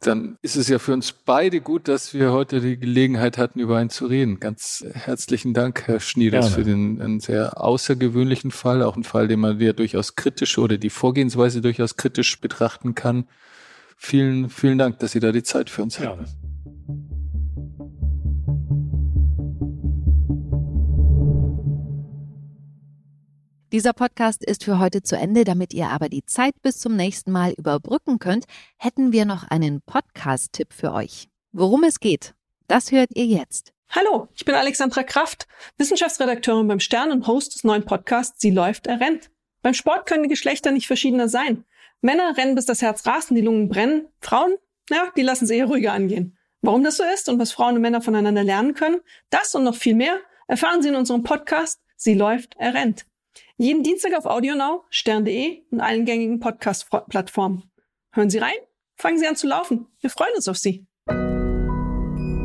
Dann 0.00 0.38
ist 0.42 0.54
es 0.54 0.68
ja 0.68 0.78
für 0.78 0.92
uns 0.92 1.10
beide 1.10 1.60
gut, 1.60 1.88
dass 1.88 2.14
wir 2.14 2.30
heute 2.30 2.60
die 2.60 2.78
Gelegenheit 2.78 3.36
hatten, 3.36 3.58
über 3.58 3.78
einen 3.78 3.90
zu 3.90 4.06
reden. 4.06 4.38
Ganz 4.38 4.84
herzlichen 4.92 5.54
Dank, 5.54 5.88
Herr 5.88 5.98
Schnieders, 5.98 6.54
für 6.54 6.62
den 6.62 7.18
sehr 7.18 7.60
außergewöhnlichen 7.60 8.52
Fall, 8.52 8.82
auch 8.82 8.94
einen 8.94 9.02
Fall, 9.02 9.26
den 9.26 9.40
man 9.40 9.58
ja 9.60 9.72
durchaus 9.72 10.14
kritisch 10.14 10.56
oder 10.58 10.78
die 10.78 10.90
Vorgehensweise 10.90 11.60
durchaus 11.60 11.96
kritisch 11.96 12.40
betrachten 12.40 12.94
kann. 12.94 13.26
Vielen, 13.96 14.48
vielen 14.50 14.78
Dank, 14.78 15.00
dass 15.00 15.12
Sie 15.12 15.20
da 15.20 15.32
die 15.32 15.42
Zeit 15.42 15.68
für 15.68 15.82
uns 15.82 15.98
haben. 15.98 16.26
Dieser 23.70 23.92
Podcast 23.92 24.42
ist 24.42 24.64
für 24.64 24.78
heute 24.78 25.02
zu 25.02 25.14
Ende, 25.14 25.44
damit 25.44 25.74
ihr 25.74 25.90
aber 25.90 26.08
die 26.08 26.24
Zeit 26.24 26.54
bis 26.62 26.78
zum 26.78 26.96
nächsten 26.96 27.30
Mal 27.30 27.52
überbrücken 27.52 28.18
könnt, 28.18 28.46
hätten 28.78 29.12
wir 29.12 29.26
noch 29.26 29.46
einen 29.46 29.82
Podcast-Tipp 29.82 30.72
für 30.72 30.94
euch. 30.94 31.28
Worum 31.52 31.84
es 31.84 32.00
geht, 32.00 32.32
das 32.66 32.92
hört 32.92 33.10
ihr 33.14 33.26
jetzt. 33.26 33.74
Hallo, 33.90 34.28
ich 34.34 34.46
bin 34.46 34.54
Alexandra 34.54 35.02
Kraft, 35.02 35.46
Wissenschaftsredakteurin 35.76 36.66
beim 36.66 36.80
Stern 36.80 37.12
und 37.12 37.26
Host 37.26 37.56
des 37.56 37.64
neuen 37.64 37.84
Podcasts 37.84 38.40
Sie 38.40 38.50
läuft, 38.50 38.86
er 38.86 39.00
rennt. 39.00 39.30
Beim 39.60 39.74
Sport 39.74 40.06
können 40.06 40.22
die 40.22 40.30
Geschlechter 40.30 40.70
nicht 40.70 40.86
verschiedener 40.86 41.28
sein. 41.28 41.66
Männer 42.00 42.38
rennen, 42.38 42.54
bis 42.54 42.64
das 42.64 42.80
Herz 42.80 43.04
rast 43.04 43.30
und 43.30 43.36
die 43.36 43.42
Lungen 43.42 43.68
brennen. 43.68 44.06
Frauen, 44.22 44.54
ja, 44.88 45.12
die 45.14 45.22
lassen 45.22 45.44
es 45.44 45.50
eher 45.50 45.66
ruhiger 45.66 45.92
angehen. 45.92 46.38
Warum 46.62 46.84
das 46.84 46.96
so 46.96 47.04
ist 47.04 47.28
und 47.28 47.38
was 47.38 47.52
Frauen 47.52 47.74
und 47.74 47.82
Männer 47.82 48.00
voneinander 48.00 48.44
lernen 48.44 48.72
können, 48.72 49.02
das 49.28 49.54
und 49.54 49.64
noch 49.64 49.76
viel 49.76 49.94
mehr 49.94 50.18
erfahren 50.46 50.80
Sie 50.80 50.88
in 50.88 50.96
unserem 50.96 51.22
Podcast 51.22 51.82
Sie 51.96 52.14
läuft, 52.14 52.54
er 52.56 52.72
rennt. 52.72 53.04
Jeden 53.60 53.82
Dienstag 53.82 54.16
auf 54.16 54.24
AudioNow, 54.24 54.84
stern.de 54.88 55.64
und 55.72 55.80
allen 55.80 56.04
gängigen 56.04 56.38
Podcast-Plattformen. 56.38 57.64
Hören 58.12 58.30
Sie 58.30 58.38
rein, 58.38 58.54
fangen 58.94 59.18
Sie 59.18 59.26
an 59.26 59.34
zu 59.34 59.48
laufen. 59.48 59.88
Wir 60.00 60.10
freuen 60.10 60.32
uns 60.36 60.46
auf 60.46 60.56
Sie. 60.56 60.86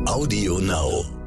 AudioNow. 0.06 1.23